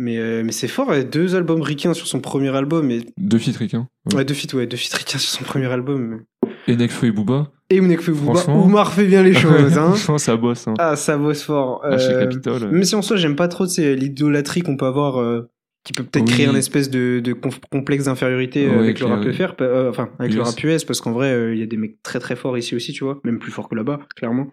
Mais, 0.01 0.19
euh, 0.19 0.43
mais 0.45 0.51
c'est 0.51 0.67
fort, 0.67 0.91
deux 1.05 1.37
albums 1.37 1.63
ricains 1.63 1.95
sur 1.95 2.09
son 2.09 2.21
premier 2.21 2.49
album. 2.57 2.91
Et... 2.91 3.03
Deux 3.17 3.39
feats 3.39 3.57
ricains. 3.57 3.89
Ouais. 4.07 4.17
Ouais, 4.17 4.25
deux 4.25 4.35
feats, 4.35 4.57
ouais, 4.57 4.67
deux 4.67 4.77
feats 4.77 4.97
ricains 4.97 5.19
sur 5.19 5.31
son 5.31 5.45
premier 5.45 5.67
album. 5.67 6.25
Et 6.67 6.75
Nekfeu 6.75 7.07
et 7.07 7.13
Booba? 7.13 7.53
Et 7.71 7.81
Nekfeu 7.81 8.13
Booba, 8.13 8.35
Franchement- 8.41 8.65
Oumar 8.65 8.93
fait 8.93 9.07
bien 9.07 9.23
les 9.23 9.35
choses. 9.35 9.53
Hein. 9.79 9.91
Franchement, 9.93 10.19
ça 10.19 10.37
bosse. 10.37 10.67
Hein. 10.67 10.75
ah, 10.79 10.97
ça 10.97 11.17
bosse 11.17 11.43
fort. 11.45 11.83
Ah, 11.85 11.97
chez 11.99 12.11
Euh, 12.15 12.21
Capitol. 12.27 12.69
Même 12.71 12.83
si 12.85 12.97
en 12.97 13.03
soi, 13.03 13.17
j'aime 13.17 13.37
pas 13.37 13.47
trop 13.47 13.67
l'idolâtrie 13.79 14.63
qu'on 14.63 14.77
peut 14.77 14.87
avoir, 14.87 15.19
euh, 15.21 15.49
qui 15.85 15.93
peut 15.93 16.03
peut-être 16.03 16.27
Oui. 16.27 16.33
créer 16.33 16.47
un 16.47 16.55
espèce 16.55 16.89
de, 16.91 17.21
de 17.23 17.33
complexe 17.35 18.05
d'infériorité 18.05 18.67
euh, 18.67 18.71
Ouais, 18.73 18.79
avec 18.79 19.01
le 19.01 19.07
rap. 19.07 19.31
FR, 19.31 19.55
euh, 19.61 19.91
enfin 19.91 20.11
avec 20.19 20.33
le 20.33 20.41
US. 20.41 20.47
rap 20.49 20.65
US, 20.65 20.85
parce 20.85 21.01
qu'en 21.01 21.13
vrai, 21.13 21.31
euh, 21.33 21.55
il 21.55 21.61
y 21.61 21.63
a 21.63 21.67
des 21.67 21.77
mecs 21.77 22.03
très 22.03 22.19
très 22.21 22.37
forts 22.37 22.57
ici 22.57 22.75
aussi, 22.75 22.93
tu 22.93 23.05
vois, 23.05 23.21
même 23.23 23.39
plus 23.39 23.53
forts 23.53 23.69
que 23.69 23.75
là-bas, 23.75 24.01
clairement. 24.17 24.51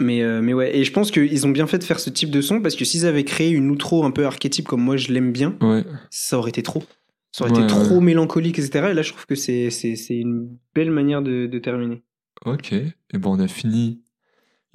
Mais, 0.00 0.22
euh, 0.22 0.42
mais 0.42 0.52
ouais, 0.52 0.76
et 0.76 0.84
je 0.84 0.92
pense 0.92 1.10
qu'ils 1.10 1.46
ont 1.46 1.50
bien 1.50 1.66
fait 1.66 1.78
de 1.78 1.84
faire 1.84 1.98
ce 2.00 2.10
type 2.10 2.30
de 2.30 2.40
son 2.42 2.60
parce 2.60 2.76
que 2.76 2.84
s'ils 2.84 3.06
avaient 3.06 3.24
créé 3.24 3.50
une 3.50 3.70
outro 3.70 4.04
un 4.04 4.10
peu 4.10 4.26
archétype 4.26 4.66
comme 4.68 4.82
moi 4.82 4.96
je 4.98 5.10
l'aime 5.10 5.32
bien, 5.32 5.56
Ouais. 5.62 5.84
ça 6.10 6.38
aurait 6.38 6.50
été 6.50 6.62
trop. 6.62 6.84
Ça 7.32 7.44
aurait 7.44 7.52
Ouais, 7.54 7.60
été 7.64 7.66
trop 7.66 7.96
ouais. 7.96 8.00
mélancolique, 8.04 8.58
etc. 8.58 8.88
Et 8.90 8.94
là, 8.94 9.02
je 9.02 9.10
trouve 9.12 9.26
que 9.26 9.34
c'est 9.34 9.70
c'est- 9.70 9.96
c'est 9.96 10.16
une 10.16 10.56
belle 10.74 10.90
manière 10.90 11.22
de, 11.22 11.46
de 11.46 11.58
terminer. 11.58 12.02
Ok. 12.44 12.72
Et 12.72 12.84
ben, 13.14 13.28
on 13.30 13.40
a 13.40 13.48
fini. 13.48 14.02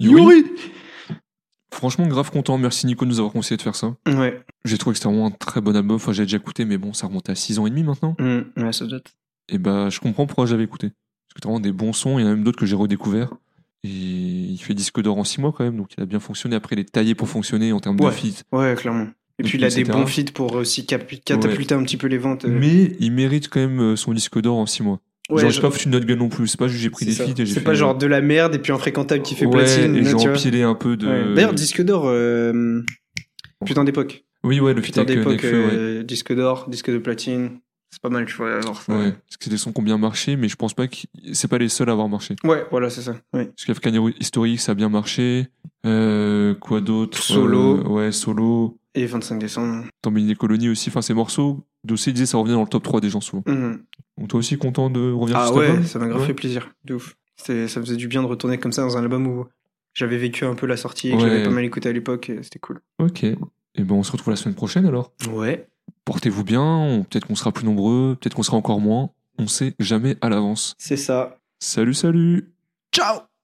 Yuri 0.00 0.44
Franchement, 1.72 2.06
grave 2.06 2.30
content. 2.30 2.58
Merci 2.58 2.86
Nico 2.86 3.04
de 3.04 3.10
nous 3.10 3.18
avoir 3.18 3.32
conseillé 3.32 3.56
de 3.56 3.62
faire 3.62 3.74
ça. 3.74 3.96
Ouais, 4.06 4.40
J'ai 4.64 4.78
trouvé 4.78 4.94
que 4.94 4.98
c'était 4.98 5.08
vraiment 5.08 5.26
un 5.26 5.30
très 5.30 5.60
bon 5.60 5.74
album. 5.74 5.96
Enfin, 5.96 6.12
j'ai 6.12 6.22
déjà 6.24 6.36
écouté, 6.36 6.64
mais 6.64 6.78
bon, 6.78 6.92
ça 6.92 7.06
remonte 7.06 7.28
à 7.30 7.34
6 7.34 7.58
ans 7.58 7.66
et 7.66 7.70
demi 7.70 7.82
maintenant. 7.82 8.14
Mm, 8.18 8.62
ouais 8.62 8.72
ça 8.72 8.86
date. 8.86 9.12
Et 9.48 9.58
bah, 9.58 9.88
je 9.90 9.98
comprends 9.98 10.26
pourquoi 10.26 10.46
j'avais 10.46 10.64
écouté. 10.64 10.88
Parce 10.88 11.34
que 11.34 11.40
t'as 11.40 11.48
vraiment 11.48 11.60
des 11.60 11.72
bons 11.72 11.92
sons. 11.92 12.18
Il 12.18 12.22
y 12.22 12.24
en 12.24 12.28
a 12.28 12.34
même 12.34 12.44
d'autres 12.44 12.58
que 12.58 12.66
j'ai 12.66 12.76
redécouvert. 12.76 13.30
Et 13.84 13.88
il 13.88 14.58
fait 14.58 14.74
disque 14.74 15.00
d'or 15.00 15.18
en 15.18 15.24
6 15.24 15.40
mois 15.40 15.52
quand 15.52 15.64
même. 15.64 15.76
Donc, 15.76 15.88
il 15.96 16.02
a 16.02 16.06
bien 16.06 16.20
fonctionné. 16.20 16.54
Après, 16.56 16.76
il 16.76 16.78
est 16.80 16.92
taillé 16.92 17.14
pour 17.14 17.28
fonctionner 17.28 17.72
en 17.72 17.80
termes 17.80 17.98
Ouais. 18.00 18.10
de 18.10 18.14
feat. 18.14 18.44
Ouais, 18.52 18.74
clairement. 18.76 19.08
Et 19.38 19.42
Et 19.42 19.44
puis 19.44 19.58
il 19.58 19.64
a 19.64 19.70
des 19.70 19.82
bons 19.84 20.06
feats 20.06 20.30
pour 20.32 20.52
aussi 20.52 20.84
cap- 20.86 21.10
catapulter 21.24 21.74
un 21.74 21.82
petit 21.82 21.96
peu 21.96 22.06
les 22.06 22.18
ventes. 22.18 22.44
euh. 22.44 22.48
Mais 22.60 22.92
il 23.00 23.10
mérite 23.12 23.48
quand 23.48 23.60
même 23.60 23.80
euh, 23.80 23.96
son 23.96 24.12
disque 24.12 24.38
d'or 24.40 24.58
en 24.58 24.66
6 24.66 24.82
mois. 24.82 25.00
Ouais, 25.32 25.40
genre, 25.42 25.50
je- 25.50 25.54
j'ai 25.56 25.60
pas 25.62 25.70
foutu 25.70 25.86
de 25.88 25.92
notre 25.92 26.06
gueule 26.06 26.18
non 26.18 26.28
plus. 26.28 26.46
C'est 26.48 26.58
pas 26.58 26.68
juste 26.68 26.82
j'ai 26.82 26.90
pris 26.90 27.04
des 27.06 27.12
feats 27.12 27.24
et 27.24 27.34
j'ai 27.36 27.46
C'est 27.46 27.54
fait. 27.54 27.60
pas 27.60 27.74
genre 27.74 27.96
de 27.96 28.06
la 28.06 28.20
merde 28.20 28.54
et 28.54 28.58
puis 28.58 28.72
un 28.72 28.78
fréquentable 28.78 29.22
qui 29.22 29.34
fait 29.34 29.46
ouais, 29.46 29.52
platine. 29.64 29.96
Et 29.96 30.04
j'ai 30.04 30.14
empilé 30.14 30.62
un 30.62 30.74
peu 30.74 30.96
de. 30.96 31.06
Ouais. 31.08 31.34
D'ailleurs, 31.34 31.54
disque 31.54 31.82
d'or, 31.82 32.04
euh, 32.06 32.82
putain 33.64 33.84
d'époque. 33.84 34.24
Oui, 34.44 34.58
ouais, 34.60 34.74
le 34.74 34.82
feat 34.82 34.94
Putain 34.94 35.02
avec 35.02 35.16
euh, 35.16 35.20
d'époque, 35.20 35.32
Nekfeu, 35.44 35.64
ouais. 35.66 35.70
euh, 35.72 36.02
disque 36.02 36.34
d'or, 36.34 36.66
disque 36.68 36.90
de 36.90 36.98
platine. 36.98 37.50
C'est 37.90 38.00
pas 38.00 38.08
mal, 38.08 38.24
tu 38.24 38.34
vois. 38.36 38.60
Ça. 38.62 38.70
Ouais, 38.70 39.12
parce 39.12 39.36
que 39.38 39.44
c'est 39.44 39.50
des 39.50 39.58
sons 39.58 39.70
qui 39.70 39.80
ont 39.80 39.84
bien 39.84 39.98
marché, 39.98 40.36
mais 40.36 40.48
je 40.48 40.56
pense 40.56 40.72
pas 40.72 40.88
que 40.88 40.96
c'est 41.34 41.46
pas 41.48 41.58
les 41.58 41.68
seuls 41.68 41.90
à 41.90 41.92
avoir 41.92 42.08
marché. 42.08 42.34
Ouais, 42.42 42.64
voilà, 42.70 42.88
c'est 42.88 43.02
ça. 43.02 43.12
Ouais. 43.34 43.46
Parce 43.54 43.66
qu'Afghan 43.66 44.08
Historique, 44.18 44.60
ça 44.60 44.72
a 44.72 44.74
bien 44.74 44.88
marché. 44.88 45.48
Euh, 45.86 46.54
quoi 46.54 46.80
d'autre 46.80 47.18
Solo. 47.22 47.78
Euh, 47.80 47.88
Ouais, 47.88 48.10
solo. 48.12 48.78
Et 48.94 49.06
25 49.06 49.38
décembre. 49.38 49.84
Tambini 50.02 50.26
des 50.28 50.34
colonies 50.34 50.68
aussi. 50.70 50.88
Enfin, 50.90 51.02
ces 51.02 51.14
morceaux, 51.14 51.64
Dossé 51.84 52.12
disait 52.12 52.26
ça 52.26 52.38
revenait 52.38 52.54
dans 52.54 52.62
le 52.62 52.66
top 52.68 52.82
3 52.82 53.00
des 53.00 53.10
gens 53.10 53.20
souvent. 53.20 53.42
Mhm. 53.46 53.82
Donc, 54.18 54.28
toi 54.28 54.38
aussi 54.38 54.56
content 54.58 54.90
de 54.90 55.10
revenir 55.12 55.38
Ah 55.38 55.46
sur 55.46 55.56
ouais, 55.56 55.66
album 55.68 55.84
ça 55.84 55.98
m'a 55.98 56.06
grave 56.08 56.20
Ouais. 56.20 56.26
fait 56.26 56.34
plaisir. 56.34 56.70
De 56.84 56.94
ouf. 56.94 57.16
C'était- 57.36 57.66
Ça 57.68 57.80
faisait 57.80 57.96
du 57.96 58.08
bien 58.08 58.22
de 58.22 58.26
retourner 58.28 58.58
comme 58.58 58.72
ça 58.72 58.82
dans 58.82 58.96
un 58.96 59.02
album 59.02 59.26
où 59.26 59.46
j'avais 59.94 60.18
vécu 60.18 60.44
un 60.44 60.54
peu 60.54 60.66
la 60.66 60.76
sortie 60.76 61.08
et 61.08 61.12
que 61.12 61.16
Ouais. 61.16 61.22
j'avais 61.28 61.42
pas 61.44 61.50
mal 61.50 61.64
écouté 61.64 61.88
à 61.88 61.92
l'époque. 61.92 62.30
et 62.30 62.42
C'était 62.42 62.58
cool. 62.58 62.80
Ok. 62.98 63.24
Et 63.24 63.36
ben, 63.78 63.94
on 63.94 64.02
se 64.02 64.12
retrouve 64.12 64.30
la 64.32 64.36
semaine 64.36 64.54
prochaine 64.54 64.86
alors. 64.86 65.12
Ouais. 65.30 65.66
Portez-vous 66.04 66.44
bien. 66.44 66.62
on- 66.62 67.04
Peut-être 67.04 67.26
qu'on 67.26 67.34
sera 67.34 67.52
plus 67.52 67.64
nombreux. 67.64 68.16
Peut-être 68.20 68.34
qu'on 68.34 68.42
sera 68.42 68.56
encore 68.56 68.80
moins. 68.80 69.10
On 69.38 69.46
sait 69.46 69.74
jamais 69.78 70.16
à 70.20 70.28
l'avance. 70.28 70.74
C'est 70.78 70.96
ça. 70.98 71.38
Salut, 71.58 71.94
salut 71.94 72.52
Ciao 72.94 73.20